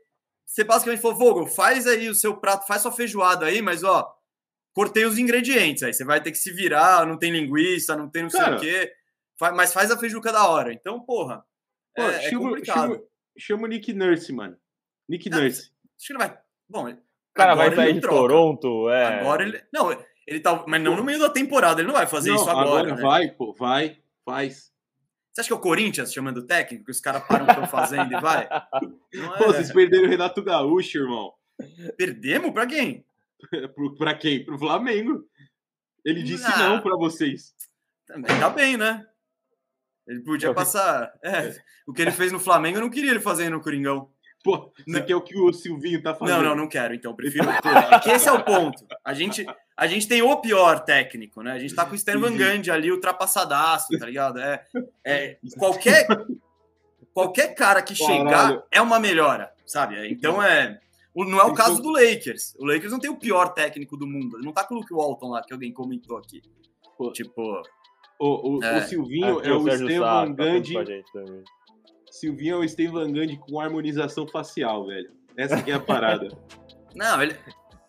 você 0.45 0.63
basicamente 0.63 1.01
falou, 1.01 1.17
Vogel, 1.17 1.47
faz 1.47 1.87
aí 1.87 2.07
o 2.09 2.15
seu 2.15 2.37
prato, 2.37 2.67
faz 2.67 2.81
sua 2.81 2.91
feijoada 2.91 3.45
aí, 3.45 3.61
mas 3.61 3.83
ó, 3.83 4.13
cortei 4.73 5.05
os 5.05 5.17
ingredientes. 5.17 5.83
Aí 5.83 5.93
você 5.93 6.05
vai 6.05 6.21
ter 6.21 6.31
que 6.31 6.37
se 6.37 6.51
virar, 6.51 7.05
não 7.05 7.17
tem 7.17 7.31
linguiça, 7.31 7.95
não 7.95 8.09
tem 8.09 8.23
não 8.23 8.29
sei 8.29 8.39
Cara. 8.39 8.57
o 8.57 8.59
quê. 8.59 8.91
Mas 9.53 9.73
faz 9.73 9.91
a 9.91 9.97
feijuca 9.97 10.31
da 10.31 10.47
hora. 10.47 10.71
Então, 10.71 10.99
porra, 11.01 11.43
Pô, 11.95 12.03
é, 12.03 12.25
é 12.25 12.29
chama, 12.29 12.49
complicado. 12.49 12.93
chama, 12.93 13.03
chama 13.37 13.63
o 13.63 13.67
Nick 13.67 13.91
Nurse, 13.93 14.31
mano. 14.31 14.57
Nick 15.09 15.29
Não, 15.29 15.39
Nurse. 15.39 15.71
Acho 15.97 16.07
que 16.07 16.13
não 16.13 16.19
vai. 16.19 16.37
Bom, 16.69 16.89
O 16.89 16.97
cara 17.33 17.51
agora 17.53 17.69
vai 17.69 17.75
sair 17.85 17.93
de 17.93 18.01
troca. 18.01 18.15
Toronto, 18.17 18.89
é. 18.89 19.19
Agora 19.19 19.43
ele. 19.43 19.61
Não, 19.73 19.91
ele 20.25 20.39
tá. 20.39 20.63
Mas 20.67 20.81
não 20.81 20.95
no 20.95 21.03
meio 21.03 21.19
da 21.19 21.29
temporada, 21.29 21.81
ele 21.81 21.87
não 21.87 21.95
vai 21.95 22.07
fazer 22.07 22.29
Não, 22.29 22.37
isso 22.37 22.49
agora. 22.49 22.95
né? 22.95 23.01
vai, 23.01 23.29
pô, 23.29 23.53
vai, 23.53 24.01
faz. 24.23 24.71
Você 25.35 25.41
acha 25.41 25.47
que 25.49 25.53
é 25.53 25.57
o 25.57 25.59
Corinthians 25.59 26.13
chamando 26.13 26.37
o 26.37 26.45
técnico, 26.47 26.85
que 26.85 26.91
os 26.91 27.01
caras 27.01 27.27
param 27.27 27.43
o 27.43 27.47
que 27.47 27.51
estão 27.53 27.67
fazendo 27.67 28.09
e 28.15 28.21
vai? 28.21 28.47
Não 29.13 29.37
Pô, 29.37 29.43
é. 29.43 29.47
vocês 29.47 29.69
perderam 29.73 30.05
o 30.05 30.09
Renato 30.09 30.41
Gaúcho, 30.41 30.97
irmão. 30.99 31.33
Perdemos 31.97 32.51
pra 32.51 32.65
quem? 32.65 33.05
Pra 33.97 34.15
quem? 34.15 34.45
Pro 34.45 34.57
Flamengo. 34.57 35.25
Ele 36.05 36.23
disse 36.23 36.45
Ah. 36.47 36.57
não 36.69 36.81
pra 36.81 36.95
vocês. 36.95 37.53
Também 38.07 38.31
Ainda 38.31 38.49
bem, 38.49 38.77
né? 38.77 39.05
Ele 40.07 40.21
podia 40.21 40.53
passar. 40.53 41.11
É, 41.21 41.53
o 41.85 41.91
que 41.91 42.01
ele 42.01 42.11
fez 42.11 42.31
no 42.31 42.39
Flamengo, 42.39 42.77
eu 42.77 42.81
não 42.81 42.89
queria 42.89 43.11
ele 43.11 43.19
fazer 43.19 43.49
no 43.49 43.59
Coringão. 43.61 44.09
Pô, 44.43 44.71
você 44.77 44.99
Não. 44.99 45.05
quer 45.05 45.15
o 45.15 45.21
que 45.21 45.37
o 45.37 45.51
Silvinho 45.51 46.01
tá 46.01 46.15
fazendo? 46.15 46.37
Não, 46.37 46.49
não, 46.49 46.55
não 46.55 46.69
quero, 46.69 46.93
então. 46.93 47.13
Prefiro. 47.15 47.49
É 47.49 47.99
que 47.99 48.09
esse 48.11 48.29
é 48.29 48.31
o 48.31 48.41
ponto. 48.43 48.85
A 49.03 49.13
gente, 49.13 49.45
a 49.77 49.87
gente 49.87 50.07
tem 50.07 50.21
o 50.21 50.37
pior 50.37 50.79
técnico, 50.85 51.41
né? 51.41 51.51
A 51.51 51.59
gente 51.59 51.75
tá 51.75 51.85
com 51.85 51.91
o 51.93 51.95
Stan 51.95 52.17
Van 52.19 52.35
Gundy 52.35 52.71
ali, 52.71 52.91
ultrapassadaço, 52.91 53.97
tá 53.99 54.05
ligado? 54.05 54.39
É, 54.39 54.63
é, 55.03 55.37
qualquer, 55.57 56.07
qualquer 57.13 57.53
cara 57.55 57.81
que 57.81 57.93
chegar 57.95 58.29
Caralho. 58.29 58.63
é 58.71 58.81
uma 58.81 58.99
melhora, 58.99 59.51
sabe? 59.65 59.95
Então 60.11 60.41
é. 60.41 60.79
Não 61.15 61.39
é 61.39 61.43
o 61.45 61.53
caso 61.53 61.81
do 61.81 61.91
Lakers. 61.91 62.53
O 62.59 62.65
Lakers 62.65 62.91
não 62.91 62.99
tem 62.99 63.09
o 63.09 63.15
pior 63.15 63.53
técnico 63.53 63.95
do 63.95 64.05
mundo. 64.05 64.35
Ele 64.35 64.45
não 64.45 64.51
tá 64.51 64.65
com 64.65 64.75
o 64.75 64.77
Luke 64.79 64.93
Walton 64.93 65.29
lá, 65.29 65.41
que 65.41 65.53
alguém 65.53 65.71
comentou 65.71 66.17
aqui. 66.17 66.41
Pô. 66.97 67.09
Tipo, 67.13 67.61
O, 68.19 68.57
o, 68.57 68.63
É. 68.63 68.79
o 68.79 68.81
Silvinho 68.81 69.39
Aqui 69.39 69.47
é 69.47 69.53
o 69.53 69.63
tá 69.63 69.77
junto 69.77 70.35
Gandhi. 70.35 71.03
também. 71.13 71.43
Silvinho 72.11 72.55
é 72.55 72.57
o 72.57 72.63
Estevam 72.65 73.09
Gandhi 73.13 73.37
com 73.37 73.61
harmonização 73.61 74.27
facial, 74.27 74.87
velho. 74.87 75.09
Essa 75.37 75.61
que 75.63 75.71
é 75.71 75.75
a 75.75 75.79
parada. 75.79 76.27
não, 76.93 77.21
ele. 77.21 77.37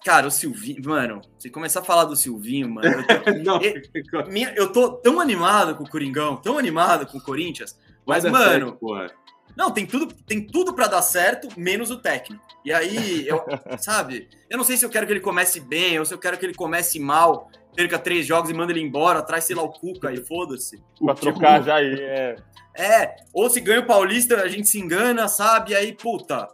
Cara, 0.07 0.29
o 0.29 0.31
Silvinho. 0.31 0.81
Mano, 0.85 1.21
se 1.37 1.51
começar 1.51 1.81
a 1.81 1.85
falar 1.85 2.05
do 2.05 2.15
Silvinho, 2.15 2.71
mano. 2.71 2.87
Eu 2.89 3.05
tô, 3.05 3.31
não, 3.43 3.61
minha- 4.31 4.55
eu 4.57 4.73
tô 4.73 4.93
tão 4.93 5.19
animado 5.19 5.75
com 5.75 5.83
o 5.83 5.91
Coringão, 5.91 6.37
tão 6.37 6.57
animado 6.57 7.05
com 7.07 7.19
o 7.19 7.21
Corinthians. 7.21 7.77
Mas, 8.07 8.25
mano, 8.25 8.79
certo. 8.81 9.15
Não, 9.57 9.71
tem 9.73 9.85
tudo, 9.85 10.15
tem 10.27 10.47
tudo 10.47 10.75
para 10.75 10.87
dar 10.87 11.03
certo, 11.03 11.49
menos 11.59 11.91
o 11.91 11.97
técnico. 11.97 12.41
E 12.65 12.73
aí, 12.73 13.27
eu, 13.27 13.43
sabe? 13.81 14.29
Eu 14.49 14.57
não 14.57 14.65
sei 14.65 14.77
se 14.77 14.85
eu 14.85 14.91
quero 14.91 15.07
que 15.07 15.13
ele 15.13 15.19
comece 15.21 15.59
bem 15.59 15.99
ou 15.99 16.05
se 16.05 16.15
eu 16.15 16.19
quero 16.19 16.39
que 16.39 16.47
ele 16.47 16.55
comece 16.55 17.01
mal, 17.01 17.51
perca 17.75 17.99
três 17.99 18.25
jogos 18.25 18.49
e 18.49 18.55
manda 18.55 18.71
ele 18.71 18.83
embora, 18.83 19.23
traz, 19.23 19.43
sei 19.43 19.57
lá, 19.57 19.63
o 19.65 19.71
Cuca 19.73 20.13
e 20.13 20.19
foda-se. 20.25 20.81
Pra 21.01 21.13
O 21.13 21.15
tipo- 21.17 21.33
trocar 21.33 21.65
já 21.65 21.75
aí, 21.77 21.95
é. 22.01 22.37
É, 22.79 23.17
ou 23.33 23.49
se 23.51 23.59
ganha 23.61 23.81
o 23.81 23.87
Paulista, 23.87 24.43
a 24.43 24.49
gente 24.49 24.69
se 24.69 24.79
engana, 24.79 25.27
sabe? 25.27 25.73
E 25.73 25.75
aí, 25.75 25.93
puta, 25.95 26.47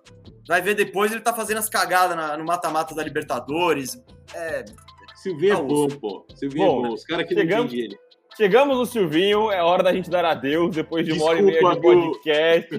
vai 0.46 0.60
ver 0.62 0.74
depois 0.74 1.12
ele 1.12 1.20
tá 1.20 1.32
fazendo 1.32 1.58
as 1.58 1.68
cagadas 1.68 2.16
na- 2.16 2.36
no 2.36 2.44
mata-mata 2.44 2.94
da 2.94 3.02
Libertadores. 3.02 4.02
É, 4.34 4.64
Silvinho 5.16 5.52
é 5.52 5.56
Não, 5.56 5.66
bom, 5.66 5.88
pô. 5.88 5.98
Bom, 5.98 6.26
é 6.42 6.48
bom. 6.48 6.92
Os 6.94 7.04
caras 7.04 7.26
que 7.26 7.34
não 7.34 7.42
chegamos- 7.42 7.66
entendem 7.72 7.84
ele. 7.86 7.98
Chegamos 8.36 8.78
no 8.78 8.86
Silvinho, 8.86 9.50
é 9.50 9.62
hora 9.62 9.82
da 9.82 9.92
gente 9.92 10.08
dar 10.08 10.24
adeus 10.24 10.74
depois 10.74 11.04
de 11.04 11.12
uma 11.12 11.26
hora 11.26 11.38
e 11.38 11.42
meia 11.42 11.60
Desculpa, 11.60 11.76
de 11.76 11.82
podcast. 11.82 12.74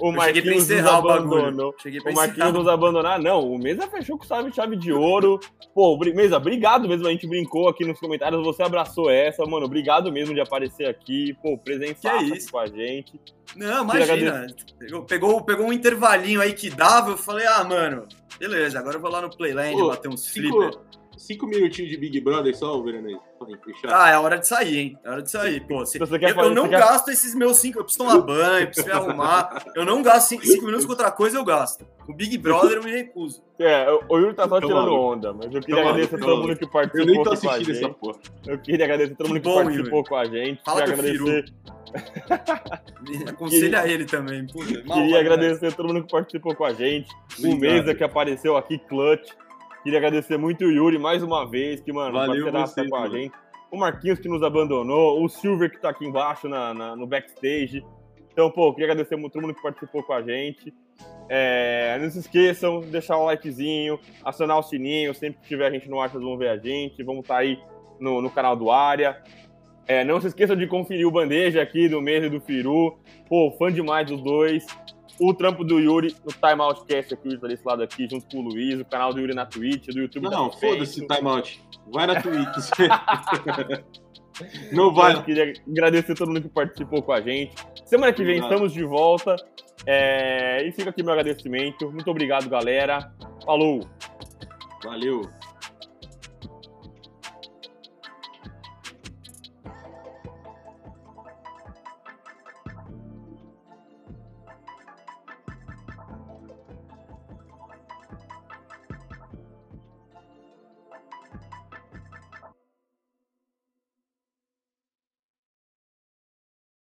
O 0.00 0.08
eu 0.08 0.12
cheguei 0.12 0.12
pra 0.12 0.12
Marquinhos 0.12 0.44
nos 0.46 0.64
encerrar 0.64 0.98
o 0.98 1.02
bagulho. 1.02 1.40
abandonou. 1.40 1.74
Cheguei 1.82 2.00
pra 2.00 2.12
O 2.12 2.14
Marquinhos 2.14 2.52
nos 2.52 2.68
abandonar, 2.68 3.18
não. 3.20 3.40
O 3.40 3.58
Mesa 3.58 3.86
fechou 3.88 4.16
com 4.16 4.24
chave, 4.24 4.52
chave 4.52 4.76
de 4.76 4.92
ouro. 4.92 5.38
Pô, 5.74 5.98
Mesa, 5.98 6.38
obrigado 6.38 6.88
mesmo. 6.88 7.06
A 7.06 7.10
gente 7.10 7.26
brincou 7.26 7.68
aqui 7.68 7.84
nos 7.84 8.00
comentários. 8.00 8.42
Você 8.42 8.62
abraçou 8.62 9.10
essa, 9.10 9.44
mano. 9.44 9.66
Obrigado 9.66 10.10
mesmo 10.10 10.34
de 10.34 10.40
aparecer 10.40 10.86
aqui. 10.86 11.36
Pô, 11.42 11.58
presença 11.58 12.08
é 12.08 12.22
isso. 12.22 12.50
com 12.50 12.58
a 12.58 12.66
gente. 12.66 13.20
Não, 13.54 13.84
imagina. 13.84 14.46
Pegou, 14.78 15.02
pegou, 15.04 15.44
pegou 15.44 15.66
um 15.66 15.72
intervalinho 15.72 16.40
aí 16.40 16.52
que 16.52 16.68
dava, 16.68 17.10
eu 17.10 17.16
falei, 17.16 17.46
ah, 17.46 17.62
mano, 17.64 18.06
beleza, 18.38 18.78
agora 18.78 18.96
eu 18.96 19.00
vou 19.00 19.10
lá 19.10 19.22
no 19.22 19.34
Playland 19.34 19.78
Pô, 19.78 19.88
bater 19.88 20.08
uns 20.08 20.28
flipper. 20.28 20.72
Cinco, 20.72 20.80
cinco 21.16 21.46
minutinhos 21.46 21.90
de 21.90 21.96
Big 21.96 22.20
Brother 22.20 22.54
só, 22.56 22.80
Veranês. 22.82 23.18
Ah, 23.88 24.10
é 24.10 24.18
hora 24.18 24.38
de 24.38 24.46
sair, 24.46 24.78
hein? 24.78 24.98
É 25.04 25.10
hora 25.10 25.22
de 25.22 25.30
sair. 25.30 25.60
Pô, 25.66 25.84
se- 25.84 25.98
Então 25.98 26.06
você 26.06 26.18
quer 26.18 26.30
eu, 26.30 26.34
fazer- 26.34 26.48
eu 26.48 26.54
não 26.54 26.68
quer- 26.68 26.78
gasto 26.80 27.08
esses 27.10 27.34
meus 27.34 27.58
cinco. 27.58 27.78
Eu 27.80 27.84
preciso 27.84 28.04
tomar 28.04 28.20
banho, 28.20 28.66
preciso 28.66 28.86
me 28.86 28.92
arrumar. 28.92 29.62
Eu 29.74 29.84
não 29.84 30.02
gasto 30.02 30.28
cinco, 30.30 30.46
cinco 30.46 30.64
minutos 30.64 30.86
com 30.86 30.92
outra 30.92 31.10
coisa, 31.10 31.36
eu 31.36 31.44
gasto. 31.44 31.84
Com 32.06 32.12
o 32.12 32.14
Big 32.16 32.38
Brother 32.38 32.78
eu 32.78 32.82
me 32.82 32.90
recuso. 32.90 33.42
É, 33.58 33.86
o- 34.08 34.18
Yuri 34.18 34.34
tá 34.34 34.48
só 34.48 34.58
Tá 34.60 34.66
tirando 34.66 34.94
onda, 34.94 35.32
mas 35.34 35.46
eu 35.54 35.60
Tá 35.60 35.66
queria 35.66 35.80
agradecer 35.82 36.18
tá 36.18 36.24
todo 36.26 36.40
mundo 36.42 36.56
que 36.56 36.64
Eu 36.64 36.70
participou 36.70 37.06
nem 37.14 37.22
tô 37.22 37.30
a 37.30 37.32
assistindo 37.34 37.70
essa 37.70 37.80
gente. 37.80 37.94
porra. 37.94 38.18
Eu 38.46 38.58
queria 38.58 38.84
agradecer 38.84 39.14
todo 39.16 39.26
Que 39.26 39.32
mundo 39.32 39.42
que 39.42 39.48
bom, 39.48 39.54
participou 39.64 39.98
Yuri. 39.98 40.08
com 40.08 40.16
a 40.16 40.24
gente. 40.24 40.62
Fala 40.64 40.80
queria 40.82 40.94
agradecer, 40.94 41.44
Aconselha 43.28 43.86
ele 43.88 44.04
também. 44.04 44.46
Puta, 44.46 44.82
mal 44.86 44.98
queria 44.98 45.12
vai, 45.12 45.20
agradecer 45.20 45.74
todo 45.74 45.86
mundo 45.88 46.04
que 46.04 46.10
participou 46.12 46.54
com 46.54 46.64
a 46.64 46.72
gente. 46.72 47.08
O. 47.44 47.54
Mesa 47.56 47.94
que 47.94 48.04
apareceu 48.04 48.56
aqui, 48.56 48.78
Clutch. 48.78 49.30
Queria 49.86 50.00
agradecer 50.00 50.36
muito 50.36 50.64
o 50.64 50.68
Yuri 50.72 50.98
mais 50.98 51.22
uma 51.22 51.48
vez, 51.48 51.80
que, 51.80 51.92
mano, 51.92 52.12
Valeu 52.14 52.50
tá 52.50 52.66
vocês, 52.66 52.90
com 52.90 52.96
a 52.96 53.08
gente. 53.08 53.32
O 53.70 53.76
Marquinhos 53.76 54.18
que 54.18 54.28
nos 54.28 54.42
abandonou, 54.42 55.22
o 55.22 55.28
Silver 55.28 55.70
que 55.70 55.80
tá 55.80 55.90
aqui 55.90 56.04
embaixo 56.04 56.48
na, 56.48 56.74
na- 56.74 56.96
no 56.96 57.06
backstage. 57.06 57.86
Então, 58.32 58.50
pô, 58.50 58.72
queria 58.72 58.90
agradecer 58.90 59.14
muito 59.14 59.34
todo 59.34 59.42
mundo 59.42 59.54
que 59.54 59.62
participou 59.62 60.02
com 60.02 60.12
a 60.12 60.20
gente. 60.22 60.74
É, 61.28 61.96
não 62.02 62.10
se 62.10 62.18
esqueçam 62.18 62.80
de 62.80 62.88
deixar 62.88 63.16
o 63.16 63.26
likezinho, 63.26 63.96
acionar 64.24 64.58
o 64.58 64.62
sininho. 64.64 65.14
Sempre 65.14 65.40
que 65.42 65.46
tiver 65.46 65.68
a 65.68 65.70
gente 65.70 65.88
no 65.88 66.00
ar, 66.00 66.10
vocês 66.10 66.20
vão 66.20 66.36
ver 66.36 66.48
a 66.48 66.56
gente. 66.56 67.04
Vamos 67.04 67.20
estar 67.22 67.36
aí 67.36 67.56
no, 68.00 68.20
no 68.20 68.28
canal 68.28 68.56
do 68.56 68.72
Área. 68.72 69.22
É, 69.86 70.02
não 70.02 70.20
se 70.20 70.26
esqueçam 70.26 70.56
de 70.56 70.66
conferir 70.66 71.06
o 71.06 71.12
bandeja 71.12 71.62
aqui 71.62 71.88
do 71.88 72.02
Mesa 72.02 72.26
e 72.26 72.30
do 72.30 72.40
Firu. 72.40 72.98
Pô, 73.28 73.52
fã 73.56 73.70
demais 73.72 74.04
dos 74.08 74.20
dois. 74.20 74.66
O 75.20 75.32
trampo 75.32 75.64
do 75.64 75.78
Yuri 75.78 76.14
no 76.24 76.32
Time 76.32 76.60
Outcast 76.62 77.14
aqui, 77.14 77.28
o 77.28 77.30
Yuri 77.30 77.40
tá 77.40 77.48
desse 77.48 77.64
lado 77.64 77.82
aqui, 77.82 78.08
junto 78.08 78.26
com 78.26 78.38
o 78.38 78.42
Luiz, 78.42 78.78
o 78.80 78.84
canal 78.84 79.12
do 79.12 79.20
Yuri 79.20 79.34
na 79.34 79.46
Twitch, 79.46 79.86
do 79.86 80.00
YouTube 80.00 80.24
Não, 80.24 80.30
não, 80.30 80.52
foda-se 80.52 81.02
o 81.02 81.06
timeout. 81.06 81.62
Vai 81.92 82.06
na 82.06 82.20
Twitch. 82.20 82.70
não 84.72 84.92
vai. 84.92 85.14
Eu 85.14 85.22
queria 85.22 85.52
agradecer 85.68 86.14
todo 86.14 86.28
mundo 86.28 86.42
que 86.42 86.48
participou 86.48 87.02
com 87.02 87.12
a 87.12 87.20
gente. 87.20 87.54
Semana 87.84 88.12
que 88.12 88.22
vem 88.22 88.36
Obrigado. 88.36 88.52
estamos 88.52 88.72
de 88.72 88.84
volta. 88.84 89.36
É, 89.86 90.66
E 90.66 90.72
fica 90.72 90.90
aqui 90.90 91.02
meu 91.02 91.12
agradecimento. 91.12 91.90
Muito 91.90 92.10
obrigado, 92.10 92.48
galera. 92.48 93.12
Falou! 93.44 93.88
Valeu. 94.82 95.22